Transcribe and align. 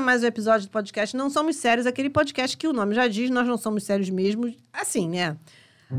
mais 0.00 0.22
um 0.22 0.26
episódio 0.26 0.66
do 0.66 0.70
podcast 0.70 1.14
Não 1.14 1.28
Somos 1.28 1.56
Sérios, 1.56 1.86
aquele 1.86 2.08
podcast 2.08 2.56
que 2.56 2.66
o 2.66 2.72
nome 2.72 2.94
já 2.94 3.06
diz, 3.06 3.28
nós 3.30 3.46
não 3.46 3.58
somos 3.58 3.84
sérios 3.84 4.08
mesmo. 4.08 4.52
Assim, 4.72 5.08
né? 5.08 5.36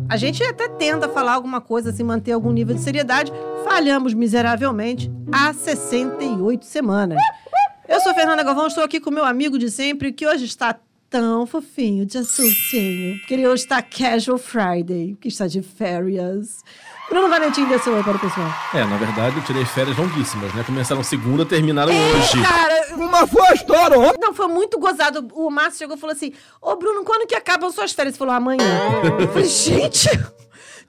A 0.09 0.17
gente 0.17 0.43
até 0.43 0.67
tenta 0.67 1.07
falar 1.07 1.33
alguma 1.33 1.61
coisa, 1.61 1.91
assim, 1.91 2.03
manter 2.03 2.31
algum 2.31 2.51
nível 2.51 2.73
de 2.73 2.81
seriedade. 2.81 3.31
Falhamos 3.63 4.13
miseravelmente 4.13 5.11
há 5.31 5.53
68 5.53 6.65
semanas. 6.65 7.19
Eu 7.87 7.99
sou 8.01 8.13
Fernanda 8.13 8.41
Galvão, 8.41 8.67
estou 8.67 8.83
aqui 8.83 8.99
com 8.99 9.11
meu 9.11 9.25
amigo 9.25 9.59
de 9.59 9.69
sempre, 9.69 10.11
que 10.11 10.25
hoje 10.25 10.45
está 10.45 10.79
tão 11.09 11.45
fofinho, 11.45 12.05
de 12.05 12.17
assuntinho, 12.17 13.19
porque 13.19 13.33
ele 13.33 13.45
hoje 13.45 13.63
está 13.63 13.81
Casual 13.81 14.37
Friday, 14.37 15.17
que 15.19 15.27
está 15.27 15.45
de 15.45 15.61
férias. 15.61 16.63
Bruno 17.11 17.27
Valentim 17.27 17.65
dê 17.65 17.77
seu 17.77 17.93
oi 17.93 18.01
para 18.03 18.15
o 18.15 18.19
pessoal. 18.19 18.47
É, 18.73 18.85
na 18.85 18.95
verdade, 18.95 19.35
eu 19.35 19.43
tirei 19.43 19.65
férias 19.65 19.97
longuíssimas, 19.97 20.53
né? 20.53 20.63
Começaram 20.65 21.03
segunda, 21.03 21.45
terminaram 21.45 21.91
hoje. 21.91 22.41
Cara, 22.41 22.95
Uma 22.95 23.27
foi 23.27 23.47
a 23.49 23.53
história, 23.53 23.99
ó. 23.99 24.13
não, 24.17 24.33
foi 24.33 24.47
muito 24.47 24.79
gozado. 24.79 25.27
O 25.33 25.49
Márcio 25.49 25.79
chegou 25.79 25.97
e 25.97 25.99
falou 25.99 26.15
assim: 26.15 26.31
Ô, 26.61 26.75
Bruno, 26.77 27.03
quando 27.03 27.27
que 27.27 27.35
acabam 27.35 27.69
suas 27.69 27.91
férias? 27.91 28.13
Ele 28.15 28.19
falou, 28.19 28.33
amanhã. 28.33 28.63
Eu 29.19 29.27
falei, 29.27 29.45
gente. 29.45 30.07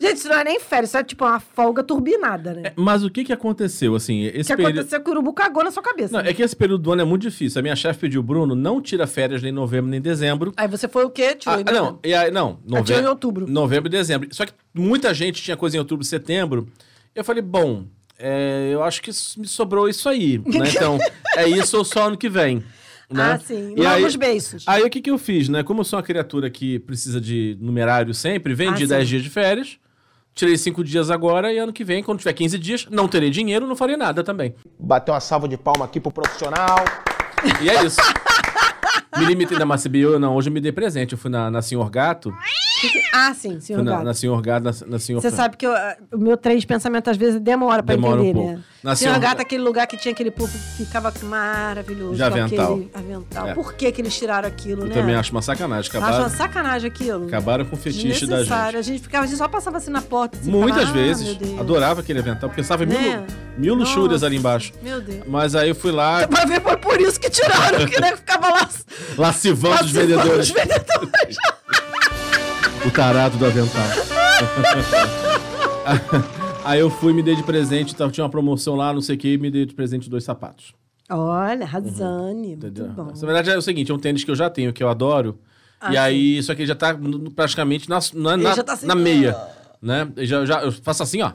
Gente, 0.01 0.16
isso 0.16 0.28
não 0.28 0.37
é 0.37 0.45
nem 0.45 0.60
férias, 0.60 0.91
isso 0.91 0.96
é 0.98 1.05
tipo 1.05 1.24
uma 1.24 1.38
folga 1.41 1.82
turbinada, 1.82 2.55
né? 2.55 2.62
É, 2.66 2.73
Mas 2.77 3.05
o 3.05 3.10
que 3.10 3.24
que 3.24 3.33
aconteceu, 3.33 3.95
assim, 3.95 4.24
O 4.24 4.28
esse 4.28 4.50
que 4.50 4.56
período... 4.56 4.80
aconteceu 4.80 5.00
que 5.00 5.09
o 5.09 5.12
urubu 5.12 5.33
cagou 5.33 5.62
na 5.64 5.70
sua 5.70 5.83
cabeça. 5.83 6.16
Não, 6.16 6.23
né? 6.24 6.30
é 6.30 6.34
que 6.34 6.42
esse 6.42 6.56
período 6.56 6.83
do 6.83 6.92
ano 6.92 7.02
é 7.02 7.05
muito 7.05 7.23
difícil. 7.23 7.59
A 7.59 7.62
minha 7.62 7.77
chefe 7.77 8.00
pediu, 8.00 8.23
Bruno, 8.23 8.55
não 8.55 8.81
tira 8.81 9.06
férias 9.06 9.42
nem 9.42 9.50
em 9.50 9.55
novembro 9.55 9.91
nem 9.91 9.98
em 9.98 10.03
dezembro. 10.03 10.53
Aí 10.56 10.66
você 10.69 10.89
foi 10.89 11.05
o 11.05 11.11
quê? 11.11 11.34
Tirou 11.34 11.56
Ah, 11.56 11.61
em 11.61 11.64
não, 11.64 11.72
novembro. 11.84 12.00
e 12.05 12.14
aí, 12.14 12.31
não, 12.31 12.48
Ah, 12.50 12.55
tirou 12.66 12.78
em 12.78 12.81
novembro, 12.81 13.11
outubro. 13.11 13.47
novembro 13.50 13.89
e 13.89 13.91
dezembro. 13.91 14.28
Só 14.33 14.44
que 14.47 14.53
muita 14.75 15.12
gente 15.14 15.42
tinha 15.42 15.56
coisa 15.56 15.77
em 15.77 15.78
outubro 15.78 16.05
e 16.05 16.09
setembro. 16.09 16.69
Eu 17.14 17.22
falei, 17.25 17.42
bom, 17.42 17.84
é, 18.19 18.70
eu 18.72 18.83
acho 18.83 19.03
que 19.03 19.11
me 19.36 19.47
sobrou 19.47 19.88
isso 19.88 20.09
aí, 20.09 20.38
né? 20.38 20.66
Então, 20.75 20.98
é 21.36 21.48
isso 21.48 21.77
ou 21.77 21.84
só 21.84 22.06
ano 22.09 22.16
que 22.16 22.28
vem. 22.28 22.62
Né? 23.11 23.33
Ah, 23.34 23.38
sim. 23.38 23.75
E 23.77 23.84
aí, 23.84 24.00
Longos 24.00 24.16
beiços. 24.16 24.64
aí 24.66 24.83
o 24.83 24.88
que, 24.88 24.98
que 25.03 25.11
eu 25.11 25.19
fiz, 25.19 25.47
né? 25.50 25.62
Como 25.62 25.81
eu 25.81 25.84
sou 25.84 25.98
uma 25.98 26.03
criatura 26.03 26.48
que 26.48 26.78
precisa 26.78 27.20
de 27.20 27.59
numerário 27.61 28.14
sempre, 28.14 28.55
vendi 28.55 28.84
Ah, 28.84 28.86
10 28.86 29.03
sim. 29.03 29.09
dias 29.11 29.22
de 29.22 29.28
férias, 29.28 29.77
tirei 30.34 30.56
5 30.56 30.83
dias 30.84 31.11
agora 31.11 31.52
e 31.52 31.58
ano 31.58 31.72
que 31.72 31.84
vem, 31.84 32.02
quando 32.02 32.19
tiver 32.19 32.33
15 32.33 32.58
dias, 32.58 32.86
não 32.91 33.08
terei 33.08 33.30
dinheiro, 33.30 33.66
não 33.66 33.77
farei 33.77 33.97
nada 33.97 34.25
também. 34.25 34.55
Bater 34.78 35.12
uma 35.12 35.20
salva 35.20 35.48
de 35.48 35.56
palma 35.56 35.84
aqui 35.84 36.00
pro 36.00 36.11
profissional. 36.11 36.84
E 37.62 37.69
é 37.69 37.84
isso. 37.84 38.00
me 39.18 39.24
limitei 39.27 39.58
na 39.58 39.64
Macebio, 39.66 40.18
não, 40.18 40.34
hoje 40.34 40.48
eu 40.48 40.52
me 40.52 40.60
dei 40.60 40.72
presente. 40.72 41.12
Eu 41.12 41.18
fui 41.18 41.30
na, 41.30 41.50
na 41.50 41.62
Senhor 41.62 41.88
Gato, 41.91 42.32
Ah, 43.12 43.32
sim, 43.34 43.60
senhor 43.60 43.78
fui 43.78 43.84
na, 43.84 43.92
Gato. 43.92 44.04
na 44.04 44.14
Senhor 44.14 44.42
Gato, 44.42 44.64
na, 44.64 44.72
na 44.86 44.98
Senhor... 44.98 45.20
Você 45.20 45.30
sabe 45.30 45.56
que 45.56 45.66
eu- 45.66 45.74
o 46.12 46.19
meu 46.19 46.36
trem 46.36 46.58
de 46.58 46.66
pensamento 46.66 47.08
às 47.10 47.16
vezes 47.16 47.41
demora 47.41 47.82
pra 47.82 47.94
Demora 47.94 48.16
um 48.20 48.24
entender, 48.24 48.34
pouco. 48.41 48.52
né? 48.56 48.64
Na 48.82 48.96
Senhor 48.96 49.12
Senhor- 49.14 49.22
Gato, 49.22 49.41
aquele 49.42 49.62
lugar 49.62 49.86
que 49.86 49.96
tinha 49.96 50.12
aquele 50.12 50.30
povo 50.32 50.50
que 50.52 50.84
ficava 50.84 51.12
maravilhoso. 51.22 52.14
De 52.16 52.22
avental. 52.22 52.72
aquele 52.74 52.91
avental. 52.94 53.48
É. 53.48 53.54
Por 53.54 53.74
que, 53.74 53.92
que 53.92 54.00
eles 54.00 54.16
tiraram 54.19 54.48
aquilo, 54.48 54.82
Eu 54.82 54.86
né? 54.88 54.94
também 54.94 55.14
acho 55.14 55.30
uma 55.30 55.42
sacanagem. 55.42 55.80
Acho 55.88 55.97
Acabaram, 55.98 56.24
uma 56.24 56.30
sacanagem 56.30 56.91
aquilo. 56.91 57.26
acabaram 57.28 57.64
com 57.64 57.76
o 57.76 57.78
fetiche 57.78 58.26
da 58.26 58.42
gente. 58.42 58.52
A 58.52 58.82
gente 58.82 59.02
ficava, 59.02 59.24
a 59.24 59.26
gente 59.28 59.38
só 59.38 59.47
passava 59.47 59.76
assim 59.76 59.91
na 59.91 60.02
porta. 60.02 60.36
Assim, 60.38 60.50
Muitas 60.50 60.80
ficava, 60.88 60.98
ah, 60.98 61.02
vezes. 61.02 61.36
Deus. 61.36 61.60
Adorava 61.60 62.00
aquele 62.00 62.19
avental, 62.19 62.48
porque 62.48 62.60
estava 62.62 62.84
mil, 62.84 62.98
Né? 62.98 63.24
mil 63.56 63.74
luxúrias 63.74 64.12
Nossa, 64.22 64.26
ali 64.26 64.36
embaixo. 64.36 64.72
Meu 64.82 65.00
Deus. 65.00 65.22
Mas 65.28 65.54
aí 65.54 65.69
eu 65.69 65.74
fui 65.76 65.92
lá, 65.92 66.26
Pra 66.26 66.44
ver, 66.44 66.60
foi 66.60 66.76
por 66.76 67.00
isso 67.00 67.20
que 67.20 67.30
tiraram, 67.30 67.78
porque 67.78 68.00
né, 68.00 68.16
ficava 68.16 68.48
lá. 68.48 68.69
Lascivando 69.17 69.84
os 69.84 69.91
vendedores. 69.91 70.48
Os 70.48 70.55
vendedores. 70.55 71.36
O 72.87 72.91
tarado 72.91 73.38
do 73.38 73.47
avental. 73.47 73.82
aí 76.65 76.81
eu 76.81 76.91
fui, 76.91 77.12
me 77.12 77.22
dei 77.22 77.37
de 77.37 77.43
presente, 77.43 77.94
tinha 77.94 78.25
uma 78.25 78.31
promoção 78.31 78.75
lá, 78.75 78.93
não 78.93 79.00
sei 79.00 79.16
o 79.16 79.19
que, 79.19 79.34
e 79.34 79.38
me 79.38 79.50
dei 79.50 79.66
de 79.66 79.75
presente 79.75 80.10
dois 80.10 80.25
sapatos. 80.25 80.75
Olha, 81.09 81.65
Razane. 81.65 82.49
Muito 82.49 82.66
Entendeu? 82.66 82.88
bom. 82.88 83.12
Na 83.15 83.26
verdade 83.26 83.50
é 83.50 83.56
o 83.56 83.62
seguinte, 83.62 83.91
é 83.91 83.94
um 83.94 83.99
tênis 83.99 84.25
que 84.25 84.31
eu 84.31 84.34
já 84.34 84.49
tenho, 84.49 84.72
que 84.72 84.82
eu 84.82 84.88
adoro. 84.88 85.38
Ah, 85.81 85.93
e 85.93 85.97
aí, 85.97 86.43
só 86.43 86.55
que 86.55 86.62
ele 86.62 86.69
já 86.69 86.75
tá 86.75 86.97
praticamente 87.34 87.88
na, 87.88 87.99
na, 88.15 88.37
na, 88.37 88.62
tá 88.62 88.72
assim, 88.72 88.87
na 88.87 88.94
meia. 88.94 89.37
Né? 89.81 90.09
Eu 90.16 90.26
já, 90.26 90.47
já, 90.47 90.62
eu 90.62 90.72
faço 90.72 91.03
assim, 91.03 91.22
ó. 91.22 91.32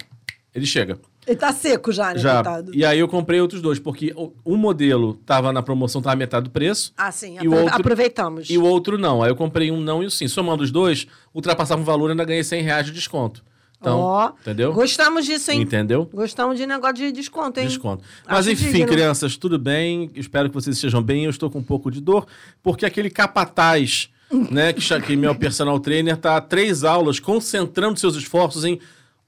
Ele 0.56 0.66
chega. 0.66 0.98
Ele 1.28 1.36
tá 1.36 1.52
seco 1.52 1.92
já, 1.92 2.14
né, 2.14 2.20
Já. 2.20 2.36
coitado? 2.36 2.72
E 2.74 2.86
aí 2.86 2.98
eu 3.00 3.08
comprei 3.08 3.42
outros 3.42 3.62
dois, 3.62 3.78
porque 3.80 4.14
um 4.46 4.56
modelo 4.56 5.16
tava 5.26 5.52
na 5.52 5.62
promoção, 5.62 6.02
tava 6.02 6.16
metade 6.16 6.46
do 6.46 6.50
preço. 6.50 6.94
Ah, 6.98 7.12
sim. 7.12 7.34
E 7.36 7.40
apro- 7.40 7.52
outro- 7.60 7.76
Aproveitamos. 7.76 8.50
E 8.50 8.58
o 8.58 8.64
outro 8.64 8.98
não. 8.98 9.22
Aí 9.22 9.30
eu 9.30 9.36
comprei 9.36 9.70
um 9.70 9.80
não 9.82 10.02
e 10.02 10.06
o 10.06 10.10
sim. 10.12 10.28
Somando 10.28 10.64
os 10.64 10.72
dois, 10.72 11.06
ultrapassava 11.34 11.82
o 11.82 11.84
valor 11.84 12.08
e 12.08 12.12
ainda 12.12 12.24
ganhei 12.24 12.44
100 12.44 12.62
reais 12.64 12.86
de 12.86 12.94
desconto. 12.94 13.44
Então, 13.80 14.00
Ó, 14.00 14.32
entendeu? 14.42 14.74
Gostamos 14.74 15.24
disso, 15.26 15.52
hein? 15.52 15.62
Entendeu? 15.62 16.10
Gostamos 16.12 16.58
de 16.58 16.66
negócio 16.66 16.96
de 16.96 17.12
desconto, 17.12 17.60
hein? 17.60 17.68
Desconto. 17.68 18.04
Mas 18.28 18.40
Acho 18.40 18.52
enfim, 18.52 18.72
digno. 18.72 18.88
crianças, 18.88 19.38
tudo 19.38 19.60
bem. 19.60 20.10
Espero 20.16 20.50
que 20.50 20.56
vocês 20.56 20.76
estejam 20.78 21.00
bem. 21.04 21.26
Eu 21.26 21.30
estou 21.30 21.48
com 21.50 21.60
um 21.60 21.64
pouco 21.64 21.92
de 21.92 22.02
dor, 22.02 22.26
porque 22.64 22.88
aquele 22.88 23.10
capataz, 23.12 24.10
né, 24.50 24.74
que, 24.74 24.82
que 25.02 25.16
meu 25.16 25.36
personal 25.36 25.80
trainer, 25.80 26.18
tá 26.18 26.38
há 26.38 26.42
três 26.42 26.84
aulas 26.84 27.20
concentrando 27.20 28.00
seus 28.00 28.16
esforços 28.16 28.66
em 28.66 28.80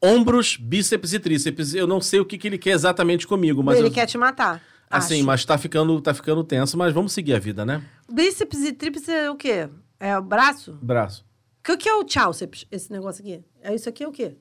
ombros, 0.02 0.58
bíceps 0.58 1.14
e 1.14 1.20
tríceps. 1.20 1.74
Eu 1.74 1.88
não 1.88 2.00
sei 2.02 2.20
o 2.20 2.26
que, 2.26 2.38
que 2.38 2.48
ele 2.48 2.58
quer 2.58 2.72
exatamente 2.72 3.28
comigo, 3.28 3.62
mas 3.64 3.78
Ele 3.78 3.88
eu- 3.88 3.92
quer 3.92 4.06
te 4.06 4.18
matar. 4.18 4.62
assim, 4.90 5.16
acho. 5.18 5.26
mas 5.26 5.46
tá 5.46 5.58
ficando, 5.58 6.00
tá 6.02 6.14
ficando 6.14 6.44
tenso, 6.44 6.78
mas 6.78 6.94
vamos 6.94 7.12
seguir 7.12 7.34
a 7.34 7.40
vida, 7.40 7.66
né? 7.66 7.84
Bíceps 8.12 8.60
e 8.64 8.72
tríceps 8.74 9.08
é 9.10 9.30
o 9.30 9.36
quê? 9.36 9.70
É 10.00 10.18
o 10.18 10.22
braço? 10.22 10.78
Braço. 10.82 11.26
O 11.70 11.78
que 11.78 11.88
é 11.88 11.94
o 11.96 12.04
tríceps, 12.04 12.66
esse 12.72 12.92
negócio 12.92 13.22
aqui? 13.22 13.44
É 13.62 13.76
isso 13.76 13.88
aqui 13.90 14.04
é 14.04 14.08
o 14.08 14.12
quê? 14.12 14.36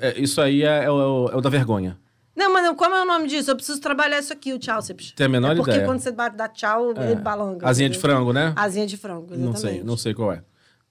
É, 0.00 0.18
isso 0.20 0.40
aí 0.40 0.62
é, 0.62 0.84
é 0.84 0.90
o, 0.90 1.28
é 1.32 1.36
o 1.36 1.40
da 1.40 1.48
vergonha. 1.48 1.98
Não, 2.36 2.52
mas 2.52 2.64
não, 2.64 2.74
como 2.74 2.94
é 2.94 3.00
o 3.02 3.04
nome 3.06 3.28
disso? 3.28 3.50
Eu 3.50 3.54
preciso 3.56 3.80
trabalhar 3.80 4.18
isso 4.18 4.32
aqui, 4.32 4.52
o 4.52 4.58
tríceps. 4.58 5.12
Tem 5.12 5.26
a 5.26 5.28
menor 5.28 5.52
é 5.52 5.54
porque 5.56 5.70
ideia. 5.70 5.86
quando 5.86 6.00
você 6.00 6.10
dá 6.10 6.48
tchau, 6.48 6.90
ele 6.90 7.14
balanga. 7.14 7.66
Asinha 7.68 7.88
de 7.88 7.96
frango, 7.98 8.32
né? 8.32 8.52
Asinha 8.56 8.86
de 8.86 8.96
frango, 8.96 9.26
exatamente. 9.32 9.44
Não 9.44 9.56
sei, 9.56 9.82
não 9.84 9.96
sei 9.96 10.12
qual 10.14 10.32
é. 10.32 10.42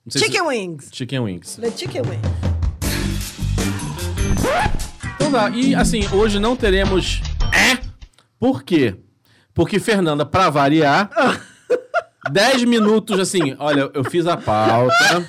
Sei 0.08 0.22
Chicken 0.22 0.42
se- 0.42 0.48
wings. 0.48 0.90
Chicken 0.94 1.20
wings. 1.20 1.56
The 1.58 1.72
chicken 1.72 2.02
wings. 2.04 2.53
Então 5.16 5.32
dá. 5.32 5.50
E 5.50 5.74
assim, 5.76 6.08
hoje 6.12 6.40
não 6.40 6.56
teremos. 6.56 7.22
É? 7.52 7.78
Por 8.40 8.64
quê? 8.64 8.96
Porque 9.54 9.80
Fernanda, 9.80 10.26
pra 10.26 10.50
variar, 10.50 11.10
10 12.32 12.64
minutos 12.64 13.20
assim, 13.20 13.56
olha, 13.60 13.90
eu 13.94 14.04
fiz 14.04 14.26
a 14.28 14.36
pauta. 14.36 15.26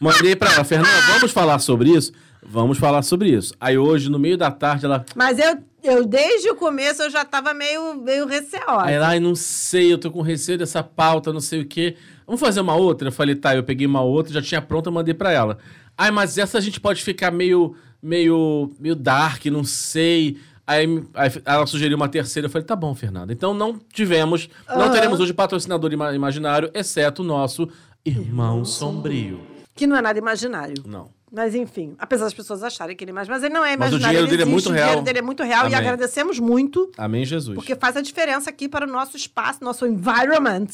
Mandei 0.00 0.34
pra 0.34 0.52
ela, 0.52 0.64
Fernanda, 0.64 1.00
vamos 1.12 1.30
falar 1.30 1.58
sobre 1.58 1.90
isso? 1.90 2.12
Vamos 2.44 2.76
falar 2.78 3.02
sobre 3.02 3.30
isso. 3.30 3.54
Aí 3.60 3.78
hoje, 3.78 4.10
no 4.10 4.18
meio 4.18 4.36
da 4.36 4.50
tarde, 4.50 4.84
ela. 4.84 5.04
Mas 5.14 5.38
eu, 5.38 5.58
eu, 5.82 6.04
desde 6.04 6.50
o 6.50 6.56
começo, 6.56 7.02
eu 7.02 7.10
já 7.10 7.24
tava 7.24 7.54
meio, 7.54 7.94
meio 7.94 8.26
receosa. 8.26 8.82
Aí 8.82 8.94
ela, 8.94 9.08
ai, 9.08 9.20
não 9.20 9.34
sei, 9.36 9.92
eu 9.92 9.98
tô 9.98 10.10
com 10.10 10.22
receio 10.22 10.58
dessa 10.58 10.82
pauta, 10.82 11.32
não 11.32 11.40
sei 11.40 11.60
o 11.60 11.66
quê. 11.66 11.96
Vamos 12.26 12.40
fazer 12.40 12.60
uma 12.60 12.74
outra? 12.74 13.08
Eu 13.08 13.12
falei, 13.12 13.36
tá, 13.36 13.54
eu 13.54 13.62
peguei 13.62 13.86
uma 13.86 14.00
outra, 14.00 14.32
já 14.32 14.42
tinha 14.42 14.60
pronta, 14.60 14.90
mandei 14.90 15.14
pra 15.14 15.30
ela. 15.30 15.58
Ai, 15.96 16.10
mas 16.10 16.36
essa 16.36 16.58
a 16.58 16.60
gente 16.60 16.80
pode 16.80 17.02
ficar 17.04 17.30
meio, 17.30 17.76
meio, 18.02 18.70
meio 18.78 18.94
dark, 18.96 19.44
não 19.46 19.64
sei. 19.64 20.38
Aí, 20.66 20.86
aí 21.14 21.30
ela 21.44 21.66
sugeriu 21.66 21.96
uma 21.96 22.08
terceira, 22.08 22.46
eu 22.46 22.50
falei, 22.50 22.66
tá 22.66 22.76
bom, 22.76 22.94
Fernanda. 22.94 23.32
Então 23.32 23.52
não 23.54 23.78
tivemos, 23.92 24.48
não 24.68 24.90
teremos 24.90 25.20
hoje 25.20 25.32
patrocinador 25.34 25.92
ima- 25.92 26.14
imaginário, 26.14 26.70
exceto 26.74 27.22
o 27.22 27.24
nosso 27.24 27.68
Irmão 28.04 28.64
Sombrio. 28.64 29.40
Que 29.74 29.86
não 29.86 29.96
é 29.96 30.02
nada 30.02 30.18
imaginário. 30.18 30.74
Não. 30.86 31.10
Mas 31.34 31.54
enfim, 31.54 31.94
apesar 31.98 32.24
das 32.24 32.34
pessoas 32.34 32.62
acharem 32.62 32.94
que 32.94 33.02
ele 33.04 33.10
é 33.10 33.14
mais, 33.14 33.26
mas 33.26 33.42
ele 33.42 33.54
não 33.54 33.64
é 33.64 33.74
Mas 33.76 33.90
o 33.92 33.96
imaginário. 33.96 34.02
dinheiro 34.18 34.26
ele 34.26 34.30
dele 34.36 34.42
é 34.42 34.52
muito 34.52 34.68
O 34.68 34.72
real. 34.72 34.84
dinheiro 34.86 35.04
dele 35.04 35.18
é 35.18 35.22
muito 35.22 35.42
real 35.42 35.62
e 35.64 35.66
Amém. 35.74 35.78
agradecemos 35.78 36.38
muito, 36.38 36.90
Amém, 36.98 37.24
Jesus. 37.24 37.54
porque 37.54 37.74
faz 37.74 37.96
a 37.96 38.02
diferença 38.02 38.50
aqui 38.50 38.68
para 38.68 38.86
o 38.86 38.90
nosso 38.90 39.16
espaço, 39.16 39.64
nosso 39.64 39.86
environment 39.86 40.66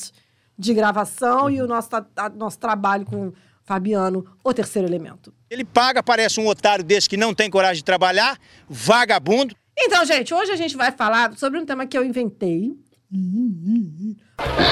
de 0.59 0.75
gravação 0.75 1.49
e 1.49 1.63
o 1.63 1.67
nosso, 1.69 1.89
a- 1.95 2.29
nosso 2.31 2.59
trabalho 2.59 3.05
com 3.07 3.33
Fabiano, 3.69 4.25
o 4.43 4.55
terceiro 4.55 4.89
elemento. 4.89 5.31
Ele 5.51 5.63
paga, 5.63 6.03
parece 6.03 6.41
um 6.41 6.47
otário 6.49 6.83
desse 6.83 7.07
que 7.07 7.19
não 7.19 7.35
tem 7.35 7.51
coragem 7.51 7.77
de 7.77 7.85
trabalhar, 7.85 8.39
vagabundo. 8.67 9.55
Então, 9.79 10.03
gente, 10.07 10.33
hoje 10.33 10.51
a 10.51 10.57
gente 10.57 10.75
vai 10.75 10.91
falar 10.91 11.37
sobre 11.37 11.59
um 11.61 11.67
tema 11.67 11.87
que 11.87 11.97
eu 11.97 12.03
inventei. 12.03 12.73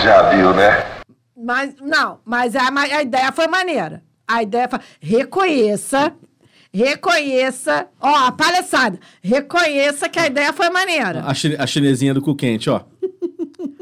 Já 0.02 0.30
viu, 0.30 0.54
né? 0.54 0.82
Mas, 1.36 1.74
não, 1.80 2.20
mas 2.24 2.56
a, 2.56 2.70
ma- 2.70 2.84
a 2.84 3.02
ideia 3.02 3.30
foi 3.32 3.46
maneira. 3.46 4.02
A 4.26 4.42
ideia 4.42 4.66
foi. 4.66 4.80
Reconheça. 4.98 6.14
Reconheça. 6.72 7.86
Ó, 8.00 8.08
a 8.26 8.32
palhaçada. 8.32 8.98
Reconheça 9.22 10.08
que 10.08 10.18
a 10.18 10.26
ideia 10.26 10.54
foi 10.54 10.70
maneira. 10.70 11.22
A, 11.26 11.34
chine- 11.34 11.56
a 11.58 11.66
chinesinha 11.66 12.14
do 12.14 12.22
cu 12.22 12.34
quente, 12.34 12.70
ó. 12.70 12.80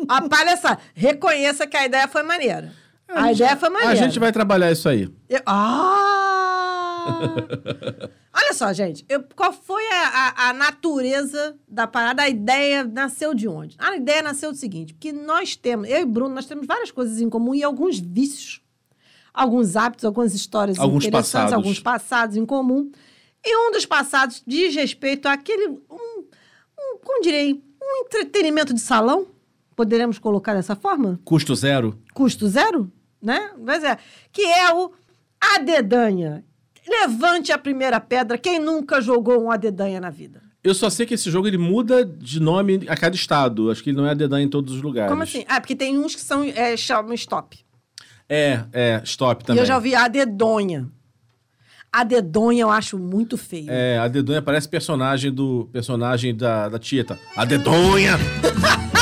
A 0.08 0.28
palhaçada. 0.28 0.80
Reconheça 0.92 1.66
que 1.68 1.76
a 1.76 1.86
ideia 1.86 2.08
foi 2.08 2.24
maneira. 2.24 2.72
A 3.08 3.32
ideia 3.32 3.56
foi 3.56 3.68
maneira. 3.68 3.92
A 3.92 3.96
gente 3.96 4.18
vai 4.18 4.32
trabalhar 4.32 4.70
isso 4.72 4.88
aí. 4.88 5.08
Eu- 5.28 5.42
Ah! 5.46 7.04
Olha 8.36 8.52
só, 8.52 8.72
gente. 8.72 9.04
eu- 9.08 9.22
qual 9.36 9.52
foi 9.52 9.82
a, 9.86 10.08
a- 10.08 10.48
a 10.48 10.52
natureza 10.52 11.56
da 11.68 11.86
parada? 11.86 12.22
A 12.22 12.28
ideia 12.28 12.82
nasceu 12.84 13.34
de 13.34 13.46
onde? 13.46 13.76
A 13.78 13.96
ideia 13.96 14.22
nasceu 14.22 14.50
do 14.52 14.58
seguinte: 14.58 14.94
porque 14.94 15.12
nós 15.12 15.54
temos, 15.56 15.88
eu 15.88 16.00
e 16.00 16.04
Bruno, 16.04 16.34
nós 16.34 16.46
temos 16.46 16.66
várias 16.66 16.90
coisas 16.90 17.20
em 17.20 17.28
comum 17.30 17.54
e 17.54 17.62
alguns 17.62 17.98
vícios, 17.98 18.60
alguns 19.32 19.76
hábitos, 19.76 20.04
algumas 20.04 20.34
histórias 20.34 20.78
Alguns 20.78 21.04
interessantes, 21.04 21.32
passados. 21.32 21.52
alguns 21.54 21.78
passados 21.80 22.36
em 22.36 22.44
comum. 22.46 22.90
E 23.46 23.56
um 23.68 23.72
dos 23.72 23.84
passados 23.86 24.42
diz 24.46 24.74
respeito 24.74 25.26
àquele. 25.28 25.68
Um, 25.68 26.24
um, 26.78 26.98
como 27.04 27.22
direi? 27.22 27.62
Um 27.82 28.06
entretenimento 28.06 28.72
de 28.72 28.80
salão 28.80 29.26
Poderemos 29.76 30.18
colocar 30.18 30.54
dessa 30.54 30.76
forma? 30.76 31.18
Custo 31.24 31.54
zero? 31.54 31.98
Custo 32.12 32.46
zero, 32.48 32.90
né? 33.20 33.50
Mas 33.58 33.82
é. 33.82 33.98
Que 34.32 34.42
é 34.42 34.72
o 34.74 34.92
A 35.40 35.58
Dedanha. 35.58 36.44
Levante 36.86 37.50
a 37.50 37.58
primeira 37.58 37.98
pedra 37.98 38.36
quem 38.38 38.58
nunca 38.58 39.00
jogou 39.00 39.42
um 39.42 39.50
A 39.50 39.56
Dedanha 39.56 40.00
na 40.00 40.10
vida. 40.10 40.42
Eu 40.62 40.74
só 40.74 40.88
sei 40.88 41.04
que 41.04 41.12
esse 41.14 41.30
jogo 41.30 41.46
ele 41.46 41.58
muda 41.58 42.04
de 42.04 42.40
nome 42.40 42.84
a 42.88 42.96
cada 42.96 43.14
estado. 43.14 43.70
Acho 43.70 43.82
que 43.82 43.90
ele 43.90 43.98
não 43.98 44.06
é 44.06 44.12
a 44.12 44.14
dedanha 44.14 44.46
em 44.46 44.48
todos 44.48 44.74
os 44.74 44.80
lugares. 44.80 45.10
Como 45.10 45.22
assim? 45.22 45.44
Ah, 45.46 45.60
porque 45.60 45.76
tem 45.76 45.98
uns 45.98 46.14
que 46.14 46.22
são 46.22 46.42
é, 46.42 46.74
chamam 46.74 47.12
stop. 47.14 47.58
É, 48.26 48.64
é, 48.72 49.02
stop 49.04 49.42
E 49.42 49.46
também. 49.46 49.60
eu 49.62 49.66
já 49.66 49.74
ouvi 49.76 49.94
A 49.94 50.08
Dedonha. 50.08 50.88
A 51.92 52.02
Dedonha 52.02 52.62
eu 52.62 52.70
acho 52.70 52.98
muito 52.98 53.36
feio. 53.36 53.70
É, 53.70 53.98
a 53.98 54.08
dedonha 54.08 54.40
parece 54.42 54.66
personagem 54.68 55.30
do 55.30 55.68
personagem 55.72 56.34
da, 56.34 56.68
da 56.68 56.78
Tieta. 56.78 57.18
A 57.36 57.44
dedonha! 57.44 58.16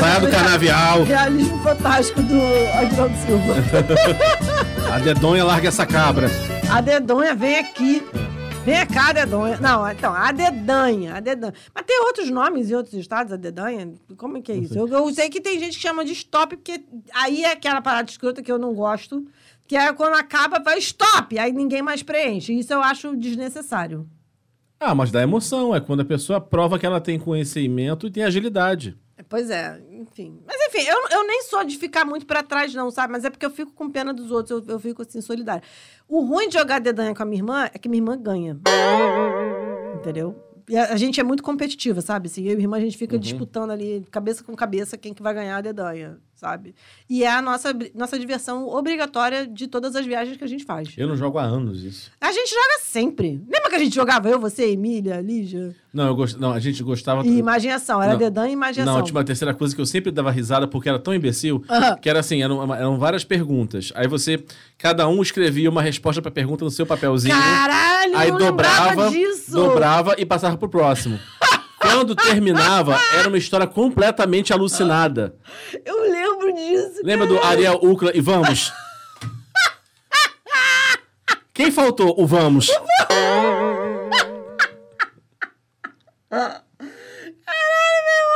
Saia 0.00 0.20
do 0.20 0.26
real- 0.26 0.42
canavial! 0.44 1.04
Realismo 1.04 1.58
fantástico 1.62 2.22
do 2.22 2.40
Aguinaldo 2.78 3.16
Silva. 3.18 3.54
A 4.92 4.98
dedonha 4.98 5.44
larga 5.44 5.68
essa 5.68 5.86
cabra. 5.86 6.28
A 6.70 6.80
dedonha 6.80 7.34
vem 7.34 7.58
aqui. 7.58 8.02
Vem 8.64 8.86
cá, 8.86 9.08
a 9.08 9.12
dedonha. 9.12 9.58
Não, 9.58 9.90
então, 9.90 10.14
a 10.14 10.30
dedanha, 10.30 11.16
a 11.16 11.20
dedanha. 11.20 11.52
Mas 11.74 11.84
tem 11.84 11.98
outros 12.04 12.30
nomes 12.30 12.70
em 12.70 12.74
outros 12.74 12.94
estados, 12.94 13.32
a 13.32 13.36
dedanha? 13.36 13.92
Como 14.16 14.36
é 14.38 14.40
que 14.40 14.52
é 14.52 14.56
isso? 14.56 14.78
Eu, 14.78 14.86
eu 14.86 15.12
sei 15.12 15.28
que 15.28 15.40
tem 15.40 15.58
gente 15.58 15.76
que 15.76 15.82
chama 15.82 16.04
de 16.04 16.12
stop, 16.12 16.56
porque 16.56 16.80
aí 17.14 17.42
é 17.42 17.52
aquela 17.52 17.80
parada 17.82 18.08
escrota 18.08 18.40
que 18.42 18.52
eu 18.52 18.58
não 18.58 18.72
gosto, 18.74 19.26
que 19.66 19.74
é 19.76 19.92
quando 19.92 20.14
acaba, 20.14 20.60
vai 20.60 20.78
stop, 20.78 21.36
aí 21.38 21.52
ninguém 21.52 21.82
mais 21.82 22.02
preenche. 22.04 22.52
Isso 22.52 22.72
eu 22.72 22.80
acho 22.82 23.16
desnecessário. 23.16 24.06
Ah, 24.78 24.94
mas 24.94 25.10
dá 25.10 25.22
emoção. 25.22 25.74
É 25.74 25.80
quando 25.80 26.00
a 26.00 26.04
pessoa 26.04 26.40
prova 26.40 26.78
que 26.78 26.86
ela 26.86 27.00
tem 27.00 27.18
conhecimento 27.18 28.06
e 28.06 28.10
tem 28.10 28.22
agilidade. 28.22 28.96
Pois 29.28 29.50
é, 29.50 29.80
enfim. 29.90 30.40
Mas 30.46 30.56
enfim, 30.68 30.86
eu, 30.86 31.08
eu 31.10 31.26
nem 31.26 31.42
sou 31.42 31.64
de 31.64 31.76
ficar 31.76 32.04
muito 32.04 32.26
pra 32.26 32.42
trás, 32.42 32.74
não, 32.74 32.90
sabe? 32.90 33.12
Mas 33.12 33.24
é 33.24 33.30
porque 33.30 33.46
eu 33.46 33.50
fico 33.50 33.72
com 33.72 33.90
pena 33.90 34.12
dos 34.12 34.30
outros, 34.30 34.66
eu, 34.66 34.74
eu 34.74 34.80
fico 34.80 35.02
assim, 35.02 35.20
solidária. 35.20 35.62
O 36.08 36.20
ruim 36.20 36.48
de 36.48 36.54
jogar 36.54 36.80
dedanha 36.80 37.14
com 37.14 37.22
a 37.22 37.26
minha 37.26 37.40
irmã 37.40 37.70
é 37.72 37.78
que 37.78 37.88
minha 37.88 38.00
irmã 38.00 38.16
ganha. 38.16 38.58
Entendeu? 39.94 40.36
E 40.68 40.76
a, 40.76 40.92
a 40.92 40.96
gente 40.96 41.20
é 41.20 41.22
muito 41.22 41.42
competitiva, 41.42 42.00
sabe? 42.00 42.28
Assim, 42.28 42.44
eu 42.44 42.52
e 42.52 42.56
minha 42.56 42.64
irmã, 42.64 42.76
a 42.76 42.80
gente 42.80 42.96
fica 42.96 43.18
disputando 43.18 43.70
ali, 43.70 44.06
cabeça 44.10 44.42
com 44.44 44.54
cabeça, 44.54 44.96
quem 44.96 45.12
que 45.12 45.22
vai 45.22 45.34
ganhar 45.34 45.56
a 45.56 45.60
dedanha, 45.60 46.18
sabe? 46.42 46.74
E 47.08 47.22
é 47.22 47.30
a 47.30 47.40
nossa, 47.40 47.72
nossa 47.94 48.18
diversão 48.18 48.66
obrigatória 48.66 49.46
de 49.46 49.68
todas 49.68 49.94
as 49.94 50.04
viagens 50.04 50.36
que 50.36 50.42
a 50.42 50.46
gente 50.48 50.64
faz. 50.64 50.92
Eu 50.96 51.06
não 51.06 51.16
jogo 51.16 51.38
há 51.38 51.44
anos 51.44 51.84
isso. 51.84 52.10
A 52.20 52.32
gente 52.32 52.50
joga 52.50 52.80
sempre. 52.82 53.40
Lembra 53.48 53.70
que 53.70 53.76
a 53.76 53.78
gente 53.78 53.94
jogava 53.94 54.28
eu, 54.28 54.40
você, 54.40 54.72
Emília, 54.72 55.20
Lígia? 55.20 55.72
Não, 55.94 56.08
eu 56.08 56.16
gost... 56.16 56.36
não 56.38 56.52
a 56.52 56.58
gente 56.58 56.82
gostava. 56.82 57.24
E 57.24 57.38
imaginação. 57.38 58.02
Era 58.02 58.12
Não. 58.12 58.18
dedanha 58.18 58.50
e 58.50 58.54
imaginação. 58.54 58.98
Não, 58.98 59.06
uma 59.06 59.22
terceira 59.22 59.54
coisa 59.54 59.72
que 59.72 59.80
eu 59.80 59.86
sempre 59.86 60.10
dava 60.10 60.32
risada 60.32 60.66
porque 60.66 60.88
era 60.88 60.98
tão 60.98 61.14
imbecil, 61.14 61.62
Aham. 61.70 61.96
que 61.96 62.10
era 62.10 62.18
assim, 62.18 62.42
eram, 62.42 62.74
eram 62.74 62.98
várias 62.98 63.22
perguntas. 63.22 63.92
Aí 63.94 64.08
você, 64.08 64.42
cada 64.76 65.06
um 65.06 65.22
escrevia 65.22 65.70
uma 65.70 65.82
resposta 65.82 66.20
pra 66.20 66.30
pergunta 66.30 66.64
no 66.64 66.70
seu 66.72 66.84
papelzinho. 66.86 67.36
Caralho, 67.36 68.16
aí 68.16 68.30
eu 68.30 68.38
dobrava, 68.38 69.10
disso. 69.10 69.52
dobrava 69.52 70.16
e 70.18 70.26
passava 70.26 70.56
pro 70.56 70.68
próximo. 70.68 71.20
Quando 71.92 72.14
terminava, 72.16 72.98
era 73.14 73.28
uma 73.28 73.38
história 73.38 73.66
completamente 73.66 74.52
alucinada. 74.52 75.36
Eu 75.84 76.00
lembro 76.10 76.52
disso. 76.54 77.00
Lembra 77.04 77.26
do. 77.26 77.38
Ariel 77.42 77.78
Ucla 77.82 78.10
e 78.14 78.20
vamos? 78.20 78.72
Quem 81.54 81.70
faltou? 81.70 82.14
O 82.18 82.26
vamos. 82.26 82.68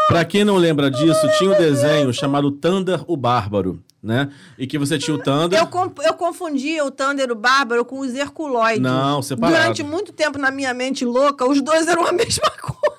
Pra 0.08 0.25
quem 0.25 0.44
não 0.44 0.56
lembra 0.56 0.91
disso, 0.91 1.29
tinha 1.37 1.50
um 1.50 1.56
desenho 1.58 2.12
chamado 2.12 2.50
Thunder 2.53 3.03
o 3.08 3.17
Bárbaro, 3.17 3.82
né? 4.00 4.31
E 4.56 4.64
que 4.67 4.79
você 4.79 4.99
tinha 4.99 5.17
o 5.17 5.19
Thunder. 5.23 5.58
Eu, 5.58 5.67
com- 5.67 5.93
eu 6.03 6.14
confundia 6.14 6.85
o 6.85 6.91
Thunder, 6.93 7.31
o 7.32 7.35
Bárbaro, 7.35 7.85
com 7.85 7.99
os 7.99 8.14
Herculoides. 8.14 8.81
Não, 8.81 9.20
separado. 9.20 9.56
Durante 9.61 9.82
muito 9.82 10.12
tempo, 10.12 10.38
na 10.38 10.50
minha 10.53 10.73
mente 10.73 11.05
louca, 11.05 11.44
os 11.49 11.61
dois 11.61 11.88
eram 11.88 12.06
a 12.06 12.12
mesma 12.14 12.50
coisa. 12.50 12.95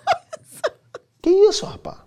Que 1.21 1.29
isso, 1.29 1.65
rapaz? 1.65 1.97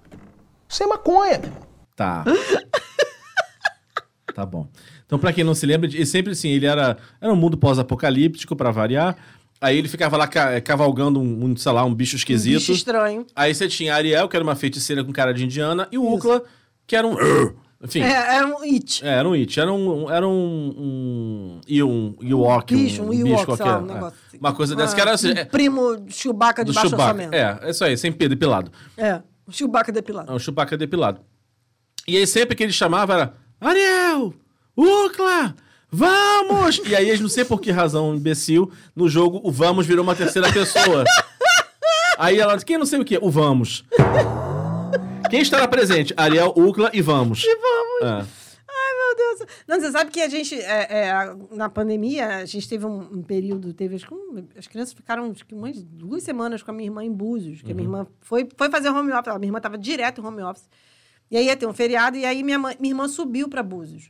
Isso 0.69 0.83
é 0.83 0.87
maconha, 0.87 1.39
meu 1.39 1.49
irmão. 1.49 1.63
Tá. 1.97 2.25
tá 4.35 4.47
bom. 4.47 4.69
Então, 5.05 5.19
pra 5.19 5.33
quem 5.33 5.45
não 5.45 5.55
se 5.55 5.67
lembra, 5.67 5.89
e 5.93 6.07
sempre 6.07 6.33
assim, 6.33 6.51
ele 6.51 6.67
era, 6.67 6.97
era 7.21 7.33
um 7.33 7.37
mundo 7.37 7.57
pós-apocalíptico, 7.59 8.55
pra 8.55 8.71
variar. 8.71 9.17
Aí 9.61 9.77
ele 9.77 9.89
ficava 9.89 10.17
lá 10.17 10.27
ca- 10.27 10.61
cavalgando 10.61 11.21
um, 11.21 11.45
um, 11.47 11.57
sei 11.57 11.73
lá, 11.73 11.85
um 11.85 11.95
bicho 11.95 12.17
esquisito. 12.17 12.61
Bicho 12.61 12.73
estranho. 12.73 13.27
Aí 13.35 13.55
você 13.55 13.69
tinha 13.69 13.93
a 13.93 13.97
Ariel, 13.97 14.29
que 14.29 14.37
era 14.37 14.45
uma 14.45 14.57
feiticeira 14.57 15.05
com 15.05 15.13
cara 15.13 15.35
de 15.35 15.45
indiana, 15.45 15.89
e 15.93 15.99
o 15.99 16.15
Ucla, 16.15 16.43
que 16.87 16.97
era 16.97 17.07
um. 17.07 17.15
Enfim. 17.83 18.03
É, 18.03 18.37
era 18.37 18.47
um 18.47 18.61
it. 18.63 19.05
É, 19.05 19.09
era 19.09 19.29
um 19.29 19.33
It, 19.33 19.59
era 19.59 19.73
um. 19.73 20.11
Era 20.11 20.29
um. 20.29 20.75
um 20.79 21.61
e 21.67 21.83
um 21.83 22.15
Ewok, 22.21 22.75
bicho, 22.75 23.03
um 23.03 23.09
bicho 23.09 23.27
Ewok, 23.27 23.37
sei 23.37 23.47
qualquer. 23.47 23.65
lá, 23.65 23.79
um 23.81 23.91
é. 24.05 24.09
assim. 24.09 24.39
Uma 24.39 24.53
coisa 24.53 24.77
dessa 24.77 24.93
Ah, 24.93 24.95
que 24.95 25.01
era 25.01 25.13
assim. 25.13 25.33
um 25.33 25.37
é, 25.37 25.45
primo 25.47 26.05
Chewbacca 26.09 26.63
de 26.65 26.71
do 26.71 26.75
baixo 26.75 26.91
Chewbacca. 26.91 27.13
orçamento. 27.13 27.35
É, 27.35 27.59
é 27.63 27.71
isso 27.71 27.83
aí, 27.85 27.97
sem 27.97 28.13
Pedro 28.13 28.37
depilado. 28.37 28.71
É, 28.99 29.23
o 29.47 29.53
Chewbacca 29.53 29.91
depilado. 29.91 30.31
É 30.31 30.35
um 30.35 30.39
Chewbacca 30.39 30.77
depilado. 30.77 31.21
E 32.07 32.17
aí 32.19 32.27
sempre 32.27 32.55
que 32.55 32.63
ele 32.63 32.73
chamava 32.73 33.15
era. 33.15 33.35
Ariel! 33.61 34.35
Ucla! 34.77 35.55
Vamos! 35.91 36.81
E 36.87 36.95
aí, 36.95 37.19
não 37.19 37.29
sei 37.29 37.45
por 37.45 37.61
que 37.61 37.71
razão, 37.71 38.15
imbecil, 38.15 38.71
no 38.95 39.09
jogo 39.09 39.41
o 39.43 39.51
vamos 39.51 39.87
virou 39.87 40.03
uma 40.05 40.15
terceira 40.15 40.53
pessoa. 40.53 41.05
Aí 42.19 42.39
ela 42.39 42.55
disse, 42.55 42.67
quem 42.67 42.77
não 42.77 42.85
sei 42.85 43.01
o 43.01 43.05
quê? 43.05 43.19
O 43.21 43.31
vamos. 43.31 43.83
Quem 45.31 45.41
estará 45.41 45.67
presente? 45.69 46.13
Ariel, 46.17 46.53
Ucla 46.57 46.91
e 46.93 47.01
vamos. 47.01 47.43
E 47.45 47.55
vamos. 47.57 48.29
Ai, 48.69 48.95
meu 48.97 49.17
Deus. 49.17 49.49
Não, 49.67 49.81
você 49.81 49.91
sabe 49.93 50.11
que 50.11 50.21
a 50.21 50.29
gente, 50.29 50.55
é, 50.55 51.09
é, 51.09 51.37
na 51.53 51.69
pandemia, 51.69 52.37
a 52.39 52.45
gente 52.45 52.69
teve 52.69 52.85
um, 52.87 53.01
um 53.01 53.23
período, 53.23 53.73
teve, 53.75 53.97
acho 53.97 54.07
que 54.07 54.15
um- 54.15 54.47
as 54.57 54.67
crianças 54.67 54.95
ficaram 54.95 55.31
acho 55.31 55.45
que 55.45 55.55
umas 55.55 55.83
duas 55.83 56.23
semanas 56.23 56.63
com 56.63 56.71
a 56.71 56.75
minha 56.75 56.87
irmã 56.89 57.05
em 57.05 57.13
Búzios, 57.13 57.63
que 57.63 57.73
a 57.73 57.75
minha 57.75 57.87
irmã 57.87 58.07
foi, 58.21 58.49
foi 58.57 58.71
fazer 58.71 58.89
home 58.91 59.13
office, 59.13 59.29
a 59.29 59.39
minha 59.39 59.49
irmã 59.49 59.59
estava 59.59 59.77
direto 59.79 60.21
em 60.21 60.25
home 60.25 60.43
office. 60.43 60.69
E 61.31 61.37
aí 61.37 61.47
ia 61.47 61.57
ter 61.57 61.67
um 61.67 61.73
feriado, 61.73 62.17
e 62.17 62.25
aí 62.25 62.43
minha, 62.43 62.59
mãe- 62.59 62.77
minha 62.81 62.93
irmã 62.93 63.07
subiu 63.09 63.49
para 63.49 63.63
Búzios. 63.63 64.09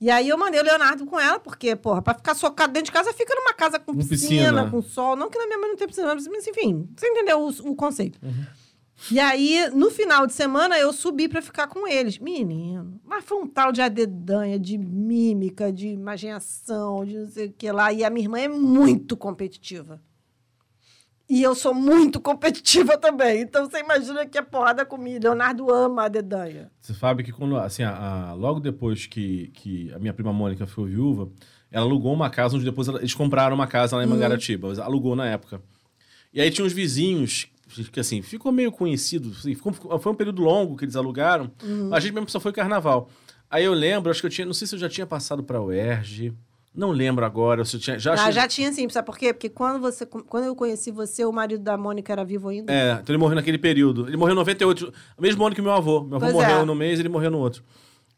E 0.00 0.10
aí 0.10 0.28
eu 0.28 0.38
mandei 0.38 0.58
o 0.60 0.64
Leonardo 0.64 1.04
com 1.04 1.20
ela, 1.20 1.38
porque, 1.38 1.76
porra, 1.76 2.00
pra 2.00 2.14
ficar 2.14 2.34
socado 2.34 2.72
dentro 2.72 2.86
de 2.86 2.92
casa, 2.92 3.12
fica 3.12 3.34
numa 3.34 3.52
casa 3.52 3.78
com 3.78 3.94
piscina, 3.94 4.16
piscina. 4.18 4.70
com 4.70 4.80
sol. 4.80 5.14
Não 5.14 5.28
que 5.28 5.38
na 5.38 5.46
minha 5.46 5.58
mãe 5.58 5.68
não 5.68 5.76
tem 5.76 5.86
piscina, 5.86 6.14
mas 6.14 6.26
enfim, 6.46 6.88
você 6.96 7.06
entendeu 7.06 7.38
o, 7.40 7.48
o 7.70 7.74
conceito. 7.76 8.18
E 9.10 9.18
aí, 9.18 9.70
no 9.72 9.90
final 9.90 10.26
de 10.26 10.32
semana, 10.32 10.76
eu 10.78 10.92
subi 10.92 11.28
pra 11.28 11.40
ficar 11.40 11.66
com 11.68 11.86
eles. 11.86 12.18
Menino, 12.18 13.00
mas 13.04 13.24
foi 13.24 13.38
um 13.38 13.46
tal 13.46 13.72
de 13.72 13.80
adedanha, 13.80 14.58
de 14.58 14.76
mímica, 14.76 15.72
de 15.72 15.88
imaginação, 15.88 17.04
de 17.04 17.16
não 17.18 17.28
sei 17.28 17.46
o 17.46 17.52
que 17.52 17.70
lá. 17.72 17.92
E 17.92 18.04
a 18.04 18.10
minha 18.10 18.24
irmã 18.24 18.38
é 18.40 18.48
muito 18.48 19.16
competitiva. 19.16 20.02
E 21.28 21.42
eu 21.42 21.54
sou 21.54 21.72
muito 21.72 22.18
competitiva 22.20 22.98
também. 22.98 23.40
Então, 23.42 23.68
você 23.70 23.80
imagina 23.80 24.26
que 24.26 24.36
é 24.36 24.42
porrada 24.42 24.84
comigo. 24.84 25.20
Leonardo 25.22 25.70
ama 25.72 26.04
a 26.04 26.08
dedanha. 26.08 26.70
Você 26.80 26.92
sabe 26.92 27.22
que 27.22 27.32
quando, 27.32 27.56
assim, 27.56 27.82
a- 27.84 28.30
a- 28.30 28.34
logo 28.34 28.58
depois 28.60 29.06
que, 29.06 29.48
que 29.54 29.92
a 29.94 29.98
minha 29.98 30.12
prima 30.12 30.32
Mônica 30.32 30.66
foi 30.66 30.90
viúva, 30.90 31.30
ela 31.70 31.86
alugou 31.86 32.12
uma 32.12 32.28
casa 32.28 32.56
onde 32.56 32.64
depois 32.64 32.88
ela- 32.88 32.98
eles 32.98 33.14
compraram 33.14 33.54
uma 33.54 33.66
casa 33.68 33.96
lá 33.96 34.02
em 34.02 34.06
Mangaratiba. 34.06 34.68
Mas 34.68 34.78
Alugou 34.78 35.14
na 35.16 35.26
época. 35.26 35.62
E 36.34 36.40
aí 36.40 36.50
tinha 36.50 36.64
uns 36.66 36.72
vizinhos 36.72 37.46
que, 37.92 38.00
assim, 38.00 38.22
ficou 38.22 38.50
meio 38.52 38.70
conhecido. 38.72 39.30
assim, 39.38 39.54
ficou- 39.54 39.98
foi 39.98 40.12
um 40.12 40.14
período 40.14 40.42
longo 40.42 40.76
que 40.76 40.84
eles 40.84 40.96
alugaram. 40.96 41.50
A 41.92 42.00
gente 42.00 42.12
mesmo 42.12 42.28
só 42.28 42.40
foi 42.40 42.52
carnaval. 42.52 43.08
Aí 43.50 43.64
eu 43.64 43.72
lembro, 43.74 44.10
acho 44.10 44.20
que 44.20 44.26
eu 44.26 44.30
tinha, 44.30 44.46
não 44.46 44.52
sei 44.54 44.66
se 44.66 44.74
eu 44.74 44.78
já 44.78 44.88
tinha 44.88 45.06
passado 45.06 45.42
pra 45.42 45.60
UERJ. 45.60 46.32
Não 46.72 46.92
lembro 46.92 47.24
agora, 47.24 47.64
se 47.64 47.74
eu 47.74 47.80
tinha... 47.80 47.98
Já, 47.98 48.12
Ah, 48.14 48.16
che- 48.26 48.32
já 48.32 48.46
tinha 48.46 48.72
sim, 48.72 48.88
sabe 48.88 49.04
por 49.04 49.18
quê? 49.18 49.32
Porque 49.34 49.48
quando, 49.48 49.80
você, 49.80 50.06
quando 50.06 50.44
eu 50.44 50.54
conheci 50.54 50.92
você, 50.92 51.24
o 51.24 51.32
marido 51.32 51.64
da 51.64 51.76
Mônica 51.76 52.12
era 52.12 52.24
vivo 52.24 52.48
ainda. 52.48 52.72
É, 52.72 52.92
então 52.92 53.06
ele 53.08 53.18
morreu 53.18 53.34
naquele 53.34 53.58
período. 53.58 54.06
Ele 54.06 54.16
morreu 54.16 54.34
em 54.34 54.36
98, 54.36 54.92
o 55.18 55.20
mesmo 55.22 55.44
ano 55.44 55.52
que 55.54 55.60
meu 55.60 55.72
avô. 55.72 56.00
Meu 56.04 56.14
avô 56.16 56.26
Pois 56.26 56.32
morreu 56.32 56.58
é. 56.60 56.64
no 56.64 56.74
mês, 56.76 57.00
ele 57.00 57.08
morreu 57.08 57.28
no 57.32 57.38
outro. 57.38 57.64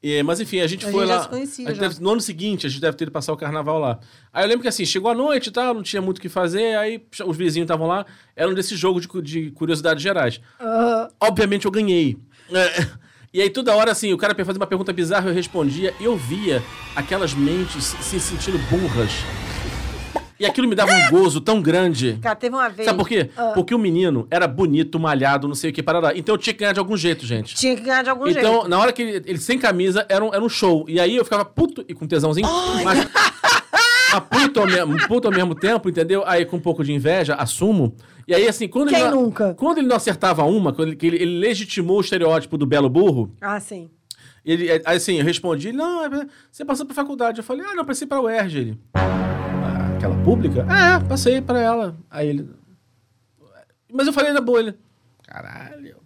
E, 0.02 0.20
mas 0.24 0.40
enfim, 0.40 0.58
a 0.60 0.66
gente 0.66 0.84
A 0.84 0.90
foi 0.90 1.00
gente 1.02 1.08
já 1.10 1.16
lá. 1.16 1.22
se 1.22 1.28
conhecia, 1.28 1.66
a 1.66 1.70
gente 1.70 1.80
já. 1.80 1.88
deve- 1.88 2.00
no 2.02 2.10
ano 2.10 2.20
seguinte, 2.20 2.66
a 2.66 2.68
gente 2.68 2.80
deve 2.80 2.96
ter 2.96 3.04
ido 3.04 3.12
passar 3.12 3.32
o 3.32 3.36
carnaval 3.36 3.78
lá. 3.78 4.00
Aí 4.32 4.42
eu 4.44 4.48
lembro 4.48 4.62
que 4.62 4.68
assim, 4.68 4.84
chegou 4.84 5.10
a 5.10 5.14
noite 5.14 5.46
e 5.46 5.52
tal, 5.52 5.72
não 5.74 5.82
tinha 5.82 6.02
muito 6.02 6.18
o 6.18 6.20
que 6.20 6.28
fazer, 6.28 6.76
aí 6.76 7.00
os 7.24 7.36
vizinhos 7.36 7.66
estavam 7.66 7.86
lá, 7.86 8.04
eram 8.34 8.52
desse 8.52 8.74
jogo 8.74 9.00
de, 9.00 9.06
de 9.22 9.50
curiosidades 9.52 10.02
gerais. 10.02 10.40
Obviamente 11.20 11.66
eu 11.66 11.70
ganhei. 11.70 12.16
É, 12.52 12.86
E 13.32 13.40
aí 13.40 13.48
toda 13.48 13.74
hora, 13.74 13.90
assim, 13.92 14.12
o 14.12 14.18
cara 14.18 14.34
ia 14.36 14.44
fazer 14.44 14.58
uma 14.58 14.66
pergunta 14.66 14.92
bizarra, 14.92 15.30
eu 15.30 15.34
respondia, 15.34 15.94
e 16.00 16.04
eu 16.04 16.16
via 16.16 16.62
aquelas 16.94 17.32
mentes 17.32 17.84
se 18.00 18.20
sentindo 18.20 18.58
burras. 18.68 19.10
E 20.40 20.46
aquilo 20.46 20.66
me 20.66 20.74
dava 20.74 20.92
um 20.92 21.10
gozo 21.10 21.40
tão 21.40 21.60
grande. 21.62 22.18
cara, 22.20 22.34
teve 22.34 22.54
uma 22.56 22.68
vez. 22.68 22.86
Sabe 22.86 22.98
por 22.98 23.08
quê? 23.08 23.30
Ah. 23.36 23.52
Porque 23.54 23.74
o 23.74 23.78
menino 23.78 24.26
era 24.30 24.48
bonito, 24.48 24.98
malhado, 24.98 25.46
não 25.46 25.54
sei 25.54 25.70
o 25.70 25.72
que, 25.72 25.82
parará. 25.82 26.12
Então 26.16 26.34
eu 26.34 26.38
tinha 26.38 26.52
que 26.52 26.60
ganhar 26.60 26.72
de 26.72 26.78
algum 26.80 26.96
jeito, 26.96 27.24
gente. 27.24 27.54
Tinha 27.54 27.76
que 27.76 27.82
ganhar 27.82 28.02
de 28.02 28.10
algum 28.10 28.26
Então, 28.26 28.52
jeito. 28.54 28.68
na 28.68 28.78
hora 28.78 28.92
que 28.92 29.02
ele, 29.02 29.22
ele 29.26 29.38
sem 29.38 29.58
camisa, 29.58 30.04
era 30.08 30.24
um, 30.24 30.34
era 30.34 30.42
um 30.42 30.48
show. 30.48 30.84
E 30.88 30.98
aí 30.98 31.16
eu 31.16 31.24
ficava 31.24 31.44
puto 31.44 31.84
e 31.88 31.94
com 31.94 32.06
tesãozinho. 32.06 32.48
Mas, 32.84 32.84
mas 34.12 34.20
puto, 34.30 34.60
ao 34.60 34.66
mesmo, 34.66 34.96
puto 35.08 35.28
ao 35.28 35.34
mesmo 35.34 35.54
tempo, 35.54 35.88
entendeu? 35.88 36.22
Aí 36.26 36.44
com 36.44 36.56
um 36.56 36.60
pouco 36.60 36.82
de 36.84 36.92
inveja, 36.92 37.34
assumo. 37.34 37.94
E 38.26 38.34
aí, 38.34 38.46
assim, 38.48 38.68
quando 38.68 38.88
Quem 38.88 39.00
ele. 39.00 39.10
não- 39.10 39.22
nunca? 39.22 39.54
Quando 39.54 39.78
ele 39.78 39.86
não 39.86 39.96
acertava 39.96 40.44
uma, 40.44 40.72
quando 40.72 40.88
ele, 40.88 40.96
que 40.96 41.06
ele, 41.06 41.16
ele 41.16 41.38
legitimou 41.38 41.98
o 41.98 42.00
estereótipo 42.00 42.56
do 42.58 42.66
belo 42.66 42.88
burro, 42.88 43.34
Ah, 43.40 43.58
sim. 43.58 43.90
ele, 44.44 44.68
é, 44.68 44.80
assim, 44.86 45.18
eu 45.18 45.24
respondi, 45.24 45.72
não, 45.72 46.04
é- 46.04 46.26
você 46.50 46.64
passou 46.64 46.84
pra 46.86 46.94
faculdade. 46.94 47.38
Eu 47.38 47.44
falei, 47.44 47.64
ah, 47.66 47.74
não, 47.74 47.84
passei 47.84 48.06
pra 48.06 48.20
UERJ. 48.20 48.58
Ele, 48.58 48.78
"Ah, 48.94 49.41
aquela 50.02 50.16
pública? 50.24 50.66
Ah, 50.68 50.94
é, 50.94 51.00
passei 51.00 51.40
pra 51.40 51.60
ela. 51.60 51.96
Aí 52.10 52.28
ele, 52.28 52.50
mas 53.92 54.06
eu 54.08 54.12
falei 54.12 54.32
na 54.32 54.40
ele, 54.58 54.74
caralho, 55.24 55.96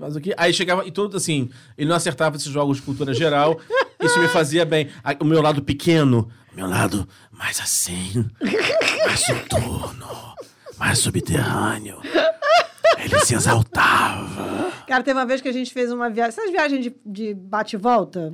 mas 0.00 0.16
o 0.16 0.20
quê? 0.20 0.34
Aí 0.36 0.52
chegava, 0.52 0.84
e 0.84 0.90
tudo 0.90 1.16
assim, 1.16 1.48
ele 1.78 1.88
não 1.88 1.94
acertava 1.96 2.36
esses 2.36 2.50
jogos 2.50 2.78
de 2.78 2.82
cultura 2.82 3.14
geral, 3.14 3.60
isso 4.00 4.18
me 4.18 4.26
fazia 4.28 4.64
bem. 4.64 4.88
Aí, 5.02 5.16
o 5.20 5.24
meu 5.24 5.40
lado 5.40 5.62
pequeno, 5.62 6.28
o 6.52 6.56
meu 6.56 6.66
lado 6.66 7.08
mais 7.30 7.60
assim, 7.60 8.28
mais 9.06 9.20
soturno, 9.20 10.34
mais 10.76 10.98
subterrâneo, 10.98 12.00
ele 12.98 13.18
se 13.20 13.34
exaltava. 13.34 14.72
Cara, 14.88 15.04
teve 15.04 15.18
uma 15.18 15.26
vez 15.26 15.40
que 15.40 15.48
a 15.48 15.52
gente 15.52 15.72
fez 15.72 15.92
uma 15.92 16.10
viagem. 16.10 16.28
Essas 16.30 16.50
viagens 16.50 16.82
de, 16.82 16.96
de 17.04 17.34
bate 17.34 17.76
e 17.76 17.78
volta? 17.78 18.32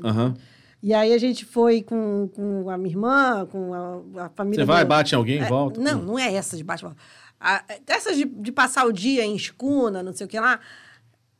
E 0.82 0.92
aí 0.92 1.12
a 1.12 1.18
gente 1.18 1.44
foi 1.44 1.80
com, 1.82 2.28
com 2.34 2.68
a 2.68 2.76
minha 2.76 2.90
irmã, 2.92 3.46
com 3.46 3.72
a, 3.72 4.24
a 4.24 4.28
família. 4.30 4.62
Você 4.64 4.66
vai, 4.66 4.84
do- 4.84 4.88
bate 4.88 5.14
em 5.14 5.18
alguém, 5.18 5.40
É, 5.40 5.46
volta? 5.48 5.80
Não, 5.80 6.02
não 6.02 6.18
é 6.18 6.34
essa 6.34 6.56
de 6.56 6.64
bate 6.64 6.82
volta. 6.82 6.96
A- 7.40 7.64
Essas 7.86 8.16
de, 8.16 8.24
de 8.24 8.50
passar 8.50 8.84
o 8.86 8.92
dia 8.92 9.24
em 9.24 9.36
escuna, 9.36 10.02
não 10.02 10.12
sei 10.12 10.26
o 10.26 10.28
que 10.28 10.40
lá. 10.40 10.58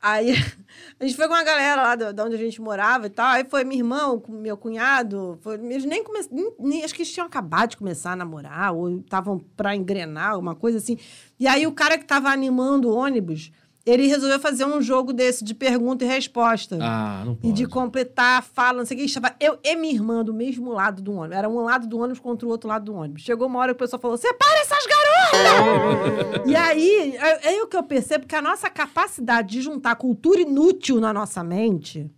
Aí 0.01 0.31
a 0.99 1.05
gente 1.05 1.15
foi 1.15 1.27
com 1.27 1.33
uma 1.33 1.43
galera 1.43 1.81
lá 1.81 1.95
de 1.95 2.21
onde 2.21 2.35
a 2.35 2.37
gente 2.37 2.61
morava 2.61 3.07
e 3.07 3.09
tal. 3.09 3.27
Aí 3.27 3.45
foi 3.49 3.63
minha 3.65 3.79
irmã, 3.81 4.17
com 4.17 4.31
meu 4.31 4.55
cunhado. 4.57 5.37
Foi, 5.41 5.55
eles 5.55 5.83
nem 5.85 6.03
começaram. 6.03 6.37
Acho 6.83 6.93
que 6.93 7.01
eles 7.01 7.11
tinham 7.13 7.27
acabado 7.27 7.71
de 7.71 7.77
começar 7.77 8.13
a 8.13 8.15
namorar, 8.15 8.73
ou 8.73 8.99
estavam 8.99 9.39
pra 9.57 9.75
engrenar, 9.75 10.37
uma 10.39 10.55
coisa 10.55 10.77
assim. 10.77 10.97
E 11.39 11.47
aí 11.47 11.65
o 11.67 11.71
cara 11.73 11.97
que 11.97 12.05
tava 12.05 12.29
animando 12.29 12.89
o 12.89 12.95
ônibus, 12.95 13.51
ele 13.85 14.07
resolveu 14.07 14.39
fazer 14.39 14.63
um 14.65 14.81
jogo 14.81 15.11
desse 15.11 15.43
de 15.43 15.53
pergunta 15.53 16.05
e 16.05 16.07
resposta. 16.07 16.77
Ah, 16.81 17.23
não 17.25 17.33
E 17.33 17.35
pode. 17.35 17.53
de 17.53 17.65
completar 17.67 18.39
a 18.39 18.41
fala, 18.41 18.79
não 18.79 18.85
sei 18.85 18.95
o 18.95 18.99
que. 19.01 19.05
Estava 19.05 19.35
eu 19.39 19.57
e 19.63 19.75
minha 19.75 19.93
irmã 19.93 20.23
do 20.23 20.33
mesmo 20.33 20.71
lado 20.71 21.01
do 21.01 21.11
ônibus. 21.13 21.37
Era 21.37 21.49
um 21.49 21.61
lado 21.63 21.85
do 21.87 21.97
ônibus 21.99 22.19
contra 22.19 22.47
o 22.47 22.49
outro 22.51 22.69
lado 22.69 22.85
do 22.85 22.93
ônibus. 22.95 23.23
Chegou 23.23 23.47
uma 23.47 23.59
hora 23.59 23.73
que 23.73 23.77
o 23.77 23.79
pessoal 23.79 23.99
falou: 24.01 24.15
separa 24.17 24.59
essas 24.61 24.85
garotas! 24.85 26.41
e 26.49 26.55
aí, 26.55 27.15
é, 27.17 27.55
é 27.55 27.61
o 27.63 27.67
que 27.67 27.75
eu 27.75 27.83
percebo 27.83 28.25
que 28.25 28.35
a 28.35 28.41
nossa 28.41 28.69
capacidade 28.69 29.49
de 29.49 29.61
juntar 29.61 29.95
cultura 29.95 30.39
inútil 30.41 30.99
na 31.01 31.11
nossa 31.13 31.43
mente, 31.43 32.09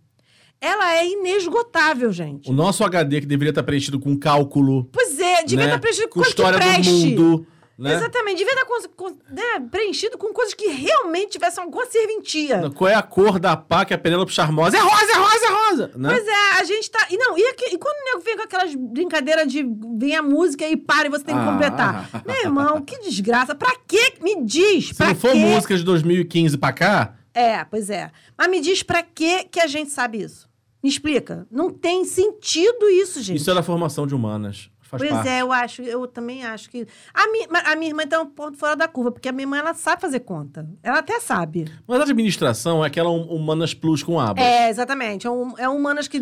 ela 0.60 0.94
é 0.94 1.06
inesgotável, 1.08 2.12
gente. 2.12 2.48
O 2.48 2.52
nosso 2.52 2.84
HD 2.84 3.20
que 3.22 3.26
deveria 3.26 3.50
estar 3.50 3.62
preenchido 3.62 3.98
com 3.98 4.16
cálculo, 4.16 4.88
Pois 4.92 5.18
é, 5.18 5.42
devia 5.42 5.58
né? 5.58 5.64
estar 5.66 5.78
preenchido 5.80 6.08
com 6.08 6.20
com 6.20 6.26
história 6.26 6.58
que 6.58 6.80
do 6.82 6.90
mundo, 6.90 7.46
né? 7.78 7.94
Exatamente, 7.94 8.38
devia 8.38 8.52
estar 8.54 9.04
né, 9.30 9.68
preenchido 9.70 10.16
com 10.16 10.32
coisas 10.32 10.54
que 10.54 10.66
realmente 10.68 11.32
tivessem 11.32 11.62
alguma 11.62 11.84
serventia. 11.86 12.70
Qual 12.74 12.88
é 12.88 12.94
a 12.94 13.02
cor 13.02 13.38
da 13.38 13.56
pá 13.56 13.84
que 13.84 13.92
a 13.92 13.98
Penélope 13.98 14.32
Charmosa? 14.32 14.76
É 14.76 14.80
rosa, 14.80 15.12
é 15.12 15.16
rosa, 15.16 15.46
é 15.46 15.50
rosa! 15.70 15.90
Né? 15.96 16.08
Pois 16.10 16.26
é, 16.26 16.60
a 16.60 16.64
gente 16.64 16.90
tá. 16.90 17.06
E 17.10 17.16
não, 17.16 17.36
e, 17.36 17.42
aqui- 17.48 17.74
e 17.74 17.78
quando 17.78 17.96
o 17.96 18.04
nego 18.04 18.20
vem 18.24 18.36
com 18.36 18.42
aquelas 18.44 18.74
brincadeiras 18.74 19.46
de 19.52 19.62
vem 19.98 20.16
a 20.16 20.22
música 20.22 20.66
e 20.66 20.76
para 20.76 21.06
e 21.08 21.10
você 21.10 21.24
tem 21.24 21.34
que 21.34 21.40
Ah. 21.40 21.52
completar? 21.52 22.10
Meu 22.26 22.36
irmão, 22.36 22.80
que 22.80 22.98
desgraça. 23.00 23.54
Pra 23.54 23.74
que? 23.86 24.14
Me 24.22 24.42
diz. 24.44 24.88
Se 24.88 24.94
pra 24.94 25.08
não 25.08 25.14
for 25.14 25.32
quê? 25.32 25.38
música 25.38 25.76
de 25.76 25.82
2015 25.84 26.56
pra 26.58 26.72
cá, 26.72 27.14
É, 27.34 27.62
pois 27.64 27.90
é. 27.90 28.10
Mas 28.38 28.48
me 28.48 28.60
diz 28.60 28.82
pra 28.82 29.02
que 29.02 29.44
que 29.44 29.60
a 29.60 29.66
gente 29.66 29.90
sabe 29.90 30.22
isso? 30.22 30.48
Me 30.82 30.88
explica. 30.88 31.46
Não 31.50 31.70
tem 31.70 32.04
sentido 32.04 32.88
isso, 32.88 33.20
gente. 33.20 33.36
isso 33.38 33.50
é 33.50 33.54
da 33.54 33.62
formação 33.62 34.06
de 34.06 34.14
humanas. 34.14 34.70
Faz 34.88 35.00
Pois 35.02 35.10
parte. 35.12 35.28
é, 35.28 35.42
eu 35.42 35.50
acho, 35.52 35.82
eu 35.82 36.06
também 36.06 36.44
acho 36.44 36.70
que. 36.70 36.86
A 37.12 37.26
minha, 37.32 37.48
a 37.64 37.74
minha 37.74 37.90
irmã 37.90 38.06
tá 38.06 38.20
um 38.20 38.26
ponto 38.26 38.56
fora 38.56 38.76
da 38.76 38.86
curva, 38.86 39.10
porque 39.10 39.28
a 39.28 39.32
minha 39.32 39.42
irmã 39.42 39.56
ela 39.58 39.74
sabe 39.74 40.00
fazer 40.00 40.20
conta. 40.20 40.64
Ela 40.82 40.98
até 41.00 41.18
sabe. 41.18 41.64
Mas 41.88 41.98
a 42.00 42.02
administração 42.04 42.84
é 42.84 42.86
aquela 42.86 43.10
hum- 43.10 43.26
humanas 43.28 43.74
plus 43.74 44.02
com 44.04 44.20
abas. 44.20 44.44
É, 44.44 44.70
exatamente. 44.70 45.26
É 45.26 45.30
um, 45.30 45.58
é 45.58 45.68
um 45.68 45.76
humanas 45.76 46.06
que 46.06 46.20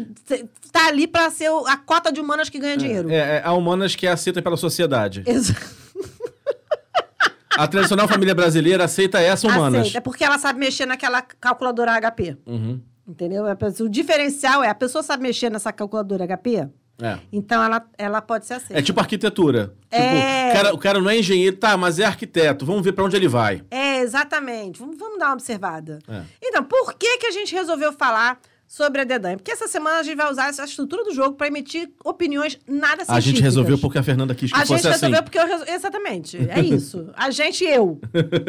tá 0.72 0.86
ali 0.88 1.06
pra 1.06 1.30
ser 1.30 1.50
a 1.66 1.76
cota 1.76 2.10
de 2.10 2.20
humanas 2.20 2.48
que 2.48 2.58
ganha 2.58 2.76
dinheiro. 2.76 3.10
É, 3.10 3.36
é 3.38 3.42
a 3.44 3.52
humanas 3.52 3.94
que 3.94 4.06
é 4.06 4.10
aceita 4.12 4.40
pela 4.40 4.56
sociedade. 4.56 5.22
Exa- 5.28 5.54
A 7.56 7.68
tradicional 7.68 8.08
família 8.08 8.34
brasileira 8.34 8.84
aceita 8.84 9.20
essa 9.20 9.46
humanas. 9.46 9.80
Aceita. 9.82 9.98
É 9.98 10.00
porque 10.00 10.24
ela 10.24 10.38
sabe 10.38 10.58
mexer 10.58 10.86
naquela 10.86 11.22
calculadora 11.22 11.92
HP. 12.00 12.36
Uhum. 12.46 12.80
Entendeu? 13.06 13.44
Pessoa- 13.56 13.86
O 13.86 13.90
diferencial 13.90 14.64
é 14.64 14.68
a 14.68 14.74
pessoa 14.74 15.02
sabe 15.04 15.22
mexer 15.22 15.50
nessa 15.50 15.72
calculadora 15.72 16.24
HP, 16.26 16.68
É. 17.02 17.18
então 17.32 17.62
ela, 17.62 17.84
ela 17.98 18.22
pode 18.22 18.46
ser 18.46 18.54
aceita. 18.54 18.78
É 18.78 18.82
tipo 18.82 19.00
arquitetura. 19.00 19.74
É. 19.90 19.98
Tipo, 20.00 20.14
o 20.14 20.52
cara, 20.52 20.74
o 20.74 20.78
cara 20.78 21.00
não 21.00 21.10
é 21.10 21.18
engenheiro, 21.18 21.56
tá, 21.56 21.76
mas 21.76 21.98
é 21.98 22.04
arquiteto. 22.04 22.64
Vamos 22.64 22.82
ver 22.82 22.92
pra 22.92 23.04
onde 23.04 23.16
ele 23.16 23.26
vai. 23.28 23.62
É, 23.70 23.98
exatamente. 24.00 24.78
Vamos, 24.78 24.96
vamos 24.98 25.18
dar 25.18 25.26
uma 25.26 25.34
observada. 25.34 25.98
É. 26.08 26.22
Então, 26.42 26.62
por 26.62 26.94
que, 26.94 27.18
que 27.18 27.26
a 27.26 27.30
gente 27.32 27.52
resolveu 27.54 27.92
falar 27.92 28.38
sobre 28.66 29.00
a 29.00 29.04
Dedanha? 29.04 29.36
Porque 29.36 29.50
essa 29.50 29.66
semana 29.66 29.98
a 29.98 30.02
gente 30.02 30.16
vai 30.16 30.30
usar 30.30 30.48
essa 30.48 30.64
estrutura 30.64 31.02
do 31.04 31.12
jogo 31.12 31.36
para 31.36 31.48
emitir 31.48 31.90
opiniões 32.04 32.58
nada 32.66 33.04
científicas. 33.04 33.16
A 33.16 33.20
gente 33.20 33.42
resolveu 33.42 33.78
porque 33.78 33.98
a 33.98 34.02
Fernanda 34.02 34.34
quis 34.34 34.52
que 34.52 34.56
A 34.56 34.60
fosse 34.64 34.82
gente 34.82 34.92
resolveu 34.92 35.14
assim. 35.18 35.24
porque 35.24 35.38
eu 35.38 35.46
resol... 35.46 35.66
Exatamente. 35.74 36.36
É 36.48 36.60
isso. 36.60 37.10
A 37.16 37.30
gente 37.30 37.64
e 37.64 37.68
eu. 37.68 38.00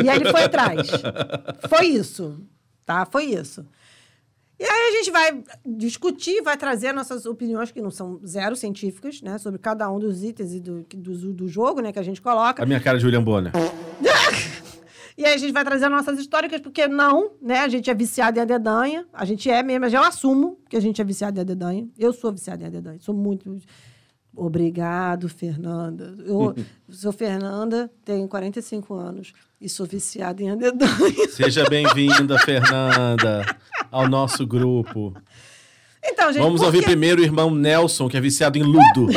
E 0.03 0.09
ele 0.09 0.31
foi 0.31 0.43
atrás. 0.43 0.87
Foi 1.67 1.87
isso. 1.87 2.39
Tá? 2.85 3.05
Foi 3.05 3.25
isso. 3.25 3.65
E 4.57 4.63
aí 4.63 4.89
a 4.89 4.91
gente 4.91 5.11
vai 5.11 5.43
discutir, 5.65 6.41
vai 6.41 6.55
trazer 6.55 6.93
nossas 6.93 7.25
opiniões, 7.25 7.71
que 7.71 7.81
não 7.81 7.91
são 7.91 8.19
zero 8.25 8.55
científicas, 8.55 9.21
né? 9.21 9.37
Sobre 9.37 9.59
cada 9.59 9.91
um 9.91 9.99
dos 9.99 10.23
itens 10.23 10.53
e 10.53 10.59
do, 10.61 10.85
do, 10.95 11.33
do 11.33 11.47
jogo, 11.47 11.81
né? 11.81 11.91
Que 11.91 11.99
a 11.99 12.03
gente 12.03 12.21
coloca. 12.21 12.63
A 12.63 12.65
minha 12.65 12.79
cara 12.79 12.97
de 12.97 13.05
William 13.05 13.23
Bonner. 13.23 13.51
E 15.17 15.25
aí 15.25 15.33
a 15.33 15.37
gente 15.37 15.53
vai 15.53 15.63
trazer 15.63 15.87
nossas 15.87 16.19
históricas, 16.19 16.59
porque 16.59 16.87
não, 16.87 17.31
né? 17.41 17.59
A 17.59 17.69
gente 17.69 17.89
é 17.89 17.93
viciado 17.93 18.37
em 18.37 18.41
adedanha. 18.41 19.05
A 19.13 19.23
gente 19.23 19.49
é 19.49 19.63
mesmo, 19.63 19.85
eu 19.85 20.03
assumo 20.03 20.59
que 20.69 20.75
a 20.75 20.79
gente 20.81 20.99
é 20.99 21.05
viciado 21.05 21.39
em 21.39 21.41
adedanha. 21.41 21.87
Eu 21.97 22.11
sou 22.11 22.33
viciado 22.33 22.63
em 22.63 22.67
adedanha. 22.67 22.99
Sou 22.99 23.15
muito. 23.15 23.57
Obrigado, 24.35 25.29
Fernanda. 25.29 26.15
Eu 26.25 26.53
sou 26.89 27.11
Fernanda, 27.11 27.89
tenho 28.03 28.27
45 28.27 28.93
anos 28.93 29.33
e 29.59 29.69
sou 29.69 29.85
viciada 29.85 30.43
em 30.43 30.51
adedanha. 30.51 31.29
Seja 31.31 31.67
bem-vinda, 31.69 32.37
Fernanda, 32.39 33.45
ao 33.91 34.09
nosso 34.09 34.45
grupo. 34.45 35.13
Então, 36.03 36.31
gente, 36.31 36.43
Vamos 36.43 36.61
ouvir 36.61 36.83
primeiro 36.83 37.21
o 37.21 37.23
irmão 37.23 37.49
Nelson, 37.49 38.07
que 38.09 38.17
é 38.17 38.21
viciado 38.21 38.57
em 38.57 38.63
ludo. 38.63 39.07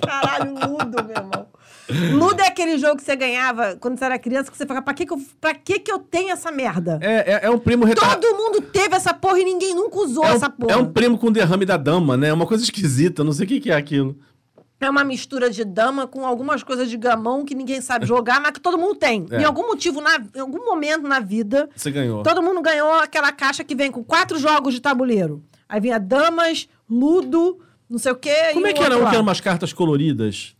Caralho, 0.00 0.54
Ludo, 0.54 1.04
meu 1.04 1.16
irmão. 1.16 1.46
Ludo 1.88 2.40
é 2.40 2.46
aquele 2.46 2.78
jogo 2.78 2.96
que 2.96 3.02
você 3.02 3.14
ganhava 3.14 3.76
quando 3.80 3.98
você 3.98 4.04
era 4.04 4.18
criança, 4.18 4.50
que 4.50 4.56
você 4.56 4.64
falava, 4.66 4.84
pra 4.84 4.94
que, 4.94 5.04
que, 5.04 5.12
eu, 5.12 5.18
pra 5.40 5.54
que, 5.54 5.78
que 5.78 5.92
eu 5.92 5.98
tenho 5.98 6.30
essa 6.30 6.50
merda? 6.50 6.98
É, 7.02 7.34
é, 7.34 7.40
é 7.46 7.50
um 7.50 7.58
primo 7.58 7.84
retardado. 7.84 8.20
Todo 8.20 8.36
mundo 8.36 8.60
teve 8.62 8.94
essa 8.96 9.12
porra 9.12 9.38
e 9.40 9.44
ninguém 9.44 9.74
nunca 9.74 9.98
usou 9.98 10.24
É 10.24 10.32
essa 10.32 10.46
um, 10.46 10.50
porra. 10.50 10.72
é 10.72 10.76
um 10.76 10.90
primo 10.92 11.18
com 11.18 11.30
derrame 11.30 11.66
da 11.66 11.76
dama, 11.76 12.16
né? 12.16 12.28
É 12.28 12.32
uma 12.32 12.46
coisa 12.46 12.64
esquisita, 12.64 13.22
não 13.22 13.32
sei 13.32 13.44
o 13.44 13.48
que, 13.48 13.60
que 13.60 13.70
é 13.70 13.74
aquilo. 13.74 14.16
É 14.80 14.90
uma 14.90 15.04
mistura 15.04 15.50
de 15.50 15.64
dama 15.64 16.06
com 16.06 16.26
algumas 16.26 16.62
coisas 16.62 16.90
de 16.90 16.96
gamão 16.96 17.44
que 17.44 17.54
ninguém 17.54 17.80
sabe 17.80 18.04
jogar, 18.06 18.40
mas 18.40 18.52
que 18.52 18.60
todo 18.60 18.76
mundo 18.76 18.96
tem. 18.96 19.24
É. 19.30 19.40
Em 19.40 19.44
algum 19.44 19.66
motivo, 19.66 20.00
na, 20.00 20.18
em 20.34 20.40
algum 20.40 20.64
momento 20.64 21.06
na 21.08 21.20
vida, 21.20 21.70
Você 21.74 21.90
ganhou. 21.90 22.22
todo 22.22 22.42
mundo 22.42 22.60
ganhou 22.60 22.92
aquela 22.94 23.32
caixa 23.32 23.64
que 23.64 23.74
vem 23.74 23.90
com 23.90 24.02
quatro 24.04 24.38
jogos 24.38 24.74
de 24.74 24.80
tabuleiro. 24.80 25.42
Aí 25.68 25.80
vinha 25.80 25.98
damas, 25.98 26.68
ludo, 26.90 27.58
não 27.88 27.98
sei 27.98 28.12
o 28.12 28.16
quê. 28.16 28.34
Como 28.52 28.66
e 28.66 28.70
é 28.70 28.72
que 28.72 28.82
era 28.82 28.94
outro 28.94 29.06
um 29.06 29.10
que 29.10 29.14
eram 29.14 29.22
umas 29.22 29.40
cartas 29.40 29.72
coloridas? 29.72 30.53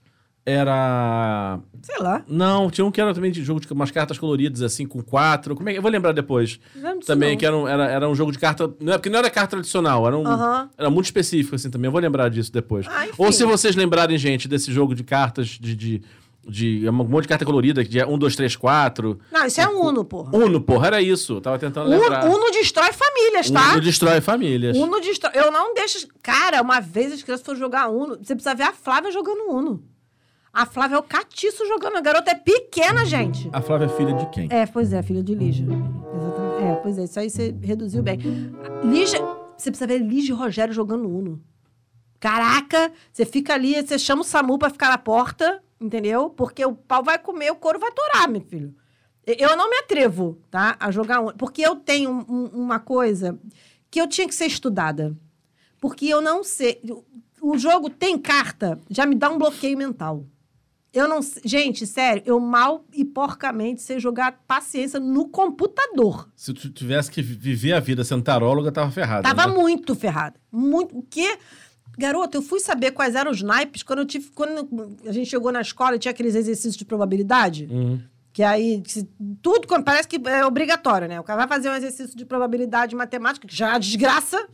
Era. 0.46 1.58
Sei 1.82 1.96
lá. 1.98 2.22
Não, 2.28 2.70
tinha 2.70 2.84
um 2.84 2.90
que 2.90 3.00
era 3.00 3.14
também 3.14 3.30
de 3.30 3.42
jogo 3.42 3.60
de 3.60 3.72
umas 3.72 3.90
cartas 3.90 4.18
coloridas, 4.18 4.62
assim, 4.62 4.86
com 4.86 5.02
quatro. 5.02 5.54
Como 5.54 5.68
é 5.68 5.72
que. 5.72 5.78
Eu 5.78 5.82
vou 5.82 5.90
lembrar 5.90 6.12
depois. 6.12 6.60
Não 6.76 7.00
Também 7.00 7.30
não. 7.30 7.36
que 7.38 7.46
era 7.46 7.56
um, 7.56 7.66
era, 7.66 7.84
era 7.90 8.08
um 8.08 8.14
jogo 8.14 8.30
de 8.30 8.38
carta. 8.38 8.72
Não 8.80 8.92
é, 8.92 8.98
porque 8.98 9.08
não 9.10 9.18
era 9.18 9.30
carta 9.30 9.50
tradicional, 9.52 10.06
era 10.06 10.16
um. 10.16 10.26
Aham. 10.26 10.68
Era 10.76 10.90
muito 10.90 11.06
específico, 11.06 11.54
assim, 11.56 11.70
também. 11.70 11.88
Eu 11.88 11.92
vou 11.92 12.00
lembrar 12.00 12.28
disso 12.28 12.52
depois. 12.52 12.86
Ah. 12.88 13.06
Ou 13.16 13.32
se 13.32 13.44
vocês 13.44 13.74
lembrarem, 13.74 14.18
gente, 14.18 14.46
desse 14.46 14.70
jogo 14.72 14.94
de 14.94 15.02
cartas 15.02 15.46
de. 15.48 15.74
de, 15.74 16.02
de- 16.46 16.86
é 16.86 16.90
um 16.90 16.94
monte 16.94 17.22
de 17.22 17.28
carta 17.28 17.44
colorida, 17.46 17.82
que 17.82 17.98
é 17.98 18.06
1, 18.06 18.18
2, 18.18 18.36
3, 18.36 18.54
4. 18.56 19.18
Não, 19.32 19.46
isso 19.46 19.60
é 19.62 19.66
um 19.68 19.80
Uno, 19.86 20.04
porra. 20.04 20.36
Uno, 20.36 20.60
porra, 20.60 20.88
era 20.88 21.00
isso. 21.00 21.40
Tava 21.40 21.58
tentando 21.58 21.88
lembrar. 21.88 22.26
Uno, 22.26 22.36
Uno 22.36 22.50
destrói 22.50 22.90
famílias, 22.92 23.50
tá? 23.50 23.72
Uno 23.72 23.80
destrói 23.80 24.20
famílias. 24.20 24.76
Uno 24.76 25.00
destrói. 25.00 25.32
Eu 25.36 25.50
não 25.50 25.72
deixo. 25.72 26.06
Cara, 26.22 26.60
uma 26.60 26.80
vez 26.80 27.12
as 27.14 27.22
crianças 27.22 27.44
foram 27.46 27.58
jogar 27.58 27.88
Uno. 27.88 28.18
Você 28.22 28.34
precisa 28.34 28.54
ver 28.54 28.64
a 28.64 28.72
Flávia 28.72 29.10
jogando 29.10 29.50
Uno. 29.50 29.82
A 30.54 30.64
Flávia 30.66 30.94
é 30.94 30.98
o 30.98 31.02
catiço 31.02 31.66
jogando. 31.66 31.96
A 31.96 32.00
garota 32.00 32.30
é 32.30 32.34
pequena, 32.34 33.04
gente. 33.04 33.50
A 33.52 33.60
Flávia 33.60 33.86
é 33.86 33.88
filha 33.88 34.12
de 34.14 34.26
quem? 34.30 34.48
É, 34.50 34.64
pois 34.66 34.92
é, 34.92 35.02
filha 35.02 35.22
de 35.22 35.34
Lígia. 35.34 35.66
Exatamente. 35.66 36.64
É, 36.64 36.74
pois 36.76 36.96
é, 36.98 37.04
isso 37.04 37.18
aí 37.18 37.28
você 37.28 37.54
reduziu 37.60 38.02
bem. 38.02 38.18
Lígia, 38.84 39.18
você 39.56 39.70
precisa 39.70 39.86
ver 39.86 39.98
Lígia 39.98 40.32
e 40.32 40.36
Rogério 40.36 40.72
jogando 40.72 41.08
Uno. 41.08 41.42
Caraca, 42.20 42.90
você 43.12 43.26
fica 43.26 43.52
ali, 43.54 43.74
você 43.82 43.98
chama 43.98 44.22
o 44.22 44.24
Samu 44.24 44.58
pra 44.58 44.70
ficar 44.70 44.88
na 44.88 44.96
porta, 44.98 45.62
entendeu? 45.80 46.30
Porque 46.30 46.64
o 46.64 46.72
pau 46.74 47.02
vai 47.02 47.18
comer, 47.18 47.50
o 47.50 47.56
couro 47.56 47.78
vai 47.78 47.90
torar, 47.92 48.28
meu 48.28 48.40
filho. 48.40 48.74
Eu 49.26 49.56
não 49.56 49.68
me 49.68 49.76
atrevo, 49.78 50.38
tá, 50.50 50.76
a 50.78 50.90
jogar 50.90 51.20
Uno. 51.20 51.34
Porque 51.36 51.62
eu 51.62 51.76
tenho 51.76 52.10
um- 52.10 52.50
uma 52.54 52.78
coisa 52.78 53.38
que 53.90 54.00
eu 54.00 54.06
tinha 54.06 54.26
que 54.28 54.34
ser 54.34 54.46
estudada. 54.46 55.16
Porque 55.80 56.06
eu 56.06 56.20
não 56.22 56.42
sei. 56.44 56.80
o 57.42 57.58
jogo 57.58 57.90
tem 57.90 58.16
carta, 58.16 58.80
já 58.88 59.04
me 59.04 59.14
dá 59.14 59.28
um 59.28 59.36
bloqueio 59.36 59.76
mental. 59.76 60.24
Eu 60.94 61.08
não. 61.08 61.20
Gente, 61.44 61.86
sério, 61.86 62.22
eu 62.24 62.38
mal 62.38 62.84
e 62.92 63.04
porcamente 63.04 63.82
sei 63.82 63.98
jogar 63.98 64.40
paciência 64.46 65.00
no 65.00 65.28
computador. 65.28 66.28
Se 66.36 66.54
tu 66.54 66.70
tivesse 66.70 67.10
que 67.10 67.20
vi- 67.20 67.34
viver 67.34 67.72
a 67.72 67.80
vida 67.80 68.04
sendo 68.04 68.22
taróloga, 68.22 68.70
tava 68.70 68.90
ferrada. 68.92 69.22
Tava 69.22 69.46
né? 69.48 69.52
muito 69.54 69.94
ferrada. 69.94 70.36
Muito. 70.52 70.96
O 70.96 71.02
quê? 71.02 71.36
Garoto, 71.98 72.38
eu 72.38 72.42
fui 72.42 72.60
saber 72.60 72.90
quais 72.92 73.14
eram 73.14 73.30
os 73.30 73.42
naipes 73.42 73.82
quando 73.82 74.00
eu 74.00 74.06
tive. 74.06 74.30
Quando 74.34 74.68
a 75.06 75.12
gente 75.12 75.28
chegou 75.28 75.50
na 75.52 75.60
escola 75.60 75.96
e 75.96 75.98
tinha 75.98 76.10
aqueles 76.12 76.34
exercícios 76.34 76.76
de 76.76 76.84
probabilidade. 76.84 77.68
Uhum. 77.70 78.00
Que 78.32 78.42
aí, 78.42 78.82
se- 78.86 79.08
tudo 79.42 79.66
quando- 79.68 79.84
parece 79.84 80.08
que 80.08 80.20
é 80.28 80.44
obrigatório, 80.44 81.06
né? 81.08 81.20
O 81.20 81.24
cara 81.24 81.46
vai 81.46 81.48
fazer 81.48 81.70
um 81.70 81.74
exercício 81.74 82.16
de 82.16 82.24
probabilidade 82.24 82.94
matemática, 82.96 83.46
que 83.46 83.54
já 83.56 83.68
é 83.68 83.70
uma 83.74 83.80
desgraça. 83.80 84.46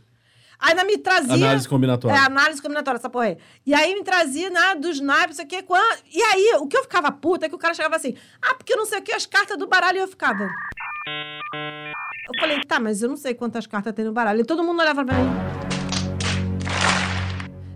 Ainda 0.61 0.85
me 0.85 0.99
trazia. 0.99 1.33
Análise 1.35 1.69
combinatória. 1.69 2.15
É, 2.15 2.19
análise 2.19 2.61
combinatória, 2.61 2.99
essa 2.99 3.09
porra 3.09 3.27
aí. 3.27 3.39
E 3.65 3.73
aí 3.73 3.95
me 3.95 4.05
trazia, 4.05 4.51
né, 4.51 4.75
dos 4.75 5.01
naipes, 5.01 5.37
isso 5.37 5.43
aqui. 5.43 5.63
Quando... 5.63 5.83
E 6.13 6.23
aí, 6.23 6.57
o 6.61 6.67
que 6.67 6.77
eu 6.77 6.83
ficava 6.83 7.11
puta 7.11 7.47
é 7.47 7.49
que 7.49 7.55
o 7.55 7.59
cara 7.59 7.73
chegava 7.73 7.97
assim, 7.97 8.15
ah, 8.43 8.55
porque 8.55 8.77
não 8.77 8.85
sei 8.85 8.99
o 8.99 9.03
que, 9.03 9.13
as 9.13 9.25
cartas 9.25 9.57
do 9.57 9.67
baralho, 9.67 9.97
e 9.99 10.01
eu 10.01 10.09
ficava. 10.09 10.45
Eu 10.45 12.41
falei, 12.41 12.61
tá, 12.61 12.79
mas 12.79 13.03
eu 13.03 13.09
não 13.09 13.17
sei 13.17 13.33
quantas 13.35 13.67
cartas 13.67 13.93
tem 13.95 14.05
no 14.05 14.13
baralho. 14.13 14.41
E 14.41 14.45
todo 14.45 14.63
mundo 14.63 14.81
olhava 14.81 15.05
pra 15.05 15.15
mim. 15.15 15.31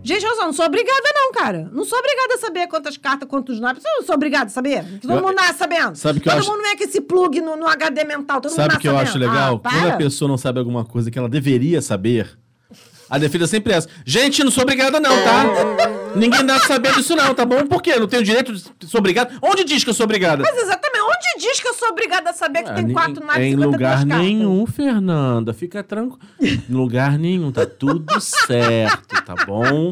Gente, 0.03 0.23
eu 0.23 0.35
só 0.37 0.43
não 0.45 0.53
sou 0.53 0.67
obrigada, 0.67 1.03
não, 1.15 1.33
cara. 1.33 1.71
Não 1.73 1.83
sou 1.83 1.99
obrigada 1.99 2.35
a 2.35 2.39
saber 2.39 2.67
quantas 2.69 2.99
cartas, 2.99 3.27
quantos 3.27 3.59
naipes. 3.59 3.83
Eu 3.83 3.91
não 3.97 4.03
sou 4.03 4.15
obrigada 4.15 4.47
a 4.47 4.49
saber. 4.51 4.85
Todo 5.01 5.15
Eu- 5.15 5.23
mundo 5.23 5.35
nasce 5.35 5.55
sabendo. 5.59 5.97
Sabe 5.97 6.21
que 6.21 6.29
todo 6.29 6.39
acho- 6.39 6.51
mundo 6.51 6.63
vem 6.63 6.77
com 6.77 6.85
esse 6.85 7.01
plug 7.01 7.41
no, 7.41 7.57
no 7.57 7.67
HD 7.67 8.05
mental. 8.05 8.39
Todo 8.43 8.51
mundo 8.51 8.61
Sabe 8.61 8.75
o 8.75 8.79
que 8.79 8.87
eu 8.87 8.99
acho 8.99 9.17
legal? 9.17 9.63
Ah, 9.65 9.71
Quando 9.71 9.91
a 9.93 9.97
pessoa 9.97 10.29
não 10.29 10.37
sabe 10.37 10.59
alguma 10.59 10.85
coisa 10.85 11.11
que 11.11 11.19
ela 11.19 11.29
deveria 11.29 11.81
saber, 11.81 12.39
a 13.09 13.19
defesa 13.19 13.45
é 13.45 13.47
sempre 13.49 13.73
essa. 13.73 13.89
Gente, 14.05 14.43
não 14.45 14.51
sou 14.51 14.63
obrigada 14.63 14.99
não, 15.01 15.11
tá? 15.23 15.45
Ninguém 16.17 16.45
dá 16.47 16.59
saber 16.61 16.93
disso 16.95 17.15
não, 17.17 17.35
tá 17.35 17.45
bom? 17.45 17.67
Por 17.67 17.83
quê? 17.83 17.97
Não 17.97 18.07
tenho 18.07 18.23
direito 18.23 18.53
de 18.53 18.87
sou 18.87 18.99
obrigada? 19.01 19.33
Onde 19.43 19.65
diz 19.65 19.83
que 19.85 19.91
eu 19.91 19.95
sou 19.95 20.05
obrigada? 20.05 20.43
Mas 20.43 20.57
exatamente, 20.57 21.03
onde 21.05 21.47
diz 21.47 21.61
que 21.61 21.67
eu 21.69 21.75
sou 21.75 21.89
obrigada 21.89 22.31
a 22.31 22.33
saber 22.33 22.63
que 22.63 22.71
Ah, 22.71 22.75
tem 22.75 22.85
nem- 22.85 22.95
quatro 22.95 23.25
naipes 23.25 23.37
e 23.45 23.49
Em 23.49 23.51
52 23.51 23.73
lugar 23.73 23.99
cartas? 23.99 24.19
nenhum, 24.19 24.67
Fernanda. 24.67 25.53
Fica 25.53 25.83
tranquilo. 25.83 26.21
Em 26.41 26.73
lugar 26.73 27.19
nenhum, 27.19 27.51
tá 27.53 27.67
tudo 27.67 28.21
certo, 28.21 29.23
tá 29.25 29.35
bom? 29.47 29.91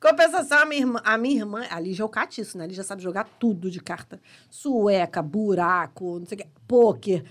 Compensação, 0.00 0.58
a 0.58 0.64
minha 0.64 0.80
irmã, 0.80 1.00
a 1.04 1.16
minha 1.16 1.36
irmã, 1.40 1.62
a 1.70 1.78
Lígia 1.78 2.02
é 2.02 2.04
o 2.04 2.08
catiço, 2.08 2.58
né? 2.58 2.64
A 2.64 2.66
Lígia 2.66 2.82
sabe 2.82 3.00
jogar 3.02 3.24
tudo 3.38 3.70
de 3.70 3.78
carta. 3.80 4.20
Sueca, 4.50 5.22
buraco, 5.22 6.18
não 6.18 6.26
sei 6.26 6.38
o 6.38 6.40
que, 6.40 6.46
pôquer. 6.66 7.22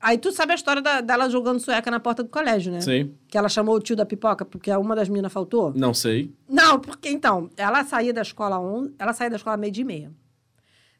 Aí 0.00 0.16
tu 0.16 0.32
sabe 0.32 0.52
a 0.52 0.54
história 0.54 0.80
da- 0.80 1.00
dela 1.02 1.28
jogando 1.28 1.60
sueca 1.60 1.90
na 1.90 2.00
porta 2.00 2.22
do 2.22 2.30
colégio, 2.30 2.72
né? 2.72 2.80
Sei. 2.80 3.14
Que 3.28 3.36
ela 3.36 3.48
chamou 3.50 3.74
o 3.76 3.80
tio 3.80 3.94
da 3.94 4.06
pipoca 4.06 4.44
porque 4.46 4.70
uma 4.72 4.96
das 4.96 5.08
meninas 5.08 5.30
faltou? 5.32 5.72
Não 5.76 5.92
sei. 5.92 6.34
Não, 6.48 6.80
porque 6.80 7.10
então, 7.10 7.50
ela 7.56 7.84
saía 7.84 8.12
da 8.12 8.22
escola 8.22 8.58
on, 8.58 8.90
ela 8.98 9.12
saía 9.12 9.28
da 9.30 9.36
escola 9.36 9.56
meio 9.58 9.72
dia 9.72 9.82
e 9.82 9.86
meia. 9.86 10.12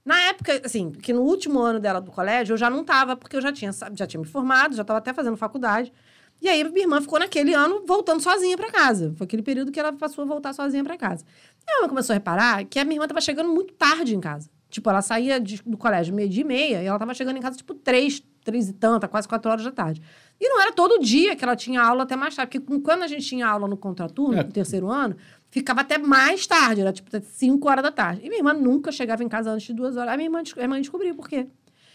Na 0.04 0.20
época, 0.28 0.60
assim, 0.64 0.90
que 0.90 1.12
no 1.12 1.22
último 1.22 1.60
ano 1.60 1.78
dela 1.80 2.00
do 2.00 2.10
colégio, 2.10 2.54
eu 2.54 2.56
já 2.58 2.68
não 2.70 2.84
tava, 2.84 3.16
porque 3.16 3.36
eu 3.36 3.40
já 3.40 3.52
tinha, 3.52 3.70
já 3.94 4.06
tinha 4.06 4.20
me 4.20 4.26
formado, 4.26 4.74
já 4.74 4.82
tava 4.84 4.98
até 4.98 5.12
fazendo 5.12 5.36
faculdade. 5.36 5.92
E 6.40 6.48
aí, 6.48 6.64
minha 6.64 6.84
irmã 6.84 7.00
ficou 7.02 7.18
naquele 7.18 7.52
ano 7.52 7.84
voltando 7.86 8.22
sozinha 8.22 8.56
pra 8.56 8.70
casa. 8.70 9.12
Foi 9.16 9.26
aquele 9.26 9.42
período 9.42 9.70
que 9.70 9.78
ela 9.78 9.92
passou 9.92 10.24
a 10.24 10.26
voltar 10.26 10.54
sozinha 10.54 10.82
pra 10.82 10.96
casa. 10.96 11.22
E 11.66 11.70
ela 11.78 11.86
começou 11.88 12.14
a 12.14 12.16
reparar 12.16 12.64
que 12.64 12.78
a 12.78 12.84
minha 12.84 12.96
irmã 12.96 13.06
tava 13.06 13.20
chegando 13.20 13.50
muito 13.50 13.74
tarde 13.74 14.16
em 14.16 14.20
casa. 14.20 14.48
Tipo, 14.70 14.88
ela 14.88 15.02
saía 15.02 15.38
de- 15.38 15.60
do 15.66 15.76
colégio 15.76 16.14
meio 16.14 16.28
dia 16.30 16.40
e 16.42 16.44
meia 16.44 16.82
e 16.82 16.86
ela 16.86 16.98
tava 16.98 17.12
chegando 17.12 17.36
em 17.36 17.40
casa, 17.42 17.56
tipo, 17.58 17.74
três, 17.74 18.22
três 18.44 18.68
e 18.68 18.72
tanta, 18.72 19.06
quase 19.08 19.26
quatro 19.28 19.50
horas 19.50 19.64
da 19.64 19.70
tarde. 19.72 20.00
E 20.40 20.48
não 20.48 20.60
era 20.60 20.72
todo 20.72 20.98
dia 20.98 21.36
que 21.36 21.44
ela 21.44 21.54
tinha 21.56 21.82
aula 21.82 22.02
até 22.04 22.16
mais 22.16 22.34
tarde. 22.34 22.58
Porque 22.60 22.80
quando 22.80 23.02
a 23.02 23.06
gente 23.06 23.26
tinha 23.26 23.46
aula 23.46 23.68
no 23.68 23.76
contraturno, 23.76 24.38
É. 24.38 24.42
no 24.42 24.50
terceiro 24.52 24.90
ano, 24.90 25.16
ficava 25.50 25.80
até 25.82 25.98
mais 25.98 26.46
tarde, 26.46 26.80
era 26.80 26.92
tipo 26.92 27.10
cinco 27.24 27.68
horas 27.68 27.82
da 27.82 27.90
tarde. 27.92 28.20
E 28.24 28.28
minha 28.28 28.38
irmã 28.40 28.52
nunca 28.52 28.90
chegava 28.90 29.22
em 29.22 29.28
casa 29.28 29.50
antes 29.50 29.66
de 29.66 29.74
duas 29.74 29.96
horas. 29.96 30.10
Aí 30.10 30.16
minha 30.16 30.26
irmã, 30.28 30.42
minha 30.56 30.68
mãe 30.68 30.80
descobriu 30.80 31.14
por 31.14 31.28
quê. 31.28 31.46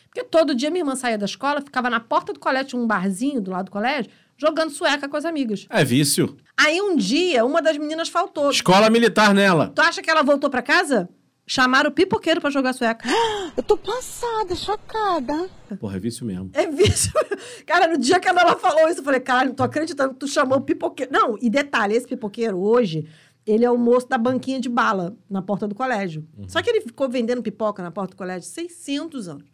Porque 0.10 0.24
todo 0.24 0.56
dia 0.56 0.70
minha 0.70 0.82
irmã 0.82 0.96
saía 0.96 1.18
da 1.18 1.26
escola, 1.26 1.60
ficava 1.62 1.90
na 1.90 2.00
porta 2.00 2.32
do 2.32 2.40
colégio, 2.40 2.68
tinha 2.70 2.82
um 2.82 2.88
barzinho 2.88 3.42
do 3.42 3.52
lado 3.52 3.66
do 3.66 3.72
colégio, 3.72 4.10
jogando 4.38 4.70
sueca 4.70 5.10
com 5.10 5.18
as 5.18 5.26
amigas. 5.26 5.66
É 5.70 5.84
vício. 5.84 6.38
Aí 6.56 6.80
um 6.82 6.96
dia, 6.96 7.44
uma 7.46 7.62
das 7.62 7.78
meninas 7.78 8.08
faltou. 8.08 8.50
Escola 8.50 8.90
militar 8.90 9.34
nela. 9.34 9.72
Tu 9.76 9.82
acha 9.82 10.02
que 10.02 10.10
ela 10.10 10.24
voltou 10.24 10.50
pra 10.50 10.62
casa? 10.62 11.10
Chamaram 11.48 11.90
o 11.90 11.94
pipoqueiro 11.94 12.42
pra 12.42 12.50
jogar 12.50 12.74
sueca. 12.74 13.08
Eu 13.56 13.62
tô 13.62 13.78
passada, 13.78 14.56
chocada. 14.56 15.50
Porra, 15.80 15.98
é 15.98 16.00
vício 16.00 16.26
mesmo. 16.26 16.50
É 16.54 16.66
vício. 16.68 17.12
Cara, 17.66 17.88
no 17.88 17.98
dia 17.98 18.20
que 18.20 18.28
ela 18.28 18.56
falou 18.58 18.90
isso, 18.90 19.00
eu 19.00 19.04
falei, 19.04 19.20
cara, 19.20 19.48
não 19.48 19.56
tô 19.56 19.64
acreditando 19.64 20.14
que 20.14 20.20
tu 20.20 20.28
chamou 20.28 20.58
o 20.58 20.62
pipoqueiro. 20.62 21.12
Não, 21.12 21.38
e 21.40 21.50
detalhe, 21.50 21.96
esse 21.96 22.08
pipoqueiro 22.08 22.58
hoje, 22.58 23.08
ele 23.46 23.64
é 23.64 23.72
o 23.72 23.78
moço 23.78 24.10
da 24.10 24.18
banquinha 24.18 24.60
de 24.60 24.68
bala 24.68 25.16
na 25.30 25.42
porta 25.42 25.68
do 25.68 25.76
colégio. 25.76 26.28
Só 26.48 26.62
que 26.62 26.70
ele 26.70 26.82
ficou 26.82 27.08
vendendo 27.08 27.42
pipoca 27.42 27.82
na 27.82 27.92
porta 27.92 28.12
do 28.16 28.18
colégio 28.18 28.50
600 28.50 29.28
anos. 29.30 29.46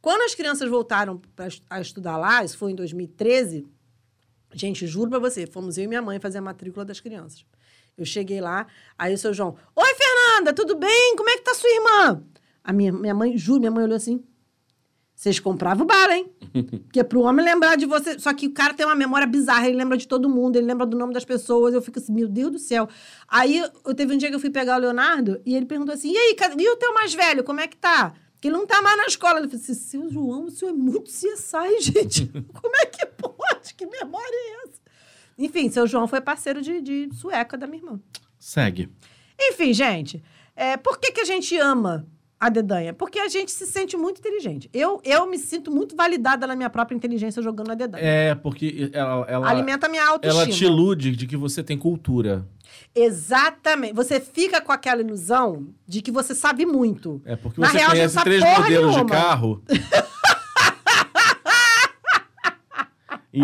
Quando 0.00 0.22
as 0.22 0.34
crianças 0.34 0.68
voltaram 0.68 1.20
pra, 1.34 1.48
a 1.68 1.80
estudar 1.80 2.16
lá, 2.16 2.44
isso 2.44 2.56
foi 2.56 2.70
em 2.72 2.74
2013, 2.74 3.66
gente, 4.54 4.86
juro 4.86 5.10
pra 5.10 5.18
você, 5.18 5.46
fomos 5.46 5.76
eu 5.76 5.84
e 5.84 5.88
minha 5.88 6.02
mãe 6.02 6.20
fazer 6.20 6.38
a 6.38 6.42
matrícula 6.42 6.84
das 6.84 7.00
crianças. 7.00 7.44
Eu 7.98 8.04
cheguei 8.04 8.40
lá, 8.40 8.66
aí 8.96 9.12
o 9.12 9.18
seu 9.18 9.34
João, 9.34 9.56
oi, 9.74 9.94
Fernanda, 9.94 10.52
tudo 10.54 10.76
bem? 10.76 11.16
Como 11.16 11.28
é 11.28 11.36
que 11.36 11.42
tá 11.42 11.52
sua 11.52 11.68
irmã? 11.68 12.22
A 12.62 12.72
minha, 12.72 12.92
minha 12.92 13.14
mãe, 13.14 13.36
juro, 13.36 13.58
minha 13.58 13.72
mãe 13.72 13.82
olhou 13.82 13.96
assim, 13.96 14.22
vocês 15.18 15.40
compravam 15.40 15.84
bala, 15.84 16.16
hein? 16.16 16.32
Porque 16.86 17.02
pro 17.02 17.22
homem 17.22 17.44
lembrar 17.44 17.76
de 17.76 17.86
você. 17.86 18.20
Só 18.20 18.32
que 18.32 18.46
o 18.46 18.52
cara 18.52 18.72
tem 18.72 18.86
uma 18.86 18.94
memória 18.94 19.26
bizarra, 19.26 19.66
ele 19.66 19.76
lembra 19.76 19.98
de 19.98 20.06
todo 20.06 20.28
mundo, 20.28 20.54
ele 20.54 20.66
lembra 20.66 20.86
do 20.86 20.96
nome 20.96 21.12
das 21.12 21.24
pessoas. 21.24 21.74
Eu 21.74 21.82
fico 21.82 21.98
assim, 21.98 22.12
meu 22.12 22.28
Deus 22.28 22.52
do 22.52 22.58
céu. 22.60 22.88
Aí 23.26 23.58
eu 23.58 23.94
teve 23.96 24.14
um 24.14 24.16
dia 24.16 24.28
que 24.28 24.36
eu 24.36 24.40
fui 24.40 24.48
pegar 24.48 24.76
o 24.76 24.80
Leonardo 24.80 25.42
e 25.44 25.56
ele 25.56 25.66
perguntou 25.66 25.92
assim: 25.92 26.12
e 26.12 26.16
aí, 26.16 26.36
e 26.56 26.68
o 26.70 26.76
teu 26.76 26.94
mais 26.94 27.12
velho, 27.12 27.42
como 27.42 27.58
é 27.58 27.66
que 27.66 27.76
tá? 27.76 28.14
Que 28.40 28.46
ele 28.46 28.56
não 28.56 28.64
tá 28.64 28.80
mais 28.80 28.96
na 28.96 29.06
escola. 29.06 29.40
Ele 29.40 29.48
falou 29.48 29.60
assim: 29.60 29.74
seu 29.74 30.08
João, 30.08 30.44
o 30.44 30.50
senhor 30.52 30.70
é 30.70 30.74
muito 30.74 31.10
CSI, 31.10 31.80
gente. 31.80 32.28
Como 32.54 32.76
é 32.76 32.86
que 32.86 33.04
pode? 33.06 33.74
Que 33.74 33.86
memória 33.86 34.36
é 34.36 34.68
essa? 34.68 34.80
Enfim, 35.38 35.70
seu 35.70 35.86
João 35.86 36.08
foi 36.08 36.20
parceiro 36.20 36.60
de, 36.60 36.80
de 36.80 37.08
sueca 37.14 37.56
da 37.56 37.66
minha 37.66 37.82
irmã. 37.82 38.00
Segue. 38.38 38.88
Enfim, 39.40 39.72
gente, 39.72 40.22
é, 40.56 40.76
por 40.76 40.98
que, 40.98 41.12
que 41.12 41.20
a 41.20 41.24
gente 41.24 41.56
ama 41.56 42.06
a 42.40 42.48
dedanha? 42.48 42.92
Porque 42.92 43.18
a 43.20 43.28
gente 43.28 43.50
se 43.52 43.66
sente 43.66 43.96
muito 43.96 44.18
inteligente. 44.18 44.68
Eu, 44.74 45.00
eu 45.04 45.28
me 45.30 45.38
sinto 45.38 45.70
muito 45.70 45.94
validada 45.94 46.46
na 46.46 46.56
minha 46.56 46.68
própria 46.68 46.96
inteligência 46.96 47.40
jogando 47.40 47.70
a 47.70 47.74
dedanha. 47.74 48.02
É, 48.04 48.34
porque 48.34 48.90
ela, 48.92 49.26
ela, 49.28 49.48
Alimenta 49.48 49.86
a 49.86 49.88
minha 49.88 50.04
autoestima. 50.06 50.42
ela 50.42 50.52
te 50.52 50.64
ilude 50.64 51.14
de 51.14 51.26
que 51.26 51.36
você 51.36 51.62
tem 51.62 51.78
cultura. 51.78 52.44
Exatamente. 52.94 53.92
Você 53.94 54.18
fica 54.20 54.60
com 54.60 54.72
aquela 54.72 55.00
ilusão 55.00 55.68
de 55.86 56.02
que 56.02 56.10
você 56.10 56.34
sabe 56.34 56.66
muito. 56.66 57.22
É 57.24 57.36
porque 57.36 57.60
Na 57.60 57.68
você 57.68 57.78
real, 57.78 57.90
conhece 57.90 58.20
três 58.22 58.42
modelos 58.42 58.90
nenhuma. 58.94 59.04
de 59.04 59.10
carro. 59.10 59.62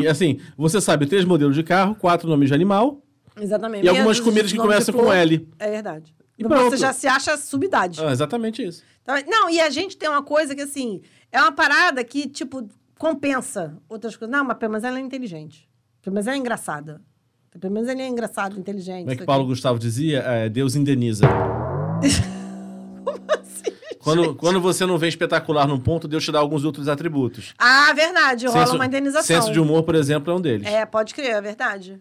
e 0.01 0.09
assim, 0.09 0.39
você 0.57 0.81
sabe 0.81 1.07
três 1.07 1.25
modelos 1.25 1.55
de 1.55 1.63
carro, 1.63 1.95
quatro 1.95 2.29
nomes 2.29 2.49
de 2.49 2.55
animal 2.55 3.03
Exatamente. 3.41 3.85
e 3.85 3.89
algumas 3.89 4.21
comidas 4.21 4.53
que 4.53 4.59
começam 4.59 4.95
com 4.95 5.01
flor. 5.03 5.15
L. 5.15 5.49
É 5.59 5.71
verdade. 5.71 6.15
E 6.39 6.43
Então 6.43 6.51
pronto. 6.57 6.71
você 6.71 6.77
já 6.77 6.93
se 6.93 7.07
acha 7.07 7.37
subidade. 7.37 8.01
Ah, 8.03 8.11
exatamente 8.11 8.63
isso. 8.63 8.83
Tá? 9.05 9.23
Não, 9.27 9.49
e 9.51 9.61
a 9.61 9.71
gente 9.71 9.97
tem 9.97 10.09
uma 10.09 10.23
coisa 10.23 10.55
que, 10.55 10.63
assim, 10.63 11.01
é 11.31 11.41
uma 11.41 11.53
parada 11.53 12.03
que, 12.03 12.29
tipo, 12.29 12.69
compensa 12.99 13.77
outras 13.89 14.17
coisas. 14.17 14.33
Não, 14.37 14.45
mas 14.45 14.57
pelo 14.57 14.73
menos 14.73 14.85
ela 14.85 14.99
é 14.99 15.03
inteligente. 15.03 15.69
Pelo 16.03 16.15
menos 16.15 16.27
ela 16.27 16.37
é 16.37 16.39
engraçada. 16.39 17.01
Pelo 17.61 17.73
menos 17.73 17.89
ele 17.89 18.03
é 18.03 18.09
engraçado, 18.09 18.59
inteligente. 18.59 19.01
Como 19.01 19.11
é 19.13 19.15
que 19.15 19.21
isso 19.23 19.27
Paulo 19.27 19.43
aqui. 19.45 19.51
Gustavo 19.53 19.79
dizia? 19.79 20.21
É, 20.21 20.49
Deus 20.49 20.75
indeniza. 20.75 21.25
Quando, 24.05 24.35
quando 24.35 24.61
você 24.61 24.85
não 24.87 24.99
vem 24.99 25.09
espetacular 25.09 25.67
num 25.67 25.81
ponto, 25.81 26.07
Deus 26.07 26.25
te 26.25 26.31
dá 26.31 26.39
alguns 26.39 26.65
outros 26.65 26.87
atributos. 26.89 27.55
Ah, 27.59 27.93
verdade. 27.95 28.47
Rola 28.47 28.61
Senso- 28.67 28.77
uma 28.77 28.87
indenização. 28.87 29.25
Senso 29.25 29.53
de 29.53 29.59
humor, 29.59 29.83
por 29.83 29.95
exemplo, 29.95 30.33
é 30.33 30.37
um 30.37 30.41
deles. 30.41 30.67
É, 30.67 30.85
pode 30.87 31.15
crer, 31.15 31.31
é 31.31 31.41
verdade. 31.41 32.01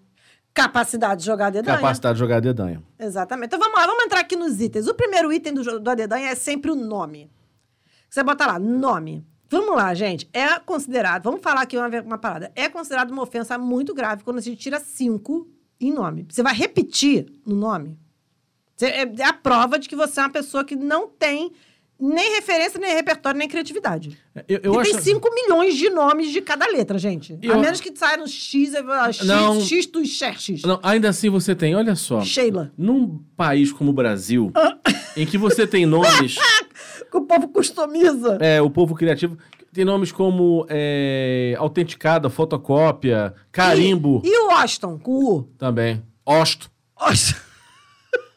Capacidade 0.54 1.22
de 1.22 1.26
jogar 1.26 1.50
dedanha. 1.50 1.78
Capacidade 1.78 2.14
de 2.16 2.20
jogar 2.20 2.40
dedanha. 2.40 2.84
Exatamente. 3.00 3.48
Então 3.48 3.60
vamos 3.60 3.80
lá, 3.80 3.88
vamos 3.88 4.04
entrar 4.06 4.20
aqui 4.20 4.36
nos 4.36 4.62
itens. 4.62 4.88
O 4.88 4.94
primeiro 4.94 5.34
item 5.34 5.54
do, 5.54 5.80
do 5.80 5.90
Adedanha 5.90 6.30
é 6.30 6.36
sempre 6.36 6.70
o 6.70 6.76
nome. 6.76 7.32
Você 8.10 8.22
bota 8.22 8.46
lá, 8.46 8.60
nome. 8.60 9.26
Vamos 9.50 9.76
lá, 9.76 9.94
gente. 9.96 10.30
É 10.32 10.60
considerado, 10.60 11.24
vamos 11.24 11.42
falar 11.42 11.62
aqui 11.62 11.76
uma, 11.78 11.88
uma 12.02 12.18
parada. 12.20 12.52
É 12.56 12.70
considerado 12.70 13.10
uma 13.12 13.24
ofensa 13.24 13.58
muito 13.58 13.94
grave 13.96 14.24
quando 14.24 14.38
a 14.38 14.42
gente 14.42 14.58
tira 14.58 14.80
cinco 14.80 15.48
em 15.80 15.92
nome. 15.92 16.28
Você 16.30 16.44
vai 16.44 16.54
repetir 16.54 17.32
no 17.46 17.56
nome. 17.56 17.98
Você- 18.76 18.88
é, 18.88 19.02
é 19.20 19.26
a 19.26 19.34
prova 19.34 19.80
de 19.80 19.90
que 19.90 19.96
você 19.96 20.20
é 20.20 20.24
uma 20.24 20.30
pessoa 20.30 20.64
que 20.64 20.76
não 20.76 21.08
tem 21.08 21.52
nem 22.06 22.36
referência, 22.36 22.80
nem 22.80 22.94
repertório, 22.96 23.38
nem 23.38 23.48
criatividade. 23.48 24.18
Eu, 24.48 24.60
eu 24.64 24.80
acho... 24.80 24.92
tem 24.92 25.00
5 25.02 25.30
milhões 25.34 25.76
de 25.76 25.90
nomes 25.90 26.32
de 26.32 26.42
cada 26.42 26.66
letra, 26.68 26.98
gente. 26.98 27.38
Eu- 27.42 27.54
A 27.54 27.58
menos 27.58 27.80
que 27.80 27.96
saia 27.96 28.18
no 28.18 28.28
X, 28.28 28.74
é, 28.74 28.84
X, 29.14 29.26
Não. 29.26 29.62
X 29.62 29.86
dos 29.86 30.10
Xerxes. 30.10 30.62
Não, 30.64 30.80
ainda 30.84 31.10
assim 31.10 31.30
você 31.30 31.56
tem, 31.56 31.76
olha 31.76 31.96
só. 31.96 32.22
Sheila. 32.22 32.72
Num 32.78 33.20
país 33.38 33.72
como 33.72 33.92
o 33.92 33.94
Brasil, 33.94 34.52
em 35.16 35.26
que 35.26 35.38
você 35.38 35.66
tem 35.66 35.86
nomes, 35.86 36.36
Que 37.10 37.18
o 37.18 37.22
povo 37.22 37.48
customiza. 37.50 38.38
é, 38.42 38.60
o 38.62 38.70
povo 38.70 38.96
criativo, 38.96 39.38
tem 39.72 39.86
nomes 39.86 40.12
como 40.12 40.66
é, 40.70 41.56
autenticada, 41.60 42.30
fotocópia, 42.30 43.34
carimbo 43.52 44.22
E, 44.26 44.30
e 44.30 44.38
o 44.48 44.52
Austin, 44.52 44.98
com 44.98 45.12
U? 45.38 45.44
também. 45.58 46.02
Osto. 46.26 46.70
Austin. 46.96 47.36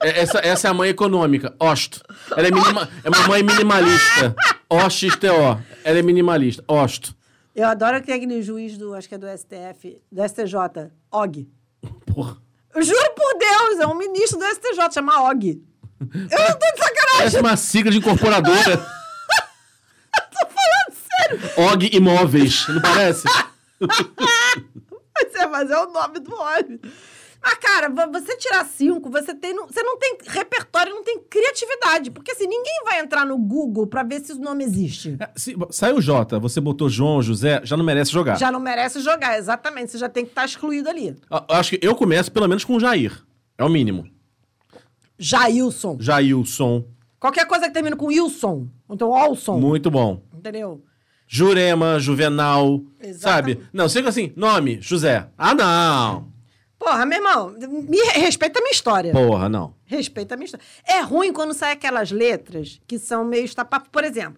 É, 0.01 0.21
Essa, 0.21 0.39
essa 0.39 0.69
é 0.69 0.71
a 0.71 0.75
mãe 0.75 0.91
econômica. 0.91 1.55
Osto. 1.59 2.03
Ela 2.37 2.49
é, 2.49 2.51
minima, 2.51 2.89
é 3.03 3.09
uma 3.09 3.29
mãe 3.29 3.43
minimalista. 3.43 4.35
O-X-T-O. 4.69 5.59
Ela 5.85 5.99
é 5.99 6.03
minimalista. 6.03 6.63
Osto. 6.69 7.15
Eu 7.55 7.67
adoro 7.69 7.97
aquele 7.97 8.43
juiz 8.43 8.77
do, 8.77 8.95
acho 8.95 9.09
que 9.09 9.15
é 9.15 9.19
do 9.19 9.27
STF, 9.27 10.03
do 10.13 10.29
STJ, 10.29 10.91
Og. 11.11 11.49
Porra. 12.05 12.37
Eu 12.75 12.83
juro 12.83 13.15
por 13.15 13.39
Deus, 13.39 13.81
é 13.81 13.87
um 13.87 13.95
ministro 13.97 14.39
do 14.39 14.45
STJ, 14.45 14.93
chama 14.93 15.31
Og. 15.31 15.63
Eu 15.99 16.07
não 16.07 16.59
tô 16.59 16.73
de 16.73 16.79
sacanagem. 16.79 17.17
Parece 17.17 17.41
uma 17.41 17.57
sigla 17.57 17.91
de 17.91 17.97
incorporadora. 17.99 18.77
Tô 20.31 20.47
falando 20.47 20.93
sério. 20.93 21.41
Og 21.57 21.97
Imóveis. 21.97 22.69
Não 22.69 22.83
parece? 22.83 23.25
Mas 25.19 25.35
é, 25.35 25.47
mas 25.47 25.71
é 25.71 25.79
o 25.79 25.91
nome 25.91 26.21
do 26.21 26.35
homem. 26.35 26.79
Mas, 27.49 27.59
cara, 27.59 27.89
vo- 27.89 28.11
você 28.11 28.37
tirar 28.37 28.65
cinco, 28.65 29.09
você, 29.09 29.33
tem, 29.33 29.55
não- 29.55 29.69
você 29.69 29.81
não 29.81 29.97
tem 29.99 30.19
repertório, 30.27 30.93
não 30.93 31.05
tem 31.05 31.21
criatividade. 31.31 32.11
Porque 32.11 32.33
assim, 32.33 32.49
ninguém 32.49 32.83
vai 32.85 32.99
entrar 32.99 33.25
no 33.25 33.39
Google 33.39 33.87
pra 33.87 34.03
ver 34.03 34.21
se 34.21 34.33
o 34.33 34.39
nome 34.41 34.65
existe. 34.65 35.17
É, 35.21 35.31
se- 35.37 35.55
saiu 35.71 36.01
J, 36.01 36.41
você 36.41 36.61
botou 36.61 36.89
João, 36.89 37.23
José, 37.23 37.61
já 37.63 37.77
não 37.77 37.85
merece 37.85 38.11
jogar. 38.11 38.37
Já 38.37 38.51
não 38.51 38.59
merece 38.59 38.99
jogar, 38.99 39.39
exatamente. 39.39 39.93
Você 39.93 39.99
já 39.99 40.09
tem 40.09 40.25
que 40.25 40.33
estar 40.33 40.45
excluído 40.45 40.89
ali. 40.89 41.17
Eu 41.31 41.45
Acho 41.57 41.71
que 41.79 41.87
eu 41.87 41.95
começo 41.95 42.33
pelo 42.33 42.49
menos 42.49 42.65
com 42.65 42.81
Jair. 42.81 43.23
É 43.57 43.63
o 43.65 43.69
mínimo. 43.69 44.11
Jailson. 45.19 45.97
Jailson. 46.01 46.85
Qualquer 47.21 47.47
coisa 47.47 47.67
que 47.69 47.73
termine 47.73 47.95
com 47.97 48.07
Wilson. 48.07 48.67
Então, 48.91 49.09
Olson. 49.11 49.59
Muito 49.59 49.91
bom. 49.91 50.21
Entendeu? 50.37 50.83
Jurema, 51.29 51.99
Juvenal. 51.99 52.81
Exatamente. 53.01 53.59
Sabe? 53.61 53.69
Não, 53.73 53.89
chega 53.89 54.09
assim, 54.09 54.33
nome, 54.37 54.79
José. 54.81 55.29
Ah, 55.39 55.55
não. 55.55 56.35
Porra, 56.79 57.07
meu 57.07 57.19
irmão, 57.19 57.55
me, 57.89 57.99
respeita 58.15 58.59
a 58.59 58.63
minha 58.63 58.73
história. 58.73 59.13
Porra, 59.13 59.49
não. 59.49 59.75
Respeita 59.85 60.35
a 60.35 60.37
minha 60.37 60.45
história. 60.45 60.65
É 60.87 61.01
ruim 61.01 61.33
quando 61.33 61.55
saem 61.55 61.73
aquelas 61.73 62.11
letras 62.11 62.81
que 62.87 62.99
são 62.99 63.25
meio 63.25 63.45
estapapo. 63.45 63.89
Por 63.91 64.05
exemplo, 64.05 64.37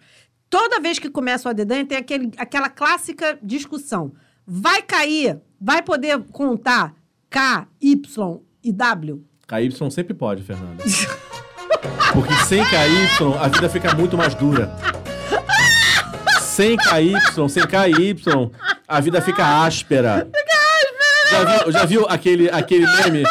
toda 0.49 0.81
vez 0.81 0.99
que 0.99 1.11
começa 1.11 1.49
o 1.49 1.51
Adedanha 1.51 1.85
tem 1.85 1.99
aquele, 1.99 2.31
aquela 2.37 2.69
clássica 2.69 3.39
discussão. 3.43 4.13
Vai 4.47 4.83
cair, 4.83 5.41
vai 5.61 5.83
poder 5.83 6.19
contar 6.33 6.95
K, 7.29 7.67
Y 7.81 8.41
e 8.63 8.73
W? 8.73 9.25
KY 9.47 9.91
sempre 9.91 10.15
pode, 10.15 10.43
Fernanda. 10.43 10.83
Porque 12.13 12.35
sem 12.47 12.65
KY, 12.65 13.39
a 13.41 13.49
vida 13.49 13.69
fica 13.69 13.95
muito 13.95 14.17
mais 14.17 14.35
dura. 14.35 14.71
Sem 16.41 16.77
KY, 16.77 17.49
sem 17.49 17.67
KY, 17.67 18.51
a 18.87 19.01
vida 19.01 19.21
fica 19.21 19.65
áspera. 19.65 20.29
Já 21.31 21.45
viu, 21.45 21.73
já 21.73 21.85
viu 21.85 22.07
aquele, 22.09 22.51
aquele 22.51 22.87
meme? 22.87 23.23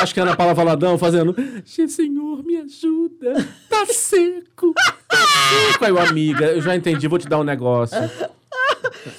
Acho 0.00 0.14
que 0.14 0.20
é 0.20 0.22
Ana 0.22 0.36
Paula 0.36 0.54
Valadão 0.54 0.96
fazendo 0.98 1.34
"Gente, 1.64 1.92
Senhor, 1.92 2.42
me 2.44 2.56
ajuda. 2.58 3.46
Tá 3.68 3.86
seco. 3.86 4.72
Tá 5.08 5.16
seco. 5.16 5.84
Aí, 5.84 5.98
amiga, 6.08 6.46
eu 6.46 6.60
já 6.62 6.76
entendi, 6.76 7.08
vou 7.08 7.18
te 7.18 7.28
dar 7.28 7.38
um 7.38 7.44
negócio. 7.44 7.98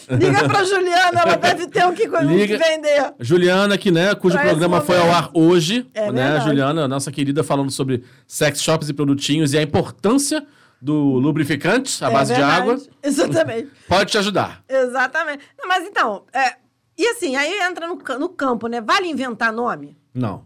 Liga 0.10 0.48
pra 0.48 0.64
Juliana, 0.64 1.22
ela 1.22 1.36
deve 1.36 1.68
ter 1.68 1.86
o 1.86 1.94
que, 1.94 2.08
Liga- 2.08 2.58
vender. 2.58 3.14
Juliana, 3.20 3.78
que, 3.78 3.92
né, 3.92 4.16
cujo 4.16 4.36
Pra 4.38 4.46
programa 4.48 4.82
foi 4.82 4.98
ao 4.98 5.12
ar 5.12 5.30
hoje, 5.34 5.86
É 5.94 6.12
né, 6.12 6.24
verdade. 6.24 6.46
Juliana, 6.46 6.88
nossa 6.88 7.12
querida, 7.12 7.44
falando 7.44 7.72
sobre 7.72 8.04
sex 8.28 8.62
shops 8.62 8.90
e 8.90 8.94
produtinhos 8.94 9.54
e 9.54 9.58
a 9.58 9.62
importância 9.62 10.46
do 10.82 10.94
lubrificante 11.20 12.04
à 12.04 12.10
É 12.10 12.12
base 12.14 12.34
de 12.34 12.40
verdade. 12.40 12.62
água, 12.62 12.78
Exatamente. 13.04 13.70
pode 13.88 14.12
te 14.12 14.18
ajudar. 14.18 14.62
Exatamente. 14.70 15.40
Não, 15.60 15.68
mas 15.68 15.86
então, 15.86 16.24
é, 16.34 16.54
e 16.98 17.08
assim, 17.08 17.36
aí 17.36 17.60
entra 17.62 17.88
no, 17.88 17.96
no 18.20 18.30
campo, 18.30 18.68
né? 18.68 18.82
Vale 18.82 19.08
inventar 19.08 19.52
nome? 19.52 19.98
Não. 20.14 20.44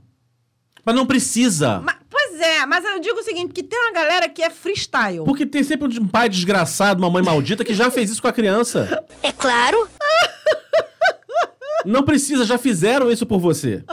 Mas 0.85 0.95
não 0.95 1.05
precisa. 1.05 1.79
Ma- 1.79 1.97
pois 2.09 2.39
é, 2.39 2.65
mas 2.65 2.83
eu 2.85 2.99
digo 2.99 3.19
o 3.19 3.23
seguinte, 3.23 3.53
que 3.53 3.61
tem 3.61 3.77
uma 3.79 3.91
galera 3.93 4.27
que 4.29 4.41
é 4.41 4.49
freestyle. 4.49 5.23
Porque 5.25 5.45
tem 5.45 5.61
sempre 5.63 5.99
um 5.99 6.07
pai 6.07 6.29
desgraçado, 6.29 7.01
uma 7.03 7.09
mãe 7.09 7.21
maldita 7.23 7.63
que 7.63 7.73
já 7.73 7.91
fez 7.91 8.09
isso 8.09 8.21
com 8.21 8.27
a 8.27 8.33
criança. 8.33 9.05
É 9.21 9.31
claro. 9.31 9.87
Não 11.85 12.03
precisa, 12.03 12.45
já 12.45 12.57
fizeram 12.57 13.11
isso 13.11 13.25
por 13.25 13.39
você. 13.39 13.83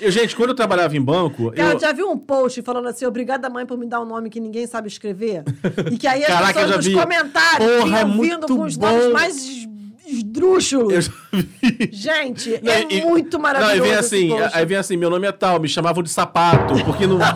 Eu, 0.00 0.10
gente, 0.10 0.36
quando 0.36 0.50
eu 0.50 0.54
trabalhava 0.54 0.94
em 0.96 1.00
banco, 1.00 1.50
Cara, 1.52 1.74
eu... 1.74 1.80
já 1.80 1.90
viu 1.92 2.10
um 2.10 2.18
post 2.18 2.60
falando 2.62 2.88
assim, 2.88 3.06
obrigada 3.06 3.48
mãe 3.48 3.64
por 3.64 3.78
me 3.78 3.86
dar 3.86 4.00
um 4.00 4.04
nome 4.04 4.28
que 4.28 4.38
ninguém 4.38 4.66
sabe 4.66 4.88
escrever? 4.88 5.42
E 5.90 5.96
que 5.96 6.06
aí 6.06 6.22
as 6.22 6.28
Caraca, 6.28 6.60
eu 6.60 6.64
pessoas 6.66 6.76
nos 6.76 6.86
vi. 6.86 6.94
comentários 6.94 7.68
Porra, 7.82 8.04
vinham 8.04 8.24
é 8.24 8.28
vindo 8.28 8.46
com 8.46 8.62
os 8.62 8.76
bom. 8.76 8.86
nomes 8.86 9.12
mais 9.12 9.66
esdrúxulos. 10.06 10.92
eu 10.92 11.02
já 11.02 11.12
vi. 11.32 11.90
Gente, 11.92 12.60
Não, 12.62 12.72
é 12.72 12.86
e- 12.90 13.04
muito 13.04 13.38
maravilhoso 13.38 13.76
Não, 13.78 13.84
aí 13.84 13.90
vem 13.90 13.98
assim, 13.98 14.28
post. 14.28 14.56
aí 14.56 14.64
vem 14.66 14.76
assim, 14.76 14.96
meu 14.96 15.10
nome 15.10 15.26
é 15.26 15.32
tal, 15.32 15.58
me 15.60 15.68
chamavam 15.68 16.02
de 16.02 16.10
sapato, 16.10 16.74
porque 16.84 17.06
não. 17.06 17.18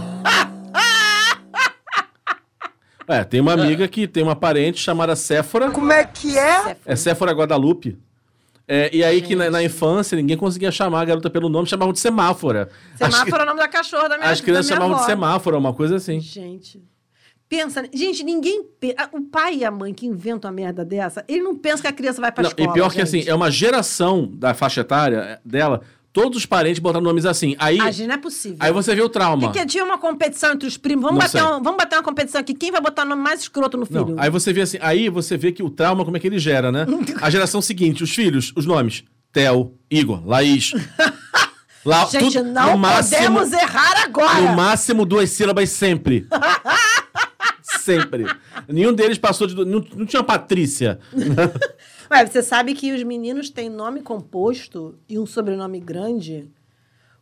É, 3.09 3.24
tem 3.24 3.40
uma 3.40 3.54
amiga 3.54 3.88
que 3.88 4.06
tem 4.06 4.22
uma 4.22 4.37
parente 4.37 4.78
chamada 4.78 5.16
Séfora. 5.16 5.68
Como 5.72 5.90
é 5.92 6.04
que 6.04 6.38
é? 6.38 6.76
É 6.87 6.94
Séfora 6.94 7.33
Guadalupe. 7.33 7.98
É, 8.68 8.88
e 8.94 9.02
aí 9.02 9.20
que 9.20 9.35
na, 9.35 9.50
na 9.50 9.61
infância 9.64 10.14
ninguém 10.14 10.37
conseguia 10.37 10.70
chamar 10.70 11.00
a 11.00 11.04
garota 11.04 11.28
pelo 11.28 11.48
nome, 11.48 11.66
chamavam 11.66 11.92
de 11.92 11.98
semáfora. 11.98 12.68
Semáforo 12.96 13.35
As, 13.35 13.40
é 13.40 13.42
o 13.42 13.46
nome 13.46 13.59
da 13.59 13.66
cachorra 13.66 14.09
da 14.09 14.16
minha 14.16 14.30
as 14.30 14.40
crianças 14.40 14.68
da 14.68 14.76
minha 14.76 14.80
chamavam 14.87 14.94
de 14.94 15.02
avó. 15.02 15.11
semáforo, 15.11 15.59
uma 15.59 15.74
coisa 15.74 15.96
assim. 15.96 16.20
Gente. 16.20 16.80
Pensa, 17.51 17.85
gente, 17.93 18.23
ninguém. 18.23 18.63
pe- 18.79 18.95
O 19.13 19.23
pai 19.23 19.57
e 19.57 19.65
a 19.65 19.71
mãe 19.73 19.93
que 19.93 20.07
inventam 20.07 20.49
uma 20.49 20.55
merda 20.55 20.85
dessa, 20.85 21.25
ele 21.29 21.43
não 21.43 21.57
pensa 21.57 21.83
que 21.83 21.89
a 21.89 21.93
criança 21.93 22.21
vai 22.21 22.31
pra 22.31 22.45
Não, 22.45 22.49
escola. 22.51 22.71
e 22.71 22.73
pior 22.73 22.89
que 22.91 23.05
gente. 23.05 23.19
assim, 23.23 23.29
é 23.29 23.35
uma 23.35 23.51
geração 23.51 24.31
da 24.33 24.55
faixa 24.55 24.83
etária 24.83 25.41
dela, 25.45 25.81
todos 26.13 26.39
os 26.39 26.47
parentes 26.47 26.79
botaram 26.79 27.03
nomes 27.05 27.27
assim. 27.27 27.57
Aí, 27.59 27.81
Ah, 27.81 27.91
gente, 27.91 28.07
não 28.07 28.15
é 28.15 28.19
possível. 28.19 28.57
aí 28.61 28.73
você 28.73 28.95
vê 28.95 29.03
o 29.03 29.09
trauma. 29.09 29.49
Porque 29.51 29.67
tinha 29.67 29.85
uma 29.85 29.99
competição 29.99 30.53
entre 30.53 30.69
os 30.69 30.77
primos. 30.77 31.03
Vamos 31.03 31.19
Não 31.19 31.27
bater, 31.27 31.43
um- 31.45 31.61
vamos 31.61 31.77
bater 31.77 31.97
uma 31.97 32.05
competição 32.05 32.41
aqui. 32.41 32.55
Quem 32.55 32.71
vai 32.71 32.81
botar 32.81 33.03
o 33.03 33.07
nome 33.09 33.21
mais 33.21 33.41
escroto 33.41 33.77
no 33.77 33.85
filho? 33.85 34.11
Não, 34.11 34.23
aí 34.23 34.31
você 34.31 34.53
vê 34.53 34.61
assim, 34.61 34.79
aí 34.81 35.09
você 35.09 35.37
vê 35.37 35.51
que 35.51 35.63
o 35.63 35.71
trauma, 35.71 36.05
como 36.05 36.17
é 36.17 36.21
que 36.21 36.29
ele 36.29 36.39
gera, 36.39 36.71
né? 36.71 36.87
A 37.21 37.29
geração 37.31 37.61
seguinte, 37.61 38.05
os 38.05 38.15
filhos, 38.15 38.53
os 38.55 38.65
nomes. 38.65 39.03
Theo, 39.33 39.75
Igor, 39.91 40.23
Laís. 40.25 40.71
La, 41.83 42.05
Gente, 42.05 42.37
tudo- 42.39 42.53
não 42.53 42.77
máximo, 42.77 43.17
podemos 43.39 43.53
errar 43.55 44.05
agora. 44.05 44.41
No 44.43 44.55
máximo 44.55 45.07
duas 45.07 45.31
sílabas 45.31 45.71
sempre. 45.71 46.27
sempre. 47.81 48.27
Nenhum 48.69 48.93
deles 48.93 49.19
passou 49.19 49.47
de. 49.47 49.55
Não, 49.55 49.85
não 49.95 50.07
tinha 50.07 50.23
Patrícia. 50.23 50.99
Ué, 52.11 52.27
você 52.27 52.43
sabe 52.43 52.75
que 52.75 52.93
os 52.93 53.03
meninos 53.03 53.51
têm 53.51 53.69
nome 53.69 54.01
composto 54.03 54.99
e 55.09 55.19
um 55.19 55.27
sobrenome 55.27 55.79
grande 55.81 56.51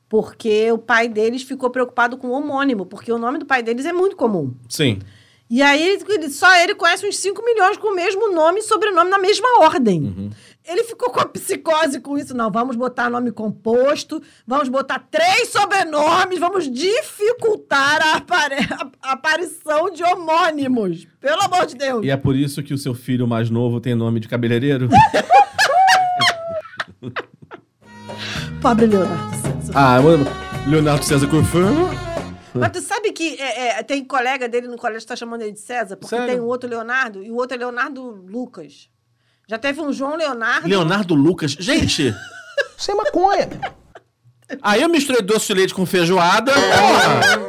porque 0.08 0.72
o 0.72 0.78
pai 0.78 1.06
deles 1.08 1.42
ficou 1.42 1.68
preocupado 1.68 2.16
com 2.16 2.28
o 2.28 2.32
homônimo, 2.32 2.86
porque 2.86 3.12
o 3.12 3.18
nome 3.18 3.38
do 3.38 3.44
pai 3.44 3.62
deles 3.62 3.84
é 3.84 3.92
muito 3.92 4.16
comum. 4.16 4.54
Sim. 4.68 5.00
E 5.50 5.60
aí, 5.62 5.82
ele- 6.08 6.30
só 6.30 6.54
ele 6.62 6.74
conhece 6.74 7.06
uns 7.06 7.18
5 7.18 7.42
milhões 7.44 7.76
com 7.76 7.88
o 7.88 7.94
mesmo 7.94 8.32
nome 8.34 8.60
e 8.60 8.62
sobrenome 8.62 9.10
na 9.10 9.18
mesma 9.18 9.60
ordem. 9.60 10.00
Uhum. 10.02 10.30
Ele 10.68 10.84
ficou 10.84 11.10
com 11.10 11.18
a 11.20 11.24
psicose 11.26 11.98
com 12.00 12.18
isso. 12.18 12.36
Não, 12.36 12.50
vamos 12.50 12.76
botar 12.76 13.08
nome 13.08 13.32
composto, 13.32 14.22
vamos 14.46 14.68
botar 14.68 14.98
três 15.10 15.48
sobrenomes, 15.48 16.38
vamos 16.38 16.70
dificultar 16.70 18.00
a, 18.02 18.16
apare- 18.18 18.68
a 19.02 19.12
aparição 19.12 19.90
de 19.90 20.02
homônimos. 20.04 21.06
Pelo 21.20 21.40
amor 21.42 21.64
de 21.66 21.74
Deus. 21.74 22.04
E 22.04 22.10
é 22.10 22.16
por 22.16 22.36
isso 22.36 22.62
que 22.62 22.74
o 22.74 22.78
seu 22.78 22.94
filho 22.94 23.26
mais 23.26 23.48
novo 23.50 23.80
tem 23.80 23.94
nome 23.94 24.20
de 24.20 24.28
cabeleireiro? 24.28 24.88
Pobre 28.60 28.86
Leonardo 28.86 29.36
César. 29.36 29.72
ah, 29.74 29.98
Leonardo 30.68 31.04
César 31.04 31.28
Corfano. 31.28 31.88
Mas 32.54 32.70
tu 32.72 32.80
sabe 32.80 33.12
que 33.12 33.36
é, 33.40 33.78
é, 33.78 33.82
tem 33.82 34.04
colega 34.04 34.48
dele 34.48 34.66
no 34.66 34.76
colégio 34.76 35.02
que 35.02 35.06
tá 35.06 35.14
chamando 35.16 35.42
ele 35.42 35.52
de 35.52 35.60
César, 35.60 35.96
porque 35.96 36.14
Sério? 36.16 36.26
tem 36.34 36.40
um 36.40 36.46
outro 36.46 36.68
Leonardo 36.68 37.22
e 37.22 37.30
o 37.30 37.36
outro 37.36 37.54
é 37.56 37.58
Leonardo 37.58 38.02
Lucas. 38.28 38.88
Já 39.48 39.58
teve 39.58 39.80
um 39.80 39.92
João 39.92 40.14
Leonardo. 40.14 40.68
Leonardo 40.68 41.14
Lucas. 41.14 41.52
Gente, 41.52 42.14
Isso 42.78 42.90
é 42.90 42.94
maconha, 42.94 43.48
aí 44.62 44.82
eu 44.82 44.88
misturei 44.88 45.20
doce 45.22 45.46
de 45.48 45.54
leite 45.54 45.74
com 45.74 45.84
feijoada. 45.86 46.52
Porra. 46.54 47.48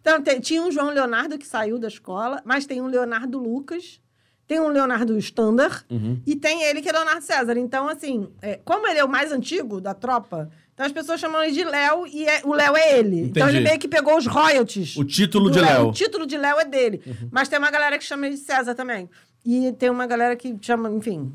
Então, 0.00 0.22
tem- 0.22 0.40
tinha 0.40 0.62
um 0.62 0.70
João 0.70 0.90
Leonardo 0.90 1.36
que 1.38 1.46
saiu 1.46 1.78
da 1.78 1.88
escola, 1.88 2.40
mas 2.44 2.64
tem 2.66 2.80
um 2.80 2.86
Leonardo 2.86 3.38
Lucas, 3.38 4.00
tem 4.46 4.58
um 4.60 4.68
Leonardo 4.68 5.18
Standard 5.18 5.84
Uhum. 5.90 6.22
e 6.26 6.34
tem 6.34 6.62
ele 6.62 6.80
que 6.80 6.88
é 6.88 6.92
Leonardo 6.92 7.20
César. 7.22 7.58
Então, 7.58 7.86
assim, 7.88 8.32
é, 8.40 8.58
como 8.64 8.86
ele 8.86 8.98
é 8.98 9.04
o 9.04 9.08
mais 9.08 9.32
antigo 9.32 9.80
da 9.80 9.92
tropa, 9.92 10.48
então 10.78 10.86
as 10.86 10.92
pessoas 10.92 11.18
chamam 11.18 11.42
ele 11.42 11.50
de 11.50 11.64
Léo 11.64 12.06
e 12.06 12.24
é- 12.24 12.40
o 12.44 12.54
Léo 12.54 12.76
é 12.76 12.98
ele. 13.00 13.22
Então 13.22 13.42
Entendi. 13.42 13.56
ele 13.56 13.66
meio 13.68 13.80
que 13.80 13.88
pegou 13.88 14.16
os 14.16 14.26
royalties. 14.28 14.96
O 14.96 15.02
título 15.02 15.50
de 15.50 15.58
Léo. 15.60 15.88
O 15.88 15.92
título 15.92 16.24
de 16.24 16.38
Léo 16.38 16.60
é 16.60 16.64
dele. 16.64 17.02
Mas 17.32 17.48
tem 17.48 17.58
uma 17.58 17.68
galera 17.70 17.98
que 17.98 18.04
chama 18.04 18.26
ele 18.28 18.36
de 18.36 18.42
César 18.42 18.76
também. 18.76 19.10
E 19.44 19.72
tem 19.72 19.90
uma 19.90 20.06
galera 20.06 20.36
que 20.36 20.56
chama, 20.62 20.88
enfim, 20.88 21.32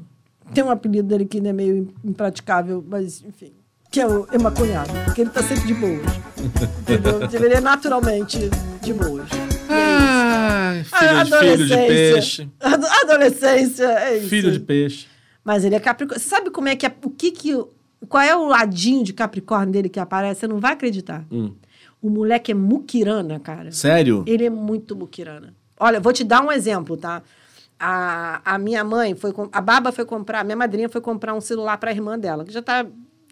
tem 0.54 0.64
um 0.64 0.70
apelido 0.72 1.10
dele 1.10 1.26
que 1.26 1.38
ainda 1.38 1.50
é 1.50 1.54
meio 1.54 1.94
impraticável, 2.06 2.82
mas, 2.88 3.22
enfim, 3.22 3.52
que 3.92 4.00
é 4.00 4.08
o 4.08 4.26
emaconhado, 4.32 4.92
porque 5.04 5.20
ele 5.22 5.30
tá 5.30 5.44
sempre 5.44 5.68
de 5.68 5.74
boas. 5.74 6.02
Entendeu? 6.82 7.46
Ele 7.46 7.56
é 7.56 7.60
naturalmente 7.60 8.40
de 8.82 8.94
boas. 8.94 9.28
Ai, 9.70 10.86
A- 10.92 11.26
filho, 11.26 11.26
de, 11.26 11.38
filho 11.40 11.68
de 11.68 11.76
peixe. 11.76 12.50
Ado- 12.62 12.88
Adolescência, 12.88 13.86
é 14.00 14.18
isso. 14.18 14.30
Filho 14.30 14.52
de 14.52 14.60
peixe. 14.60 15.08
Mas 15.44 15.66
ele 15.66 15.76
é 15.76 15.80
capricorniano. 15.80 16.30
Sabe 16.30 16.50
como 16.50 16.70
é 16.70 16.76
que 16.76 16.86
é, 16.86 16.96
o 17.04 17.10
que 17.10 17.32
que 17.32 17.52
Qual 18.10 18.22
é 18.24 18.36
o 18.36 18.46
ladinho 18.48 19.04
de 19.04 19.14
Capricórnio 19.14 19.72
dele 19.72 19.90
que 19.90 20.00
aparece? 20.00 20.42
Você 20.42 20.48
não 20.48 20.60
vai 20.60 20.74
acreditar. 20.74 21.26
Hum. 21.32 21.54
O 22.02 22.10
moleque 22.10 22.52
é 22.52 22.56
muquirana, 22.56 23.40
cara. 23.40 23.72
Sério? 23.72 24.24
Ele 24.28 24.46
é 24.46 24.50
muito 24.50 24.96
muquirana. 24.96 25.54
Olha, 25.80 26.00
vou 26.00 26.12
te 26.14 26.24
dar 26.24 26.42
um 26.44 26.52
exemplo, 26.52 26.98
tá? 26.98 27.22
A, 27.80 28.42
a 28.46 28.58
minha 28.58 28.84
mãe 28.84 29.16
foi. 29.16 29.34
A 29.52 29.62
Baba 29.62 29.92
foi 29.92 30.06
comprar, 30.06 30.42
a 30.42 30.44
minha 30.44 30.56
madrinha 30.56 30.88
foi 30.90 31.02
comprar 31.02 31.34
um 31.34 31.42
celular 31.42 31.78
para 31.78 31.92
a 31.92 31.94
irmã 31.94 32.18
dela, 32.20 32.46
que 32.46 32.52
já 32.54 32.62
tá, 32.62 32.86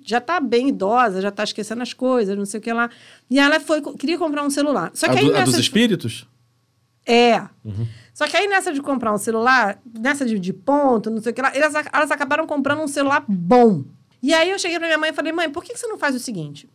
já 0.03 0.19
tá 0.19 0.39
bem 0.39 0.69
idosa, 0.69 1.21
já 1.21 1.31
tá 1.31 1.43
esquecendo 1.43 1.81
as 1.81 1.93
coisas, 1.93 2.37
não 2.37 2.45
sei 2.45 2.59
o 2.59 2.63
que 2.63 2.71
lá. 2.73 2.89
E 3.29 3.39
ela 3.39 3.59
foi, 3.59 3.81
queria 3.97 4.17
comprar 4.17 4.43
um 4.43 4.49
celular. 4.49 4.91
Só 4.93 5.07
que 5.07 5.17
A, 5.17 5.19
aí 5.19 5.25
do- 5.25 5.31
a 5.31 5.33
nessa 5.33 5.45
dos 5.45 5.55
de- 5.55 5.61
espíritos? 5.61 6.27
É. 7.05 7.41
Só 8.13 8.27
que 8.27 8.37
aí 8.37 8.47
nessa 8.47 8.71
de 8.73 8.81
comprar 8.81 9.13
um 9.13 9.17
celular, 9.17 9.79
nessa 9.99 10.25
de, 10.25 10.37
de 10.39 10.53
ponto, 10.53 11.09
não 11.09 11.21
sei 11.21 11.31
o 11.31 11.35
que 11.35 11.41
lá, 11.41 11.51
elas, 11.55 11.73
elas 11.91 12.11
acabaram 12.11 12.45
comprando 12.45 12.81
um 12.81 12.87
celular 12.87 13.23
bom. 13.27 13.83
E 14.21 14.33
aí 14.33 14.49
eu 14.51 14.59
cheguei 14.59 14.77
pra 14.77 14.87
minha 14.87 14.97
mãe 14.97 15.09
e 15.09 15.13
falei, 15.13 15.31
mãe, 15.31 15.49
por 15.49 15.63
que 15.63 15.75
você 15.75 15.87
não 15.87 15.97
faz 15.97 16.15
o 16.15 16.19
seguinte? 16.19 16.69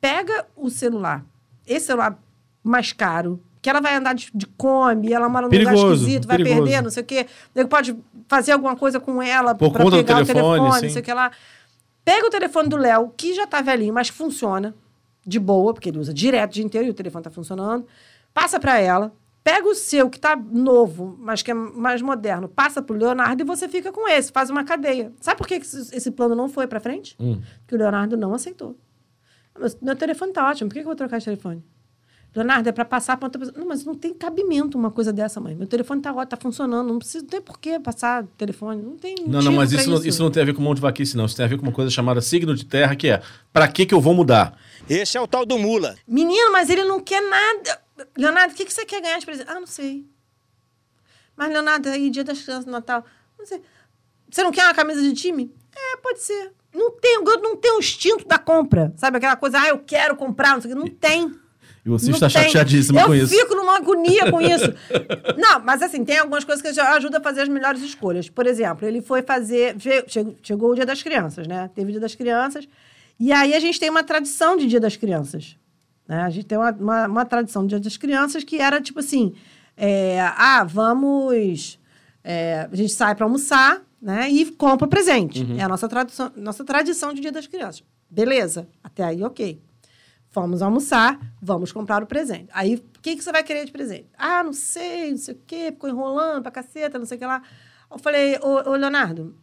Pega 0.00 0.46
o 0.56 0.70
celular, 0.70 1.24
esse 1.66 1.86
celular 1.86 2.18
mais 2.62 2.92
caro, 2.92 3.42
que 3.60 3.70
ela 3.70 3.80
vai 3.80 3.94
andar 3.94 4.14
de, 4.14 4.30
de 4.34 4.46
Kombi, 4.46 5.12
ela 5.12 5.28
mora 5.28 5.46
num 5.46 5.52
lugar 5.56 5.72
Perigoso, 5.72 5.94
esquisito, 5.94 6.26
vai 6.26 6.36
perigoso. 6.36 6.62
perder, 6.64 6.82
não 6.82 6.90
sei 6.90 7.02
o 7.02 7.06
quê. 7.06 7.26
Ele 7.54 7.68
pode 7.68 7.96
fazer 8.28 8.52
alguma 8.52 8.76
coisa 8.76 8.98
com 8.98 9.22
ela 9.22 9.54
Por 9.54 9.72
pra 9.72 9.84
pegar 9.84 10.02
telefone, 10.02 10.22
o 10.22 10.26
telefone, 10.26 10.74
sim. 10.80 10.86
não 10.86 10.92
sei 10.92 11.02
o 11.02 11.04
que 11.04 11.14
lá. 11.14 11.30
Pega 12.04 12.26
o 12.26 12.30
telefone 12.30 12.68
do 12.68 12.76
Léo, 12.76 13.12
que 13.16 13.34
já 13.34 13.46
tá 13.46 13.60
velhinho, 13.60 13.94
mas 13.94 14.08
funciona 14.08 14.74
de 15.24 15.38
boa, 15.38 15.72
porque 15.72 15.88
ele 15.88 15.98
usa 15.98 16.12
direto 16.12 16.50
o 16.50 16.54
dia 16.54 16.64
inteiro 16.64 16.88
e 16.88 16.90
o 16.90 16.94
telefone 16.94 17.22
tá 17.22 17.30
funcionando. 17.30 17.86
Passa 18.34 18.58
para 18.58 18.80
ela. 18.80 19.12
Pega 19.44 19.68
o 19.68 19.74
seu, 19.74 20.08
que 20.08 20.20
tá 20.20 20.36
novo, 20.36 21.16
mas 21.18 21.42
que 21.42 21.50
é 21.50 21.54
mais 21.54 22.00
moderno, 22.00 22.48
passa 22.48 22.80
pro 22.80 22.96
Leonardo 22.96 23.42
e 23.42 23.46
você 23.46 23.68
fica 23.68 23.90
com 23.90 24.08
esse, 24.08 24.30
faz 24.30 24.50
uma 24.50 24.62
cadeia. 24.62 25.12
Sabe 25.20 25.38
por 25.38 25.48
que 25.48 25.54
esse 25.54 26.10
plano 26.12 26.36
não 26.36 26.48
foi 26.48 26.68
para 26.68 26.78
frente? 26.78 27.16
Hum. 27.18 27.40
Que 27.66 27.74
o 27.74 27.78
Leonardo 27.78 28.16
não 28.16 28.34
aceitou. 28.34 28.76
Meu, 29.80 29.96
telefone 29.96 30.32
tá 30.32 30.48
ótimo, 30.48 30.68
por 30.68 30.74
que 30.74 30.80
eu 30.80 30.84
vou 30.84 30.94
trocar 30.94 31.18
de 31.18 31.24
telefone? 31.24 31.62
Leonardo, 32.34 32.66
é 32.68 32.72
para 32.72 32.84
passar 32.84 33.18
para 33.18 33.26
outra 33.26 33.38
pessoa. 33.38 33.58
Não, 33.58 33.68
mas 33.68 33.84
não 33.84 33.94
tem 33.94 34.14
cabimento 34.14 34.78
uma 34.78 34.90
coisa 34.90 35.12
dessa, 35.12 35.38
mãe. 35.38 35.54
Meu 35.54 35.66
telefone 35.66 36.00
tá 36.00 36.10
ótimo, 36.10 36.26
tá 36.26 36.36
funcionando. 36.38 36.88
Não 36.88 36.98
precisa, 36.98 37.22
não 37.22 37.28
tem 37.28 37.42
por 37.42 37.58
que 37.58 37.78
passar 37.78 38.24
telefone. 38.38 38.80
Não 38.80 38.96
tem. 38.96 39.14
Não, 39.26 39.42
não, 39.42 39.52
mas 39.52 39.70
pra 39.70 39.82
isso, 39.82 39.90
Não, 39.90 40.02
isso 40.02 40.22
não 40.22 40.30
tem 40.30 40.42
a 40.42 40.46
ver 40.46 40.54
com 40.54 40.62
mão 40.62 40.74
de 40.74 40.80
vaquice, 40.80 41.14
não. 41.14 41.26
Isso 41.26 41.36
tem 41.36 41.44
a 41.44 41.48
ver 41.48 41.58
com 41.58 41.64
uma 41.64 41.72
coisa 41.72 41.90
chamada 41.90 42.22
signo 42.22 42.54
de 42.54 42.64
terra, 42.64 42.96
que 42.96 43.08
é 43.08 43.20
pra 43.52 43.68
que 43.68 43.84
que 43.84 43.92
eu 43.92 44.00
vou 44.00 44.14
mudar? 44.14 44.56
Esse 44.88 45.18
é 45.18 45.20
o 45.20 45.26
tal 45.26 45.44
do 45.44 45.58
mula. 45.58 45.94
Menino, 46.08 46.50
mas 46.52 46.70
ele 46.70 46.84
não 46.84 47.00
quer 47.00 47.20
nada. 47.20 47.82
Leonardo, 48.16 48.52
o 48.52 48.56
que, 48.56 48.64
que 48.64 48.72
você 48.72 48.84
quer 48.84 49.00
ganhar 49.00 49.18
de 49.18 49.26
presente? 49.26 49.48
Ah, 49.50 49.60
não 49.60 49.66
sei. 49.66 50.04
Mas, 51.36 51.50
Leonardo, 51.50 51.88
aí, 51.88 52.10
dia 52.10 52.24
das 52.24 52.40
crianças, 52.42 52.66
Natal. 52.66 53.04
Não 53.38 53.46
sei. 53.46 53.62
Você 54.30 54.42
não 54.42 54.52
quer 54.52 54.64
uma 54.64 54.74
camisa 54.74 55.00
de 55.02 55.12
time? 55.14 55.54
É, 55.74 55.96
pode 55.98 56.20
ser. 56.22 56.52
Não 56.74 56.90
tem, 56.92 57.22
não 57.22 57.56
tem 57.56 57.72
o 57.72 57.78
instinto 57.78 58.26
da 58.26 58.38
compra. 58.38 58.92
Sabe 58.96 59.16
aquela 59.18 59.36
coisa, 59.36 59.60
ah, 59.60 59.68
eu 59.68 59.78
quero 59.78 60.16
comprar, 60.16 60.54
não 60.54 60.60
sei 60.62 60.72
o 60.72 60.74
que. 60.74 60.80
Não 60.80 60.88
tem. 60.88 61.34
E 61.84 61.88
você 61.88 62.06
Não 62.06 62.14
está 62.14 62.28
tem. 62.30 62.44
chateadíssima 62.44 63.00
eu 63.00 63.06
com 63.08 63.14
isso. 63.14 63.34
fico 63.34 63.54
numa 63.56 63.76
agonia 63.76 64.30
com 64.30 64.40
isso. 64.40 64.72
Não, 65.36 65.58
mas 65.60 65.82
assim, 65.82 66.04
tem 66.04 66.16
algumas 66.18 66.44
coisas 66.44 66.62
que 66.62 66.72
já 66.72 66.94
ajudam 66.94 67.18
a 67.20 67.22
fazer 67.22 67.40
as 67.40 67.48
melhores 67.48 67.82
escolhas. 67.82 68.28
Por 68.30 68.46
exemplo, 68.46 68.86
ele 68.86 69.02
foi 69.02 69.20
fazer. 69.22 69.74
che- 69.80 70.04
che- 70.06 70.36
Chegou 70.44 70.70
o 70.70 70.74
Dia 70.76 70.86
das 70.86 71.02
Crianças, 71.02 71.44
né? 71.48 71.68
Teve 71.74 71.88
o 71.88 71.90
Dia 71.90 72.00
das 72.00 72.14
Crianças. 72.14 72.68
E 73.18 73.32
aí 73.32 73.52
a 73.52 73.58
gente 73.58 73.80
tem 73.80 73.90
uma 73.90 74.04
tradição 74.04 74.56
de 74.56 74.68
Dia 74.68 74.78
das 74.78 74.96
Crianças. 74.96 75.56
Né? 76.06 76.22
A 76.22 76.30
gente 76.30 76.46
tem 76.46 76.58
uma, 76.58 76.70
uma, 76.72 77.06
uma 77.06 77.24
tradição 77.24 77.62
de 77.62 77.70
Dia 77.70 77.80
das 77.80 77.96
Crianças 77.96 78.44
que 78.44 78.60
era 78.60 78.80
tipo 78.80 79.00
assim: 79.00 79.34
é, 79.76 80.20
ah, 80.20 80.64
vamos. 80.64 81.78
é, 82.22 82.68
a 82.70 82.76
gente 82.76 82.92
sai 82.92 83.14
para 83.14 83.24
almoçar 83.24 83.82
né? 84.00 84.28
e 84.28 84.50
compra 84.52 84.88
presente. 84.88 85.46
É 85.58 85.62
a 85.62 85.68
nossa 85.68 85.88
tradição, 85.88 86.32
nossa 86.36 86.64
tradição 86.64 87.12
de 87.14 87.20
Dia 87.20 87.32
das 87.32 87.46
Crianças. 87.46 87.84
Beleza, 88.10 88.68
até 88.82 89.04
aí, 89.04 89.22
ok. 89.22 89.60
Fomos 90.28 90.62
almoçar, 90.62 91.20
vamos 91.40 91.72
comprar 91.72 92.02
o 92.02 92.06
presente. 92.06 92.48
Aí, 92.52 92.76
o 92.76 93.00
que, 93.00 93.16
que 93.16 93.22
você 93.22 93.30
vai 93.30 93.42
querer 93.42 93.66
de 93.66 93.72
presente? 93.72 94.06
Ah, 94.16 94.42
não 94.42 94.52
sei, 94.52 95.10
não 95.10 95.18
sei 95.18 95.34
o 95.34 95.38
quê, 95.46 95.70
ficou 95.72 95.90
enrolando 95.90 96.42
pra 96.42 96.50
caceta, 96.50 96.98
não 96.98 97.04
sei 97.04 97.16
o 97.16 97.20
que 97.20 97.26
lá. 97.26 97.42
Eu 97.90 97.98
falei, 97.98 98.38
ô, 98.38 98.70
ô 98.70 98.76
Leonardo, 98.76 99.36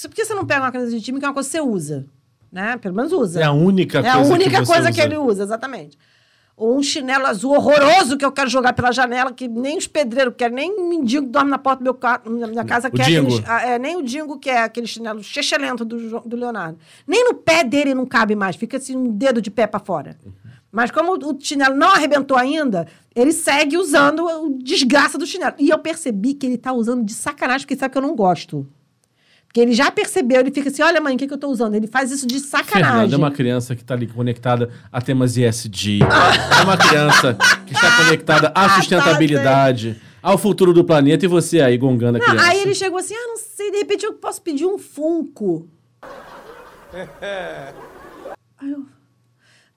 por 0.00 0.10
que 0.10 0.24
você 0.24 0.34
não 0.34 0.44
pega 0.44 0.62
uma 0.62 0.72
camisa 0.72 0.90
de 0.90 1.00
time 1.00 1.18
que 1.20 1.24
é 1.24 1.28
uma 1.28 1.34
coisa 1.34 1.48
que 1.48 1.52
você 1.52 1.60
usa? 1.60 2.06
Né? 2.54 2.76
Pelo 2.78 2.94
menos 2.94 3.12
usa. 3.12 3.40
É 3.40 3.42
a 3.42 3.50
única 3.50 3.98
É 3.98 4.02
coisa 4.02 4.20
a 4.20 4.24
que 4.24 4.32
única 4.32 4.50
você 4.60 4.72
coisa 4.72 4.88
usa. 4.88 4.92
que 4.92 5.00
ele 5.00 5.16
usa, 5.18 5.42
exatamente. 5.42 5.98
Ou 6.56 6.78
um 6.78 6.82
chinelo 6.84 7.26
azul 7.26 7.52
horroroso 7.52 8.16
que 8.16 8.24
eu 8.24 8.30
quero 8.30 8.48
jogar 8.48 8.72
pela 8.74 8.92
janela, 8.92 9.32
que 9.32 9.48
nem 9.48 9.76
os 9.76 9.88
pedreiros 9.88 10.34
querem, 10.38 10.54
nem 10.54 10.72
o 10.78 10.88
mendigo 10.88 11.26
que 11.26 11.32
dorme 11.32 11.50
na 11.50 11.58
porta 11.58 11.80
do 11.80 11.82
meu 11.82 11.94
ca... 11.94 12.20
na 12.24 12.46
minha 12.46 12.64
casa 12.64 12.86
O 12.86 12.92
quer. 12.92 13.06
dingo. 13.06 13.26
aqueles- 13.38 13.64
é, 13.64 13.76
nem 13.76 13.96
o 13.96 14.02
Dingo 14.04 14.38
quer 14.38 14.58
aquele 14.62 14.86
chinelo 14.86 15.20
chechelento 15.20 15.84
do, 15.84 16.20
do 16.20 16.36
Leonardo. 16.36 16.78
Nem 17.08 17.24
no 17.24 17.34
pé 17.34 17.64
dele 17.64 17.92
não 17.92 18.06
cabe 18.06 18.36
mais, 18.36 18.54
fica 18.54 18.76
assim 18.76 18.96
um 18.96 19.10
dedo 19.10 19.42
de 19.42 19.50
pé 19.50 19.66
para 19.66 19.80
fora. 19.80 20.16
Mas 20.70 20.92
como 20.92 21.14
o 21.14 21.36
chinelo 21.40 21.74
não 21.74 21.88
arrebentou 21.88 22.36
ainda, 22.36 22.86
ele 23.16 23.32
segue 23.32 23.76
usando 23.76 24.24
o 24.24 24.56
desgraça 24.62 25.18
do 25.18 25.26
chinelo. 25.26 25.54
E 25.58 25.70
eu 25.70 25.78
percebi 25.80 26.34
que 26.34 26.46
ele 26.46 26.56
tá 26.56 26.72
usando 26.72 27.02
de 27.04 27.14
sacanagem, 27.14 27.66
porque 27.66 27.74
sabe 27.76 27.90
que 27.90 27.98
eu 27.98 28.02
não 28.02 28.14
gosto. 28.14 28.64
Porque 29.54 29.60
ele 29.60 29.72
já 29.72 29.88
percebeu, 29.88 30.40
ele 30.40 30.50
fica 30.50 30.68
assim: 30.68 30.82
olha, 30.82 31.00
mãe, 31.00 31.14
o 31.14 31.16
que, 31.18 31.28
que 31.28 31.32
eu 31.32 31.38
tô 31.38 31.46
usando? 31.46 31.76
Ele 31.76 31.86
faz 31.86 32.10
isso 32.10 32.26
de 32.26 32.40
sacanagem. 32.40 32.90
Fernanda 32.90 33.14
é 33.14 33.16
uma 33.16 33.30
criança 33.30 33.76
que 33.76 33.82
está 33.82 33.94
ali 33.94 34.08
conectada 34.08 34.68
a 34.90 35.00
temas 35.00 35.36
ESG. 35.36 36.00
é 36.02 36.62
uma 36.64 36.76
criança 36.76 37.38
que 37.64 37.72
está 37.72 37.96
conectada 37.98 38.48
à 38.48 38.50
Ah, 38.66 38.68
tá, 38.68 38.74
sustentabilidade, 38.80 40.02
ao 40.20 40.36
futuro 40.36 40.72
do 40.72 40.82
planeta. 40.82 41.24
E 41.24 41.28
você 41.28 41.60
aí, 41.60 41.78
gongando 41.78 42.18
a 42.18 42.20
Não, 42.20 42.26
criança. 42.26 42.50
aí 42.50 42.62
ele 42.62 42.74
chegou 42.74 42.98
assim: 42.98 43.14
ah, 43.14 43.28
não 43.28 43.36
sei, 43.36 43.70
de 43.70 43.76
repente 43.76 44.04
eu 44.04 44.14
posso 44.14 44.42
pedir 44.42 44.66
um 44.66 44.76
Funko. 44.76 45.68
aí 48.58 48.70
eu. 48.72 48.84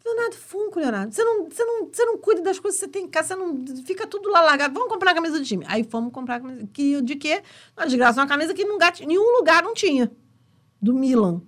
Leonardo, 0.07 0.35
Funko, 0.35 0.79
Leonardo. 0.79 1.13
Você 1.13 1.23
não, 1.23 1.45
você, 1.49 1.63
não, 1.63 1.89
você 1.91 2.05
não 2.05 2.17
cuida 2.17 2.41
das 2.41 2.59
coisas 2.59 2.79
que 2.79 2.85
você 2.85 2.91
tem 2.91 3.05
em 3.05 3.07
casa, 3.07 3.29
você 3.29 3.35
não. 3.35 3.63
Fica 3.85 4.07
tudo 4.07 4.29
lá 4.29 4.41
largado. 4.41 4.73
Vamos 4.73 4.89
comprar 4.89 5.11
a 5.11 5.13
camisa 5.15 5.37
do 5.39 5.45
time. 5.45 5.65
Aí 5.67 5.83
fomos 5.83 6.11
comprar 6.11 6.35
a 6.35 6.39
camisa. 6.39 6.67
Que, 6.73 7.01
de 7.01 7.15
quê? 7.15 7.41
Uma 7.77 7.85
desgraça, 7.85 8.19
uma 8.21 8.27
camisa 8.27 8.53
que 8.53 8.63
lugar- 8.63 8.93
nenhum 9.05 9.37
lugar 9.37 9.61
não 9.63 9.73
tinha. 9.73 10.11
Do 10.81 10.93
Milan. 10.93 11.41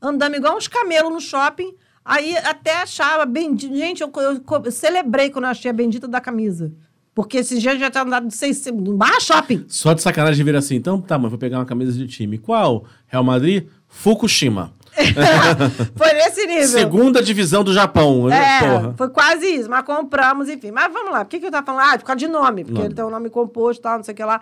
Andamos 0.00 0.38
igual 0.38 0.56
uns 0.56 0.68
camelos 0.68 1.12
no 1.12 1.20
shopping. 1.20 1.74
Aí 2.04 2.36
até 2.38 2.74
achava 2.82 3.24
bendito. 3.24 3.74
Gente, 3.76 4.02
eu, 4.02 4.10
eu- 4.16 4.62
eu 4.64 4.72
celebrei 4.72 5.30
quando 5.30 5.44
eu 5.44 5.50
achei 5.50 5.70
a 5.70 5.74
bendita 5.74 6.08
da 6.08 6.20
camisa. 6.20 6.72
Porque 7.14 7.36
esses 7.38 7.60
dias 7.60 7.78
já 7.78 7.90
tinha 7.90 8.02
andado 8.04 8.30
seis. 8.30 8.64
No 8.66 8.96
barra 8.96 9.20
shopping. 9.20 9.66
Só 9.68 9.92
de 9.92 10.00
sacanagem 10.02 10.44
vir 10.44 10.56
assim. 10.56 10.74
Então, 10.76 11.00
tá, 11.00 11.18
mas 11.18 11.30
vou 11.30 11.38
pegar 11.38 11.58
uma 11.58 11.66
camisa 11.66 11.92
de 11.92 12.06
time. 12.06 12.38
Qual? 12.38 12.86
Real 13.06 13.22
Madrid? 13.22 13.66
Fukushima. 13.86 14.72
Foi 15.96 16.12
nesse 16.12 16.46
nível. 16.46 16.68
Segunda 16.68 17.22
divisão 17.22 17.64
do 17.64 17.72
Japão. 17.72 18.30
É, 18.30 18.60
Porra. 18.60 18.94
foi 18.96 19.08
quase 19.10 19.46
isso, 19.46 19.70
mas 19.70 19.84
compramos, 19.84 20.48
enfim. 20.48 20.70
Mas 20.70 20.92
vamos 20.92 21.10
lá, 21.12 21.24
por 21.24 21.30
que, 21.30 21.40
que 21.40 21.46
eu 21.46 21.50
tava 21.50 21.64
falando? 21.64 21.94
Ah, 21.94 21.98
por 21.98 22.04
causa 22.04 22.18
de 22.18 22.28
nome, 22.28 22.62
porque 22.64 22.74
Nome. 22.74 22.86
ele 22.88 22.94
tem 22.94 23.04
um 23.04 23.10
nome 23.10 23.30
composto 23.30 23.80
e 23.80 23.82
tal, 23.82 23.96
não 23.96 24.04
sei 24.04 24.12
o 24.12 24.16
que 24.16 24.24
lá. 24.24 24.40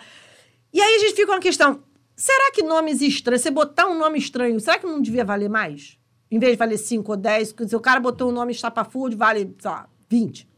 E 0.72 0.80
aí 0.80 0.96
a 0.96 0.98
gente 0.98 1.14
fica 1.14 1.30
uma 1.32 1.40
questão: 1.40 1.80
será 2.16 2.50
que 2.52 2.62
nomes 2.62 3.00
estranhos, 3.00 3.42
você 3.42 3.50
botar 3.50 3.86
um 3.86 3.96
nome 3.98 4.18
estranho, 4.18 4.58
será 4.60 4.78
que 4.78 4.86
não 4.86 5.00
devia 5.00 5.24
valer 5.24 5.48
mais? 5.48 5.96
Em 6.30 6.38
vez 6.38 6.52
de 6.52 6.58
valer 6.58 6.78
5 6.78 7.10
ou 7.10 7.16
10, 7.16 7.54
se 7.66 7.76
o 7.76 7.80
cara 7.80 7.98
botou 7.98 8.28
um 8.28 8.32
nome 8.32 8.52
estapafúrdio, 8.52 9.18
vale, 9.18 9.54
sei 9.58 9.70
lá, 9.70 9.86
20 10.08 10.48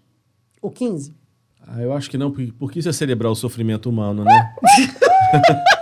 ou 0.60 0.70
15. 0.70 1.14
Ah, 1.66 1.80
eu 1.80 1.92
acho 1.92 2.10
que 2.10 2.18
não, 2.18 2.30
porque, 2.30 2.52
porque 2.58 2.78
isso 2.78 2.88
é 2.88 2.92
celebrar 2.92 3.30
o 3.30 3.34
sofrimento 3.34 3.88
humano, 3.88 4.24
né? 4.24 4.54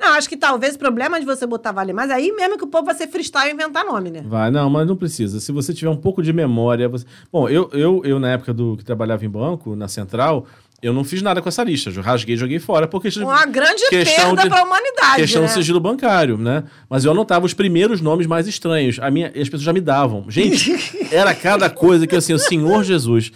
Não, 0.00 0.14
acho 0.14 0.28
que 0.28 0.36
talvez 0.36 0.74
o 0.76 0.78
problema 0.78 1.20
de 1.20 1.26
você 1.26 1.46
botar 1.46 1.72
vale 1.72 1.92
mais, 1.92 2.10
aí 2.10 2.32
mesmo 2.32 2.56
que 2.56 2.64
o 2.64 2.68
povo 2.68 2.86
vai 2.86 2.94
ser 2.94 3.06
freestyle 3.08 3.50
e 3.50 3.52
inventar 3.52 3.84
nome, 3.84 4.10
né? 4.10 4.22
Vai, 4.26 4.50
não, 4.50 4.70
mas 4.70 4.86
não 4.86 4.96
precisa. 4.96 5.38
Se 5.40 5.52
você 5.52 5.74
tiver 5.74 5.90
um 5.90 5.96
pouco 5.96 6.22
de 6.22 6.32
memória. 6.32 6.88
Você... 6.88 7.04
Bom, 7.30 7.48
eu, 7.48 7.68
eu, 7.74 8.00
eu, 8.04 8.18
na 8.18 8.30
época 8.30 8.54
do 8.54 8.76
que 8.78 8.84
trabalhava 8.84 9.24
em 9.26 9.28
banco, 9.28 9.76
na 9.76 9.88
central, 9.88 10.46
eu 10.82 10.94
não 10.94 11.04
fiz 11.04 11.20
nada 11.20 11.42
com 11.42 11.48
essa 11.50 11.62
lista. 11.62 11.90
Eu 11.90 12.02
rasguei 12.02 12.34
e 12.34 12.38
joguei 12.38 12.58
fora. 12.58 12.88
Porque 12.88 13.10
Uma 13.20 13.44
grande 13.44 13.86
questão 13.90 14.34
perda 14.34 14.42
de- 14.44 14.48
pra 14.48 14.64
humanidade, 14.64 15.16
Questão 15.16 15.42
né? 15.42 15.48
de 15.48 15.52
sigilo 15.52 15.78
bancário, 15.78 16.38
né? 16.38 16.64
Mas 16.88 17.04
eu 17.04 17.12
anotava 17.12 17.44
os 17.44 17.52
primeiros 17.52 18.00
nomes 18.00 18.26
mais 18.26 18.48
estranhos. 18.48 18.98
A 19.00 19.10
minha, 19.10 19.28
as 19.28 19.48
pessoas 19.48 19.62
já 19.62 19.72
me 19.74 19.80
davam. 19.82 20.24
Gente, 20.30 20.74
era 21.12 21.34
cada 21.34 21.68
coisa 21.68 22.06
que 22.06 22.16
assim, 22.16 22.32
o 22.32 22.38
Senhor 22.38 22.82
Jesus. 22.82 23.30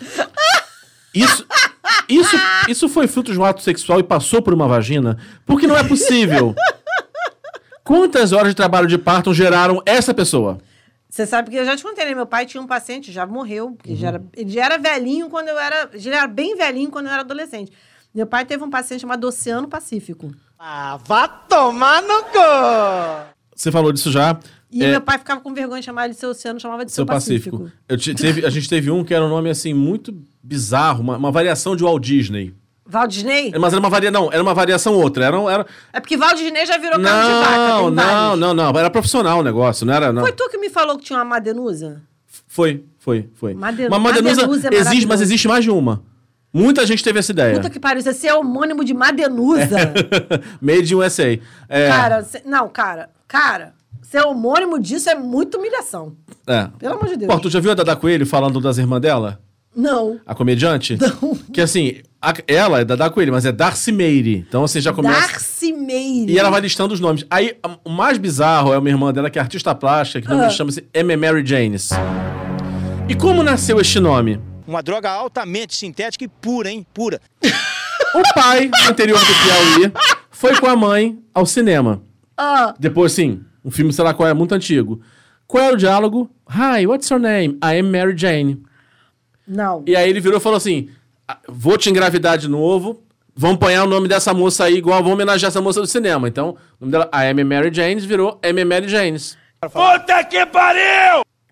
Isso, 1.15 1.47
isso, 2.09 2.37
isso 2.69 2.89
foi 2.89 3.07
fruto 3.07 3.33
de 3.33 3.39
um 3.39 3.45
ato 3.45 3.63
sexual 3.63 3.99
e 4.01 4.03
passou 4.03 4.41
por 4.43 4.53
uma 4.55 4.67
vagina? 4.69 5.19
Porque 5.47 5.67
não 5.67 5.77
é 5.77 5.85
possível. 5.85 6.55
Quantas 7.83 8.33
horas 8.33 8.49
de 8.49 8.55
trabalho 8.55 8.87
de 8.87 8.97
parto 8.97 9.35
geraram 9.35 9.83
essa 9.85 10.15
pessoa? 10.15 10.59
Você 11.09 11.27
sabe 11.27 11.51
que 11.51 11.57
eu 11.57 11.65
já 11.65 11.77
te 11.77 11.83
contei, 11.83 12.05
né? 12.07 12.15
Meu 12.15 12.27
pai 12.27 12.47
tinha 12.47 12.61
um 12.63 12.67
paciente, 12.67 13.13
já 13.13 13.25
morreu, 13.27 13.73
porque 13.77 13.91
Uhum. 13.91 13.97
já 13.97 14.09
era, 14.09 14.23
ele 14.35 14.51
já 14.51 14.65
era 14.65 14.79
velhinho 14.79 15.29
quando 15.29 15.49
eu 15.49 15.59
era. 15.59 15.91
Já 15.95 16.11
era 16.17 16.27
bem 16.27 16.57
velhinho 16.57 16.91
quando 16.91 17.07
eu 17.07 17.13
era 17.13 17.21
adolescente. 17.21 17.71
Meu 18.15 18.27
pai 18.27 18.45
teve 18.45 18.65
um 18.65 18.71
paciente 18.71 19.01
chamado 19.03 19.25
Oceano 19.25 19.69
Pacífico. 19.69 20.33
Ah, 20.59 20.99
vá 21.05 21.29
tomar 21.29 22.01
no 22.03 22.23
cu! 22.25 23.35
Você 23.55 23.71
falou 23.71 23.93
disso 23.93 24.11
já. 24.11 24.39
E 24.75 24.83
É, 24.85 24.91
meu 24.91 25.01
pai 25.01 25.19
ficava 25.19 25.41
com 25.41 25.55
vergonha 25.55 25.81
de 25.81 25.87
chamar 25.87 26.07
ele 26.07 26.15
de 26.15 26.21
seu 26.21 26.31
oceano, 26.31 26.59
chamava 26.59 26.85
de 26.85 26.91
seu, 26.91 26.97
Seu 27.03 27.07
Pacífico. 27.07 27.71
Eu 27.89 27.97
te- 27.97 28.13
teve- 28.15 28.45
a 28.45 28.51
gente 28.51 28.69
teve 28.69 28.91
um 28.91 29.05
que 29.05 29.15
era 29.15 29.25
um 29.25 29.29
nome 29.29 29.49
assim 29.49 29.73
muito 29.73 30.13
bizarro, 30.43 31.01
uma, 31.01 31.17
uma 31.17 31.31
variação 31.31 31.77
de 31.77 31.85
Walt 31.85 32.03
Disney. 32.03 32.53
Val 32.87 33.07
Disney? 33.07 33.51
Mas 33.59 33.73
era 33.73 33.81
uma 33.81 33.89
variação, 33.89 34.21
não, 34.25 34.31
era 34.33 34.43
uma 34.43 34.53
variação 34.53 34.95
outra. 34.95 35.25
Era, 35.25 35.39
era... 35.51 35.67
É 35.93 36.01
porque 36.01 36.17
Val 36.19 36.35
Disney 36.35 36.67
já 36.67 36.77
virou 36.77 37.01
carro 37.01 37.29
de 37.29 37.35
vaca. 37.35 37.57
Não, 37.57 37.91
não, 37.91 37.95
vários. 38.05 38.41
não, 38.41 38.55
não. 38.55 38.79
Era 38.79 38.91
profissional 38.91 39.39
o 39.39 39.43
negócio, 39.43 39.87
não 39.87 39.95
era. 39.95 40.13
Não. 40.13 40.21
Foi 40.23 40.33
tu 40.33 40.51
que 40.51 40.59
me 40.59 40.69
falou 40.69 40.99
que 40.99 41.05
tinha 41.05 41.19
uma 41.19 41.25
Madenusa? 41.25 42.03
Foi, 42.47 42.85
foi, 42.99 43.29
foi. 43.35 43.55
Mas 43.55 43.75
Madenusa 43.75 43.99
Madenusa 44.47 44.69
é 44.71 44.75
existe, 44.77 45.07
mas 45.07 45.21
existe 45.23 45.49
mais 45.49 45.65
de 45.65 45.71
uma. 45.71 46.03
Muita 46.53 46.87
gente 46.87 47.03
teve 47.03 47.19
essa 47.19 47.33
ideia. 47.33 47.55
Puta 47.57 47.71
que 47.71 47.81
pariu, 47.81 48.03
você 48.03 48.27
é 48.29 48.35
homônimo 48.35 48.85
de 48.85 48.93
Madenusa. 48.93 49.77
Made 50.61 50.93
in 50.93 50.97
USA. 50.97 51.39
É, 51.69 51.89
Cara, 51.89 52.23
cê- 52.23 52.43
não, 52.45 52.69
cara, 52.69 53.09
cara, 53.27 53.73
ser 54.05 54.23
homônimo 54.25 54.79
disso 54.79 55.09
é 55.11 55.15
muita 55.15 55.59
humilhação. 55.59 56.15
é. 56.47 56.69
Pelo 56.79 56.95
amor 56.95 57.09
de 57.09 57.17
Deus. 57.17 57.33
Pô, 57.33 57.41
tu 57.41 57.51
já 57.51 57.59
viu 57.61 57.71
a 57.73 57.75
Dada 57.75 57.97
Coelho 57.97 58.27
falando 58.27 58.61
das 58.61 58.79
irmãs 58.79 59.01
dela? 59.01 59.41
Não. 59.77 60.21
A 60.25 60.35
comediante? 60.37 60.97
Não. 61.01 61.35
Que 61.53 61.61
assim, 61.61 61.97
a- 62.23 62.33
ela 62.47 62.81
é 62.81 62.85
Dada 62.85 63.11
Coelho, 63.11 63.33
mas 63.33 63.45
é 63.45 63.51
Darcy 63.51 63.91
Meire. 63.91 64.45
Então 64.49 64.61
você 64.61 64.81
já 64.81 64.93
começa... 64.93 65.21
Darcy 65.21 65.73
Meire. 65.73 66.33
E 66.33 66.39
ela 66.39 66.49
vai 66.51 66.61
listando 66.61 66.95
os 66.95 67.01
nomes. 67.01 67.27
Aí, 67.29 67.57
o 67.85 67.91
mais 67.91 68.17
bizarro 68.17 68.73
é 68.73 68.79
uma 68.79 68.89
irmã 68.89 69.13
dela, 69.13 69.29
que 69.29 69.39
é 69.39 69.43
artista 69.43 69.75
plástica, 69.75 70.21
que 70.21 70.29
nome 70.33 70.45
Ah. 70.47 70.51
chama-se 70.51 70.85
M. 70.95 71.17
Mary 71.17 71.45
Janes. 71.45 71.91
E 73.09 73.15
como 73.17 73.43
nasceu 73.43 73.81
este 73.81 73.99
nome? 74.01 74.41
Uma 74.67 74.83
droga 74.83 75.11
altamente 75.11 75.75
sintética 75.75 76.25
e 76.25 76.29
pura, 76.29 76.71
hein? 76.71 76.87
Pura. 76.95 77.21
O 78.15 78.23
pai, 78.35 78.71
no 78.85 78.91
interior 78.91 79.19
do 79.19 79.27
Piauí, 79.27 79.93
foi 80.31 80.57
com 80.59 80.67
a 80.67 80.77
mãe 80.77 81.19
ao 81.35 81.45
cinema. 81.45 82.01
Ah, 82.37 82.75
Depois, 82.79 83.13
sim, 83.13 83.43
um 83.65 83.71
filme, 83.71 83.93
sei 83.93 84.05
lá 84.05 84.13
qual 84.13 84.29
é, 84.29 84.35
muito 84.35 84.55
antigo. 84.55 85.01
Qual 85.47 85.63
é 85.63 85.73
o 85.73 85.77
diálogo? 85.77 86.31
Hi, 86.49 86.87
what's 86.87 87.09
your 87.11 87.21
name? 87.21 87.59
I 87.63 87.79
am 87.79 87.91
Mary 87.91 88.17
Jane. 88.17 88.63
não. 89.47 89.83
E 89.87 89.95
aí 89.97 90.09
ele 90.09 90.21
virou 90.21 90.39
e 90.39 90.43
falou 90.43 90.57
assim: 90.57 90.89
"Ah, 91.29 91.39
vou 91.49 91.77
te 91.77 91.91
engravidar 91.91 92.37
de 92.39 92.49
novo. 92.49 93.03
Vamos 93.37 93.57
apanhar 93.57 93.83
o 93.85 93.89
nome 93.89 94.07
dessa 94.07 94.33
moça 94.33 94.65
aí, 94.65 94.75
igual 94.77 94.99
vamos 94.99 95.15
homenagear 95.15 95.49
essa 95.49 95.61
moça 95.61 95.81
do 95.81 95.87
cinema. 95.89 96.29
Então, 96.29 96.51
o 96.81 96.85
nome 96.87 96.93
dela, 96.93 97.11
I 97.13 97.31
am 97.31 97.43
Mary 97.45 97.75
Janes, 97.75 98.05
virou 98.05 98.39
M. 98.43 98.65
Mary 98.65 98.89
Janes. 98.89 99.37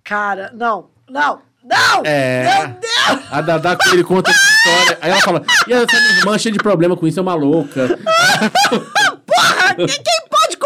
Cara, 0.04 0.52
não, 0.54 0.90
não, 1.10 1.40
não! 1.64 2.02
É. 2.04 2.44
Meu 2.44 2.68
Deus! 2.80 3.26
A 3.32 3.40
Dada 3.40 3.76
com 3.76 3.90
ele 3.90 4.04
conta 4.04 4.30
essa 4.30 4.40
história. 4.40 4.98
Aí 5.00 5.10
ela 5.10 5.20
fala: 5.22 5.42
e 5.66 5.72
essa 5.72 6.00
minha 6.00 6.18
irmã 6.18 6.38
cheia 6.38 6.52
de 6.52 6.58
problema 6.60 6.96
com 6.96 7.06
isso, 7.06 7.18
é 7.18 7.22
uma 7.22 7.34
louca. 7.34 7.98
Porra, 9.26 9.74
quem, 9.76 9.86
quem 9.86 10.28
pode 10.30 10.56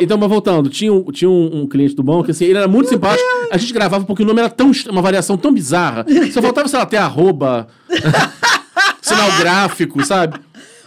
Então, 0.00 0.18
mas 0.18 0.28
voltando, 0.28 0.68
tinha, 0.68 0.92
um, 0.92 1.04
tinha 1.12 1.28
um, 1.30 1.62
um 1.62 1.66
cliente 1.68 1.94
do 1.94 2.02
banco 2.02 2.30
assim, 2.30 2.44
ele 2.44 2.58
era 2.58 2.68
muito 2.68 2.88
simpático. 2.88 3.26
A 3.50 3.56
gente 3.56 3.72
gravava 3.72 4.04
porque 4.04 4.22
o 4.22 4.26
nome 4.26 4.40
era 4.40 4.50
tão, 4.50 4.70
uma 4.90 5.02
variação 5.02 5.36
tão 5.36 5.52
bizarra. 5.52 6.04
Só 6.32 6.40
faltava, 6.42 6.68
sei 6.68 6.78
lá, 6.78 6.86
ter 6.86 6.96
arroba, 6.98 7.68
sinal 9.02 9.30
gráfico, 9.38 10.04
sabe? 10.04 10.38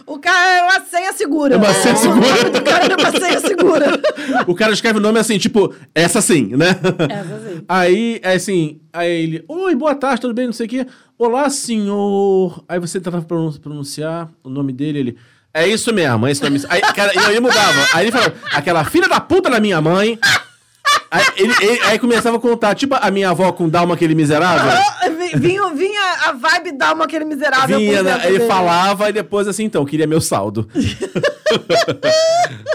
O 0.04 0.18
cara 0.18 0.58
é 0.58 0.62
uma 0.62 0.80
senha 0.84 1.12
segura. 1.12 1.54
É 1.54 1.56
uma 1.56 1.72
senha 1.72 1.96
segura. 1.96 2.26
O 2.58 2.62
cara 2.64 2.84
é 2.86 2.96
uma 2.96 3.10
senha 3.20 3.40
segura. 3.40 4.02
O 4.46 4.54
cara 4.54 4.72
escreve 4.72 4.98
o 4.98 5.00
nome 5.02 5.18
assim, 5.18 5.38
tipo, 5.38 5.72
essa 5.94 6.20
sim, 6.20 6.56
né? 6.56 6.70
Essa 7.08 7.38
sim. 7.48 7.62
Aí, 7.68 8.18
é 8.22 8.34
assim, 8.34 8.80
aí 8.92 9.08
ele, 9.22 9.44
oi, 9.46 9.74
boa 9.74 9.94
tarde, 9.94 10.20
tudo 10.22 10.34
bem, 10.34 10.46
não 10.46 10.52
sei 10.52 10.66
o 10.66 10.68
quê. 10.68 10.86
Olá, 11.18 11.48
senhor. 11.48 12.64
Aí 12.68 12.80
você 12.80 12.98
tentava 12.98 13.22
pronun- 13.22 13.52
pronunciar 13.52 14.28
o 14.42 14.50
nome 14.50 14.72
dele, 14.72 14.98
ele. 14.98 15.16
É 15.54 15.66
isso 15.66 15.92
mesmo, 15.92 16.26
é 16.26 16.32
isso 16.32 16.50
mesmo. 16.50 16.68
Aí, 16.70 16.80
cara, 16.80 17.12
e 17.14 17.18
aí 17.18 17.40
mudava. 17.40 17.86
Aí 17.94 18.04
ele 18.06 18.12
falava, 18.12 18.34
aquela 18.54 18.84
filha 18.84 19.08
da 19.08 19.20
puta 19.20 19.50
da 19.50 19.60
minha 19.60 19.80
mãe. 19.80 20.18
Aí, 21.10 21.24
ele- 21.36 21.54
ele- 21.60 21.80
aí 21.82 21.98
começava 21.98 22.38
a 22.38 22.40
contar, 22.40 22.74
tipo 22.74 22.94
a 22.94 23.10
minha 23.10 23.30
avó 23.30 23.52
com 23.52 23.68
Dalma, 23.68 23.94
aquele 23.94 24.14
miserável. 24.14 24.70
Ah, 24.72 25.08
vi- 25.10 25.38
Vinha, 25.38 25.68
vinha 25.74 26.00
a 26.26 26.32
vibe 26.32 26.72
da 26.72 26.88
alma 26.88 27.04
aquele 27.04 27.24
miserável. 27.26 27.78
Vinha, 27.78 28.02
né? 28.02 28.20
ele 28.24 28.38
dele. 28.38 28.46
falava 28.48 29.08
e 29.08 29.12
depois 29.12 29.46
assim, 29.46 29.64
então, 29.64 29.84
queria 29.84 30.06
meu 30.06 30.20
saldo. 30.20 30.68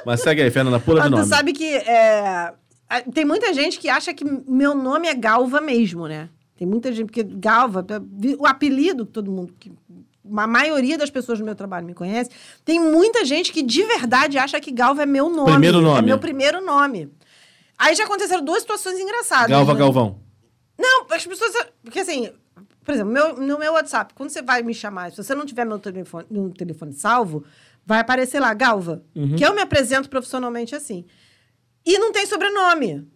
Mas 0.06 0.22
segue 0.22 0.42
aí, 0.42 0.52
Fernanda, 0.52 0.80
pula 0.80 1.02
de 1.02 1.10
Mas 1.10 1.20
tu 1.20 1.24
nome. 1.24 1.30
sabe 1.36 1.54
que 1.54 1.76
é, 1.76 2.54
tem 3.14 3.26
muita 3.26 3.54
gente 3.54 3.80
que 3.80 3.90
acha 3.90 4.14
que 4.14 4.24
meu 4.48 4.74
nome 4.76 5.08
é 5.08 5.14
Galva 5.16 5.60
mesmo, 5.62 6.08
né? 6.08 6.30
Tem 6.58 6.68
muita 6.68 6.92
gente, 6.92 7.06
porque 7.08 7.24
Galva, 7.24 7.86
o 8.40 8.48
apelido 8.48 9.06
que 9.06 9.12
todo 9.12 9.32
mundo, 9.32 9.54
que 9.60 9.72
a 10.36 10.48
maioria 10.48 10.98
das 10.98 11.10
pessoas 11.10 11.40
no 11.40 11.46
meu 11.46 11.56
trabalho 11.56 11.86
me 11.86 11.94
conhece, 11.94 12.30
tem 12.66 12.80
muita 12.80 13.24
gente 13.26 13.52
que 13.52 13.62
de 13.62 13.84
verdade 13.84 14.38
acha 14.38 14.60
que 14.60 14.72
Galva 14.72 15.04
é 15.04 15.06
meu 15.06 15.30
nome. 15.30 15.52
Primeiro 15.52 15.82
nome. 15.82 16.00
É 16.00 16.02
meu 16.02 16.20
primeiro 16.20 16.64
nome. 16.64 17.12
Aí 17.78 17.96
já 17.96 18.06
aconteceram 18.06 18.44
duas 18.44 18.62
situações 18.62 19.00
engraçadas. 19.00 19.50
Galva 19.50 19.74
né? 19.74 19.80
Galvão. 19.80 20.20
Não, 20.78 21.06
as 21.10 21.26
pessoas. 21.26 21.54
Porque 21.84 22.00
assim, 22.00 22.30
por 22.84 22.94
exemplo, 22.94 23.12
meu, 23.12 23.36
no 23.36 23.60
meu 23.60 23.74
WhatsApp, 23.74 24.14
quando 24.14 24.30
você 24.30 24.42
vai 24.42 24.64
me 24.64 24.74
chamar, 24.74 25.12
se 25.12 25.18
você 25.18 25.36
não 25.36 25.46
tiver 25.46 25.66
meu 25.66 25.78
telefone, 25.78 26.26
no 26.30 26.54
telefone 26.54 26.94
salvo, 26.94 27.44
vai 27.86 28.00
aparecer 28.00 28.40
lá, 28.40 28.54
Galva. 28.54 29.04
Que 29.36 29.46
eu 29.46 29.54
me 29.54 29.62
apresento 29.62 30.10
profissionalmente 30.10 30.76
assim. 30.76 31.06
E 31.86 31.98
não 32.00 32.12
tem 32.12 32.26
sobrenome. 32.26 33.08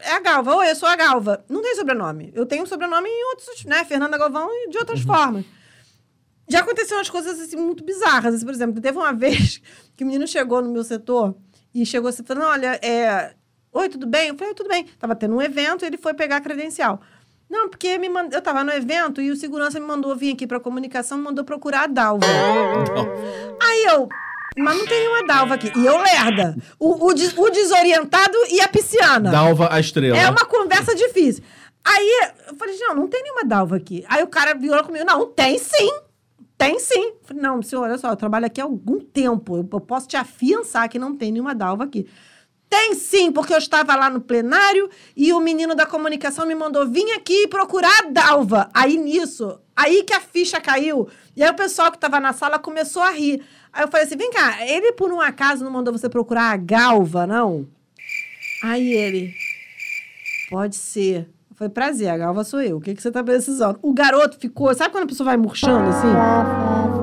É 0.00 0.12
a 0.12 0.20
Galva. 0.20 0.56
Oi, 0.56 0.70
eu 0.70 0.76
sou 0.76 0.86
a 0.86 0.94
Galva. 0.94 1.42
Não 1.48 1.62
tem 1.62 1.74
sobrenome. 1.74 2.30
Eu 2.34 2.44
tenho 2.44 2.66
sobrenome 2.66 3.08
em 3.08 3.24
outros, 3.30 3.64
né? 3.64 3.84
Fernanda 3.84 4.18
Galvão 4.18 4.48
e 4.50 4.68
de 4.68 4.76
outras 4.76 5.00
formas. 5.00 5.46
Já 6.48 6.60
aconteceram 6.60 6.98
umas 6.98 7.10
coisas 7.10 7.38
assim, 7.40 7.56
muito 7.56 7.84
bizarras. 7.84 8.34
Assim, 8.34 8.44
por 8.44 8.54
exemplo, 8.54 8.80
teve 8.80 8.96
uma 8.96 9.12
vez 9.14 9.60
que 9.96 10.04
o 10.04 10.06
menino 10.06 10.26
chegou 10.26 10.62
no 10.62 10.70
meu 10.70 10.82
setor 10.84 11.34
e 11.74 11.84
chegou 11.84 12.08
assim, 12.08 12.24
falando: 12.24 12.46
olha, 12.46 12.78
é... 12.82 13.34
oi, 13.72 13.88
tudo 13.88 14.06
bem? 14.06 14.28
Eu 14.28 14.36
falei, 14.36 14.54
tudo 14.54 14.68
bem. 14.68 14.86
Tava 14.98 15.14
tendo 15.14 15.34
um 15.36 15.42
evento 15.42 15.84
e 15.84 15.86
ele 15.86 15.98
foi 15.98 16.14
pegar 16.14 16.36
a 16.36 16.40
credencial. 16.40 17.00
Não, 17.50 17.68
porque 17.68 17.96
me 17.98 18.08
mand... 18.08 18.28
eu 18.32 18.42
tava 18.42 18.62
no 18.62 18.70
evento 18.72 19.20
e 19.22 19.30
o 19.30 19.36
segurança 19.36 19.80
me 19.80 19.86
mandou 19.86 20.14
vir 20.14 20.34
aqui 20.34 20.46
pra 20.46 20.60
comunicação, 20.60 21.16
me 21.16 21.24
mandou 21.24 21.44
procurar 21.44 21.84
a 21.84 21.86
Dalva. 21.86 22.26
Aí 23.62 23.84
eu. 23.84 24.08
Mas 24.56 24.76
não 24.76 24.86
tem 24.86 24.98
nenhuma 25.00 25.24
Dalva 25.26 25.54
aqui. 25.54 25.70
E 25.76 25.86
eu 25.86 25.96
lerda. 25.98 26.56
O, 26.78 27.06
o, 27.06 27.14
des- 27.14 27.36
o 27.36 27.48
desorientado 27.48 28.36
e 28.50 28.60
a 28.60 28.68
pisciana. 28.68 29.30
Dalva 29.30 29.68
a 29.72 29.78
estrela. 29.78 30.18
É 30.18 30.28
uma 30.28 30.44
conversa 30.44 30.94
difícil. 30.94 31.44
Aí 31.84 32.28
eu 32.48 32.54
falei, 32.56 32.76
não, 32.80 32.94
não 32.94 33.08
tem 33.08 33.22
nenhuma 33.22 33.44
Dalva 33.44 33.76
aqui. 33.76 34.04
Aí 34.08 34.22
o 34.22 34.26
cara 34.26 34.54
virou 34.54 34.82
comigo, 34.82 35.04
não, 35.04 35.26
tem 35.26 35.58
sim. 35.58 35.90
Tem 36.58 36.80
sim. 36.80 37.12
Falei, 37.22 37.40
não, 37.40 37.62
senhor, 37.62 37.84
olha 37.84 37.96
só, 37.96 38.10
eu 38.10 38.16
trabalho 38.16 38.46
aqui 38.46 38.60
há 38.60 38.64
algum 38.64 38.98
tempo. 38.98 39.56
Eu, 39.56 39.68
eu 39.72 39.80
posso 39.80 40.08
te 40.08 40.16
afiançar 40.16 40.88
que 40.88 40.98
não 40.98 41.16
tem 41.16 41.30
nenhuma 41.30 41.54
Dalva 41.54 41.84
aqui. 41.84 42.06
Tem 42.68 42.94
sim, 42.94 43.32
porque 43.32 43.54
eu 43.54 43.58
estava 43.58 43.96
lá 43.96 44.10
no 44.10 44.20
plenário 44.20 44.90
e 45.16 45.32
o 45.32 45.40
menino 45.40 45.74
da 45.74 45.86
comunicação 45.86 46.44
me 46.44 46.54
mandou 46.54 46.86
vir 46.86 47.10
aqui 47.12 47.46
procurar 47.46 48.04
a 48.04 48.10
Dalva. 48.10 48.68
Aí 48.74 48.98
nisso, 48.98 49.58
aí 49.74 50.02
que 50.02 50.12
a 50.12 50.20
ficha 50.20 50.60
caiu. 50.60 51.08
E 51.34 51.42
aí 51.42 51.48
o 51.48 51.54
pessoal 51.54 51.90
que 51.90 51.96
estava 51.96 52.20
na 52.20 52.34
sala 52.34 52.58
começou 52.58 53.02
a 53.02 53.10
rir. 53.10 53.42
Aí 53.72 53.84
eu 53.84 53.88
falei 53.88 54.04
assim: 54.04 54.16
vem 54.16 54.30
cá, 54.30 54.66
ele 54.66 54.92
por 54.92 55.10
um 55.10 55.20
acaso 55.20 55.64
não 55.64 55.70
mandou 55.70 55.96
você 55.96 56.10
procurar 56.10 56.52
a 56.52 56.56
Galva, 56.58 57.26
não? 57.26 57.66
Aí 58.62 58.92
ele. 58.92 59.32
Pode 60.50 60.76
ser. 60.76 61.30
Foi 61.58 61.68
prazer, 61.68 62.08
a 62.08 62.16
Galva 62.16 62.44
sou 62.44 62.62
eu. 62.62 62.76
O 62.76 62.80
que, 62.80 62.94
que 62.94 63.02
você 63.02 63.10
tá 63.10 63.20
precisando? 63.20 63.80
O 63.82 63.92
garoto 63.92 64.38
ficou. 64.38 64.72
Sabe 64.76 64.92
quando 64.92 65.02
a 65.02 65.06
pessoa 65.08 65.24
vai 65.24 65.36
murchando 65.36 65.88
assim? 65.88 66.06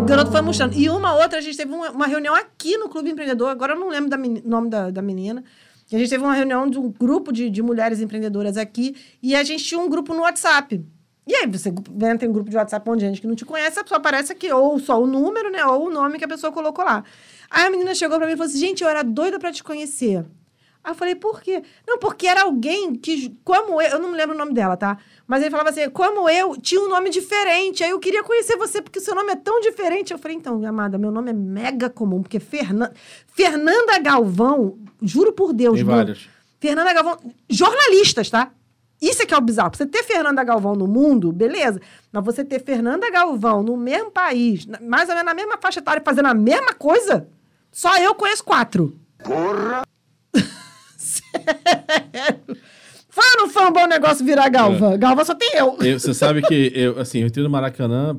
O 0.01 0.05
garoto 0.05 0.31
foi 0.31 0.39
murchando. 0.39 0.73
E 0.77 0.89
uma 0.89 1.13
outra, 1.13 1.39
a 1.39 1.41
gente 1.41 1.57
teve 1.57 1.73
uma, 1.73 1.91
uma 1.91 2.07
reunião 2.07 2.33
aqui 2.33 2.77
no 2.77 2.87
Clube 2.87 3.11
Empreendedor. 3.11 3.49
Agora 3.49 3.73
eu 3.73 3.79
não 3.79 3.89
lembro 3.89 4.17
o 4.17 4.49
nome 4.49 4.69
da, 4.69 4.91
da 4.91 5.01
menina. 5.01 5.43
A 5.91 5.97
gente 5.97 6.09
teve 6.09 6.23
uma 6.23 6.33
reunião 6.33 6.69
de 6.69 6.79
um 6.79 6.89
grupo 6.89 7.33
de, 7.33 7.49
de 7.49 7.61
mulheres 7.61 7.99
empreendedoras 7.99 8.55
aqui. 8.55 8.95
E 9.21 9.35
a 9.35 9.43
gente 9.43 9.61
tinha 9.61 9.77
um 9.77 9.89
grupo 9.89 10.13
no 10.13 10.21
WhatsApp. 10.21 10.81
E 11.27 11.35
aí, 11.35 11.47
você 11.47 11.67
entra 11.69 12.25
em 12.25 12.29
um 12.29 12.31
grupo 12.31 12.49
de 12.49 12.55
WhatsApp 12.55 12.89
onde 12.89 13.01
gente 13.01 13.19
que 13.19 13.27
não 13.27 13.35
te 13.35 13.43
conhece, 13.43 13.77
a 13.77 13.83
pessoa 13.83 13.97
aparece 13.97 14.31
aqui, 14.31 14.49
ou 14.53 14.79
só 14.79 15.01
o 15.01 15.05
número, 15.05 15.51
né? 15.51 15.65
Ou 15.65 15.87
o 15.87 15.91
nome 15.91 16.17
que 16.17 16.23
a 16.23 16.29
pessoa 16.29 16.53
colocou 16.53 16.85
lá. 16.85 17.03
Aí 17.51 17.65
a 17.65 17.69
menina 17.69 17.93
chegou 17.93 18.17
pra 18.17 18.25
mim 18.25 18.33
e 18.33 18.37
falou 18.37 18.49
assim: 18.49 18.59
gente, 18.59 18.83
eu 18.83 18.89
era 18.89 19.03
doida 19.03 19.37
pra 19.37 19.51
te 19.51 19.61
conhecer. 19.61 20.25
Aí 20.86 20.91
eu 20.91 20.95
falei, 20.95 21.15
por 21.15 21.41
quê? 21.41 21.63
Não, 21.88 21.98
porque 21.98 22.27
era 22.27 22.44
alguém 22.44 22.94
que, 22.94 23.36
como 23.44 23.81
eu, 23.81 23.90
eu 23.90 24.00
não 24.00 24.12
me 24.12 24.15
lembro 24.15 24.36
o 24.36 24.38
nome 24.38 24.54
dela, 24.54 24.77
tá? 24.77 25.00
Mas 25.25 25.42
ele 25.42 25.50
falava 25.50 25.71
assim, 25.71 25.90
como 25.90 26.29
eu, 26.29 26.56
tinha 26.56 26.79
um 26.79 26.88
nome 26.88 27.10
diferente. 27.10 27.83
Aí 27.83 27.90
eu 27.90 27.98
queria 27.98 28.23
conhecer 28.23 28.56
você, 28.56 28.83
porque 28.83 29.00
o 29.00 29.02
seu 29.02 29.15
nome 29.15 29.31
é 29.31 29.36
tão 29.36 29.60
diferente. 29.62 30.13
Eu 30.13 30.19
falei, 30.19 30.38
então, 30.38 30.63
amada, 30.63 31.00
meu 31.00 31.10
nome 31.10 31.31
é 31.31 31.33
mega 31.33 31.90
comum, 31.90 32.21
porque 32.21 32.40
Fernan... 32.40 32.92
Fernanda 33.25 33.98
Galvão, 33.98 34.77
juro 35.02 35.33
por 35.33 35.54
Deus, 35.54 35.77
Tem 35.77 35.83
mano, 35.83 35.98
vários. 35.98 36.29
Fernanda 36.60 36.94
Galvão, 36.94 37.17
jornalistas, 37.50 38.29
tá? 38.29 38.52
Isso 39.02 39.23
é 39.23 39.25
que 39.25 39.33
é 39.33 39.38
o 39.38 39.42
bizarro. 39.42 39.71
Pra 39.71 39.77
Você 39.79 39.88
ter 39.88 40.04
Fernanda 40.04 40.44
Galvão 40.44 40.75
no 40.75 40.88
mundo, 40.88 41.31
beleza. 41.31 41.81
Mas 42.12 42.23
você 42.23 42.46
ter 42.46 42.63
Fernanda 42.63 43.10
Galvão 43.10 43.63
no 43.63 43.75
mesmo 43.75 44.12
país, 44.12 44.67
mais 44.79 45.10
ou 45.10 45.15
menos 45.15 45.25
na 45.25 45.33
mesma 45.33 45.58
faixa 45.58 45.79
etária, 45.79 46.02
fazendo 46.06 46.27
a 46.27 46.33
mesma 46.36 46.73
coisa, 46.73 47.27
só 47.71 47.98
eu 47.98 48.13
conheço 48.13 48.44
quatro. 48.44 48.96
Sério? 49.25 49.94
Foi 53.10 53.23
ou 53.35 53.37
não 53.37 53.50
foi 53.50 53.65
um 53.65 53.71
bom 53.71 53.87
negócio 53.87 54.25
virar 54.25 54.50
Galva? 54.50 54.98
Galva 54.98 55.23
só 55.23 55.33
tem 55.33 55.52
eu. 55.56 55.77
Eu- 55.81 56.00
você 56.00 56.13
sabe 56.13 56.41
que 56.41 56.71
eu, 56.75 57.00
assim, 57.00 57.19
eu 57.21 57.27
entrei 57.27 57.43
no 57.43 57.50
Maracanã 57.50 58.15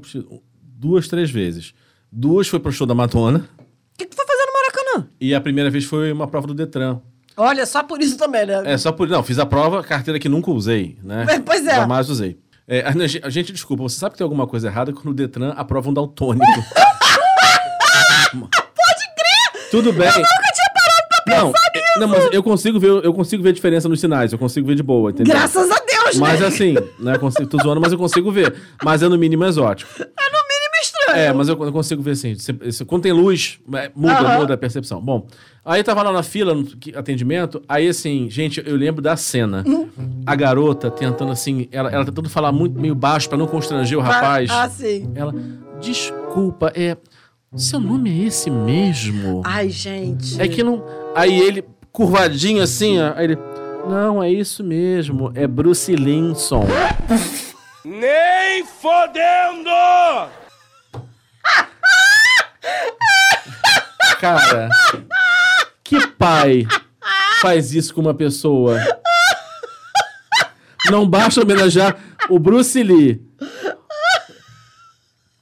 duas, 0.62 1.06
três 1.08 1.30
vezes. 1.30 1.74
Duas 2.10 2.48
foi 2.48 2.58
pro 2.60 2.72
show 2.72 2.86
da 2.86 2.94
Madonna 2.94 3.46
O 3.94 3.98
que, 3.98 4.04
que 4.06 4.10
tu 4.10 4.16
foi 4.16 4.24
fazer 4.26 4.46
no 4.46 4.52
Maracanã? 4.52 5.08
e 5.20 5.34
a 5.34 5.40
primeira 5.40 5.70
vez 5.70 5.84
foi 5.84 6.10
uma 6.12 6.26
prova 6.26 6.46
do 6.46 6.54
Detran. 6.54 7.00
Olha, 7.36 7.66
só 7.66 7.82
por 7.82 8.00
isso 8.00 8.16
também, 8.16 8.46
né? 8.46 8.62
É, 8.64 8.78
só 8.78 8.90
por. 8.90 9.06
Não, 9.08 9.22
fiz 9.22 9.38
a 9.38 9.44
prova, 9.44 9.82
carteira 9.82 10.18
que 10.18 10.28
nunca 10.28 10.50
usei, 10.50 10.96
né? 11.02 11.26
É, 11.28 11.38
pois 11.44 11.66
é. 11.66 11.74
Jamais 11.74 12.08
usei. 12.08 12.38
É, 12.66 12.80
a, 12.80 12.92
gente, 12.92 13.20
a 13.22 13.28
gente, 13.30 13.52
desculpa, 13.52 13.82
você 13.82 13.98
sabe 13.98 14.12
que 14.12 14.18
tem 14.18 14.24
alguma 14.24 14.46
coisa 14.46 14.68
errada 14.68 14.92
quando 14.92 15.08
o 15.10 15.14
Detran 15.14 15.50
aprova 15.50 15.90
um 15.90 15.92
daltônico. 15.94 16.46
Pode 18.32 19.04
crer! 19.14 19.70
Tudo 19.70 19.92
bem. 19.92 20.08
Eu 20.08 20.14
nunca 20.14 20.52
tinha 20.54 20.70
parado 20.74 21.08
pra 21.08 21.15
pensar 21.15 21.15
não. 21.26 21.52
Não, 21.98 22.08
mas 22.08 22.28
eu 22.32 22.42
consigo, 22.42 22.78
ver, 22.78 22.90
eu 23.04 23.12
consigo 23.12 23.42
ver 23.42 23.50
a 23.50 23.52
diferença 23.52 23.88
nos 23.88 24.00
sinais, 24.00 24.32
eu 24.32 24.38
consigo 24.38 24.66
ver 24.66 24.74
de 24.74 24.82
boa, 24.82 25.10
entendeu? 25.10 25.34
Graças 25.34 25.70
a 25.70 25.78
Deus, 25.78 26.16
Mas 26.18 26.40
né? 26.40 26.46
assim, 26.46 26.74
né, 26.98 27.14
eu 27.14 27.18
consigo, 27.20 27.46
tô 27.48 27.58
zoando, 27.58 27.80
mas 27.80 27.90
eu 27.92 27.98
consigo 27.98 28.30
ver. 28.30 28.54
Mas 28.84 29.02
é 29.02 29.08
no 29.08 29.16
mínimo 29.18 29.44
exótico. 29.44 29.90
É 29.98 30.04
no 30.04 30.06
mínimo 30.06 30.74
estranho. 30.82 31.18
É, 31.18 31.32
mas 31.32 31.48
eu, 31.48 31.62
eu 31.64 31.72
consigo 31.72 32.02
ver 32.02 32.10
assim. 32.12 32.34
se- 32.34 32.54
se- 32.72 32.84
quando 32.84 33.02
tem 33.02 33.12
luz, 33.12 33.58
é, 33.74 33.90
muda, 33.94 34.12
Aham. 34.20 34.38
muda 34.40 34.54
a 34.54 34.56
percepção. 34.58 35.00
Bom, 35.00 35.26
aí 35.64 35.82
tava 35.82 36.02
lá 36.02 36.12
na 36.12 36.22
fila, 36.22 36.54
no 36.54 36.66
atendimento, 36.94 37.62
aí 37.68 37.88
assim, 37.88 38.28
gente, 38.30 38.62
eu 38.66 38.76
lembro 38.76 39.00
da 39.00 39.16
cena. 39.16 39.64
A 40.26 40.34
garota 40.36 40.90
tentando 40.90 41.32
assim, 41.32 41.66
ela, 41.72 41.90
ela 41.90 42.04
tentando 42.04 42.28
falar 42.28 42.52
muito 42.52 42.78
meio 42.78 42.94
baixo 42.94 43.28
pra 43.28 43.38
não 43.38 43.46
constranger 43.46 43.98
o 43.98 44.02
rapaz. 44.02 44.50
Ah, 44.50 44.68
sim. 44.68 45.10
Ela, 45.14 45.34
desculpa, 45.80 46.72
é. 46.74 46.96
Seu 47.56 47.80
nome 47.80 48.10
é 48.10 48.26
esse 48.26 48.50
mesmo? 48.50 49.40
Ai, 49.42 49.70
gente. 49.70 50.38
É 50.40 50.46
que 50.46 50.62
não. 50.62 50.84
Aí 51.14 51.40
ele, 51.40 51.64
curvadinho 51.90 52.62
assim, 52.62 53.00
ó, 53.00 53.14
aí 53.16 53.24
ele. 53.24 53.38
Não, 53.88 54.22
é 54.22 54.30
isso 54.30 54.62
mesmo. 54.62 55.32
É 55.34 55.46
Bruce 55.46 55.96
Linson. 55.96 56.66
Nem 57.82 58.62
fodendo! 58.64 59.70
Cara, 64.20 64.68
que 65.82 66.06
pai 66.08 66.66
faz 67.40 67.72
isso 67.72 67.94
com 67.94 68.02
uma 68.02 68.12
pessoa? 68.12 68.78
Não 70.90 71.08
basta 71.08 71.40
homenagear 71.40 71.96
o 72.28 72.38
Bruce 72.38 72.82
Lee. 72.82 73.25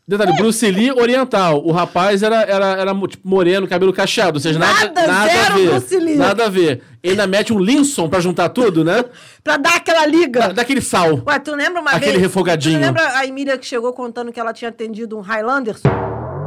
Detalhe, 0.06 0.36
Bruce 0.36 0.70
Lee 0.70 0.92
oriental. 0.92 1.64
O 1.64 1.72
rapaz 1.72 2.22
era, 2.22 2.42
era, 2.42 2.66
era 2.76 2.94
tipo, 3.08 3.26
moreno, 3.26 3.66
cabelo 3.66 3.90
cacheado. 3.92 4.36
Ou 4.36 4.40
seja, 4.40 4.58
nada, 4.58 4.86
Nada, 4.88 5.06
nada, 5.06 5.22
a 5.22 5.26
zero 5.26 5.54
ver. 5.54 5.70
Bruce 5.70 5.96
Lee. 5.98 6.16
Nada 6.16 6.44
a 6.44 6.48
ver. 6.50 6.82
Ainda 7.02 7.26
mete 7.26 7.52
um 7.54 7.58
Linson 7.58 8.08
pra 8.08 8.20
juntar 8.20 8.50
tudo, 8.50 8.84
né? 8.84 9.02
Pra 9.42 9.56
dar 9.56 9.76
aquela 9.76 10.04
liga. 10.06 10.52
Dá 10.52 10.60
aquele 10.60 10.82
sal. 10.82 11.22
Ué, 11.26 11.38
tu 11.38 11.54
lembra 11.54 11.80
uma 11.80 11.92
Aquele 11.92 12.12
vez? 12.12 12.22
refogadinho. 12.22 12.78
Tu 12.78 12.82
lembra 12.82 13.16
a 13.16 13.26
Emília 13.26 13.56
que 13.56 13.64
chegou 13.64 13.92
contando 13.94 14.30
que 14.30 14.38
ela 14.38 14.52
tinha 14.52 14.68
atendido 14.68 15.16
um 15.16 15.22
Highlanderson? 15.22 15.88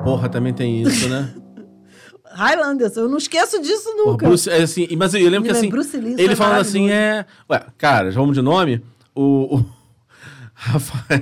Porra, 0.03 0.29
também 0.29 0.53
tem 0.53 0.83
isso, 0.83 1.09
né? 1.09 1.33
Highlanderson, 2.29 3.01
eu 3.01 3.09
não 3.09 3.17
esqueço 3.17 3.59
disso 3.59 3.89
Porra, 3.95 4.11
nunca. 4.11 4.27
Bruce, 4.27 4.47
é 4.49 4.61
assim, 4.61 4.87
mas 4.95 5.13
eu 5.15 5.29
lembro 5.29 5.49
que 5.49 5.57
assim, 5.57 5.69
Bruce 5.69 5.97
Lee, 5.97 6.13
ele 6.17 6.33
é 6.33 6.35
falando 6.35 6.59
assim 6.59 6.91
é, 6.91 7.25
ué, 7.49 7.65
cara, 7.77 8.11
já 8.11 8.19
vamos 8.19 8.35
de 8.35 8.41
nome, 8.43 8.83
o, 9.15 9.57
o... 9.57 9.65
Rafael, 10.53 11.21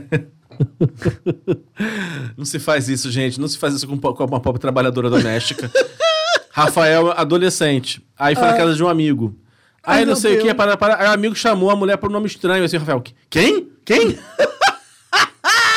não 2.37 2.45
se 2.45 2.59
faz 2.59 2.87
isso, 2.89 3.09
gente, 3.11 3.39
não 3.39 3.47
se 3.47 3.57
faz 3.57 3.73
isso 3.73 3.87
com, 3.87 3.97
com 3.99 4.23
uma 4.25 4.39
pobre 4.39 4.59
trabalhadora 4.61 5.09
doméstica. 5.09 5.71
Rafael, 6.51 7.11
adolescente, 7.11 8.01
aí 8.17 8.33
foi 8.35 8.45
na 8.45 8.53
casa 8.53 8.75
de 8.75 8.83
um 8.83 8.87
amigo. 8.87 9.35
Ai, 9.83 9.99
Aí 9.99 10.05
não 10.05 10.13
meu 10.13 10.15
sei 10.15 10.35
o 10.35 10.37
que, 10.37 10.43
Deus. 10.45 10.55
para, 10.57 10.77
para, 10.77 10.95
aí 11.01 11.07
o 11.09 11.11
amigo 11.11 11.35
chamou 11.35 11.69
a 11.69 11.75
mulher 11.75 11.97
por 11.97 12.09
um 12.09 12.13
nome 12.13 12.27
estranho, 12.27 12.63
assim, 12.63 12.77
Rafael, 12.77 13.03
quem? 13.29 13.67
Quem? 13.83 14.17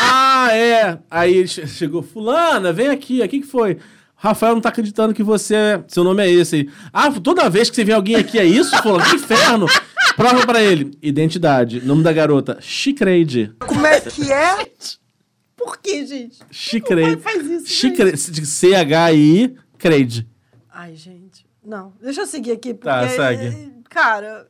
ah, 0.00 0.48
é. 0.52 0.98
Aí 1.10 1.34
ele 1.36 1.48
che- 1.48 1.66
chegou, 1.66 2.02
fulana, 2.02 2.72
vem 2.72 2.88
aqui, 2.88 3.20
o 3.20 3.28
que 3.28 3.40
que 3.40 3.46
foi? 3.46 3.76
Rafael 4.16 4.54
não 4.54 4.60
tá 4.60 4.68
acreditando 4.70 5.14
que 5.14 5.22
você 5.22 5.54
é. 5.54 5.84
Seu 5.86 6.02
nome 6.02 6.24
é 6.24 6.30
esse 6.30 6.56
aí. 6.56 6.70
Ah, 6.92 7.10
toda 7.12 7.48
vez 7.48 7.70
que 7.70 7.76
você 7.76 7.84
vê 7.84 7.92
alguém 7.92 8.16
aqui 8.16 8.38
é 8.38 8.44
isso? 8.44 8.76
Fulano, 8.82 9.04
que 9.04 9.16
inferno! 9.16 9.66
Prova 10.18 10.44
pra 10.44 10.60
ele. 10.60 10.98
Identidade. 11.00 11.80
Nome 11.80 12.02
da 12.02 12.12
garota. 12.12 12.58
Chicreide. 12.60 13.52
Como 13.60 13.86
é 13.86 14.00
que 14.00 14.32
é? 14.32 14.66
Por 15.56 15.78
que, 15.78 16.04
gente? 16.04 16.38
Chicreide. 16.50 17.16
Como 17.18 17.28
é 17.28 17.32
que 17.32 17.38
faz 17.40 17.62
isso, 17.62 17.66
Chicreide. 17.68 18.46
C-H-I, 18.46 19.54
Creide. 19.78 20.28
Ai, 20.68 20.96
gente. 20.96 21.46
Não, 21.64 21.92
deixa 22.02 22.22
eu 22.22 22.26
seguir 22.26 22.50
aqui, 22.52 22.74
porque... 22.74 22.88
Tá, 22.88 23.08
segue. 23.08 23.46
eh, 23.46 23.68
Cara, 23.88 24.48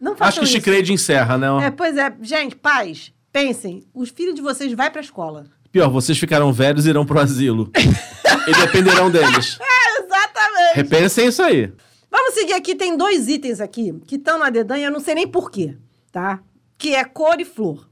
não 0.00 0.12
façam 0.16 0.28
Acho 0.28 0.38
que 0.40 0.44
isso. 0.46 0.52
Chicreide 0.54 0.92
encerra, 0.92 1.36
né? 1.36 1.66
É, 1.66 1.70
pois 1.70 1.96
é. 1.98 2.14
Gente, 2.22 2.56
pais, 2.56 3.12
pensem. 3.30 3.84
Os 3.92 4.08
filhos 4.08 4.34
de 4.34 4.40
vocês 4.40 4.72
vão 4.72 4.90
pra 4.90 5.02
escola. 5.02 5.44
Pior, 5.70 5.90
vocês 5.90 6.18
ficaram 6.18 6.50
velhos 6.52 6.86
e 6.86 6.88
irão 6.90 7.04
pro 7.04 7.20
asilo. 7.20 7.70
e 7.76 8.52
dependerão 8.54 9.10
deles. 9.10 9.58
Exatamente. 9.98 10.74
Repensem 10.76 11.26
isso 11.28 11.42
aí. 11.42 11.70
Vamos 12.10 12.34
seguir 12.34 12.54
aqui, 12.54 12.74
tem 12.74 12.96
dois 12.96 13.28
itens 13.28 13.60
aqui 13.60 13.92
que 14.06 14.16
estão 14.16 14.38
na 14.38 14.50
dedanha, 14.50 14.86
eu 14.86 14.90
não 14.90 15.00
sei 15.00 15.14
nem 15.14 15.28
porquê, 15.28 15.76
tá? 16.10 16.40
Que 16.76 16.94
é 16.94 17.04
cor 17.04 17.40
e 17.40 17.44
flor. 17.44 17.88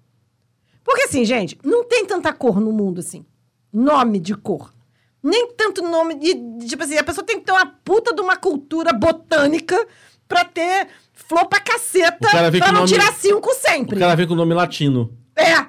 Porque 0.84 1.02
assim, 1.02 1.24
gente, 1.24 1.58
não 1.62 1.84
tem 1.84 2.04
tanta 2.06 2.32
cor 2.32 2.60
no 2.60 2.72
mundo 2.72 2.98
assim. 3.00 3.24
Nome 3.72 4.18
de 4.18 4.34
cor. 4.34 4.72
Nem 5.22 5.52
tanto 5.52 5.82
nome 5.82 6.14
de. 6.14 6.66
Tipo 6.66 6.82
assim, 6.84 6.96
a 6.96 7.04
pessoa 7.04 7.24
tem 7.24 7.38
que 7.38 7.44
ter 7.44 7.52
uma 7.52 7.66
puta 7.66 8.14
de 8.14 8.20
uma 8.22 8.36
cultura 8.36 8.92
botânica 8.92 9.76
pra 10.26 10.44
ter 10.44 10.88
flor 11.12 11.46
pra 11.46 11.60
caceta. 11.60 12.28
O 12.28 12.30
pra 12.60 12.72
não 12.72 12.80
nome- 12.80 12.92
tirar 12.92 13.12
cinco 13.12 13.50
O 13.50 13.54
sempre. 13.54 13.98
cara 13.98 14.14
vem 14.16 14.26
com 14.26 14.34
nome 14.34 14.54
latino. 14.54 15.12
É. 15.36 15.66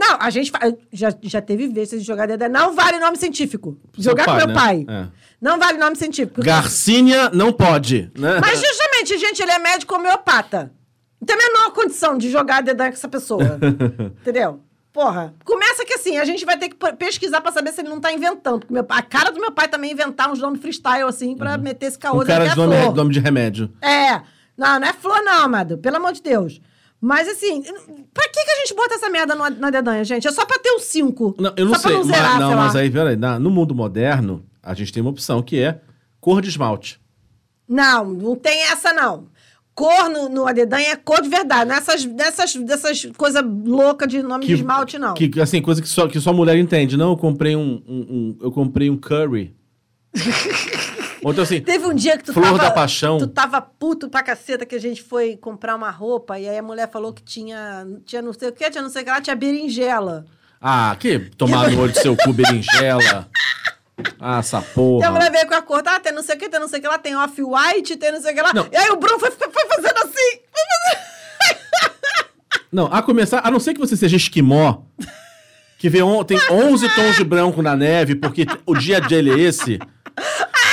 Não, 0.00 0.16
a 0.18 0.30
gente 0.30 0.50
já, 0.90 1.12
já 1.20 1.42
teve 1.42 1.68
vezes 1.68 2.00
de 2.00 2.06
jogar 2.06 2.26
dedanha. 2.26 2.48
Não 2.50 2.74
vale 2.74 2.98
nome 2.98 3.18
científico. 3.18 3.76
Jogar 3.98 4.24
pai, 4.24 4.32
com 4.40 4.46
meu 4.46 4.46
né? 4.48 4.54
pai. 4.54 4.86
É. 4.88 5.06
Não 5.40 5.58
vale 5.58 5.76
nome 5.76 5.94
científico. 5.96 6.42
Garcínia 6.42 7.28
não 7.34 7.52
pode, 7.52 8.10
né? 8.18 8.38
Mas 8.40 8.60
justamente, 8.60 9.18
gente, 9.18 9.42
ele 9.42 9.52
é 9.52 9.58
médico 9.58 9.94
homeopata. 9.94 10.72
Não 11.20 11.26
tem 11.26 11.36
a 11.36 11.38
menor 11.38 11.72
condição 11.72 12.16
de 12.16 12.30
jogar 12.30 12.62
dedanha 12.62 12.90
com 12.90 12.96
essa 12.96 13.08
pessoa. 13.08 13.58
Entendeu? 14.22 14.60
Porra, 14.92 15.34
começa 15.44 15.84
que 15.84 15.94
assim, 15.94 16.16
a 16.18 16.24
gente 16.24 16.44
vai 16.46 16.58
ter 16.58 16.70
que 16.70 16.74
pe- 16.76 16.94
pesquisar 16.94 17.40
pra 17.42 17.52
saber 17.52 17.70
se 17.72 17.80
ele 17.82 17.90
não 17.90 18.00
tá 18.00 18.10
inventando. 18.12 18.60
Porque 18.60 18.72
meu 18.72 18.84
a 18.88 19.02
cara 19.02 19.30
do 19.30 19.38
meu 19.40 19.52
pai 19.52 19.68
também 19.68 19.90
é 19.90 19.92
inventar 19.92 20.30
uns 20.32 20.40
nomes 20.40 20.60
freestyle, 20.60 21.04
assim, 21.08 21.36
pra 21.36 21.56
meter 21.58 21.86
esse 21.86 21.98
caô 21.98 22.22
Um 22.22 22.24
cara 22.24 22.46
de 22.46 22.52
é 22.52 22.54
nome, 22.56 22.74
flor. 22.76 22.94
nome 22.96 23.12
de 23.12 23.20
remédio. 23.20 23.70
É. 23.82 24.20
Não, 24.56 24.80
não 24.80 24.88
é 24.88 24.92
flor, 24.92 25.22
não, 25.22 25.42
amado. 25.44 25.78
Pelo 25.78 25.96
amor 25.96 26.12
de 26.12 26.22
Deus. 26.22 26.60
Mas 27.00 27.26
assim, 27.28 27.62
pra 28.12 28.28
que, 28.28 28.44
que 28.44 28.50
a 28.50 28.56
gente 28.56 28.74
bota 28.74 28.94
essa 28.94 29.08
merda 29.08 29.34
no- 29.34 29.48
na 29.58 29.70
dedanha, 29.70 30.04
gente? 30.04 30.28
É 30.28 30.32
só 30.32 30.44
pra 30.44 30.58
ter 30.58 30.70
os 30.72 30.84
cinco. 30.84 31.34
Não, 31.38 31.52
eu 31.56 31.64
não 31.66 31.74
só 31.74 31.88
sei. 31.88 31.90
Pra 31.92 31.98
não 32.00 32.06
mas, 32.06 32.16
zerar, 32.16 32.40
não, 32.40 32.48
sei 32.48 32.56
mas 32.56 32.76
aí, 32.76 32.90
peraí. 32.90 33.16
no 33.40 33.50
mundo 33.50 33.74
moderno, 33.74 34.44
a 34.62 34.74
gente 34.74 34.92
tem 34.92 35.00
uma 35.00 35.10
opção 35.10 35.42
que 35.42 35.58
é 35.58 35.80
cor 36.20 36.42
de 36.42 36.48
esmalte. 36.50 37.00
Não, 37.66 38.04
não 38.04 38.36
tem 38.36 38.62
essa, 38.64 38.92
não. 38.92 39.28
Cor 39.74 40.10
no, 40.10 40.28
no 40.28 40.46
adedanha 40.46 40.90
é 40.92 40.96
cor 40.96 41.22
de 41.22 41.28
verdade. 41.30 41.66
Nessas, 41.70 42.04
dessas, 42.04 42.54
dessas 42.56 43.06
coisas 43.16 43.42
loucas 43.64 44.06
de 44.08 44.22
nome 44.22 44.44
de 44.44 44.52
esmalte, 44.52 44.98
não. 44.98 45.14
Que, 45.14 45.30
assim, 45.40 45.62
coisa 45.62 45.80
que 45.80 45.88
só, 45.88 46.06
que 46.06 46.20
só 46.20 46.34
mulher 46.34 46.58
entende. 46.58 46.98
Não, 46.98 47.10
eu 47.12 47.16
comprei 47.16 47.56
um, 47.56 47.82
um- 47.88 48.06
um- 48.10 48.38
eu 48.42 48.52
comprei 48.52 48.90
um 48.90 48.96
curry. 48.98 49.56
Ou 51.22 51.32
então 51.32 51.44
assim, 51.44 51.60
Teve 51.62 51.86
um 51.86 51.94
dia 51.94 52.16
que 52.18 52.24
tu 52.24 52.32
Flor 52.32 52.46
tava... 52.46 52.58
da 52.58 52.70
paixão. 52.70 53.18
Tu 53.18 53.26
tava 53.26 53.60
puto 53.60 54.08
pra 54.08 54.22
caceta 54.22 54.64
que 54.66 54.74
a 54.74 54.80
gente 54.80 55.02
foi 55.02 55.36
comprar 55.36 55.74
uma 55.76 55.90
roupa 55.90 56.38
e 56.38 56.48
aí 56.48 56.58
a 56.58 56.62
mulher 56.62 56.90
falou 56.90 57.12
que 57.12 57.22
tinha... 57.22 57.86
Tinha 58.04 58.22
não 58.22 58.32
sei 58.32 58.48
o 58.48 58.52
que, 58.52 58.70
tinha 58.70 58.82
não 58.82 58.90
sei 58.90 59.02
o 59.02 59.04
que 59.04 59.10
lá, 59.10 59.20
tinha 59.20 59.36
berinjela. 59.36 60.24
ah, 60.60 60.94
que 60.98 61.18
tomar 61.36 61.70
no 61.70 61.80
olho 61.82 61.92
do 61.92 61.98
seu 61.98 62.16
cu 62.16 62.32
berinjela. 62.32 63.28
Ah, 64.18 64.38
essa 64.38 64.56
E 64.56 64.60
a 64.60 64.62
porra. 64.62 65.10
mulher 65.10 65.30
veio 65.30 65.46
com 65.46 65.54
a 65.54 65.60
cor, 65.62 65.82
tá, 65.82 66.00
tem 66.00 66.12
não 66.12 66.22
sei 66.22 66.34
o 66.36 66.38
que, 66.38 66.48
tem 66.48 66.58
não 66.58 66.68
sei 66.68 66.78
o 66.78 66.82
que 66.82 66.88
lá, 66.88 66.98
tem 66.98 67.14
off-white, 67.16 67.96
tem 67.96 68.10
não 68.12 68.20
sei 68.20 68.32
o 68.32 68.34
que 68.34 68.40
lá. 68.40 68.52
Não. 68.54 68.66
E 68.72 68.76
aí 68.76 68.90
o 68.90 68.96
Bruno 68.96 69.18
foi, 69.18 69.30
foi 69.30 69.50
foi 69.50 69.66
fazendo 69.68 69.98
assim. 69.98 70.40
Foi 70.52 70.62
fazendo... 70.70 71.10
Não, 72.72 72.86
a 72.86 73.02
começar, 73.02 73.40
a 73.44 73.50
não 73.50 73.58
ser 73.60 73.74
que 73.74 73.80
você 73.80 73.96
seja 73.96 74.16
esquimó, 74.16 74.82
que 75.78 75.88
vê 75.88 76.02
on, 76.02 76.22
tem 76.24 76.38
11 76.50 76.88
tons 76.94 77.16
de 77.16 77.24
branco 77.24 77.60
na 77.62 77.74
neve, 77.76 78.14
porque 78.14 78.46
o 78.64 78.74
dia 78.76 79.00
dele 79.00 79.32
é 79.32 79.38
esse. 79.40 79.78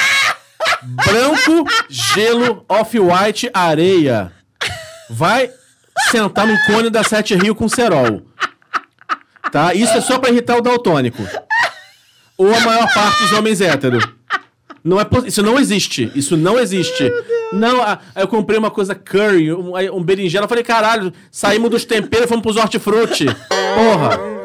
Branco, 0.88 1.70
gelo, 1.90 2.64
off-white, 2.70 3.50
areia. 3.54 4.32
Vai 5.10 5.50
sentar 6.10 6.48
num 6.48 6.58
cone 6.66 6.90
da 6.90 7.04
Sete 7.04 7.36
Rio 7.36 7.54
com 7.54 7.68
cerol. 7.68 8.22
Tá? 9.52 9.74
Isso 9.74 9.98
é 9.98 10.02
só 10.02 10.18
pra 10.18 10.30
irritar 10.30 10.58
o 10.58 10.62
daltônico. 10.62 11.22
Ou 12.38 12.54
a 12.54 12.60
maior 12.62 12.94
parte 12.94 13.22
dos 13.24 13.34
homens 13.34 13.60
héteros. 13.60 14.08
Não 14.84 15.02
é 15.02 15.06
isso 15.26 15.44
não 15.44 15.60
existe. 15.60 16.10
Isso 16.16 16.38
não 16.38 16.58
existe. 16.58 17.12
Não, 17.52 17.82
ah, 17.82 18.00
aí 18.16 18.24
eu 18.24 18.28
comprei 18.28 18.58
uma 18.58 18.72
coisa 18.72 18.96
curry, 18.96 19.52
um, 19.52 19.74
um 19.94 20.04
berinjela. 20.04 20.46
Eu 20.46 20.50
falei, 20.50 20.64
caralho, 20.64 21.12
saímos 21.30 21.70
dos 21.70 21.84
temperos 21.84 22.26
e 22.26 22.30
fomos 22.30 22.44
pros 22.44 22.56
hortifruti. 22.56 23.26
Porra. 23.26 24.37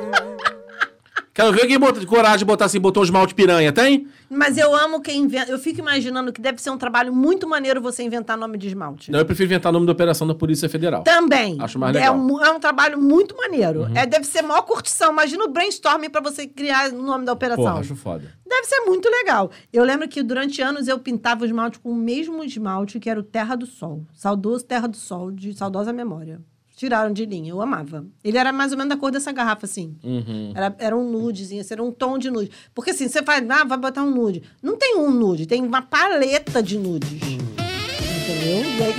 Quero 1.34 1.50
ver 1.50 1.66
quem 1.66 1.78
bota, 1.78 2.04
coragem 2.04 2.40
de 2.40 2.44
botar 2.44 2.66
assim, 2.66 2.78
botou 2.78 3.02
um 3.02 3.04
esmalte 3.04 3.34
piranha, 3.34 3.72
tem? 3.72 4.06
Mas 4.28 4.58
eu 4.58 4.74
amo 4.76 5.00
quem 5.00 5.22
inventa. 5.22 5.50
Eu 5.50 5.58
fico 5.58 5.80
imaginando 5.80 6.30
que 6.30 6.42
deve 6.42 6.60
ser 6.60 6.68
um 6.68 6.76
trabalho 6.76 7.10
muito 7.14 7.48
maneiro 7.48 7.80
você 7.80 8.02
inventar 8.02 8.36
nome 8.36 8.58
de 8.58 8.68
esmalte. 8.68 9.10
Não, 9.10 9.18
eu 9.18 9.24
prefiro 9.24 9.46
inventar 9.46 9.72
nome 9.72 9.86
da 9.86 9.92
operação 9.92 10.26
da 10.26 10.34
Polícia 10.34 10.68
Federal. 10.68 11.02
Também. 11.04 11.56
Acho 11.58 11.78
mais 11.78 11.96
É 11.96 12.00
legal. 12.00 12.16
Uhum. 12.16 12.34
um, 12.34 12.44
é 12.44 12.50
um 12.50 12.60
trabalho 12.60 13.00
muito 13.00 13.34
maneiro. 13.34 13.88
É, 13.94 14.04
deve 14.04 14.26
ser 14.26 14.42
maior 14.42 14.60
curtição. 14.62 15.10
Imagina 15.10 15.44
o 15.44 15.48
brainstorming 15.48 16.10
pra 16.10 16.20
você 16.20 16.46
criar 16.46 16.92
o 16.92 17.02
nome 17.02 17.24
da 17.24 17.32
operação. 17.32 17.64
Porra, 17.64 17.80
acho 17.80 17.96
foda. 17.96 18.30
Deve 18.46 18.66
ser 18.66 18.80
muito 18.80 19.08
legal. 19.08 19.50
Eu 19.72 19.84
lembro 19.84 20.06
que 20.06 20.22
durante 20.22 20.60
anos 20.60 20.86
eu 20.86 20.98
pintava 20.98 21.44
o 21.44 21.46
esmalte 21.46 21.78
com 21.78 21.92
o 21.92 21.96
mesmo 21.96 22.44
esmalte 22.44 23.00
que 23.00 23.08
era 23.08 23.18
o 23.18 23.22
Terra 23.22 23.56
do 23.56 23.64
Sol. 23.64 24.04
Saudoso 24.12 24.66
Terra 24.66 24.86
do 24.86 24.98
Sol, 24.98 25.30
de 25.30 25.54
saudosa 25.54 25.94
memória. 25.94 26.42
Tiraram 26.82 27.12
de 27.12 27.24
linha, 27.24 27.50
eu 27.50 27.62
amava. 27.62 28.04
Ele 28.24 28.36
era 28.36 28.52
mais 28.52 28.72
ou 28.72 28.76
menos 28.76 28.92
da 28.92 28.96
cor 28.96 29.12
dessa 29.12 29.30
garrafa, 29.30 29.66
assim. 29.66 29.96
Uhum. 30.02 30.50
Era, 30.52 30.74
era 30.80 30.96
um 30.96 31.08
nudezinho, 31.08 31.60
assim, 31.60 31.74
era 31.74 31.80
um 31.80 31.92
tom 31.92 32.18
de 32.18 32.28
nude. 32.28 32.50
Porque 32.74 32.90
assim, 32.90 33.06
você 33.06 33.22
faz, 33.22 33.48
ah, 33.48 33.62
vai 33.62 33.78
botar 33.78 34.02
um 34.02 34.10
nude. 34.10 34.42
Não 34.60 34.76
tem 34.76 34.96
um 34.96 35.08
nude, 35.08 35.46
tem 35.46 35.62
uma 35.62 35.80
paleta 35.80 36.60
de 36.60 36.76
nudes. 36.76 37.12
Entendeu? 37.12 38.64
E 38.64 38.82
aí... 38.82 38.94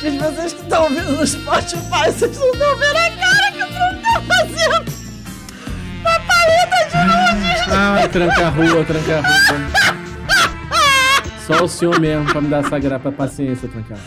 Gente, 0.00 0.16
vocês 0.24 0.54
que 0.54 0.62
estão 0.62 0.84
ouvindo 0.84 1.12
no 1.12 1.26
Spotify, 1.26 2.06
vocês 2.06 2.38
não 2.38 2.50
estão 2.50 2.78
vendo 2.78 2.96
a 2.96 3.10
cara 3.10 3.52
que 3.52 3.62
o 3.62 3.66
Bruno 3.66 4.00
tá 4.00 4.22
fazendo. 4.22 4.92
Uma 6.00 6.20
paleta 6.20 6.88
de 6.88 6.96
nudes. 7.04 7.68
Ai, 7.70 8.08
tranca 8.08 8.46
a 8.46 8.48
rua, 8.48 8.82
tranca 8.86 9.18
a 9.18 9.20
rua. 9.20 9.82
Só 11.46 11.64
o 11.64 11.68
senhor 11.68 12.00
mesmo 12.00 12.24
pra 12.32 12.40
me 12.40 12.48
dar 12.48 12.64
essa 12.64 12.78
grapa 12.78 13.12
paciência, 13.12 13.68
trancar. 13.68 13.98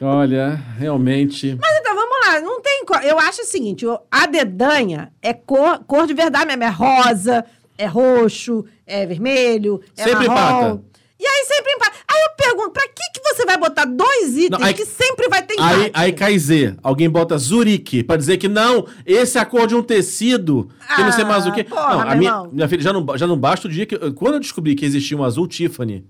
Olha, 0.00 0.54
realmente. 0.78 1.56
Mas 1.60 1.76
então, 1.78 1.94
vamos 1.94 2.16
lá. 2.26 2.40
Não 2.40 2.60
tem 2.62 2.84
cor. 2.84 3.02
Eu 3.04 3.18
acho 3.18 3.42
o 3.42 3.44
seguinte: 3.44 3.84
a 4.10 4.26
dedanha 4.26 5.12
é 5.20 5.32
cor, 5.34 5.80
cor 5.86 6.06
de 6.06 6.14
verdade 6.14 6.46
mesmo. 6.46 6.62
É 6.64 6.68
rosa, 6.68 7.44
é 7.76 7.86
roxo, 7.86 8.64
é 8.86 9.04
vermelho, 9.06 9.80
é 9.96 10.02
Sempre 10.04 10.26
marrom. 10.28 10.66
empata. 10.68 10.82
E 11.18 11.26
aí 11.26 11.44
sempre 11.44 11.72
empata. 11.72 11.92
Aí 12.10 12.22
eu 12.22 12.30
pergunto: 12.46 12.70
pra 12.70 12.82
que, 12.84 13.12
que 13.12 13.20
você 13.22 13.44
vai 13.44 13.58
botar 13.58 13.84
dois 13.84 14.38
itens 14.38 14.58
Não, 14.58 14.66
aí- 14.66 14.72
que 14.72 14.86
sempre 14.86 15.28
vai 15.28 15.42
ter 15.42 15.60
Aí, 15.60 15.76
empate? 15.80 15.90
aí 15.92 16.12
cai 16.14 16.38
Z. 16.38 16.76
Alguém 16.82 17.10
bota 17.10 17.36
Zurique 17.36 18.02
pra 18.02 18.16
dizer 18.16 18.38
que 18.38 18.48
não, 18.48 18.86
esse 19.04 19.36
é 19.36 19.40
a 19.42 19.44
cor 19.44 19.66
de 19.66 19.74
um 19.74 19.82
tecido, 19.82 20.70
que 20.96 21.02
não 21.02 21.12
sei 21.12 21.24
mais 21.24 21.46
o 21.46 21.52
quê. 21.52 21.66
Ah, 21.70 21.74
porra, 21.74 22.04
não, 22.04 22.10
a 22.12 22.14
minha, 22.14 22.44
minha 22.50 22.68
filha, 22.68 22.80
já 22.82 22.92
não, 22.92 23.06
já 23.18 23.26
não 23.26 23.36
basta 23.36 23.68
o 23.68 23.70
dia 23.70 23.84
que. 23.84 23.98
Quando 24.12 24.34
eu 24.34 24.40
descobri 24.40 24.74
que 24.74 24.86
existia 24.86 25.14
um 25.16 25.24
azul 25.24 25.46
Tiffany. 25.46 26.06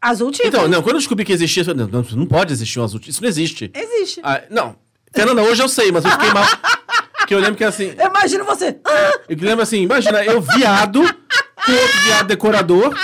Azul 0.00 0.30
tipo. 0.30 0.46
Então, 0.48 0.68
não, 0.68 0.80
quando 0.82 0.94
eu 0.96 1.00
descobri 1.00 1.24
que 1.24 1.32
existia. 1.32 1.62
eu 1.62 1.64
falei, 1.66 1.86
Não, 1.90 2.04
não, 2.12 2.26
pode 2.26 2.52
existir 2.52 2.78
um 2.78 2.84
azul 2.84 3.00
Tiffany. 3.00 3.10
Isso 3.12 3.22
não 3.22 3.28
existe. 3.28 3.70
Existe. 3.74 4.20
Ah, 4.22 4.42
não. 4.50 4.76
Fernanda, 5.12 5.42
hoje 5.42 5.62
eu 5.62 5.68
sei, 5.68 5.90
mas 5.90 6.04
eu 6.04 6.10
fiquei 6.12 6.30
mal. 6.32 6.44
Porque 7.18 7.34
eu 7.34 7.38
lembro 7.40 7.56
que 7.56 7.64
assim. 7.64 7.92
Eu 7.98 8.08
imagino 8.08 8.44
você. 8.44 8.76
Eu 9.28 9.36
lembro 9.40 9.62
assim, 9.62 9.82
imagina, 9.82 10.24
eu 10.24 10.40
viado, 10.40 11.00
com 11.02 11.72
outro 11.72 11.98
viado 12.04 12.26
decorador, 12.26 12.94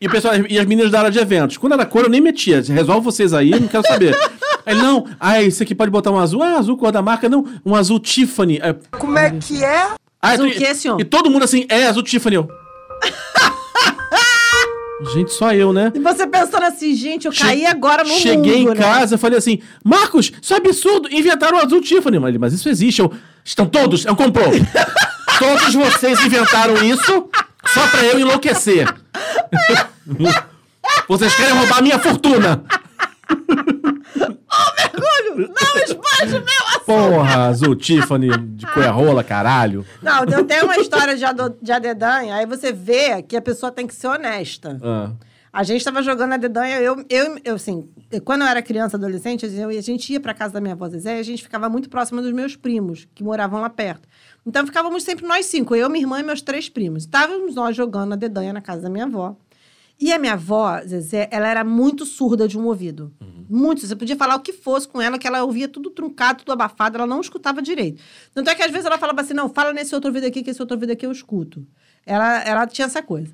e 0.00 0.08
pessoal, 0.08 0.34
e 0.48 0.58
as 0.58 0.66
meninas 0.66 0.90
da 0.90 0.98
área 1.00 1.10
de 1.10 1.18
eventos. 1.18 1.56
Quando 1.56 1.72
era 1.72 1.84
cor, 1.84 2.04
eu 2.04 2.10
nem 2.10 2.20
metia. 2.20 2.62
Resolve 2.62 3.04
vocês 3.04 3.32
aí, 3.34 3.50
não 3.50 3.68
quero 3.68 3.86
saber. 3.86 4.16
Aí, 4.64 4.74
não, 4.74 5.06
ah, 5.20 5.42
isso 5.42 5.62
aqui 5.62 5.74
pode 5.74 5.90
botar 5.90 6.10
um 6.10 6.18
azul. 6.18 6.42
Ah, 6.42 6.58
azul 6.58 6.76
cor 6.76 6.92
da 6.92 7.02
marca, 7.02 7.28
não, 7.28 7.44
um 7.64 7.74
azul 7.74 7.98
Tiffany. 8.00 8.60
Aí, 8.62 8.74
Como 8.92 9.18
é 9.18 9.30
que 9.30 9.62
é? 9.64 9.82
ah, 10.22 10.30
Azul 10.30 10.46
e- 10.46 10.52
o 10.52 10.54
quê, 10.56 10.74
senhor? 10.74 11.00
E 11.00 11.04
todo 11.04 11.30
mundo 11.30 11.44
assim, 11.44 11.66
é 11.68 11.86
azul 11.86 12.02
Tiffany. 12.02 12.36
Eu. 12.36 12.48
Gente, 15.12 15.32
só 15.32 15.52
eu, 15.52 15.72
né? 15.74 15.92
e 15.94 15.98
você 15.98 16.26
pensando 16.26 16.64
assim, 16.64 16.94
gente, 16.94 17.26
eu 17.26 17.32
caí 17.32 17.60
Che- 17.60 17.66
agora 17.66 18.02
no 18.02 18.10
Cheguei 18.14 18.60
mundo, 18.60 18.72
em 18.72 18.74
né? 18.74 18.80
casa, 18.80 19.18
falei 19.18 19.38
assim, 19.38 19.60
Marcos, 19.84 20.32
isso 20.40 20.54
é 20.54 20.56
absurdo, 20.56 21.08
inventaram 21.12 21.58
o 21.58 21.60
azul 21.60 21.80
Tiffany. 21.82 22.18
Mas, 22.18 22.36
mas 22.38 22.52
isso 22.54 22.68
existe. 22.68 23.00
Eu, 23.00 23.12
Estão 23.44 23.66
todos, 23.66 24.04
eu 24.06 24.16
comprou. 24.16 24.50
todos 25.38 25.74
vocês 25.74 26.18
inventaram 26.24 26.82
isso 26.84 27.28
só 27.66 27.86
pra 27.88 28.04
eu 28.04 28.18
enlouquecer. 28.18 28.92
vocês 31.08 31.34
querem 31.34 31.54
roubar 31.54 31.82
minha 31.82 31.98
fortuna. 31.98 32.64
Não 35.36 35.82
expande 35.82 36.32
meu 36.32 36.66
assunto! 36.68 36.84
Porra, 36.86 37.46
azul 37.48 37.74
Tiffany 37.76 38.28
de 38.38 38.66
coerrola, 38.66 39.22
caralho. 39.24 39.84
Não, 40.02 40.24
eu 40.24 40.44
tenho 40.44 40.64
uma 40.64 40.76
história 40.78 41.16
de, 41.16 41.24
ado- 41.24 41.56
de 41.60 41.72
adedanha, 41.72 42.34
aí 42.36 42.46
você 42.46 42.72
vê 42.72 43.22
que 43.22 43.36
a 43.36 43.42
pessoa 43.42 43.70
tem 43.72 43.86
que 43.86 43.94
ser 43.94 44.06
honesta. 44.08 44.78
Ah, 44.82 45.10
A 45.52 45.62
gente 45.62 45.84
tava 45.84 46.02
jogando 46.02 46.32
a 46.34 46.36
dedanha, 46.36 46.80
eu, 46.80 47.04
eu, 47.08 47.38
eu 47.44 47.54
assim, 47.54 47.88
quando 48.24 48.42
eu 48.42 48.46
era 48.48 48.60
criança, 48.62 48.96
adolescente, 48.96 49.46
eu, 49.46 49.68
a 49.68 49.80
gente 49.80 50.12
ia 50.12 50.20
pra 50.20 50.34
casa 50.34 50.54
da 50.54 50.60
minha 50.60 50.74
avó 50.74 50.88
Zezé 50.88 51.16
e 51.16 51.20
a 51.20 51.24
gente 51.24 51.42
ficava 51.42 51.68
muito 51.68 51.88
próxima 51.88 52.20
dos 52.22 52.32
meus 52.32 52.54
primos, 52.56 53.06
que 53.14 53.24
moravam 53.24 53.60
lá 53.60 53.70
perto. 53.70 54.06
Então 54.46 54.64
ficávamos 54.64 55.02
sempre 55.02 55.26
nós 55.26 55.46
cinco, 55.46 55.74
eu, 55.74 55.88
minha 55.90 56.02
irmã 56.04 56.20
e 56.20 56.22
meus 56.22 56.40
três 56.42 56.68
primos. 56.68 57.02
Estávamos 57.04 57.54
nós 57.56 57.74
jogando 57.74 58.12
a 58.12 58.16
dedanha 58.16 58.52
na 58.52 58.60
casa 58.60 58.82
da 58.82 58.90
minha 58.90 59.04
avó. 59.06 59.34
E 59.98 60.12
a 60.12 60.18
minha 60.18 60.34
avó, 60.34 60.78
Zezé, 60.86 61.26
ela 61.32 61.48
era 61.48 61.64
muito 61.64 62.04
surda 62.04 62.46
de 62.46 62.58
um 62.58 62.66
ouvido. 62.66 63.12
Muito. 63.48 63.86
Você 63.86 63.96
podia 63.96 64.16
falar 64.16 64.36
o 64.36 64.40
que 64.40 64.52
fosse 64.52 64.86
com 64.86 65.00
ela, 65.00 65.18
que 65.18 65.26
ela 65.26 65.42
ouvia 65.44 65.68
tudo 65.68 65.88
truncado, 65.90 66.40
tudo 66.40 66.52
abafado, 66.52 66.96
ela 66.98 67.06
não 67.06 67.20
escutava 67.20 67.62
direito. 67.62 68.02
Tanto 68.34 68.50
é 68.50 68.54
que 68.54 68.62
às 68.62 68.70
vezes 68.70 68.84
ela 68.86 68.98
falava 68.98 69.20
assim: 69.22 69.32
não, 69.34 69.48
fala 69.48 69.72
nesse 69.72 69.94
outro 69.94 70.08
ouvido 70.10 70.26
aqui, 70.26 70.42
que 70.42 70.50
esse 70.50 70.60
outro 70.60 70.76
ouvido 70.76 70.92
aqui 70.92 71.06
eu 71.06 71.12
escuto. 71.12 71.66
Ela, 72.04 72.42
ela 72.42 72.66
tinha 72.66 72.86
essa 72.86 73.02
coisa. 73.02 73.32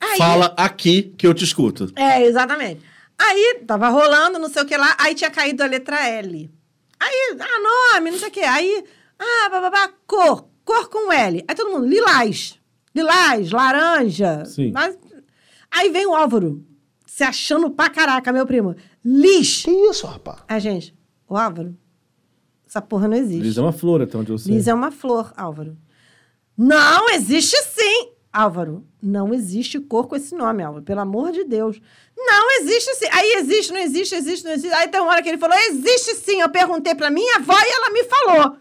Aí- 0.00 0.16
Fala 0.18 0.54
aqui 0.56 1.14
que 1.18 1.26
eu 1.26 1.34
te 1.34 1.44
escuto. 1.44 1.92
é, 1.96 2.22
exatamente. 2.24 2.80
Aí, 3.18 3.60
tava 3.66 3.88
rolando, 3.88 4.38
não 4.38 4.48
sei 4.48 4.62
o 4.62 4.66
que 4.66 4.76
lá, 4.76 4.96
aí 4.98 5.14
tinha 5.14 5.30
caído 5.30 5.62
a 5.62 5.66
letra 5.66 6.08
L. 6.08 6.50
Aí, 6.98 7.36
ah, 7.40 7.94
nome, 7.98 8.10
não 8.10 8.18
sei 8.18 8.28
o 8.28 8.30
que. 8.30 8.40
Aí, 8.40 8.84
ah, 9.18 9.48
bababá, 9.50 9.90
cor, 10.06 10.46
cor 10.64 10.88
com 10.88 11.12
L. 11.12 11.44
Aí 11.46 11.54
todo 11.54 11.70
mundo, 11.70 11.86
lilás, 11.86 12.58
lilás, 12.94 13.50
laranja. 13.50 14.44
Sim. 14.46 14.72
Mas- 14.72 14.96
aí 15.74 15.90
vem 15.90 16.06
o 16.06 16.14
Álvaro, 16.14 16.64
se 17.06 17.22
achando 17.22 17.70
pra 17.70 17.90
caraca, 17.90 18.32
meu 18.32 18.46
primo. 18.46 18.74
Lis. 19.04 19.62
Que 19.62 19.70
isso, 19.70 20.06
rapaz? 20.06 20.38
A 20.48 20.58
gente, 20.58 20.94
o 21.28 21.36
Álvaro, 21.36 21.76
essa 22.66 22.80
porra 22.80 23.06
não 23.06 23.16
existe. 23.16 23.42
Liz 23.42 23.56
é 23.56 23.60
uma 23.60 23.72
flor, 23.72 24.02
até 24.02 24.16
onde 24.18 24.32
eu 24.32 24.38
sei. 24.38 24.54
Liz 24.54 24.66
é 24.66 24.74
uma 24.74 24.90
flor, 24.90 25.32
Álvaro. 25.36 25.76
Não, 26.56 27.10
existe 27.10 27.56
sim. 27.62 28.10
Álvaro, 28.32 28.84
não 29.00 29.32
existe 29.32 29.78
cor 29.78 30.08
com 30.08 30.16
esse 30.16 30.34
nome, 30.34 30.62
Álvaro. 30.62 30.84
Pelo 30.84 31.00
amor 31.00 31.30
de 31.30 31.44
Deus. 31.44 31.80
Não 32.16 32.50
existe 32.60 32.92
sim. 32.96 33.06
Aí 33.12 33.34
existe, 33.38 33.72
não 33.72 33.80
existe, 33.80 34.14
existe, 34.16 34.44
não 34.44 34.52
existe. 34.52 34.74
Aí 34.74 34.88
tem 34.88 35.00
uma 35.00 35.12
hora 35.12 35.22
que 35.22 35.28
ele 35.28 35.38
falou, 35.38 35.56
existe 35.56 36.16
sim. 36.16 36.40
Eu 36.40 36.48
perguntei 36.48 36.96
pra 36.96 37.10
minha 37.10 37.36
avó 37.36 37.54
e 37.54 37.72
ela 37.72 37.90
me 37.90 38.02
falou. 38.04 38.56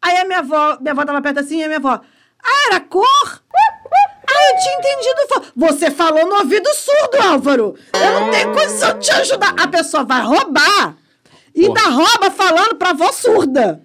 Aí 0.00 0.16
a 0.16 0.24
minha 0.24 0.38
avó, 0.38 0.78
minha 0.80 0.92
avó 0.92 1.04
tava 1.04 1.20
perto 1.20 1.40
assim 1.40 1.58
e 1.58 1.64
a 1.64 1.66
minha 1.66 1.78
avó, 1.78 2.00
ah, 2.42 2.66
era 2.70 2.80
cor? 2.80 3.42
Ah, 4.40 4.52
eu 4.52 4.62
tinha 4.62 4.78
entendido. 4.78 5.52
Você 5.56 5.90
falou 5.90 6.26
no 6.28 6.36
ouvido 6.36 6.68
surdo, 6.74 7.22
Álvaro. 7.22 7.74
Eu 7.94 8.20
não 8.20 8.30
tenho 8.30 8.52
condição 8.52 8.98
de 8.98 9.06
te 9.06 9.10
ajudar. 9.12 9.54
A 9.58 9.68
pessoa 9.68 10.04
vai 10.04 10.22
roubar 10.22 10.96
e 11.54 11.66
ainda 11.66 11.80
rouba 11.88 12.30
falando 12.30 12.76
pra 12.76 12.90
avó 12.90 13.10
surda. 13.12 13.82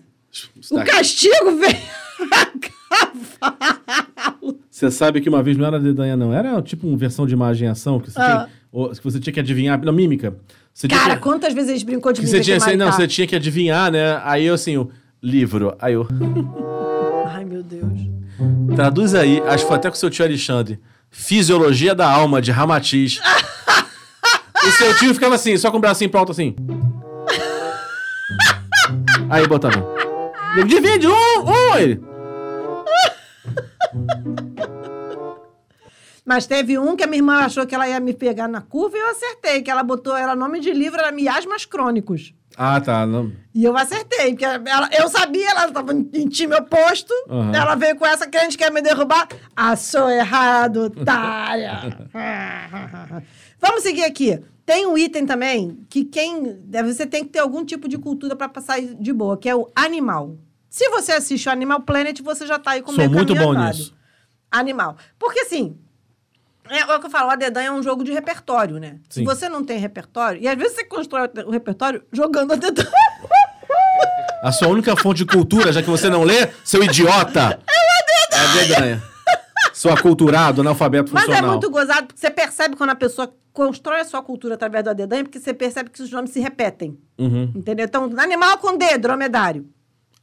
O 0.72 0.76
Tá- 0.76 0.84
castigo 0.86 1.52
vem 1.58 1.78
a 2.32 2.46
cavalo. 3.42 4.60
Você 4.70 4.92
sabe 4.92 5.22
que 5.22 5.30
uma 5.30 5.42
vez 5.44 5.58
não 5.58 5.66
era 5.66 5.80
dedanha, 5.80 6.16
não. 6.18 6.34
Era 6.34 6.62
tipo 6.62 6.88
uma 6.88 6.98
versão 6.98 7.26
de 7.26 7.34
imagem 7.34 7.68
ação 7.68 8.00
que 8.00 8.12
você, 8.12 8.20
Ah. 8.20 8.26
tinha, 8.46 8.50
ou, 8.72 8.90
que 8.90 9.04
você 9.04 9.20
tinha 9.20 9.34
que 9.34 9.40
adivinhar. 9.40 9.80
Não, 9.84 9.94
mímica. 9.94 10.36
Você 10.74 10.88
tinha 10.88 11.00
Cara, 11.00 11.16
que- 11.16 11.22
quantas 11.22 11.54
vezes 11.54 11.70
eles 11.70 11.84
brincou 11.84 12.12
de 12.12 12.20
que 12.20 12.26
mim 12.26 12.32
você 12.32 12.42
tinha, 12.42 12.58
aqui, 12.58 12.66
assim, 12.68 12.76
não, 12.78 12.92
você 12.92 13.08
tinha 13.08 13.26
que 13.26 13.36
adivinhar, 13.36 13.90
né? 13.92 14.20
Aí 14.24 14.46
eu 14.46 14.54
assim, 14.56 14.76
o 14.78 14.90
livro. 15.24 15.76
Aí 15.80 15.94
eu. 15.94 16.06
Traduz 18.76 19.16
aí, 19.16 19.42
acho 19.48 19.64
que 19.64 19.68
foi 19.68 19.78
até 19.78 19.90
com 19.90 19.96
o 19.96 19.98
seu 19.98 20.10
tio 20.10 20.26
Alexandre. 20.26 20.80
Fisiologia 21.10 21.96
da 21.96 22.10
alma, 22.10 22.42
de 22.42 22.52
Ramatiz. 22.52 23.20
e 24.68 24.72
seu 24.72 24.94
tio 24.98 25.14
ficava 25.14 25.36
assim, 25.36 25.56
só 25.58 25.72
com 25.72 25.78
o 25.78 25.80
bracinho 25.80 26.10
pro 26.10 26.20
alto 26.20 26.34
assim. 26.34 26.56
Aí 29.30 29.48
botava. 29.48 29.96
Divide, 30.68 31.08
um, 31.08 31.12
um! 31.12 31.78
Ele. 31.78 32.02
Mas 36.26 36.48
teve 36.48 36.78
um 36.78 36.96
que 36.96 37.04
a 37.04 37.08
minha 37.08 37.20
irmã 37.20 37.38
achou 37.40 37.66
que 37.68 37.76
ela 37.76 37.88
ia 37.88 38.00
me 38.00 38.14
pegar 38.14 38.48
na 38.48 38.60
curva 38.60 38.98
e 38.98 39.00
eu 39.00 39.12
acertei, 39.12 39.62
que 39.62 39.70
ela 39.70 39.84
botou, 39.84 40.18
era 40.18 40.36
nome 40.36 40.60
de 40.60 40.74
livro, 40.74 41.00
era 41.00 41.12
Miasmas 41.12 41.66
Crônicos. 41.66 42.34
Ah, 42.58 42.80
tá. 42.80 43.06
Não. 43.06 43.32
E 43.54 43.64
eu 43.64 43.76
acertei, 43.76 44.32
porque 44.32 44.46
ela, 44.46 44.90
eu 44.92 45.10
sabia, 45.10 45.50
ela 45.50 45.68
estava 45.68 45.94
em 45.94 46.28
time 46.28 46.56
oposto, 46.56 47.14
Aham. 47.30 47.54
ela 47.54 47.76
veio 47.76 47.96
com 47.96 48.06
essa 48.06 48.28
crente 48.28 48.58
que 48.58 48.64
quer 48.64 48.72
me 48.72 48.82
derrubar. 48.82 49.28
Achou 49.56 50.10
errado, 50.10 50.86
otária. 50.86 52.08
Vamos 53.60 53.84
seguir 53.84 54.04
aqui. 54.04 54.42
Tem 54.66 54.88
um 54.88 54.98
item 54.98 55.26
também 55.26 55.86
que 55.90 56.06
quem. 56.06 56.60
Você 56.86 57.06
tem 57.06 57.24
que 57.24 57.30
ter 57.30 57.40
algum 57.40 57.64
tipo 57.64 57.88
de 57.88 57.98
cultura 57.98 58.36
para 58.36 58.50
passar 58.50 58.82
de 58.82 59.14
boa, 59.14 59.38
que 59.38 59.48
é 59.48 59.56
o 59.56 59.70
animal. 59.76 60.38
Se 60.70 60.90
você 60.90 61.14
assiste 61.14 61.48
o 61.48 61.52
Animal 61.52 61.82
Planet, 61.82 62.20
você 62.22 62.46
já 62.46 62.60
tá 62.60 62.72
aí 62.72 62.82
com 62.82 62.92
Sou 62.92 62.98
meio 62.98 63.12
muito 63.12 63.34
bom 63.36 63.54
nisso. 63.54 63.96
Animal. 64.52 64.98
Porque 65.20 65.40
assim. 65.42 65.78
É 66.70 66.96
o 66.96 67.00
que 67.00 67.06
eu 67.06 67.10
falo, 67.12 67.30
a 67.30 67.36
dedanha 67.36 67.68
é 67.68 67.72
um 67.72 67.84
jogo 67.84 68.04
de 68.04 68.12
repertório, 68.12 68.80
né? 68.80 68.98
Se 69.10 69.20
Sim. 69.20 69.26
você 69.26 69.48
não 69.48 69.64
tem 69.64 69.78
repertório, 69.78 70.42
e 70.42 70.48
às 70.48 70.58
vezes 70.58 70.76
você 70.76 70.84
constrói 70.84 71.30
o 71.46 71.52
repertório 71.52 72.04
jogando 72.12 72.54
a 72.54 72.56
dedanha. 72.56 72.90
A 74.42 74.52
sua 74.52 74.68
única 74.68 74.96
fonte 74.96 75.24
de 75.24 75.26
cultura, 75.26 75.72
já 75.72 75.82
que 75.82 75.90
você 75.90 76.10
não 76.10 76.24
lê, 76.24 76.50
seu 76.64 76.84
idiota. 76.84 77.60
É 78.32 78.38
a 78.38 78.64
dedanha. 78.66 79.04
Sou 79.74 79.92
aculturado, 79.92 80.62
analfabeto 80.62 81.14
Mas 81.14 81.26
funcional. 81.26 81.50
é 81.50 81.52
muito 81.52 81.70
gozado, 81.70 82.08
porque 82.08 82.20
você 82.20 82.32
percebe 82.32 82.76
quando 82.76 82.92
a 82.92 82.96
pessoa 82.96 83.34
constrói 83.52 84.02
a 84.02 84.06
sua 84.06 84.22
cultura 84.22 84.56
através 84.56 84.84
da 84.84 84.94
dedanha, 84.94 85.24
porque 85.24 85.40
você 85.40 85.54
percebe 85.54 85.90
que 85.90 86.02
os 86.02 86.12
nomes 86.12 86.32
se 86.32 86.40
repetem. 86.40 86.98
Uhum. 87.18 87.52
Entendeu? 87.56 87.86
Então, 87.86 88.12
animal 88.18 88.58
com 88.58 88.78
D, 88.78 88.98
dromedário. 88.98 89.68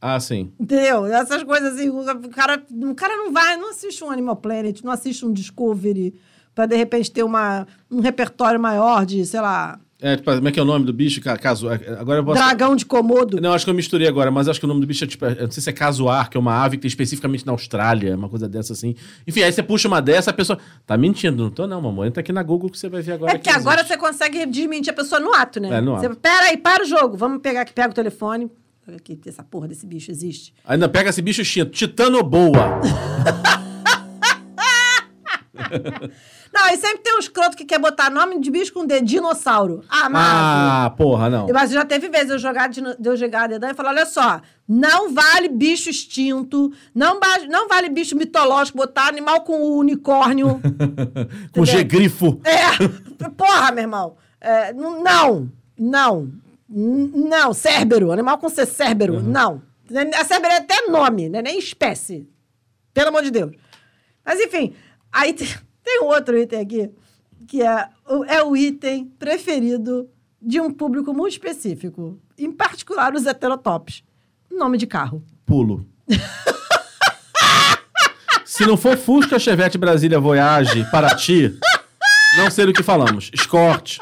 Ah, 0.01 0.19
sim. 0.19 0.51
Entendeu? 0.59 1.05
Essas 1.05 1.43
coisas 1.43 1.75
assim, 1.75 1.89
o 1.89 2.29
cara, 2.29 2.61
o 2.69 2.95
cara 2.95 3.15
não 3.15 3.31
vai, 3.31 3.55
não 3.55 3.69
assiste 3.69 4.03
um 4.03 4.11
Animal 4.11 4.35
Planet, 4.35 4.81
não 4.83 4.91
assiste 4.91 5.25
um 5.25 5.31
Discovery, 5.31 6.13
pra 6.55 6.65
de 6.65 6.75
repente 6.75 7.11
ter 7.11 7.23
uma, 7.23 7.67
um 7.91 7.99
repertório 7.99 8.59
maior 8.59 9.05
de, 9.05 9.25
sei 9.25 9.41
lá. 9.41 9.79
É, 10.01 10.17
tipo, 10.17 10.35
como 10.35 10.49
é 10.49 10.51
que 10.51 10.59
é 10.59 10.61
o 10.61 10.65
nome 10.65 10.83
do 10.85 10.91
bicho? 10.91 11.21
Ca- 11.21 11.37
Caso, 11.37 11.71
é, 11.71 11.75
agora 11.97 12.19
eu 12.19 12.25
posso... 12.25 12.35
Dragão 12.37 12.75
de 12.75 12.85
Komodo. 12.85 13.39
Não, 13.39 13.53
acho 13.53 13.63
que 13.63 13.71
eu 13.71 13.73
misturei 13.73 14.05
agora, 14.05 14.29
mas 14.29 14.49
acho 14.49 14.59
que 14.59 14.65
o 14.65 14.67
nome 14.67 14.81
do 14.81 14.87
bicho 14.87 15.05
é 15.05 15.07
tipo. 15.07 15.23
Eu 15.25 15.43
não 15.45 15.51
sei 15.51 15.63
se 15.63 15.69
é 15.69 15.71
casuar, 15.71 16.29
que 16.29 16.35
é 16.35 16.39
uma 16.41 16.61
ave 16.61 16.75
que 16.75 16.81
tem 16.81 16.89
especificamente 16.89 17.45
na 17.45 17.53
Austrália, 17.53 18.13
uma 18.17 18.27
coisa 18.27 18.49
dessa 18.49 18.73
assim. 18.73 18.95
Enfim, 19.25 19.43
aí 19.43 19.53
você 19.53 19.63
puxa 19.63 19.87
uma 19.87 20.01
dessa, 20.01 20.31
a 20.31 20.33
pessoa. 20.33 20.59
Tá 20.85 20.97
mentindo, 20.97 21.41
não 21.43 21.49
tô 21.49 21.65
não, 21.67 21.81
mamãe. 21.81 22.09
Entra 22.09 22.19
aqui 22.19 22.33
na 22.33 22.43
Google 22.43 22.69
que 22.69 22.77
você 22.77 22.89
vai 22.89 23.01
ver 23.01 23.13
agora. 23.13 23.31
É 23.31 23.37
que 23.37 23.49
agora 23.49 23.81
você 23.81 23.95
consegue 23.95 24.45
desmentir 24.45 24.91
a 24.91 24.95
pessoa 24.95 25.21
no 25.21 25.33
ato, 25.33 25.61
né? 25.61 25.77
É, 25.77 25.79
no 25.79 25.95
Você, 25.95 26.07
ato. 26.07 26.17
pera 26.17 26.47
aí, 26.49 26.57
para 26.57 26.83
o 26.83 26.85
jogo. 26.85 27.15
Vamos 27.15 27.41
pegar 27.41 27.61
aqui, 27.61 27.71
pega 27.71 27.91
o 27.91 27.93
telefone. 27.93 28.51
Olha 28.85 28.97
aqui, 28.97 29.17
essa 29.25 29.41
porra 29.41 29.69
desse 29.69 29.87
bicho 29.87 30.11
existe. 30.11 30.53
Ainda 30.65 30.89
pega 30.89 31.11
esse 31.11 31.21
bicho 31.21 31.41
extinto. 31.41 31.71
Titanoboa. 31.71 32.81
Não, 36.53 36.67
e 36.69 36.77
sempre 36.77 36.99
tem 36.99 37.15
um 37.15 37.19
escroto 37.19 37.57
que 37.57 37.65
quer 37.65 37.79
botar 37.79 38.11
nome 38.11 38.39
de 38.39 38.51
bicho 38.51 38.71
com 38.71 38.85
D, 38.85 39.01
dinossauro. 39.01 39.83
Ah, 39.89 40.07
mas... 40.07 40.23
ah, 40.23 40.93
porra, 40.95 41.27
não. 41.27 41.47
Mas 41.51 41.71
já 41.71 41.83
teve 41.83 42.09
vezes 42.09 42.29
eu 42.29 42.37
jogar, 42.37 42.69
eu 43.03 43.17
jogar 43.17 43.47
dedão 43.49 43.71
e 43.71 43.73
falar, 43.73 43.89
olha 43.89 44.05
só, 44.05 44.39
não 44.67 45.11
vale 45.11 45.49
bicho 45.49 45.89
extinto, 45.89 46.71
não, 46.93 47.19
não 47.49 47.67
vale 47.67 47.89
bicho 47.89 48.15
mitológico, 48.15 48.77
botar 48.77 49.07
animal 49.07 49.41
com 49.41 49.59
unicórnio. 49.77 50.61
Com 51.51 51.65
G-grifo. 51.65 52.39
É, 52.43 53.27
porra, 53.29 53.71
meu 53.71 53.83
irmão. 53.83 54.15
É, 54.39 54.73
não, 54.73 55.49
não, 55.77 56.31
não, 56.69 57.53
cérbero, 57.53 58.11
animal 58.11 58.37
com 58.37 58.49
C, 58.49 58.65
cérbero, 58.65 59.21
não. 59.21 59.61
A 60.19 60.23
cérbero 60.23 60.53
é 60.53 60.57
até 60.57 60.87
nome, 60.87 61.29
né? 61.29 61.41
nem 61.41 61.57
espécie. 61.57 62.27
Pelo 62.93 63.09
amor 63.09 63.23
de 63.23 63.31
Deus. 63.31 63.51
Mas, 64.23 64.39
enfim, 64.39 64.73
aí 65.11 65.33
tem, 65.33 65.47
tem 65.83 66.01
um 66.01 66.05
outro 66.05 66.37
item 66.37 66.59
aqui, 66.61 66.91
que 67.47 67.61
é, 67.61 67.87
o- 68.07 68.23
é 68.25 68.43
o 68.43 68.55
item 68.55 69.05
preferido 69.19 70.09
de 70.41 70.59
um 70.59 70.71
público 70.71 71.13
muito 71.13 71.33
específico, 71.33 72.19
em 72.37 72.51
particular 72.51 73.13
os 73.13 73.25
heterotops. 73.25 74.03
Nome 74.51 74.77
de 74.77 74.85
carro. 74.87 75.23
Pulo. 75.45 75.85
Se 78.45 78.65
não 78.65 78.77
for 78.77 78.95
Fusca, 78.97 79.39
Chevette, 79.39 79.77
Brasília, 79.77 80.19
Voyage, 80.19 80.85
Paraty, 80.91 81.57
não 82.37 82.51
sei 82.51 82.65
do 82.65 82.73
que 82.73 82.83
falamos. 82.83 83.31
Escort. 83.33 83.97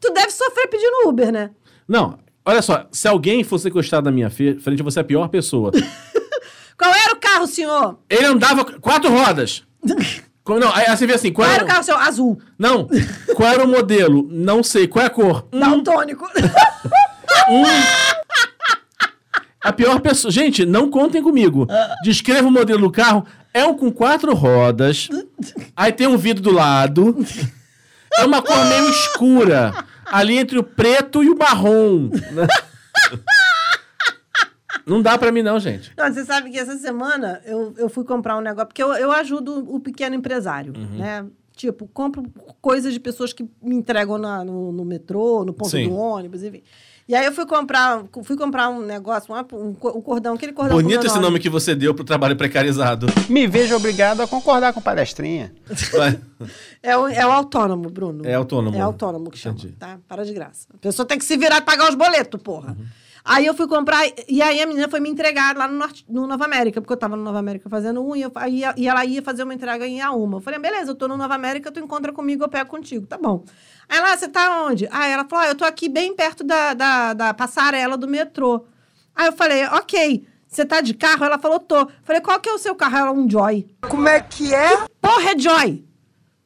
Tu 0.00 0.12
deve 0.12 0.30
sofrer 0.30 0.68
pedindo 0.68 1.08
Uber, 1.08 1.32
né? 1.32 1.50
Não, 1.88 2.18
olha 2.44 2.60
só. 2.60 2.86
Se 2.92 3.08
alguém 3.08 3.42
fosse 3.42 3.68
encostar 3.68 4.02
na 4.02 4.10
minha 4.10 4.28
frente, 4.28 4.82
você 4.82 4.98
é 4.98 5.02
a 5.02 5.04
pior 5.04 5.28
pessoa. 5.28 5.70
Qual 6.76 6.92
era 6.92 7.14
o 7.14 7.20
carro, 7.20 7.46
senhor? 7.46 7.98
Ele 8.10 8.26
andava 8.26 8.64
quatro 8.80 9.08
rodas. 9.10 9.64
Como- 10.44 10.60
Não, 10.60 10.70
aí 10.74 10.84
você 10.94 11.06
vê 11.06 11.14
assim, 11.14 11.32
qual 11.32 11.48
Qual 11.48 11.54
era 11.56 11.64
o 11.64 11.66
carro, 11.66 11.82
senhor? 11.82 12.00
Azul. 12.02 12.38
Não, 12.58 12.86
qual 13.34 13.48
era 13.50 13.64
o 13.64 13.68
modelo? 13.68 14.28
Não 14.30 14.62
sei. 14.62 14.86
Qual 14.86 15.02
é 15.02 15.06
a 15.06 15.10
cor? 15.10 15.48
Hum, 15.52 15.58
Daltônico. 15.58 16.26
a 19.62 19.72
pior 19.72 20.00
pessoa. 20.00 20.30
Gente, 20.30 20.66
não 20.66 20.90
contem 20.90 21.22
comigo. 21.22 21.66
Descreva 22.02 22.46
o 22.46 22.50
modelo 22.50 22.80
do 22.82 22.90
carro. 22.90 23.24
É 23.52 23.64
um 23.64 23.74
com 23.74 23.90
quatro 23.90 24.34
rodas. 24.34 25.08
Aí 25.76 25.92
tem 25.92 26.06
um 26.06 26.18
vidro 26.18 26.42
do 26.42 26.52
lado. 26.52 27.16
É 28.16 28.24
uma 28.24 28.42
cor 28.42 28.64
meio 28.66 28.90
escura. 28.90 29.72
Ali 30.04 30.36
entre 30.38 30.58
o 30.58 30.62
preto 30.62 31.22
e 31.24 31.30
o 31.30 31.36
marrom. 31.38 32.10
né? 32.32 32.46
Não 34.86 35.00
dá 35.00 35.16
pra 35.16 35.32
mim, 35.32 35.42
não, 35.42 35.58
gente. 35.58 35.92
Não, 35.96 36.12
você 36.12 36.24
sabe 36.24 36.50
que 36.50 36.58
essa 36.58 36.76
semana 36.78 37.40
eu, 37.46 37.72
eu 37.78 37.88
fui 37.88 38.04
comprar 38.04 38.36
um 38.36 38.40
negócio, 38.40 38.66
porque 38.68 38.82
eu, 38.82 38.92
eu 38.94 39.10
ajudo 39.12 39.64
o 39.74 39.80
pequeno 39.80 40.14
empresário, 40.14 40.72
Uhum. 40.76 40.98
né? 40.98 41.26
Tipo, 41.56 41.86
compro 41.86 42.24
coisas 42.60 42.92
de 42.92 42.98
pessoas 42.98 43.32
que 43.32 43.48
me 43.62 43.76
entregam 43.76 44.18
na- 44.18 44.44
no, 44.44 44.72
no 44.72 44.84
metrô, 44.84 45.44
no 45.44 45.52
ponto 45.54 45.70
Sim. 45.70 45.88
do 45.88 45.94
ônibus, 45.94 46.42
enfim. 46.42 46.62
E 47.06 47.14
aí 47.14 47.24
eu 47.26 47.32
fui 47.32 47.46
comprar, 47.46 48.02
fui 48.24 48.36
comprar 48.36 48.70
um 48.70 48.80
negócio, 48.80 49.32
um, 49.52 49.68
um 49.68 49.74
cordão, 49.74 50.34
aquele 50.34 50.52
cordão. 50.52 50.76
Bonito 50.82 51.06
esse 51.06 51.18
nome 51.20 51.38
que 51.38 51.48
você 51.50 51.74
deu 51.74 51.94
pro 51.94 52.02
trabalho 52.02 52.34
precarizado. 52.34 53.06
Me 53.28 53.46
vejo 53.46 53.76
obrigado 53.76 54.20
a 54.22 54.26
concordar 54.26 54.72
com 54.72 54.80
palestrinha. 54.80 55.52
É 56.82 56.96
o, 56.96 57.06
é 57.08 57.26
o 57.26 57.30
autônomo, 57.30 57.88
Bruno. 57.90 58.26
É 58.26 58.34
autônomo. 58.34 58.76
É 58.76 58.80
autônomo 58.80 59.30
que 59.30 59.38
chama, 59.38 59.54
Entendi. 59.56 59.72
Uhum. 59.74 59.78
tá? 59.78 59.98
Para 60.08 60.24
de 60.24 60.32
graça. 60.32 60.66
A 60.74 60.78
pessoa 60.78 61.06
tem 61.06 61.18
que 61.18 61.24
se 61.24 61.36
virar 61.36 61.58
e 61.58 61.62
pagar 61.62 61.88
os 61.88 61.94
boletos, 61.94 62.40
porra. 62.42 62.76
Aí 63.26 63.46
eu 63.46 63.54
fui 63.54 63.66
comprar, 63.66 64.02
e 64.28 64.42
aí 64.42 64.60
a 64.60 64.66
menina 64.66 64.86
foi 64.86 65.00
me 65.00 65.08
entregar 65.08 65.56
lá 65.56 65.66
no, 65.66 65.78
Norte, 65.78 66.04
no 66.06 66.26
Nova 66.26 66.44
América, 66.44 66.78
porque 66.82 66.92
eu 66.92 66.96
tava 66.96 67.16
no 67.16 67.22
Nova 67.22 67.38
América 67.38 67.70
fazendo 67.70 68.06
unha, 68.06 68.30
aí, 68.34 68.62
e 68.76 68.86
ela 68.86 69.02
ia 69.06 69.22
fazer 69.22 69.44
uma 69.44 69.54
entrega 69.54 69.86
em 69.86 70.02
Auma. 70.02 70.36
Eu 70.36 70.40
falei, 70.42 70.60
beleza, 70.60 70.90
eu 70.90 70.94
tô 70.94 71.08
no 71.08 71.16
Nova 71.16 71.34
América, 71.34 71.72
tu 71.72 71.80
encontra 71.80 72.12
comigo, 72.12 72.44
eu 72.44 72.48
pego 72.50 72.68
contigo, 72.68 73.06
tá 73.06 73.16
bom. 73.16 73.42
Aí 73.88 73.96
ela, 73.96 74.14
você 74.14 74.28
tá 74.28 74.64
onde? 74.66 74.86
Aí 74.90 75.10
ela 75.10 75.24
falou, 75.24 75.46
ah, 75.46 75.48
eu 75.48 75.54
tô 75.54 75.64
aqui 75.64 75.88
bem 75.88 76.14
perto 76.14 76.44
da, 76.44 76.74
da, 76.74 77.14
da 77.14 77.32
passarela 77.32 77.96
do 77.96 78.06
metrô. 78.06 78.66
Aí 79.16 79.28
eu 79.28 79.32
falei, 79.32 79.64
ok, 79.68 80.26
você 80.46 80.66
tá 80.66 80.82
de 80.82 80.92
carro? 80.92 81.24
Ela 81.24 81.38
falou, 81.38 81.58
tô. 81.58 81.76
Eu 81.76 81.88
falei, 82.02 82.20
qual 82.20 82.38
que 82.38 82.48
é 82.50 82.52
o 82.52 82.58
seu 82.58 82.74
carro? 82.74 82.96
Ela, 82.98 83.12
um 83.12 83.28
Joy. 83.28 83.66
Como 83.88 84.06
é 84.06 84.20
que 84.20 84.54
é? 84.54 84.86
Porra, 85.00 85.30
é 85.30 85.38
Joy! 85.38 85.84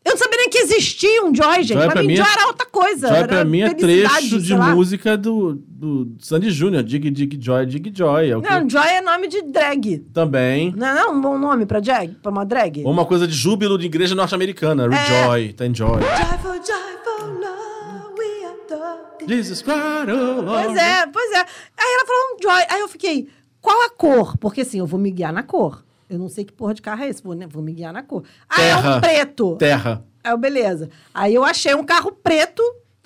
Eu 0.08 0.12
não 0.12 0.16
sabia 0.16 0.38
nem 0.38 0.48
que 0.48 0.58
existia 0.58 1.24
um 1.24 1.34
Joy, 1.34 1.56
gente. 1.62 1.74
Joy 1.74 1.82
pra 1.84 1.90
pra 1.92 2.02
mim, 2.02 2.12
é- 2.14 2.16
Joy 2.16 2.26
era 2.32 2.46
outra 2.46 2.66
coisa. 2.66 3.08
Joy 3.08 3.16
era 3.18 3.28
pra 3.28 3.44
mim 3.44 3.60
é 3.60 3.74
trecho 3.74 4.40
de 4.40 4.54
lá. 4.54 4.74
música 4.74 5.16
do, 5.16 5.54
do 5.68 6.16
Sandy 6.18 6.50
Júnior. 6.50 6.82
Dig, 6.82 7.10
dig, 7.10 7.38
joy, 7.40 7.66
dig, 7.66 7.92
joy. 7.94 8.30
É 8.30 8.36
o 8.36 8.40
que 8.42 8.48
eu- 8.52 8.60
Não, 8.60 8.68
Joy 8.70 8.86
é 8.88 9.00
nome 9.00 9.28
de 9.28 9.42
drag. 9.42 9.98
Também. 10.14 10.72
Não 10.76 10.86
é 10.86 10.94
não 10.94 11.14
um 11.14 11.20
bom 11.20 11.38
nome 11.38 11.66
pra 11.66 11.80
drag? 11.80 12.14
Pra 12.22 12.30
uma 12.32 12.44
drag? 12.44 12.82
Ou 12.84 12.90
uma 12.92 13.04
coisa 13.04 13.26
de 13.26 13.34
júbilo 13.34 13.76
de 13.78 13.86
igreja 13.86 14.14
norte-americana. 14.14 14.84
É. 14.84 14.88
Rejoy, 14.96 15.52
tem 15.52 15.74
joy. 15.74 15.88
Joyful, 16.00 16.52
joyful 16.54 17.38
love, 17.38 18.18
we 18.18 18.44
adore. 18.46 19.26
Jesus 19.26 19.62
Christ, 19.62 19.78
oh 20.08 20.40
Lord. 20.42 20.64
Pois 20.66 20.76
é, 20.76 21.06
pois 21.06 21.32
é. 21.32 21.38
Aí 21.40 21.94
ela 21.94 22.06
falou 22.06 22.22
um 22.34 22.42
Joy. 22.42 22.66
Aí 22.70 22.80
eu 22.80 22.88
fiquei, 22.88 23.28
qual 23.60 23.76
a 23.86 23.90
cor? 23.90 24.36
Porque 24.38 24.62
assim, 24.62 24.78
eu 24.78 24.86
vou 24.86 24.98
me 24.98 25.10
guiar 25.10 25.32
na 25.32 25.42
cor. 25.42 25.84
Eu 26.08 26.18
não 26.18 26.28
sei 26.28 26.44
que 26.44 26.52
porra 26.52 26.72
de 26.72 26.80
carro 26.80 27.02
é 27.02 27.08
esse, 27.08 27.22
vou, 27.22 27.34
né? 27.34 27.46
vou 27.46 27.62
me 27.62 27.72
guiar 27.72 27.92
na 27.92 28.02
cor. 28.02 28.24
Ah, 28.48 28.62
é 28.62 28.74
Terra. 28.74 28.96
um 28.96 29.00
preto. 29.00 29.56
Terra. 29.56 30.04
Aí 30.24 30.32
eu, 30.32 30.38
beleza. 30.38 30.88
Aí 31.12 31.34
eu 31.34 31.44
achei 31.44 31.74
um 31.74 31.84
carro 31.84 32.12
preto 32.12 32.62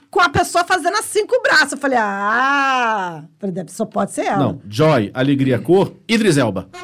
com 0.08 0.20
a 0.20 0.28
pessoa 0.28 0.62
fazendo 0.64 0.96
assim 0.98 1.26
com 1.26 1.36
o 1.36 1.42
braço. 1.42 1.74
Eu 1.74 1.78
falei, 1.78 1.98
ah... 2.00 3.24
Falei, 3.40 3.64
só 3.68 3.84
pode 3.84 4.12
ser 4.12 4.26
ela. 4.26 4.38
Não, 4.38 4.60
joy, 4.68 5.10
alegria, 5.12 5.58
cor, 5.58 5.94
Idris 6.06 6.36
Elba. 6.36 6.68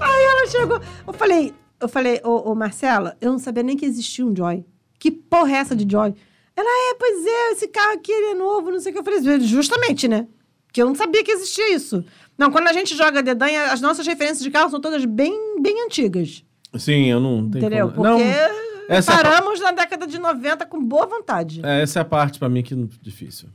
Aí 0.00 0.22
ela 0.22 0.46
chegou. 0.48 0.80
Eu 1.06 1.12
falei, 1.14 1.54
eu 1.80 1.88
falei, 1.88 2.20
ô, 2.22 2.50
ô 2.50 2.54
Marcela, 2.54 3.16
eu 3.22 3.32
não 3.32 3.38
sabia 3.38 3.62
nem 3.62 3.76
que 3.76 3.86
existia 3.86 4.26
um 4.26 4.36
Joy. 4.36 4.66
Que 4.98 5.10
porra 5.10 5.52
é 5.52 5.56
essa 5.56 5.74
de 5.74 5.90
Joy? 5.90 6.14
Ela, 6.54 6.68
é, 6.68 6.94
pois 6.98 7.24
é, 7.24 7.52
esse 7.52 7.68
carro 7.68 7.94
aqui 7.94 8.12
ele 8.12 8.32
é 8.32 8.34
novo, 8.34 8.70
não 8.70 8.80
sei 8.80 8.92
o 8.92 8.92
que. 8.92 9.00
Eu 9.00 9.04
falei, 9.04 9.40
justamente, 9.40 10.06
né? 10.06 10.26
Porque 10.70 10.80
eu 10.80 10.86
não 10.86 10.94
sabia 10.94 11.24
que 11.24 11.32
existia 11.32 11.74
isso. 11.74 12.04
Não, 12.38 12.48
quando 12.52 12.68
a 12.68 12.72
gente 12.72 12.96
joga 12.96 13.22
dedanha, 13.24 13.72
as 13.72 13.80
nossas 13.80 14.06
referências 14.06 14.40
de 14.44 14.50
carro 14.50 14.70
são 14.70 14.80
todas 14.80 15.04
bem, 15.04 15.60
bem 15.60 15.84
antigas. 15.84 16.44
Sim, 16.78 17.06
eu 17.10 17.18
não 17.18 17.50
tenho 17.50 17.64
entendeu? 17.66 17.90
como- 17.90 18.08
Porque 18.08 18.24
Não, 18.24 18.96
é, 18.96 19.02
paramos 19.02 19.58
na 19.60 19.72
década 19.72 20.06
de 20.06 20.16
90 20.18 20.64
com 20.64 20.80
boa 20.82 21.06
vontade. 21.06 21.60
é, 21.64 21.82
essa 21.82 21.98
é 21.98 22.02
a 22.02 22.04
parte 22.04 22.38
pra 22.38 22.48
mim 22.48 22.62
que 22.62 22.72
é 22.72 22.76
difícil. 23.02 23.48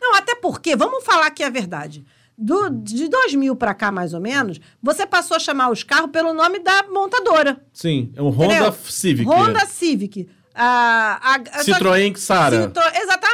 Não, 0.00 0.14
até 0.14 0.34
porque, 0.36 0.74
vamos 0.74 1.04
falar 1.04 1.30
que 1.30 1.42
é 1.42 1.50
verdade. 1.50 2.04
Do, 2.36 2.70
de 2.70 3.06
2000 3.08 3.54
pra 3.54 3.74
cá, 3.74 3.92
mais 3.92 4.14
ou 4.14 4.20
menos, 4.20 4.58
você 4.82 5.06
passou 5.06 5.36
a 5.36 5.40
chamar 5.40 5.70
os 5.70 5.82
carros 5.82 6.10
pelo 6.10 6.32
nome 6.32 6.58
da 6.60 6.84
montadora. 6.88 7.60
Sim, 7.74 8.10
é 8.16 8.22
um 8.22 8.30
Honda 8.30 8.54
Entendeu? 8.54 8.72
Civic. 8.72 9.28
Honda 9.28 9.66
Civic. 9.66 10.28
A, 10.54 11.18
a, 11.22 11.34
a- 11.36 11.64
Citroën 11.64 12.16
Xara. 12.16 12.62
Citro- 12.62 12.82
Exatamente. 13.02 13.31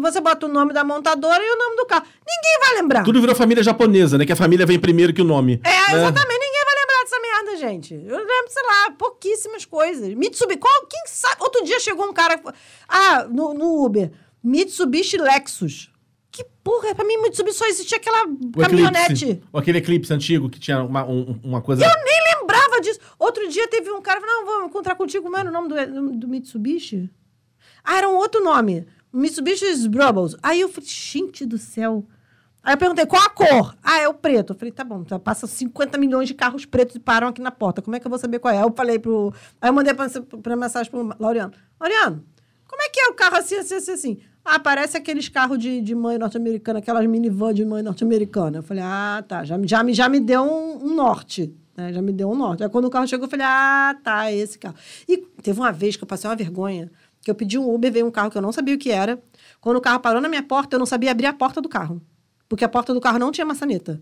Você 0.00 0.20
bota 0.20 0.46
o 0.46 0.48
nome 0.48 0.72
da 0.72 0.84
montadora 0.84 1.42
e 1.42 1.50
o 1.50 1.58
nome 1.58 1.76
do 1.76 1.86
carro. 1.86 2.04
Ninguém 2.04 2.58
vai 2.60 2.82
lembrar. 2.82 3.04
Tudo 3.04 3.20
virou 3.20 3.34
família 3.34 3.62
japonesa, 3.62 4.18
né? 4.18 4.26
Que 4.26 4.32
a 4.32 4.36
família 4.36 4.66
vem 4.66 4.78
primeiro 4.78 5.12
que 5.12 5.22
o 5.22 5.24
nome. 5.24 5.60
É, 5.64 5.68
né? 5.68 5.98
exatamente. 5.98 6.38
Ninguém 6.38 6.64
vai 6.64 6.74
lembrar 6.80 7.02
dessa 7.04 7.20
merda, 7.20 7.56
gente. 7.56 7.94
Eu 7.94 8.18
lembro, 8.18 8.48
sei 8.50 8.62
lá, 8.62 8.90
pouquíssimas 8.92 9.64
coisas. 9.64 10.12
Mitsubishi. 10.14 10.58
Qual, 10.58 10.86
quem 10.86 11.00
sabe? 11.06 11.36
Outro 11.40 11.64
dia 11.64 11.80
chegou 11.80 12.06
um 12.06 12.12
cara. 12.12 12.40
Ah, 12.88 13.24
no, 13.24 13.54
no 13.54 13.84
Uber. 13.84 14.10
Mitsubishi 14.42 15.16
Lexus. 15.16 15.90
Que 16.30 16.44
porra, 16.64 16.94
pra 16.94 17.04
mim 17.04 17.16
Mitsubishi 17.18 17.56
só 17.58 17.66
existia 17.66 17.96
aquela 17.96 18.24
O 18.26 18.58
caminhonete. 18.60 19.24
Eclipse. 19.24 19.42
Ou 19.52 19.60
aquele 19.60 19.78
Eclipse 19.78 20.12
antigo 20.12 20.50
que 20.50 20.58
tinha 20.58 20.82
uma, 20.82 21.04
um- 21.04 21.38
uma 21.44 21.62
coisa... 21.62 21.84
Eu 21.84 22.04
nem 22.04 22.40
lembrava 22.40 22.80
disso. 22.80 22.98
Outro 23.18 23.48
dia 23.48 23.68
teve 23.68 23.90
um 23.92 24.02
cara, 24.02 24.20
não, 24.20 24.44
vou 24.44 24.64
encontrar 24.66 24.96
contigo, 24.96 25.34
era 25.36 25.48
o 25.48 25.52
nome 25.52 25.68
do, 25.68 26.12
do 26.18 26.28
Mitsubishi? 26.28 27.08
Ah, 27.84 27.98
era 27.98 28.08
um 28.08 28.16
outro 28.16 28.42
nome. 28.42 28.86
Mitsubishi 29.14 29.88
Brubbles. 29.88 30.36
Aí 30.42 30.60
eu 30.60 30.68
falei, 30.68 30.88
gente 30.88 31.46
do 31.46 31.56
céu. 31.56 32.04
Aí 32.62 32.74
eu 32.74 32.78
perguntei, 32.78 33.04
qual 33.04 33.22
a 33.22 33.28
cor? 33.28 33.76
Ah, 33.82 34.00
é 34.00 34.08
o 34.08 34.14
preto. 34.14 34.54
Eu 34.54 34.58
falei, 34.58 34.72
tá 34.72 34.82
bom, 34.82 35.04
passa 35.22 35.46
50 35.46 35.98
milhões 35.98 36.26
de 36.26 36.34
carros 36.34 36.64
pretos 36.64 36.96
e 36.96 36.98
param 36.98 37.28
aqui 37.28 37.40
na 37.40 37.50
porta. 37.50 37.82
Como 37.82 37.94
é 37.94 38.00
que 38.00 38.06
eu 38.06 38.10
vou 38.10 38.18
saber 38.18 38.38
qual 38.38 38.52
é? 38.52 38.56
Aí 38.56 38.64
eu 38.64 38.72
falei 38.74 38.98
pro... 38.98 39.32
Aí 39.60 39.68
eu 39.68 39.72
mandei 39.72 39.92
pra, 39.92 40.08
pra 40.42 40.56
mensagem 40.56 40.90
pro 40.90 41.14
Laureano. 41.20 41.52
Laureano, 41.78 42.24
como 42.66 42.82
é 42.82 42.88
que 42.88 42.98
é 43.00 43.08
o 43.08 43.14
carro 43.14 43.36
assim, 43.36 43.56
assim, 43.56 43.74
assim, 43.74 43.92
assim? 43.92 44.18
Ah, 44.44 44.58
parece 44.58 44.96
aqueles 44.96 45.28
carros 45.28 45.58
de, 45.58 45.80
de 45.80 45.94
mãe 45.94 46.18
norte-americana, 46.18 46.78
aquelas 46.78 47.06
minivan 47.06 47.54
de 47.54 47.64
mãe 47.64 47.82
norte-americana. 47.82 48.58
Eu 48.58 48.62
falei, 48.62 48.82
ah, 48.84 49.22
tá, 49.26 49.44
já, 49.44 49.58
já, 49.64 49.84
já 49.92 50.08
me 50.08 50.20
deu 50.20 50.42
um, 50.42 50.86
um 50.86 50.94
norte. 50.94 51.54
né? 51.76 51.92
Já 51.92 52.02
me 52.02 52.12
deu 52.12 52.30
um 52.30 52.34
norte. 52.34 52.62
Aí 52.62 52.68
quando 52.68 52.86
o 52.86 52.90
carro 52.90 53.06
chegou, 53.06 53.26
eu 53.26 53.30
falei, 53.30 53.46
ah, 53.46 53.96
tá, 54.02 54.30
é 54.30 54.36
esse 54.36 54.58
carro. 54.58 54.74
E 55.08 55.18
teve 55.18 55.58
uma 55.60 55.70
vez 55.72 55.96
que 55.96 56.02
eu 56.04 56.08
passei 56.08 56.28
uma 56.28 56.36
vergonha, 56.36 56.90
que 57.24 57.30
eu 57.30 57.34
pedi 57.34 57.58
um 57.58 57.72
Uber, 57.74 57.90
veio 57.92 58.06
um 58.06 58.10
carro 58.10 58.30
que 58.30 58.36
eu 58.38 58.42
não 58.42 58.52
sabia 58.52 58.74
o 58.74 58.78
que 58.78 58.90
era. 58.90 59.18
Quando 59.60 59.76
o 59.78 59.80
carro 59.80 59.98
parou 60.00 60.20
na 60.20 60.28
minha 60.28 60.42
porta, 60.42 60.76
eu 60.76 60.78
não 60.78 60.86
sabia 60.86 61.10
abrir 61.10 61.26
a 61.26 61.32
porta 61.32 61.60
do 61.60 61.68
carro. 61.68 62.00
Porque 62.48 62.64
a 62.64 62.68
porta 62.68 62.92
do 62.92 63.00
carro 63.00 63.18
não 63.18 63.32
tinha 63.32 63.44
maçaneta. 63.46 64.00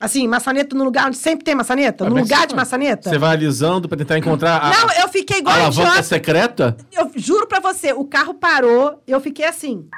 Assim, 0.00 0.26
maçaneta 0.26 0.74
no 0.76 0.82
lugar 0.82 1.06
onde 1.06 1.16
sempre 1.16 1.44
tem 1.44 1.54
maçaneta, 1.54 2.04
no 2.08 2.16
lugar 2.16 2.48
de 2.48 2.54
maçaneta. 2.56 3.08
Você 3.08 3.16
vai 3.16 3.30
alisando 3.30 3.88
pra 3.88 3.96
tentar 3.96 4.18
encontrar 4.18 4.60
a, 4.60 4.70
Não, 4.70 4.92
eu 5.02 5.08
fiquei 5.08 5.38
igual 5.38 5.54
a 5.54 5.58
alavanca 5.60 5.82
idiota. 5.82 6.02
secreta? 6.02 6.76
Eu 6.92 7.12
juro 7.14 7.46
pra 7.46 7.60
você, 7.60 7.92
o 7.92 8.04
carro 8.04 8.34
parou, 8.34 9.00
eu 9.06 9.20
fiquei 9.20 9.44
assim. 9.46 9.88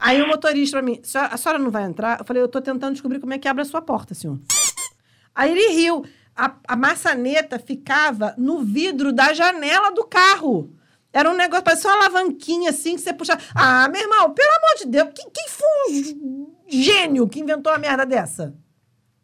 Aí 0.00 0.20
o 0.20 0.26
motorista 0.26 0.78
pra 0.78 0.84
mim, 0.84 0.98
"A 1.02 1.06
senhora- 1.06 1.30
a 1.32 1.36
senhora 1.36 1.58
não 1.60 1.70
vai 1.70 1.84
entrar? 1.84 2.18
Eu 2.18 2.24
falei, 2.24 2.42
eu 2.42 2.48
tô 2.48 2.60
tentando 2.60 2.92
descobrir 2.92 3.20
como 3.20 3.32
é 3.32 3.38
que 3.38 3.46
abre 3.46 3.62
a 3.62 3.64
sua 3.64 3.80
porta, 3.80 4.14
senhor. 4.14 4.38
Aí 5.34 5.50
ele 5.52 5.68
riu. 5.74 6.04
A, 6.34 6.54
a 6.66 6.76
maçaneta 6.76 7.58
ficava 7.58 8.34
no 8.38 8.60
vidro 8.60 9.12
da 9.12 9.32
janela 9.32 9.90
do 9.90 10.04
carro. 10.04 10.74
Era 11.12 11.30
um 11.30 11.36
negócio, 11.36 11.62
parecia 11.62 11.90
uma 11.90 11.98
alavanquinha 11.98 12.70
assim 12.70 12.96
que 12.96 13.02
você 13.02 13.12
puxava. 13.12 13.40
Ah, 13.54 13.86
meu 13.88 14.00
irmão, 14.00 14.32
pelo 14.32 14.48
amor 14.48 14.78
de 14.78 14.86
Deus, 14.86 15.10
quem, 15.14 15.28
quem 15.30 15.48
foi 15.48 16.14
um 16.16 16.54
gênio 16.66 17.28
que 17.28 17.40
inventou 17.40 17.70
uma 17.70 17.78
merda 17.78 18.06
dessa? 18.06 18.54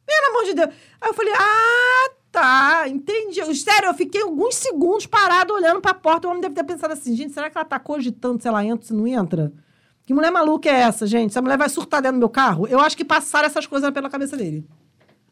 Pelo 0.05 0.31
amor 0.31 0.45
de 0.45 0.55
Deus. 0.55 0.69
Aí 1.01 1.09
eu 1.09 1.15
falei, 1.15 1.33
ah, 1.35 2.11
tá, 2.31 2.89
entendi. 2.89 3.43
Sério, 3.55 3.89
eu 3.89 3.95
fiquei 3.95 4.21
alguns 4.21 4.57
segundos 4.57 5.07
parado 5.07 5.55
olhando 5.55 5.81
pra 5.81 5.95
porta. 5.95 6.29
O 6.29 6.31
homem 6.31 6.43
deve 6.43 6.55
ter 6.55 6.65
pensado 6.65 6.93
assim, 6.93 7.17
gente, 7.17 7.33
será 7.33 7.49
que 7.49 7.57
ela 7.57 7.65
tá 7.65 7.79
cogitando 7.79 8.41
se 8.41 8.47
ela 8.47 8.63
entra 8.63 8.87
se 8.87 8.93
não 8.93 9.07
entra? 9.07 9.51
Que 10.05 10.13
mulher 10.13 10.31
maluca 10.31 10.69
é 10.69 10.81
essa, 10.81 11.07
gente? 11.07 11.31
Essa 11.31 11.43
mulher 11.43 11.57
vai 11.57 11.69
surtar 11.71 12.03
dentro 12.03 12.17
do 12.17 12.21
meu 12.21 12.29
carro? 12.29 12.67
Eu 12.67 12.81
acho 12.81 12.97
que 12.97 13.05
passaram 13.05 13.47
essas 13.47 13.67
coisas 13.67 13.91
pela 13.91 14.11
cabeça 14.11 14.37
dele. 14.37 14.67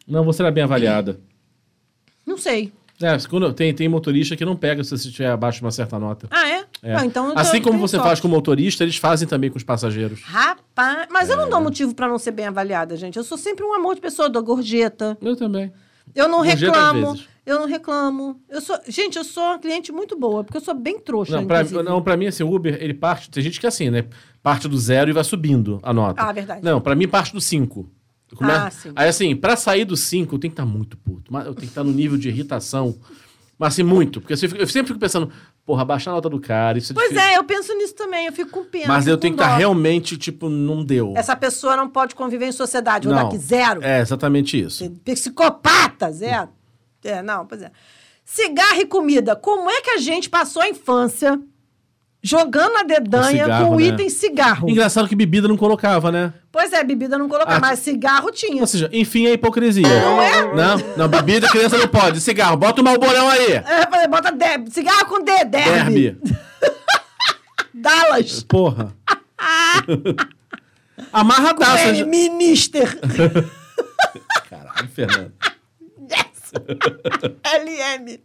Não, 0.07 0.25
você 0.25 0.43
era 0.43 0.51
bem 0.51 0.65
avaliada. 0.65 1.21
Não 2.27 2.37
sei. 2.37 2.73
É, 3.01 3.15
quando, 3.29 3.53
tem, 3.53 3.75
tem 3.75 3.89
motorista 3.89 4.35
que 4.37 4.45
não 4.45 4.57
pega 4.57 4.83
se 4.83 4.91
você 4.91 5.09
estiver 5.09 5.29
abaixo 5.31 5.59
de 5.59 5.65
uma 5.67 5.71
certa 5.71 5.99
nota. 5.99 6.29
Ah, 6.31 6.49
é? 6.49 6.65
É. 6.83 6.95
Ah, 6.97 7.05
então 7.05 7.33
assim 7.37 7.61
como 7.61 7.79
você 7.79 7.97
sorte. 7.97 8.09
faz 8.09 8.21
com 8.21 8.29
o 8.29 8.31
motorista, 8.31 8.85
eles 8.85 8.97
fazem 8.97 9.29
também 9.29 9.51
com 9.51 9.59
os 9.59 9.63
passageiros. 9.63 10.23
Rapaz, 10.23 11.07
mas 11.11 11.29
eu 11.29 11.37
não 11.37 11.45
É. 11.45 11.51
dou 11.51 11.61
motivo 11.61 11.95
pra 11.95 12.09
não 12.09 12.19
ser 12.19 12.31
bem 12.31 12.47
avaliada, 12.47 12.97
gente. 12.97 13.17
Eu 13.19 13.25
sou 13.25 13.37
sempre 13.37 13.65
um 13.65 13.75
amor 13.75 13.95
de 13.95 14.01
pessoa, 14.01 14.31
dou 14.31 14.43
gorjeta. 14.43 15.17
Eu 15.21 15.37
também. 15.37 15.71
Eu 16.15 16.27
não 16.29 16.39
Gorjeta 16.39 16.67
reclamo. 16.73 17.19
Eu 17.45 17.61
não 17.61 17.67
reclamo. 17.67 18.41
Eu 18.49 18.61
sou, 18.61 18.79
gente, 18.89 19.19
eu 19.19 19.25
sou 19.25 19.43
uma 19.45 19.59
cliente 19.59 19.93
muito 19.93 20.19
boa, 20.19 20.43
porque 20.43 20.57
eu 20.57 20.61
sou 20.63 20.75
bem 20.75 20.99
trouxa, 20.99 21.37
Não, 21.37 21.47
pra, 21.47 21.63
não, 21.65 22.03
pra 22.03 22.17
mim, 22.17 22.27
assim, 22.27 22.43
o 22.43 22.53
Uber, 22.53 22.77
ele 22.81 22.95
parte. 22.95 23.29
Tem 23.31 23.43
gente 23.43 23.61
que 23.61 23.67
é 23.67 23.69
assim, 23.69 23.91
né? 23.91 24.05
Parte 24.43 24.67
do 24.69 24.77
zero 24.79 25.11
e 25.11 25.13
vai 25.13 25.23
subindo 25.23 25.79
a 25.83 25.93
nota. 25.93 26.23
Ah, 26.23 26.33
verdade. 26.33 26.63
Não, 26.65 26.81
pra 26.81 26.95
mim 26.95 27.07
parte 27.07 27.33
do 27.33 27.41
5. 28.31 28.45
Ah, 28.45 28.71
sim. 28.71 28.93
Aí, 28.97 29.09
assim, 29.09 29.37
pra 29.37 29.57
sair 29.57 29.85
do 29.85 29.97
5, 29.97 30.35
eu 30.35 30.39
tenho 30.39 30.51
que 30.53 30.61
estar 30.61 30.67
muito 30.67 30.97
puto. 30.97 31.33
Mas 31.33 31.47
Eu 31.47 31.55
tenho 31.55 31.63
que 31.67 31.73
estar 31.73 31.85
no 31.85 31.93
nível 31.93 32.19
de 32.19 32.29
irritação. 32.29 32.97
Mas, 33.59 33.73
assim, 33.75 33.83
muito. 33.83 34.21
Porque 34.21 34.35
eu 34.35 34.37
sempre 34.37 34.87
fico 34.89 34.99
pensando, 34.99 35.31
porra, 35.65 35.85
baixar 35.85 36.11
a 36.11 36.15
nota 36.15 36.29
do 36.29 36.39
cara, 36.39 36.77
isso 36.77 36.93
é 36.93 36.95
Pois 36.95 37.09
difícil. 37.09 37.31
é, 37.31 37.39
eu 37.39 37.45
penso 37.45 37.73
nisso 37.75 37.95
também, 37.95 38.27
eu 38.27 38.33
fico 38.33 38.51
com 38.51 38.65
pena. 38.65 38.89
Mas 38.89 39.07
eu 39.07 39.17
tenho 39.17 39.35
que 39.35 39.41
estar 39.41 39.53
dó. 39.53 39.59
realmente, 39.59 40.19
tipo, 40.19 40.49
não 40.51 40.85
deu. 40.85 41.15
Essa 41.17 41.35
pessoa 41.35 41.75
não 41.77 41.89
pode 41.89 42.15
conviver 42.15 42.47
em 42.47 42.53
sociedade, 42.53 43.07
vou 43.09 43.15
não. 43.17 43.23
dar 43.23 43.29
aqui 43.29 43.39
zero. 43.39 43.83
É, 43.83 44.01
exatamente 44.01 44.61
isso. 44.61 44.85
Psicopata, 45.05 46.11
zero. 46.13 46.51
É, 47.03 47.23
não, 47.23 47.47
pois 47.47 47.63
é. 47.63 47.71
Cigarro 48.25 48.81
e 48.81 48.87
comida. 48.87 49.35
Como 49.37 49.71
é 49.71 49.81
que 49.81 49.91
a 49.91 49.99
gente 49.99 50.29
passou 50.29 50.61
a 50.61 50.69
infância 50.69 51.41
jogando 52.27 52.77
a 52.77 52.83
dedanha 52.83 53.45
cigarro, 53.45 53.67
com 53.69 53.77
o 53.77 53.79
né? 53.79 53.85
item 53.87 54.11
cigarro? 54.11 54.69
Engraçado 54.69 55.09
que 55.09 55.15
bebida 55.15 55.47
não 55.47 55.57
colocava, 55.57 56.11
né? 56.11 56.33
Pois 56.51 56.73
é, 56.73 56.83
bebida 56.83 57.17
não 57.19 57.29
colocava, 57.29 57.57
Ah, 57.57 57.61
mas 57.61 57.79
cigarro 57.81 58.33
tinha. 58.33 58.61
Ou 58.61 58.67
seja, 58.67 58.89
enfim, 58.93 59.27
é 59.27 59.33
hipocrisia. 59.33 59.87
Não 59.89 60.21
é? 60.21 60.55
Não, 60.55 60.77
não, 60.97 61.09
bebida 61.09 61.49
criança 61.49 61.79
não 61.79 61.89
pode. 61.89 62.21
Cigarro, 62.21 62.57
bota 62.57 62.81
o 62.81 62.85
malborão 62.85 63.29
aí. 63.29 63.53
É, 63.53 63.87
falei, 63.91 64.09
bota. 64.09 64.35
Cigarro 64.71 65.07
com 65.07 65.23
D, 65.23 65.45
derby. 65.45 66.11
Derby. 66.11 66.21
Dallas. 67.75 68.43
Porra. 68.43 68.93
Amarradaça. 71.13 71.89
É, 71.89 72.05
minister. 72.05 72.99
Caralho, 74.49 74.89
Fernando. 74.95 75.33
Yes. 76.11 76.53
LM. 77.45 78.21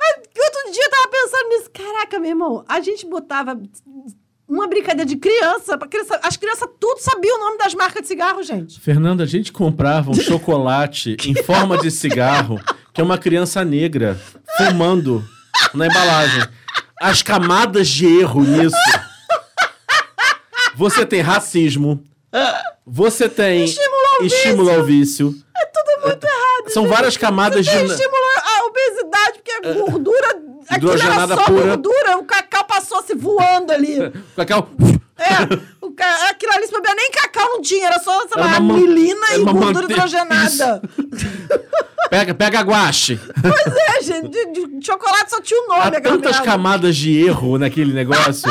Mas 0.00 0.16
outro 0.16 0.72
dia 0.72 0.84
eu 0.84 0.90
tava 0.90 1.08
pensando 1.08 1.48
nisso. 1.48 1.70
Caraca, 2.00 2.18
meu 2.18 2.30
irmão, 2.30 2.64
a 2.66 2.80
gente 2.80 3.04
botava 3.06 3.60
uma 4.48 4.66
brincadeira 4.66 5.04
de 5.04 5.16
criança, 5.16 5.76
criança. 5.78 6.18
As 6.22 6.36
crianças 6.36 6.68
tudo 6.78 6.98
sabiam 6.98 7.36
o 7.36 7.44
nome 7.44 7.58
das 7.58 7.74
marcas 7.74 8.02
de 8.02 8.08
cigarro, 8.08 8.42
gente. 8.42 8.80
Fernanda, 8.80 9.24
a 9.24 9.26
gente 9.26 9.52
comprava 9.52 10.10
um 10.10 10.14
chocolate 10.18 11.16
em 11.26 11.34
forma 11.42 11.76
de 11.76 11.90
cigarro, 11.90 12.58
que 12.94 13.00
é 13.02 13.04
uma 13.04 13.18
criança 13.18 13.62
negra 13.64 14.18
fumando 14.56 15.22
na 15.74 15.86
embalagem. 15.86 16.42
As 17.00 17.22
camadas 17.22 17.88
de 17.88 18.06
erro 18.06 18.42
nisso. 18.44 18.76
Você 20.76 21.04
tem 21.04 21.20
racismo. 21.20 22.02
Você 22.86 23.28
tem 23.28 23.64
Estímulo 23.64 24.06
ao 24.18 24.24
estímulo 24.24 24.70
ao 24.70 24.84
vício. 24.84 25.34
É 25.54 25.66
tudo 25.66 26.06
muito 26.08 26.24
errado. 26.24 26.70
São 26.70 26.84
gente. 26.84 26.92
várias 26.92 27.16
camadas 27.16 27.66
Você 27.66 27.84
de. 27.84 27.92
estimula 27.92 28.42
a 28.42 28.66
obesidade, 28.66 29.32
porque 29.34 29.52
a 29.52 29.72
gordura. 29.74 30.39
Aquilo 30.70 30.92
era 30.92 30.98
Hidrogenada 31.00 31.34
só 31.34 31.44
pura. 31.44 31.66
gordura, 31.66 32.18
o 32.18 32.24
cacau 32.24 32.64
passou 32.64 33.02
se 33.02 33.14
voando 33.14 33.72
ali. 33.72 33.96
Cacau. 34.36 34.70
É, 35.18 35.84
o 35.84 35.90
ca... 35.90 36.30
aquilo 36.30 36.52
ali, 36.54 36.66
se 36.66 36.72
nem 36.96 37.10
cacau 37.10 37.46
não 37.46 37.60
tinha, 37.60 37.88
era 37.88 37.98
só, 37.98 38.26
sei 38.26 38.40
lá, 38.40 38.54
era 38.54 38.58
e 39.40 39.44
gordura 39.44 39.72
mante- 39.72 39.92
hidrogenada. 39.92 40.82
Pega, 42.08 42.34
pega 42.34 42.60
guache. 42.62 43.20
Pois 43.42 43.76
é, 43.76 44.02
gente, 44.02 44.30
de, 44.30 44.78
de 44.78 44.86
chocolate 44.86 45.30
só 45.30 45.40
tinha 45.42 45.62
o 45.62 45.68
nome, 45.68 45.82
Há 45.96 46.00
tantas 46.00 46.36
merda. 46.36 46.44
camadas 46.44 46.96
de 46.96 47.24
erro 47.26 47.58
naquele 47.58 47.92
negócio. 47.92 48.50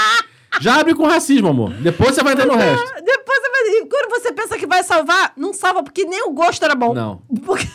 Já 0.60 0.80
abre 0.80 0.94
com 0.94 1.06
racismo, 1.06 1.48
amor. 1.48 1.70
Depois 1.74 2.14
você 2.14 2.22
vai 2.22 2.32
entrar 2.32 2.46
no 2.46 2.56
resto. 2.56 2.94
Depois 3.04 3.40
você 3.40 3.50
vai... 3.50 3.60
e 3.68 3.86
quando 3.86 4.08
você 4.10 4.32
pensa 4.32 4.56
que 4.56 4.66
vai 4.66 4.82
salvar, 4.82 5.32
não 5.36 5.52
salva, 5.52 5.82
porque 5.82 6.04
nem 6.04 6.22
o 6.26 6.30
gosto 6.30 6.64
era 6.64 6.74
bom. 6.74 6.94
Não. 6.94 7.20
Porque... 7.44 7.68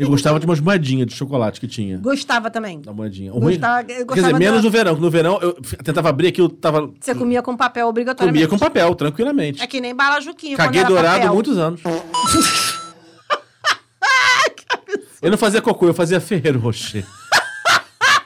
Eu 0.00 0.08
gostava 0.08 0.40
de 0.40 0.46
umas 0.46 0.60
moedinhas 0.60 1.06
de 1.08 1.14
chocolate 1.14 1.60
que 1.60 1.68
tinha. 1.68 1.98
Gostava 1.98 2.50
também. 2.50 2.80
Da 2.80 2.92
moedinha. 2.92 3.32
O 3.34 3.38
ruim- 3.38 3.52
Gostava- 3.54 3.82
eu 3.82 3.86
Quer 3.86 4.04
gostava 4.04 4.28
dizer, 4.28 4.38
menos 4.38 4.58
da- 4.58 4.62
no 4.64 4.70
verão. 4.70 4.94
que 4.94 5.00
No 5.02 5.10
verão 5.10 5.38
eu 5.42 5.58
f- 5.62 5.76
tentava 5.76 6.08
abrir 6.08 6.28
aquilo, 6.28 6.48
tava. 6.48 6.90
Você 6.98 7.14
comia 7.14 7.42
com 7.42 7.54
papel 7.56 7.86
obrigatoriamente. 7.86 8.46
Comia 8.46 8.48
com 8.48 8.58
papel, 8.64 8.94
tranquilamente. 8.94 9.62
É 9.62 9.66
que 9.66 9.78
nem 9.80 9.94
bala 9.94 10.18
Juquinha. 10.20 10.56
Caguei 10.56 10.80
quando 10.80 10.92
era 10.96 11.02
dourado 11.02 11.18
papel. 11.18 11.34
muitos 11.34 11.58
anos. 11.58 11.80
eu 15.20 15.30
não 15.30 15.36
fazia 15.38 15.60
cocô, 15.60 15.86
eu 15.86 15.94
fazia 15.94 16.18
Ferreiro 16.20 16.58
Rocher. 16.58 17.04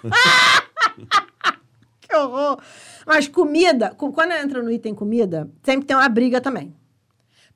Que 2.00 2.14
horror. 2.16 2.58
Mas 3.06 3.26
comida, 3.26 3.94
quando 3.96 4.32
entra 4.32 4.62
no 4.62 4.70
item 4.70 4.94
comida, 4.94 5.50
sempre 5.62 5.86
tem 5.86 5.96
uma 5.96 6.08
briga 6.08 6.40
também. 6.40 6.74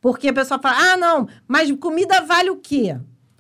Porque 0.01 0.29
a 0.29 0.33
pessoa 0.33 0.61
fala, 0.61 0.93
ah, 0.93 0.97
não, 0.97 1.29
mas 1.47 1.71
comida 1.79 2.21
vale 2.23 2.51
o 2.51 2.57
quê? 2.57 2.97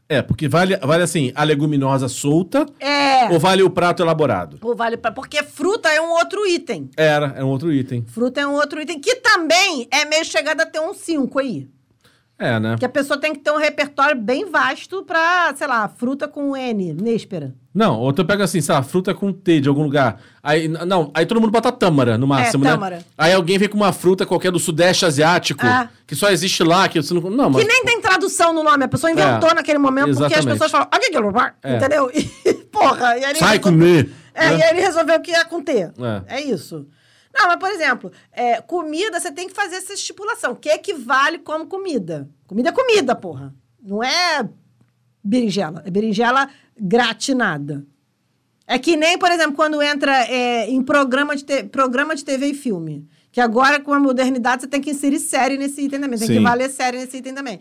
É, 0.08 0.22
porque 0.22 0.48
vale, 0.48 0.76
vale 0.78 1.02
assim, 1.02 1.30
a 1.34 1.44
leguminosa 1.44 2.08
solta 2.08 2.64
É. 2.80 3.30
ou 3.30 3.38
vale 3.38 3.62
o 3.62 3.68
prato 3.68 4.02
elaborado? 4.02 4.58
Ou 4.62 4.74
vale 4.74 4.96
pra... 4.96 5.12
Porque 5.12 5.42
fruta 5.42 5.88
é 5.90 6.00
um 6.00 6.10
outro 6.12 6.46
item. 6.46 6.88
Era, 6.96 7.34
é 7.36 7.44
um 7.44 7.48
outro 7.48 7.70
item. 7.70 8.04
Fruta 8.06 8.40
é 8.40 8.46
um 8.46 8.54
outro 8.54 8.80
item 8.80 8.98
que 9.00 9.16
também 9.16 9.86
é 9.90 10.06
meio 10.06 10.24
chegado 10.24 10.62
a 10.62 10.66
ter 10.66 10.80
um 10.80 10.94
5 10.94 11.38
aí. 11.38 11.68
É, 12.38 12.60
né? 12.60 12.76
Que 12.78 12.84
a 12.84 12.88
pessoa 12.88 13.18
tem 13.18 13.32
que 13.32 13.40
ter 13.40 13.50
um 13.50 13.56
repertório 13.56 14.14
bem 14.16 14.48
vasto 14.48 15.02
pra, 15.02 15.52
sei 15.56 15.66
lá, 15.66 15.88
fruta 15.88 16.28
com 16.28 16.56
N, 16.56 16.92
néspera. 16.94 17.52
Não, 17.74 17.98
ou 17.98 18.12
tu 18.12 18.24
pega 18.24 18.44
assim, 18.44 18.60
sei 18.60 18.74
lá, 18.76 18.82
fruta 18.82 19.12
com 19.12 19.32
T 19.32 19.60
de 19.60 19.68
algum 19.68 19.82
lugar. 19.82 20.20
Aí, 20.40 20.68
não, 20.68 21.10
aí 21.14 21.26
todo 21.26 21.40
mundo 21.40 21.50
bota 21.50 21.72
tâmara 21.72 22.16
no 22.16 22.28
máximo, 22.28 22.62
né? 22.62 22.70
tâmara. 22.70 23.04
Aí 23.18 23.32
alguém 23.32 23.58
vem 23.58 23.68
com 23.68 23.76
uma 23.76 23.92
fruta 23.92 24.24
qualquer 24.24 24.52
do 24.52 24.58
sudeste 24.60 25.04
asiático, 25.04 25.66
Ah. 25.66 25.88
que 26.06 26.14
só 26.14 26.30
existe 26.30 26.62
lá, 26.62 26.88
que 26.88 27.02
você 27.02 27.12
não. 27.12 27.22
Não, 27.22 27.50
mas. 27.50 27.62
Que 27.62 27.68
nem 27.68 27.84
tem 27.84 28.00
tradução 28.00 28.52
no 28.52 28.62
nome, 28.62 28.84
a 28.84 28.88
pessoa 28.88 29.10
inventou 29.10 29.50
É, 29.50 29.54
naquele 29.54 29.78
momento 29.78 30.10
porque 30.16 30.24
as 30.26 30.30
exatamente. 30.44 30.58
pessoas 30.60 30.70
falam, 30.70 30.88
É. 31.62 31.76
entendeu? 31.76 32.10
E, 32.46 32.54
porra, 32.70 33.18
e 33.18 33.24
aí 33.24 33.34
Sai 33.36 33.56
resolveu- 33.56 33.60
comer! 33.60 34.10
É, 34.34 34.50
né? 34.50 34.58
e 34.58 34.62
aí 34.62 34.70
ele 34.70 34.80
resolveu 34.80 35.20
que 35.20 35.32
ia 35.32 35.44
com 35.44 35.60
T. 35.60 35.72
É. 35.72 35.90
É. 36.28 36.40
isso. 36.40 36.86
Não, 37.38 37.46
mas, 37.46 37.56
por 37.58 37.70
exemplo, 37.70 38.10
é, 38.32 38.60
comida, 38.60 39.20
você 39.20 39.30
tem 39.30 39.46
que 39.48 39.54
fazer 39.54 39.76
essa 39.76 39.92
estipulação. 39.94 40.52
O 40.52 40.56
que 40.56 40.68
equivale 40.68 41.38
como 41.38 41.66
comida? 41.66 42.28
Comida 42.46 42.70
é 42.70 42.72
comida, 42.72 43.14
porra. 43.14 43.54
Não 43.80 44.02
é 44.02 44.48
berinjela. 45.22 45.82
É 45.86 45.90
berinjela 45.90 46.48
gratinada. 46.76 47.86
É 48.66 48.78
que 48.78 48.96
nem, 48.96 49.16
por 49.16 49.30
exemplo, 49.30 49.54
quando 49.54 49.80
entra 49.80 50.24
é, 50.26 50.68
em 50.68 50.82
programa 50.82 51.34
de, 51.36 51.44
te- 51.44 51.64
programa 51.64 52.14
de 52.14 52.24
TV 52.24 52.48
e 52.48 52.54
filme. 52.54 53.08
Que 53.30 53.40
agora, 53.40 53.78
com 53.80 53.92
a 53.94 54.00
modernidade, 54.00 54.62
você 54.62 54.68
tem 54.68 54.80
que 54.80 54.90
inserir 54.90 55.18
série 55.20 55.56
nesse 55.56 55.82
item 55.82 56.00
também. 56.00 56.18
Tem 56.18 56.26
Sim. 56.28 56.34
que 56.34 56.40
valer 56.40 56.68
série 56.68 56.98
nesse 56.98 57.16
item 57.18 57.34
também. 57.34 57.60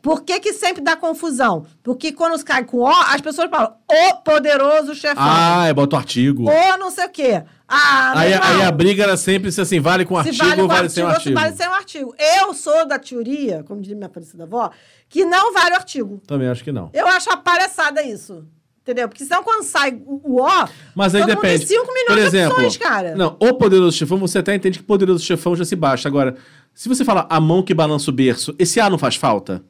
Por 0.00 0.22
que, 0.22 0.38
que 0.40 0.52
sempre 0.52 0.80
dá 0.80 0.94
confusão? 0.96 1.66
Porque 1.82 2.12
quando 2.12 2.42
cai 2.44 2.64
com 2.64 2.78
O, 2.78 2.86
as 2.88 3.20
pessoas 3.20 3.50
falam 3.50 3.74
o 3.90 4.14
poderoso 4.22 4.94
chefão. 4.94 5.16
Ah, 5.18 5.66
é, 5.66 5.74
bota 5.74 5.96
o 5.96 5.98
artigo. 5.98 6.48
Ou 6.48 6.78
não 6.78 6.90
sei 6.90 7.06
o 7.06 7.10
quê. 7.10 7.42
Ah, 7.66 8.12
Aí, 8.18 8.32
aí 8.32 8.62
a 8.62 8.70
briga 8.70 9.02
era 9.02 9.16
sempre 9.16 9.50
se 9.52 9.60
assim, 9.60 9.80
vale 9.80 10.04
com 10.06 10.14
Se 10.22 10.28
artigo 10.30 10.46
vale 10.46 10.62
ou 10.62 10.68
vale 10.68 10.88
sem 10.88 11.02
o 11.02 11.06
ou 11.06 11.12
se 11.12 11.16
artigo. 11.18 11.34
vale 11.38 11.54
sem 11.56 11.68
o 11.68 11.72
artigo. 11.72 12.14
Eu 12.38 12.54
sou 12.54 12.86
da 12.86 12.98
teoria, 12.98 13.62
como 13.66 13.80
diria 13.80 13.96
minha 13.96 14.08
falecida 14.08 14.44
avó, 14.44 14.70
que 15.08 15.24
não 15.24 15.52
vale 15.52 15.72
o 15.72 15.76
artigo. 15.76 16.22
Também 16.26 16.48
acho 16.48 16.64
que 16.64 16.72
não. 16.72 16.88
Eu 16.94 17.06
acho 17.08 17.28
uma 17.28 17.36
palhaçada 17.36 18.02
isso. 18.02 18.46
Entendeu? 18.82 19.06
Porque 19.06 19.22
senão 19.22 19.42
quando 19.42 19.64
sai 19.64 20.00
o 20.06 20.18
o 20.24 20.40
O, 20.42 20.68
Mas 20.94 21.14
aí 21.14 21.26
depende. 21.26 21.66
tem 21.66 21.76
5 21.76 21.92
milhões 21.92 22.06
Por 22.06 22.14
de 22.16 22.20
exemplo, 22.22 22.54
opções, 22.54 22.76
cara. 22.78 23.14
Não, 23.16 23.36
o 23.38 23.52
poderoso 23.52 23.94
chefão, 23.98 24.16
você 24.16 24.38
até 24.38 24.54
entende 24.54 24.78
que 24.78 24.84
poderoso 24.84 25.22
chefão 25.22 25.54
já 25.54 25.64
se 25.64 25.76
baixa. 25.76 26.08
Agora, 26.08 26.36
se 26.72 26.88
você 26.88 27.04
fala 27.04 27.26
a 27.28 27.38
mão 27.38 27.62
que 27.62 27.74
balança 27.74 28.08
o 28.10 28.14
berço, 28.14 28.54
esse 28.58 28.80
A 28.80 28.88
não 28.88 28.96
faz 28.96 29.16
falta? 29.16 29.62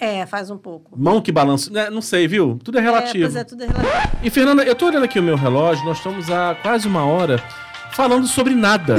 É, 0.00 0.24
faz 0.26 0.48
um 0.48 0.56
pouco. 0.56 0.92
Mão 0.96 1.20
que 1.20 1.32
balança. 1.32 1.70
né, 1.72 1.90
Não 1.90 2.00
sei, 2.00 2.28
viu? 2.28 2.58
Tudo 2.62 2.78
é 2.78 2.80
É, 2.80 2.84
relativo. 2.84 3.24
pois 3.24 3.34
é, 3.36 3.42
tudo 3.44 3.64
é 3.64 3.66
relativo. 3.66 4.18
E, 4.22 4.30
Fernanda, 4.30 4.62
eu 4.62 4.74
tô 4.74 4.86
olhando 4.86 5.04
aqui 5.04 5.18
o 5.18 5.22
meu 5.22 5.36
relógio, 5.36 5.84
nós 5.84 5.96
estamos 5.98 6.30
há 6.30 6.54
quase 6.62 6.86
uma 6.86 7.04
hora 7.04 7.42
falando 7.92 8.26
sobre 8.28 8.54
nada. 8.54 8.96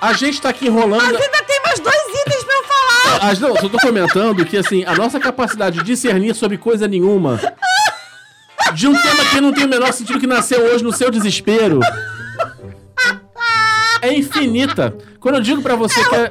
A 0.00 0.12
gente 0.12 0.40
tá 0.40 0.48
aqui 0.50 0.66
enrolando. 0.66 1.12
Mas 1.12 1.20
ainda 1.22 1.42
tem 1.44 1.60
mais 1.64 1.78
dois 1.80 1.96
itens 1.96 2.44
pra 2.44 2.54
eu 2.54 2.64
falar. 2.64 3.30
As, 3.30 3.38
não, 3.40 3.56
só 3.56 3.68
tô 3.68 3.78
comentando 3.78 4.44
que, 4.44 4.56
assim, 4.56 4.84
a 4.84 4.94
nossa 4.94 5.18
capacidade 5.20 5.78
de 5.78 5.84
discernir 5.84 6.34
sobre 6.34 6.56
coisa 6.58 6.86
nenhuma, 6.88 7.40
de 8.74 8.86
um 8.88 8.92
tema 9.00 9.24
que 9.30 9.40
não 9.40 9.52
tem 9.52 9.64
o 9.64 9.68
menor 9.68 9.92
sentido 9.92 10.18
que 10.20 10.26
nasceu 10.26 10.60
hoje 10.60 10.82
no 10.82 10.92
seu 10.92 11.08
desespero, 11.10 11.78
é 14.00 14.12
infinita. 14.12 14.96
Quando 15.20 15.36
eu 15.36 15.40
digo 15.40 15.62
pra 15.62 15.76
você 15.76 16.02
que, 16.08 16.14
é, 16.16 16.28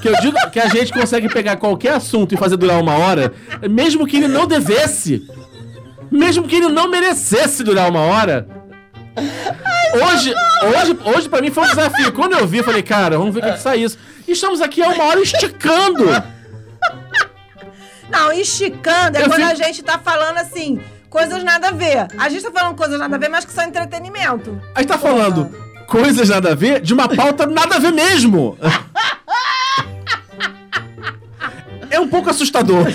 que 0.00 0.08
eu 0.08 0.14
digo 0.20 0.36
que 0.50 0.60
a 0.60 0.68
gente 0.68 0.92
consegue 0.92 1.28
pegar 1.28 1.56
qualquer 1.56 1.94
assunto 1.94 2.34
e 2.34 2.36
fazer 2.38 2.56
durar 2.56 2.80
uma 2.80 2.96
hora, 2.96 3.32
mesmo 3.70 4.06
que 4.06 4.16
ele 4.16 4.28
não 4.28 4.46
devesse, 4.46 5.26
mesmo 6.10 6.46
que 6.46 6.56
ele 6.56 6.68
não 6.68 6.88
merecesse 6.88 7.62
durar 7.64 7.88
uma 7.90 8.00
hora. 8.00 8.46
Hoje, 9.94 10.34
hoje, 10.62 10.98
hoje 11.16 11.28
pra 11.28 11.40
mim 11.40 11.50
foi 11.50 11.64
um 11.64 11.68
desafio. 11.68 12.12
Quando 12.12 12.32
eu 12.34 12.46
vi, 12.46 12.58
eu 12.58 12.64
falei, 12.64 12.82
cara, 12.82 13.16
vamos 13.16 13.32
ver 13.34 13.40
o 13.40 13.42
que, 13.44 13.52
que 13.52 13.60
sai 13.60 13.78
isso. 13.78 13.96
E 14.26 14.32
estamos 14.32 14.60
aqui 14.60 14.82
há 14.82 14.88
uma 14.88 15.04
hora 15.04 15.20
esticando. 15.20 16.04
Não, 18.10 18.32
esticando 18.32 19.16
é 19.18 19.22
Eu 19.22 19.26
quando 19.28 19.40
fico- 19.40 19.52
a 19.52 19.54
gente 19.54 19.82
tá 19.82 19.98
falando 19.98 20.38
assim, 20.38 20.80
coisas 21.08 21.42
nada 21.44 21.68
a 21.68 21.70
ver. 21.70 22.06
A 22.18 22.28
gente 22.28 22.42
tá 22.42 22.50
falando 22.50 22.76
coisas 22.76 22.98
nada 22.98 23.14
a 23.16 23.18
ver, 23.18 23.28
mas 23.28 23.44
que 23.44 23.52
são 23.52 23.64
entretenimento. 23.64 24.60
A 24.74 24.80
gente 24.80 24.88
tá 24.88 24.98
falando 24.98 25.48
coisas 25.86 26.28
nada 26.28 26.52
a 26.52 26.54
ver 26.54 26.80
de 26.80 26.92
uma 26.92 27.08
pauta 27.08 27.46
nada 27.46 27.76
a 27.76 27.78
ver 27.78 27.92
mesmo. 27.92 28.58
Pouco 32.14 32.30
assustador. 32.30 32.86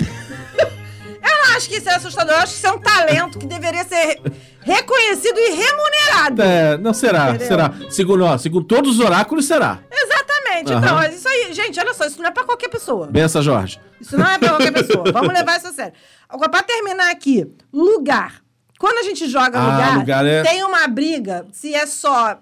Eu 1.22 1.46
não 1.46 1.56
acho 1.56 1.68
que 1.68 1.76
isso 1.76 1.88
é 1.88 1.94
assustador, 1.94 2.32
eu 2.34 2.38
acho 2.38 2.52
que 2.52 2.58
isso 2.58 2.66
é 2.66 2.72
um 2.72 2.78
talento 2.78 3.38
que 3.38 3.44
deveria 3.46 3.84
ser 3.84 4.18
reconhecido 4.62 5.38
e 5.38 5.50
remunerado. 5.50 6.40
É, 6.42 6.78
não 6.78 6.94
será, 6.94 7.28
Entendeu? 7.30 7.46
será. 7.46 7.74
Segundo, 7.90 8.24
ó, 8.24 8.38
segundo 8.38 8.64
todos 8.64 8.98
os 8.98 9.04
oráculos, 9.04 9.44
será. 9.44 9.80
Exatamente. 9.90 10.72
Aham. 10.72 10.80
Então, 10.82 10.94
mas 10.96 11.14
isso 11.14 11.28
aí, 11.28 11.52
gente, 11.52 11.78
olha 11.78 11.92
só, 11.92 12.06
isso 12.06 12.18
não 12.22 12.28
é 12.28 12.30
pra 12.30 12.44
qualquer 12.44 12.68
pessoa. 12.68 13.06
Bença, 13.08 13.42
Jorge. 13.42 13.78
Isso 14.00 14.16
não 14.16 14.26
é 14.26 14.38
pra 14.38 14.48
qualquer 14.50 14.72
pessoa. 14.72 15.04
Vamos 15.12 15.32
levar 15.34 15.58
isso 15.58 15.66
a 15.68 15.72
sério. 15.74 15.92
Agora, 16.28 16.48
pra 16.48 16.62
terminar 16.62 17.10
aqui, 17.10 17.46
lugar. 17.70 18.40
Quando 18.78 18.96
a 18.98 19.02
gente 19.02 19.28
joga 19.28 19.58
Ah, 19.58 19.66
lugar, 19.72 19.96
lugar 19.98 20.26
é- 20.26 20.42
tem 20.42 20.64
uma 20.64 20.86
briga 20.88 21.46
se 21.52 21.74
é 21.74 21.84
só 21.86 22.40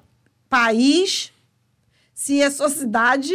país, 0.48 1.32
se 2.14 2.40
é 2.40 2.48
só 2.48 2.68
cidade 2.68 3.34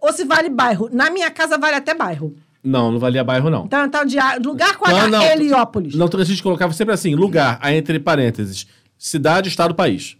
ou 0.00 0.10
se 0.12 0.24
vale 0.24 0.48
bairro. 0.48 0.88
Na 0.90 1.10
minha 1.10 1.30
casa 1.30 1.58
vale 1.58 1.76
até 1.76 1.92
bairro. 1.92 2.34
Não, 2.62 2.92
não 2.92 2.98
valia 2.98 3.24
bairro, 3.24 3.48
não. 3.48 3.64
Então, 3.64 3.84
então 3.86 4.04
de, 4.04 4.18
a- 4.18 4.36
lugar 4.44 4.76
com 4.76 4.88
Não, 4.88 4.96
H, 4.96 5.08
não. 5.08 5.22
Heliópolis. 5.22 5.94
Não, 5.94 6.08
a 6.12 6.24
gente 6.24 6.42
colocava 6.42 6.72
sempre 6.72 6.92
assim, 6.94 7.14
lugar, 7.14 7.58
aí 7.62 7.76
entre 7.76 7.98
parênteses, 7.98 8.66
cidade, 8.98 9.48
estado, 9.48 9.74
país. 9.74 10.16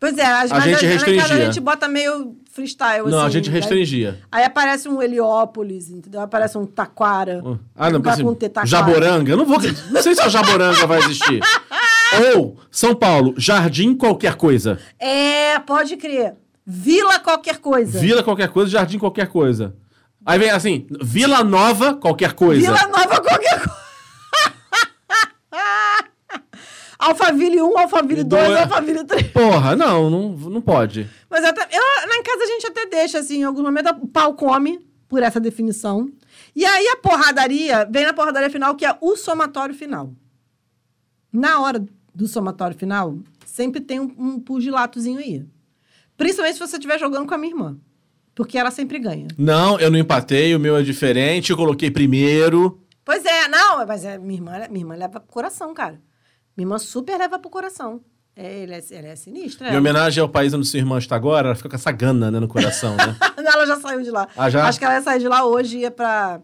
Pois 0.00 0.18
é, 0.18 0.26
as, 0.26 0.50
A 0.50 0.56
mas 0.56 0.64
gente 0.64 0.74
casa 0.74 0.86
restringia. 0.86 1.24
a 1.24 1.44
gente 1.46 1.60
bota 1.60 1.88
meio 1.88 2.36
freestyle, 2.52 3.08
Não, 3.10 3.20
a 3.20 3.24
assim, 3.24 3.32
gente 3.32 3.50
né? 3.50 3.56
restringia. 3.56 4.20
Aí 4.30 4.44
aparece 4.44 4.88
um 4.88 5.00
Heliópolis, 5.00 5.88
entendeu? 5.90 6.20
Aparece 6.20 6.58
um 6.58 6.66
Taquara. 6.66 7.42
Ah, 7.74 7.90
não, 7.90 8.00
assim, 8.10 8.22
com 8.22 8.34
T, 8.34 8.48
Taquara. 8.48 8.66
Jaboranga. 8.66 9.32
Eu 9.32 9.36
não 9.36 9.46
vou. 9.46 9.58
Não 9.90 10.02
sei 10.02 10.14
se 10.14 10.20
a 10.20 10.28
Jaboranga 10.28 10.86
vai 10.86 10.98
existir. 10.98 11.40
Ou, 12.36 12.58
São 12.70 12.94
Paulo, 12.94 13.34
Jardim 13.36 13.94
qualquer 13.94 14.34
coisa. 14.34 14.78
É, 14.98 15.58
pode 15.60 15.96
crer. 15.96 16.34
Vila 16.66 17.18
qualquer 17.18 17.58
coisa. 17.58 17.98
Vila 17.98 18.22
qualquer 18.22 18.48
coisa, 18.48 18.70
Jardim 18.70 18.98
qualquer 18.98 19.26
coisa. 19.28 19.74
Aí 20.26 20.38
vem 20.38 20.50
assim, 20.50 20.86
Vila 21.02 21.44
Nova 21.44 21.94
qualquer 21.94 22.32
coisa. 22.32 22.60
Vila 22.60 22.86
Nova 22.88 23.20
qualquer 23.20 23.60
coisa. 23.60 23.84
Alphaville 26.98 27.60
1, 27.60 27.78
Alphaville 27.78 28.24
2, 28.24 28.46
Dois. 28.46 28.60
Alphaville 28.60 29.04
3. 29.04 29.28
Porra, 29.28 29.76
não, 29.76 30.08
não, 30.08 30.30
não 30.30 30.60
pode. 30.62 31.08
Mas 31.28 31.44
até, 31.44 31.62
eu, 31.70 31.82
lá 32.08 32.16
em 32.16 32.22
casa 32.22 32.42
a 32.42 32.46
gente 32.46 32.66
até 32.66 32.86
deixa, 32.86 33.18
assim, 33.18 33.40
em 33.40 33.44
algum 33.44 33.62
momento 33.62 33.90
o 34.00 34.08
pau 34.08 34.34
come, 34.34 34.80
por 35.08 35.22
essa 35.22 35.38
definição. 35.38 36.10
E 36.56 36.64
aí 36.64 36.88
a 36.88 36.96
porradaria, 36.96 37.86
vem 37.90 38.06
na 38.06 38.14
porradaria 38.14 38.48
final, 38.48 38.74
que 38.74 38.86
é 38.86 38.96
o 39.00 39.16
somatório 39.16 39.74
final. 39.74 40.14
Na 41.32 41.60
hora 41.60 41.84
do 42.14 42.26
somatório 42.26 42.76
final, 42.76 43.18
sempre 43.44 43.80
tem 43.80 44.00
um, 44.00 44.14
um 44.16 44.40
pugilatozinho 44.40 45.18
aí. 45.18 45.44
Principalmente 46.16 46.54
se 46.54 46.60
você 46.60 46.76
estiver 46.76 46.98
jogando 46.98 47.26
com 47.26 47.34
a 47.34 47.38
minha 47.38 47.52
irmã. 47.52 47.76
Porque 48.34 48.58
ela 48.58 48.70
sempre 48.70 48.98
ganha. 48.98 49.28
Não, 49.38 49.78
eu 49.78 49.90
não 49.90 49.98
empatei, 49.98 50.54
o 50.54 50.60
meu 50.60 50.76
é 50.76 50.82
diferente, 50.82 51.50
eu 51.50 51.56
coloquei 51.56 51.90
primeiro. 51.90 52.80
Pois 53.04 53.24
é, 53.24 53.46
não, 53.48 53.86
mas 53.86 54.04
é, 54.04 54.18
minha, 54.18 54.38
irmã, 54.38 54.52
minha 54.70 54.82
irmã 54.82 54.94
leva 54.96 55.20
pro 55.20 55.32
coração, 55.32 55.72
cara. 55.74 56.00
Minha 56.56 56.64
irmã 56.66 56.78
super 56.78 57.16
leva 57.18 57.38
pro 57.38 57.50
coração. 57.50 58.00
É, 58.36 58.60
ele 58.62 58.74
é, 58.74 58.82
ela 58.90 59.08
é 59.08 59.14
sinistra. 59.16 59.66
Em 59.68 59.70
ela. 59.70 59.78
homenagem 59.78 60.20
ao 60.20 60.28
país 60.28 60.52
onde 60.52 60.66
sua 60.66 60.78
irmã 60.80 60.98
está 60.98 61.14
agora, 61.14 61.48
ela 61.48 61.54
fica 61.54 61.68
com 61.68 61.76
essa 61.76 61.92
gana 61.92 62.30
né, 62.32 62.40
no 62.40 62.48
coração, 62.48 62.96
né? 62.96 63.14
ela 63.38 63.64
já 63.66 63.76
saiu 63.76 64.02
de 64.02 64.10
lá. 64.10 64.26
Ah, 64.36 64.50
já? 64.50 64.66
Acho 64.66 64.78
que 64.78 64.84
ela 64.84 64.94
ia 64.94 65.02
sair 65.02 65.20
de 65.20 65.28
lá 65.28 65.44
hoje, 65.46 65.78
ia 65.78 65.90
pra. 65.92 66.40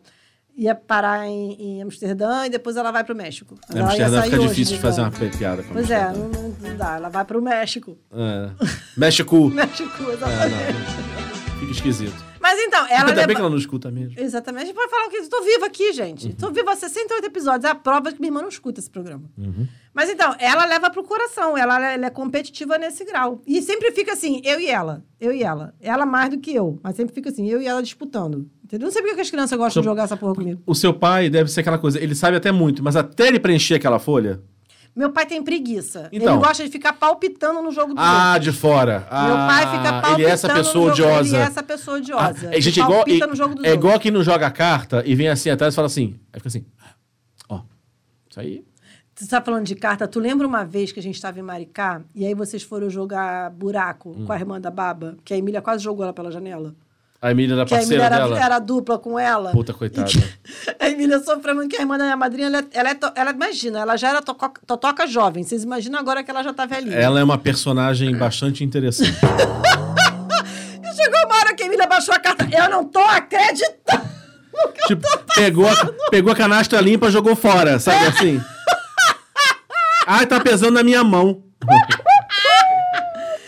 ia 0.56 0.72
parar 0.74 1.26
em, 1.26 1.54
em 1.60 1.82
Amsterdã 1.82 2.46
e 2.46 2.50
depois 2.50 2.76
ela 2.76 2.92
vai 2.92 3.02
pro 3.02 3.16
México. 3.16 3.56
Mas 3.68 3.76
ela 3.76 3.88
Amsterdã 3.88 4.22
fica 4.22 4.36
hoje 4.36 4.48
difícil 4.48 4.76
de 4.76 4.80
fazer 4.82 5.00
lá. 5.00 5.08
uma 5.08 5.30
piada 5.30 5.62
com 5.64 5.72
Pois 5.72 5.90
é, 5.90 6.00
Amsterdã. 6.02 6.28
não, 6.28 6.42
não- 6.42 6.56
não 6.60 6.76
dá. 6.76 6.94
Ela 6.96 7.08
vai 7.08 7.24
pro 7.24 7.42
México. 7.42 7.98
É. 8.12 8.50
México. 8.96 9.48
México, 9.50 10.10
É, 10.10 10.12
exatamente. 10.12 10.92
não. 10.96 10.99
Fica 11.70 11.88
esquisito. 11.88 12.24
Mas 12.40 12.58
então, 12.58 12.80
ela 12.86 13.00
Ainda 13.00 13.14
leva... 13.14 13.26
bem 13.26 13.36
que 13.36 13.40
ela 13.42 13.50
não 13.50 13.56
escuta 13.58 13.90
mesmo. 13.90 14.18
Exatamente. 14.18 14.62
A 14.62 14.66
gente 14.66 14.74
pode 14.74 14.90
falar 14.90 15.06
o 15.06 15.10
que. 15.10 15.16
Estou 15.18 15.42
viva 15.44 15.66
aqui, 15.66 15.92
gente. 15.92 16.24
Uhum. 16.26 16.30
Estou 16.32 16.50
viva 16.52 16.72
há 16.72 16.76
68 16.76 17.24
episódios. 17.26 17.64
É 17.64 17.68
a 17.68 17.74
prova 17.74 18.08
de 18.08 18.14
que 18.16 18.20
minha 18.20 18.30
irmã 18.30 18.40
não 18.42 18.48
escuta 18.48 18.80
esse 18.80 18.90
programa. 18.90 19.24
Uhum. 19.38 19.68
Mas 19.94 20.08
então, 20.08 20.34
ela 20.38 20.64
leva 20.64 20.90
pro 20.90 21.04
coração. 21.04 21.56
Ela, 21.56 21.92
ela 21.92 22.06
é 22.06 22.10
competitiva 22.10 22.78
nesse 22.78 23.04
grau. 23.04 23.42
E 23.46 23.60
sempre 23.62 23.92
fica 23.92 24.12
assim, 24.14 24.40
eu 24.44 24.58
e 24.58 24.66
ela. 24.66 25.04
Eu 25.20 25.32
e 25.32 25.42
ela. 25.42 25.74
Ela 25.80 26.06
mais 26.06 26.30
do 26.30 26.38
que 26.38 26.52
eu. 26.54 26.80
Mas 26.82 26.96
sempre 26.96 27.14
fica 27.14 27.28
assim, 27.28 27.48
eu 27.48 27.60
e 27.60 27.66
ela 27.66 27.82
disputando. 27.82 28.48
Entendeu? 28.64 28.86
Não 28.86 28.92
sei 28.92 29.02
por 29.02 29.14
que 29.14 29.20
as 29.20 29.30
crianças 29.30 29.56
gostam 29.58 29.74
Seu- 29.74 29.82
de 29.82 29.88
jogar 29.88 30.04
essa 30.04 30.16
porra 30.16 30.34
comigo. 30.34 30.62
O 30.66 30.74
seu 30.74 30.94
pai 30.94 31.28
deve 31.28 31.50
ser 31.50 31.60
aquela 31.60 31.78
coisa, 31.78 32.02
ele 32.02 32.14
sabe 32.14 32.36
até 32.36 32.50
muito, 32.52 32.82
mas 32.82 32.96
até 32.96 33.26
ele 33.28 33.38
preencher 33.40 33.74
aquela 33.74 33.98
folha. 33.98 34.40
Meu 34.94 35.10
pai 35.12 35.24
tem 35.24 35.42
preguiça. 35.42 36.08
Então. 36.12 36.34
Ele 36.34 36.42
gosta 36.44 36.64
de 36.64 36.70
ficar 36.70 36.92
palpitando 36.94 37.62
no 37.62 37.70
jogo 37.70 37.94
do 37.94 38.00
Ah, 38.00 38.32
outro. 38.34 38.50
de 38.50 38.52
fora. 38.56 38.98
Meu 39.00 39.36
pai 39.36 39.66
fica 39.76 39.88
Ah, 39.88 39.92
palpitando 39.92 40.20
ele 40.20 40.24
é 40.26 40.30
essa 40.30 40.52
pessoa 40.52 40.90
odiosa. 40.92 41.28
Ele 41.28 41.36
é 41.36 41.46
essa 41.46 41.62
pessoa 41.62 41.96
odiosa. 41.98 42.48
Ah, 42.50 42.56
é, 42.56 42.60
gente, 42.60 42.80
igual, 42.80 42.92
palpita 43.04 43.24
é, 43.24 43.28
no 43.28 43.36
jogo 43.36 43.54
do 43.54 43.64
é 43.64 43.70
outro. 43.70 43.86
igual 43.86 44.00
quem 44.00 44.10
não 44.10 44.22
joga 44.24 44.46
a 44.46 44.50
carta 44.50 45.02
e 45.06 45.14
vem 45.14 45.28
assim 45.28 45.48
atrás 45.50 45.72
e 45.72 45.76
fala 45.76 45.86
assim. 45.86 46.18
Aí 46.32 46.40
fica 46.40 46.48
assim. 46.48 46.64
Ó, 47.48 47.60
isso 48.28 48.40
aí. 48.40 48.64
Tu 49.14 49.28
tá 49.28 49.40
falando 49.40 49.66
de 49.66 49.74
carta, 49.74 50.08
tu 50.08 50.18
lembra 50.18 50.46
uma 50.46 50.64
vez 50.64 50.92
que 50.92 50.98
a 50.98 51.02
gente 51.02 51.14
estava 51.16 51.38
em 51.38 51.42
Maricá 51.42 52.00
e 52.14 52.24
aí 52.26 52.34
vocês 52.34 52.62
foram 52.62 52.88
jogar 52.88 53.50
buraco 53.50 54.10
Hum. 54.16 54.24
com 54.24 54.32
a 54.32 54.36
irmã 54.36 54.58
da 54.60 54.70
Baba? 54.70 55.16
Que 55.24 55.34
a 55.34 55.36
Emília 55.36 55.60
quase 55.62 55.84
jogou 55.84 56.04
ela 56.04 56.12
pela 56.14 56.30
janela. 56.32 56.74
A 57.22 57.30
Emília 57.32 57.54
era 57.54 57.66
Que 57.66 57.74
a 57.74 57.82
Emília 57.82 57.98
parceira 58.00 58.16
era, 58.16 58.28
dela. 58.34 58.44
era 58.44 58.58
dupla 58.58 58.98
com 58.98 59.18
ela. 59.18 59.50
Puta 59.52 59.74
coitada. 59.74 60.08
Que- 60.08 60.20
A 60.80 60.88
Emília 60.88 61.18
sofreu 61.20 61.54
muito, 61.54 61.68
que 61.70 61.76
a 61.76 61.80
irmã 61.80 61.98
da 61.98 62.04
minha 62.04 62.16
madrinha, 62.16 62.46
ela, 62.48 62.58
é- 62.60 62.64
ela, 62.72 62.88
é 62.90 62.94
to- 62.94 63.12
ela 63.14 63.30
imagina, 63.30 63.80
ela 63.80 63.96
já 63.96 64.08
era 64.08 64.22
totoca 64.22 65.06
jovem. 65.06 65.44
Vocês 65.44 65.62
imaginam 65.62 65.98
agora 66.00 66.24
que 66.24 66.30
ela 66.30 66.42
já 66.42 66.52
tá 66.54 66.64
velhinha. 66.64 66.96
Ela 66.96 67.20
é 67.20 67.24
uma 67.24 67.36
personagem 67.36 68.16
bastante 68.16 68.64
interessante. 68.64 69.12
E 70.82 70.94
chegou 71.02 71.24
uma 71.26 71.36
hora 71.36 71.54
que 71.54 71.62
a 71.62 71.66
Emília 71.66 71.86
baixou 71.86 72.14
a 72.14 72.18
carta. 72.18 72.48
Eu 72.50 72.68
não 72.70 72.84
tô 72.84 72.98
acreditando! 73.00 74.08
tipo, 74.86 75.06
pegou, 75.34 75.68
a, 75.68 75.74
pegou 76.10 76.32
a 76.32 76.36
canastra 76.36 76.80
limpa 76.80 77.10
jogou 77.10 77.36
fora, 77.36 77.78
sabe 77.78 78.06
assim? 78.06 78.40
Ai, 80.06 80.26
tá 80.26 80.40
pesando 80.40 80.72
na 80.74 80.82
minha 80.82 81.04
mão. 81.04 81.42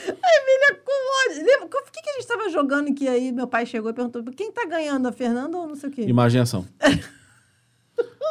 A 0.07 0.37
Emília 0.37 0.81
com 0.85 1.31
ódio. 1.31 1.45
Lembra, 1.47 1.67
o 1.67 1.69
que, 1.93 2.03
que 2.03 2.11
a 2.11 2.12
gente 2.23 2.29
tava 2.29 2.49
jogando 2.51 2.95
que 2.95 3.09
aí 3.09 3.33
meu 3.33 3.47
pai 3.47 3.67
chegou 3.67 3.91
e 3.91 3.95
perguntou 3.95 4.23
quem 4.35 4.51
tá 4.53 4.65
ganhando, 4.67 5.09
a 5.09 5.13
Fernanda 5.13 5.57
ou 5.57 5.67
não 5.67 5.75
sei 5.77 5.89
o 5.89 5.93
quê? 5.93 6.03
Imagem 6.03 6.39
e 6.41 6.43
ação. 6.43 6.67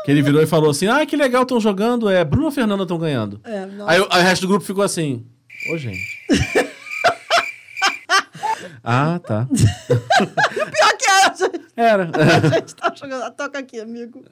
que 0.05 0.09
ele 0.11 0.21
virou 0.21 0.41
e 0.41 0.47
falou 0.47 0.71
assim: 0.71 0.87
Ah, 0.87 1.05
que 1.05 1.15
legal, 1.15 1.43
estão 1.43 1.59
jogando. 1.59 2.09
É, 2.09 2.23
Bruno 2.23 2.45
ou 2.45 2.51
Fernanda 2.51 2.83
estão 2.83 2.97
ganhando. 2.97 3.39
É. 3.43 3.67
Aí, 3.87 3.99
o- 3.99 4.07
aí 4.09 4.21
o 4.21 4.23
resto 4.23 4.41
do 4.43 4.47
grupo 4.47 4.65
ficou 4.65 4.83
assim: 4.83 5.25
Ô, 5.71 5.77
gente. 5.77 6.01
ah, 8.83 9.19
tá. 9.19 9.47
Pior 9.87 10.97
que 10.97 11.09
era, 11.09 11.35
gente. 11.35 11.61
Era. 11.75 12.11
A 12.55 12.59
gente 12.59 12.75
tá 12.75 12.93
jogando. 12.95 13.31
Toca 13.35 13.59
aqui, 13.59 13.79
amigo. 13.79 14.23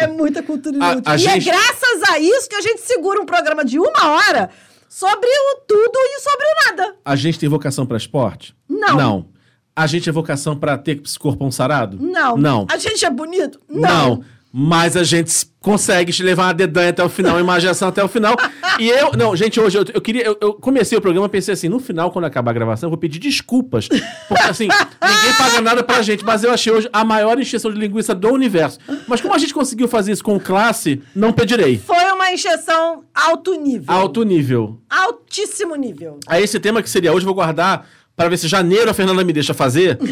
É 0.00 0.06
muita 0.06 0.42
cultura 0.42 0.76
A- 0.84 0.92
inútil. 0.92 1.12
a 1.12 1.14
e 1.14 1.18
gente- 1.18 1.48
é 1.48 1.52
graças 1.52 2.02
a 2.10 2.18
isso 2.18 2.48
que 2.48 2.56
a 2.56 2.60
gente 2.60 2.80
segura 2.82 3.20
um 3.20 3.26
programa 3.26 3.64
de 3.64 3.78
uma 3.78 4.10
hora 4.10 4.50
sobre 4.88 5.28
o 5.28 5.60
tudo 5.66 5.96
e 5.96 6.20
sobre 6.20 6.46
o 6.46 6.70
nada. 6.70 6.96
A 7.04 7.16
gente 7.16 7.38
tem 7.38 7.48
vocação 7.48 7.86
pra 7.86 7.96
esporte? 7.96 8.54
Não. 8.68 8.96
Não. 8.96 9.26
A 9.74 9.86
gente 9.86 10.08
é 10.08 10.12
vocação 10.12 10.56
pra 10.56 10.78
ter 10.78 11.02
corpão 11.18 11.50
sarado? 11.50 11.98
Não. 12.00 12.36
Não. 12.36 12.66
A 12.70 12.78
gente 12.78 13.04
é 13.04 13.10
bonito? 13.10 13.60
Não. 13.68 14.24
Mas 14.58 14.96
a 14.96 15.04
gente 15.04 15.30
consegue 15.60 16.12
te 16.12 16.22
levar 16.22 16.44
uma 16.44 16.54
dedanha 16.54 16.88
até 16.88 17.04
o 17.04 17.08
final, 17.10 17.38
imaginação 17.38 17.88
até 17.88 18.02
o 18.02 18.08
final. 18.08 18.34
E 18.78 18.88
eu. 18.88 19.12
Não, 19.12 19.36
gente, 19.36 19.60
hoje 19.60 19.76
eu, 19.76 19.84
eu 19.92 20.00
queria. 20.00 20.24
Eu, 20.24 20.38
eu 20.40 20.54
comecei 20.54 20.96
o 20.96 21.00
programa, 21.00 21.28
pensei 21.28 21.52
assim: 21.52 21.68
no 21.68 21.78
final, 21.78 22.10
quando 22.10 22.24
acabar 22.24 22.52
a 22.52 22.54
gravação, 22.54 22.86
eu 22.86 22.90
vou 22.90 22.98
pedir 22.98 23.18
desculpas. 23.18 23.86
Porque 24.28 24.44
assim, 24.44 24.68
ninguém 24.68 25.34
paga 25.36 25.60
nada 25.60 25.82
pra 25.82 26.00
gente. 26.00 26.24
Mas 26.24 26.42
eu 26.42 26.50
achei 26.50 26.72
hoje 26.72 26.88
a 26.90 27.04
maior 27.04 27.38
encheção 27.38 27.70
de 27.70 27.78
linguiça 27.78 28.14
do 28.14 28.32
universo. 28.32 28.78
Mas 29.06 29.20
como 29.20 29.34
a 29.34 29.38
gente 29.38 29.52
conseguiu 29.52 29.88
fazer 29.88 30.12
isso 30.12 30.24
com 30.24 30.40
classe, 30.40 31.02
não 31.14 31.34
pedirei. 31.34 31.78
Foi 31.78 32.05
uma 32.26 32.32
encheção 32.32 33.04
alto 33.14 33.54
nível. 33.54 33.94
Alto 33.94 34.22
nível. 34.24 34.80
Altíssimo 34.90 35.74
nível. 35.76 36.18
Aí 36.26 36.42
esse 36.42 36.58
tema 36.58 36.82
que 36.82 36.90
seria 36.90 37.12
hoje, 37.12 37.22
eu 37.24 37.26
vou 37.26 37.34
guardar 37.34 37.86
para 38.16 38.28
ver 38.28 38.36
se 38.36 38.48
janeiro 38.48 38.90
a 38.90 38.94
Fernanda 38.94 39.22
me 39.22 39.32
deixa 39.32 39.54
fazer. 39.54 39.98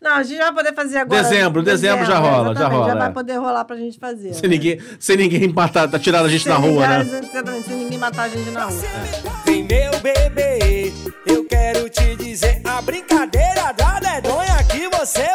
Não, 0.00 0.12
a 0.12 0.22
gente 0.22 0.38
vai 0.38 0.52
poder 0.54 0.72
fazer 0.74 0.98
agora. 0.98 1.22
Dezembro, 1.24 1.60
dezembro 1.62 2.06
já 2.06 2.18
rola, 2.18 2.54
já 2.54 2.68
rola, 2.68 2.86
Já 2.86 2.92
é. 2.94 2.98
vai 2.98 3.12
poder 3.12 3.36
rolar 3.36 3.64
pra 3.64 3.76
gente 3.76 3.98
fazer. 3.98 4.32
sem 4.32 4.48
ninguém, 4.48 4.80
sem 5.00 5.16
ninguém 5.16 5.48
matar, 5.52 5.88
tá 5.90 5.98
tirando 5.98 6.26
a 6.26 6.28
gente 6.28 6.44
Sem 6.44 6.52
na 6.52 6.58
rua, 6.58 6.86
ninguém- 6.86 7.12
né? 7.20 7.28
Exatamente, 7.28 7.66
sem 7.68 7.76
ninguém 7.76 7.98
matar 7.98 8.22
a 8.22 8.28
gente 8.28 8.48
na 8.52 8.66
rua. 8.66 8.80
Vem 9.44 9.64
meu 9.64 9.90
bebê, 10.00 10.92
eu 11.26 11.44
quero 11.46 11.90
te 11.90 12.14
dizer 12.14 12.60
a 12.64 12.80
brincadeira 12.80 13.72
da 13.76 13.98
dedonha 13.98 14.62
que 14.70 14.88
você 14.96 15.34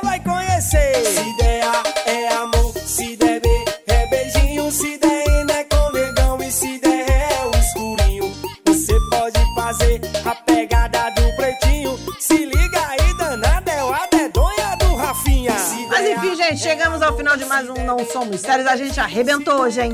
Se 12.36 12.46
liga 12.46 12.88
aí, 12.90 13.14
danada, 13.16 13.72
é 13.72 13.84
o 13.84 13.94
a 13.94 14.08
dedonha 14.08 14.76
do 14.80 14.96
Rafinha. 14.96 15.54
Mas 15.88 16.10
enfim, 16.10 16.36
gente, 16.36 16.58
chegamos 16.58 17.00
ao 17.04 17.16
final 17.16 17.38
de 17.38 17.46
mais 17.46 17.70
um 17.70 17.76
Não 17.86 18.00
Somos 18.12 18.42
Sérios. 18.42 18.66
A 18.68 18.76
gente 18.76 19.00
arrebentou 19.00 19.62
hoje, 19.62 19.80
hein? 19.82 19.94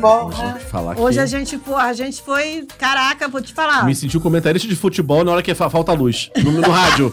Falar 0.71 0.95
que 0.95 1.01
Hoje 1.01 1.19
a 1.19 1.25
gente, 1.25 1.57
pô, 1.57 1.75
a 1.75 1.91
gente 1.91 2.21
foi. 2.21 2.65
Caraca, 2.77 3.27
vou 3.27 3.41
te 3.41 3.53
falar. 3.53 3.83
me 3.85 3.93
senti 3.93 4.17
um 4.17 4.21
comentarista 4.21 4.67
de 4.69 4.75
futebol 4.75 5.23
na 5.25 5.31
hora 5.33 5.41
que 5.43 5.53
fa- 5.53 5.69
falta 5.69 5.91
luz. 5.91 6.31
No, 6.37 6.51
no 6.53 6.69
rádio. 6.71 7.11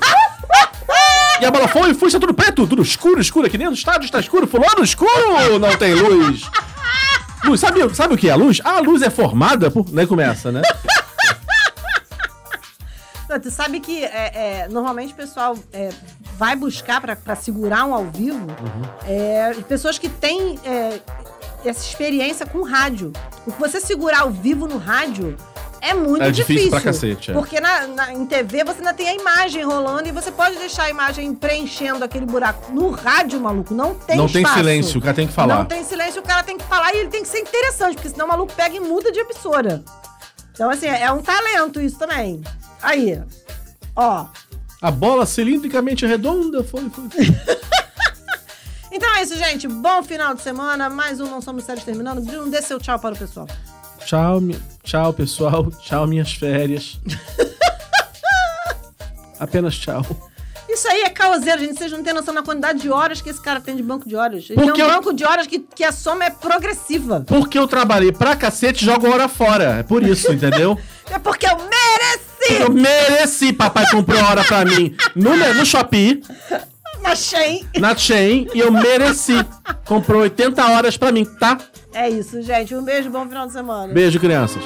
E 1.41 1.45
a 1.45 1.51
bola 1.51 1.67
foi, 1.67 1.93
foi, 1.93 2.07
está 2.09 2.21
tudo 2.21 2.33
preto, 2.33 2.65
tudo 2.67 2.81
escuro, 2.83 3.21
escuro 3.21 3.47
aqui 3.49 3.59
dentro. 3.59 3.73
O 3.73 3.77
estádio 3.77 4.05
está 4.07 4.21
escuro, 4.21 4.47
fulano, 4.47 4.83
escuro, 4.85 5.59
não 5.59 5.77
tem 5.77 5.93
luz. 5.95 6.43
Luz, 7.45 7.61
sabe, 7.61 7.95
sabe 7.95 8.15
o 8.15 8.17
que 8.17 8.29
é 8.29 8.33
a 8.33 8.37
luz? 8.37 8.61
A 8.65 8.79
luz 8.81 9.03
é 9.03 9.11
formada 9.11 9.71
por... 9.71 9.85
Nem 9.93 10.07
começa, 10.07 10.51
né? 10.53 10.63
Tu 13.43 13.51
sabe 13.51 13.81
que 13.81 14.05
é, 14.05 14.09
é, 14.65 14.69
normalmente 14.69 15.13
o 15.13 15.17
pessoal 15.17 15.57
é, 15.73 15.89
vai 16.39 16.55
buscar 16.55 17.01
pra, 17.01 17.17
pra 17.17 17.35
segurar 17.35 17.85
um 17.85 17.93
ao 17.95 18.05
vivo 18.05 18.39
Uhum. 18.47 18.83
é, 19.07 19.53
pessoas 19.69 19.99
que 19.99 20.09
têm 20.09 20.59
é, 20.65 21.01
essa 21.65 21.85
experiência 21.85 22.47
com 22.47 22.63
rádio. 22.63 23.13
Porque 23.45 23.61
você 23.61 23.81
segurar 23.81 24.21
ao 24.21 24.31
vivo 24.31 24.69
no 24.69 24.79
rádio 24.79 25.37
é 25.81 25.93
muito 25.93 26.23
É 26.23 26.31
difícil. 26.31 26.55
difícil 26.55 26.71
pra 26.71 26.81
cacete, 26.81 27.31
é. 27.33 27.35
Porque 27.35 27.61
na, 27.61 27.87
na- 27.89 28.13
em 28.13 28.25
TV 28.27 28.63
você 28.65 28.79
ainda 28.79 28.95
tem 28.95 29.09
a 29.09 29.15
imagem 29.15 29.63
rolando 29.65 30.09
e 30.09 30.13
você 30.13 30.31
pode 30.31 30.57
deixar 30.57 30.85
a 30.85 30.91
imagem 30.91 31.35
preenchendo 31.35 32.05
aquele 32.05 32.27
buraco. 32.27 32.73
No 32.73 32.91
rádio, 32.91 33.41
maluco, 33.41 33.75
não 33.75 33.95
tem 33.95 34.17
Não 34.17 34.29
tem 34.29 34.43
espaço. 34.43 34.59
silêncio, 34.59 34.99
o 34.99 35.03
cara 35.03 35.15
tem 35.15 35.27
que 35.27 35.33
falar. 35.33 35.57
Não 35.59 35.65
tem 35.65 35.83
silêncio, 35.85 36.21
o 36.21 36.25
cara 36.25 36.43
tem 36.45 36.57
que 36.57 36.65
falar 36.65 36.95
e 36.95 36.99
ele 36.99 37.09
tem 37.09 37.23
que 37.23 37.29
ser 37.29 37.41
interessante, 37.41 37.95
porque 37.97 38.09
senão 38.09 38.27
o 38.27 38.29
maluco 38.29 38.53
pega 38.53 38.75
e 38.77 38.81
muda 38.81 39.11
de 39.13 39.19
emissora. 39.19 39.83
Então, 40.53 40.71
assim, 40.71 40.87
é 40.87 41.11
um 41.13 41.21
talento 41.21 41.81
isso 41.81 41.99
também. 41.99 42.41
Aí, 42.83 43.21
ó. 43.95 44.27
A 44.83 44.91
bola 44.91 45.25
cilindricamente 45.27 46.07
redonda 46.07 46.63
foi... 46.65 46.89
foi. 46.91 47.05
Então 48.93 49.15
é 49.17 49.23
isso, 49.23 49.37
gente. 49.37 49.69
Bom 49.69 50.03
final 50.03 50.33
de 50.35 50.41
semana. 50.41 50.89
Mais 50.89 51.21
um 51.21 51.29
Não 51.29 51.43
Somos 51.43 51.65
Sérios 51.65 51.85
terminando. 51.85 52.23
Bruno, 52.23 52.51
dê 52.51 52.63
seu 52.63 52.79
tchau 52.81 52.99
para 52.99 53.15
o 53.15 53.19
pessoal. 53.19 53.47
Tchau, 54.07 54.41
mi- 54.41 54.59
tchau, 54.83 55.13
pessoal. 55.13 55.71
Tchau, 55.83 56.07
minhas 56.07 56.33
férias. 56.33 56.99
Apenas 59.39 59.77
tchau. 59.77 60.03
Isso 60.69 60.89
aí 60.89 61.03
é 61.03 61.11
caoseiro, 61.11 61.61
gente. 61.61 61.77
Vocês 61.77 61.93
não 61.93 62.03
têm 62.03 62.15
noção 62.15 62.33
da 62.33 62.43
quantidade 62.43 62.81
de 62.81 62.89
horas 62.91 63.21
que 63.21 63.29
esse 63.29 63.41
cara 63.41 63.61
tem 63.61 63.77
de 63.77 63.83
banco 63.83 64.09
de 64.09 64.17
horas. 64.17 64.45
Ele 64.49 64.55
Porque 64.55 64.73
tem 64.73 64.85
um 64.85 64.89
eu- 64.89 64.95
banco 64.95 65.13
de 65.13 65.25
horas 65.25 65.47
que, 65.47 65.59
que 65.59 65.85
a 65.85 65.93
soma 65.93 66.25
é 66.25 66.31
progressiva. 66.31 67.23
Porque 67.27 67.59
eu 67.59 67.69
trabalhei 67.69 68.13
pra 68.13 68.35
cacete, 68.35 68.83
jogo 68.85 69.11
hora 69.13 69.29
fora. 69.29 69.81
É 69.81 69.83
por 69.83 70.03
isso, 70.03 70.33
entendeu? 70.33 70.79
É 71.09 71.19
porque 71.21 71.47
eu 71.47 71.57
mereci! 71.57 72.26
Eu 72.61 72.71
mereci, 72.73 73.53
papai 73.53 73.85
comprou 73.91 74.23
hora 74.23 74.45
pra 74.45 74.65
mim 74.65 74.95
no, 75.15 75.37
no 75.55 75.67
Shopee, 75.67 76.23
Achei. 77.05 77.65
na 77.79 77.95
Chain, 77.97 78.49
e 78.55 78.61
eu 78.61 78.71
mereci. 78.71 79.35
Comprou 79.85 80.23
80 80.23 80.65
horas 80.65 80.97
pra 80.97 81.13
mim, 81.13 81.25
tá? 81.25 81.59
É 81.95 82.09
isso, 82.11 82.43
gente. 82.43 82.75
Um 82.75 82.83
beijo, 82.83 83.11
bom 83.11 83.27
final 83.29 83.47
de 83.47 83.53
semana. 83.53 83.93
Beijo, 83.93 84.19
crianças. 84.19 84.63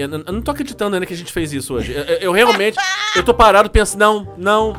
Eu, 0.00 0.08
não- 0.08 0.22
eu 0.26 0.32
não 0.32 0.40
tô 0.42 0.50
acreditando 0.50 0.94
ainda 0.96 1.06
que 1.06 1.14
a 1.14 1.16
gente 1.16 1.32
fez 1.32 1.52
isso 1.52 1.74
hoje. 1.74 1.92
Eu, 1.92 2.02
eu- 2.04 2.32
realmente. 2.32 2.76
Eu 3.16 3.22
tô 3.24 3.32
parado 3.34 3.68
pensando, 3.70 3.98
não, 4.00 4.34
não. 4.36 4.72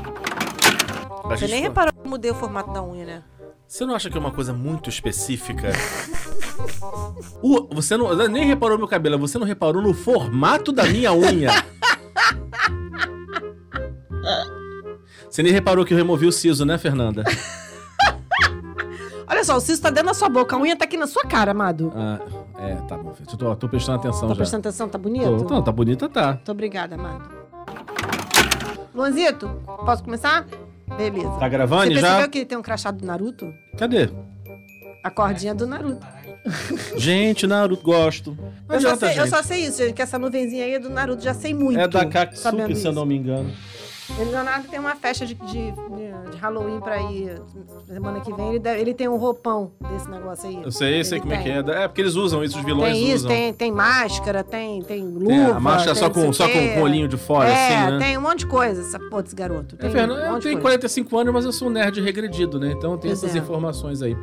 A 1.26 1.30
Você 1.36 1.38
gente 1.48 1.52
nem 1.52 1.60
foi- 1.62 1.70
reparou 1.70 1.94
que 1.94 2.00
eu 2.00 2.10
mudei 2.10 2.32
o 2.32 2.36
formato 2.36 2.72
da 2.74 2.84
unha, 2.84 3.06
né? 3.06 3.24
Você 3.68 3.86
não 3.86 3.96
acha 3.96 4.10
que 4.10 4.18
é 4.18 4.20
uma 4.20 4.32
coisa 4.32 4.52
muito 4.54 4.90
específica? 4.90 5.70
O- 7.42 7.68
você 7.74 7.98
não, 7.98 8.14
nem 8.28 8.46
reparou 8.46 8.76
no 8.76 8.82
meu 8.82 8.88
cabelo, 8.88 9.18
você 9.18 9.38
não 9.40 9.46
reparou 9.48 9.82
no 9.82 9.94
formato 9.94 10.72
da 10.72 10.84
minha 10.86 11.12
unha. 11.14 11.50
Você 15.30 15.42
nem 15.42 15.52
reparou 15.54 15.86
que 15.86 15.94
eu 15.94 15.98
removi 15.98 16.26
o 16.26 16.32
siso, 16.32 16.66
né, 16.66 16.78
Fernanda? 16.78 17.24
Olha 19.28 19.44
só, 19.46 19.56
o 19.56 19.62
cisto 19.62 19.84
tá 19.84 19.90
dentro 19.90 20.08
da 20.08 20.14
sua 20.14 20.28
boca, 20.30 20.56
a 20.56 20.60
unha 20.60 20.76
tá 20.76 20.84
aqui 20.86 20.98
na 20.98 21.08
sua 21.08 21.24
cara, 21.24 21.52
amado. 21.52 21.92
Ah, 21.96 22.20
é, 22.62 22.76
tá 22.88 22.98
bom. 22.98 23.14
filho. 23.14 23.28
Tô, 23.38 23.56
tô 23.56 23.68
prestando 23.70 24.00
atenção 24.00 24.22
Tá 24.28 24.28
já. 24.30 24.36
prestando 24.36 24.68
atenção? 24.68 24.88
Tá 24.90 24.98
bonito? 24.98 25.26
Tô, 25.38 25.44
tô, 25.46 25.62
tá 25.62 25.72
bonita, 25.72 26.08
tá. 26.10 26.34
Muito 26.34 26.52
obrigada, 26.52 26.96
amado. 26.96 27.30
Luanzito, 28.94 29.50
posso 29.86 30.04
começar? 30.04 30.46
Beleza. 30.98 31.30
Tá 31.40 31.48
gravando 31.48 31.86
Você 31.94 32.00
já? 32.00 32.08
percebeu 32.08 32.30
que 32.30 32.46
tem 32.46 32.58
um 32.58 32.62
crachá 32.62 32.92
do 32.92 33.06
Naruto? 33.06 33.54
Cadê? 33.78 34.10
A 35.04 35.10
cordinha 35.10 35.56
do 35.56 35.66
Naruto. 35.66 36.06
Gente, 36.98 37.48
Naruto, 37.48 37.82
gosto. 37.84 38.38
Não 38.68 38.76
Eu 38.76 38.82
só, 38.82 38.96
sei, 38.96 39.20
eu 39.20 39.28
só 39.28 39.44
sei 39.44 39.60
isso, 39.66 39.78
gente, 39.78 39.94
que 39.94 40.02
essa 40.02 40.18
nuvenzinha 40.20 40.66
aí 40.66 40.74
é 40.74 40.80
do 40.80 40.90
Naruto, 40.90 41.24
já 41.24 41.34
sei 41.34 41.54
muito. 41.54 41.80
É 41.80 41.88
da 41.88 42.06
Katsuki, 42.06 42.76
se 42.76 42.88
eu 42.88 42.92
não 42.92 43.06
me 43.06 43.16
engano. 43.16 43.52
Ele, 44.20 44.30
Leonardo, 44.32 44.68
tem 44.68 44.80
uma 44.80 44.96
festa 44.96 45.26
de, 45.26 45.34
de, 45.36 45.72
de- 45.72 46.38
Halloween 46.40 46.80
pra 46.80 47.00
ir 47.12 47.42
semana 47.88 48.20
que 48.20 48.34
vem. 48.34 48.50
Ele, 48.50 48.60
deve- 48.60 48.82
ele 48.82 48.94
tem 48.94 49.08
um 49.08 49.16
roupão 49.18 49.72
desse 49.92 50.10
negócio 50.10 50.48
aí. 50.50 50.60
Eu 50.64 50.72
sei, 50.72 51.04
sei 51.04 51.20
como 51.20 51.34
é 51.34 51.38
que 51.42 51.50
é. 51.50 51.58
É 51.60 51.88
porque 51.88 52.02
eles 52.02 52.16
usam 52.16 52.44
isso, 52.44 52.58
os 52.58 52.64
vilões 52.66 52.94
Tem 52.94 53.04
isso, 53.08 53.16
usam. 53.26 53.30
tem, 53.32 53.54
tem 53.54 53.72
máscara, 53.72 54.44
tem, 54.44 54.82
tem 54.82 55.04
luva. 55.04 55.26
Tem 55.28 55.46
a 55.46 55.60
máscara 55.60 55.96
só 55.96 56.10
com, 56.10 56.32
só 56.34 56.48
com 56.48 56.80
o 56.80 56.82
olhinho 56.82 57.08
de 57.08 57.18
fora, 57.18 57.50
é, 57.50 57.78
assim, 57.86 57.92
né? 57.94 58.00
tem 58.00 58.18
um 58.18 58.22
monte 58.22 58.40
de 58.40 58.48
coisa, 58.48 58.82
essa 58.82 59.00
porra 59.00 59.24
desse 59.24 59.36
garoto. 59.36 59.76
É, 59.76 59.78
Tem 59.82 59.92
Fernando, 59.92 60.18
um 60.20 60.36
eu 60.36 60.40
tenho 60.40 60.60
coisa. 60.60 60.78
45 60.80 61.18
anos, 61.18 61.34
mas 61.34 61.46
eu 61.46 61.52
sou 61.52 61.68
um 61.68 61.72
nerd 61.72 62.00
regredido, 62.02 62.60
né? 62.60 62.72
Então 62.76 62.98
tem 62.98 63.12
essas 63.12 63.36
é. 63.36 63.40
informações 63.40 64.02
aí. 64.02 64.16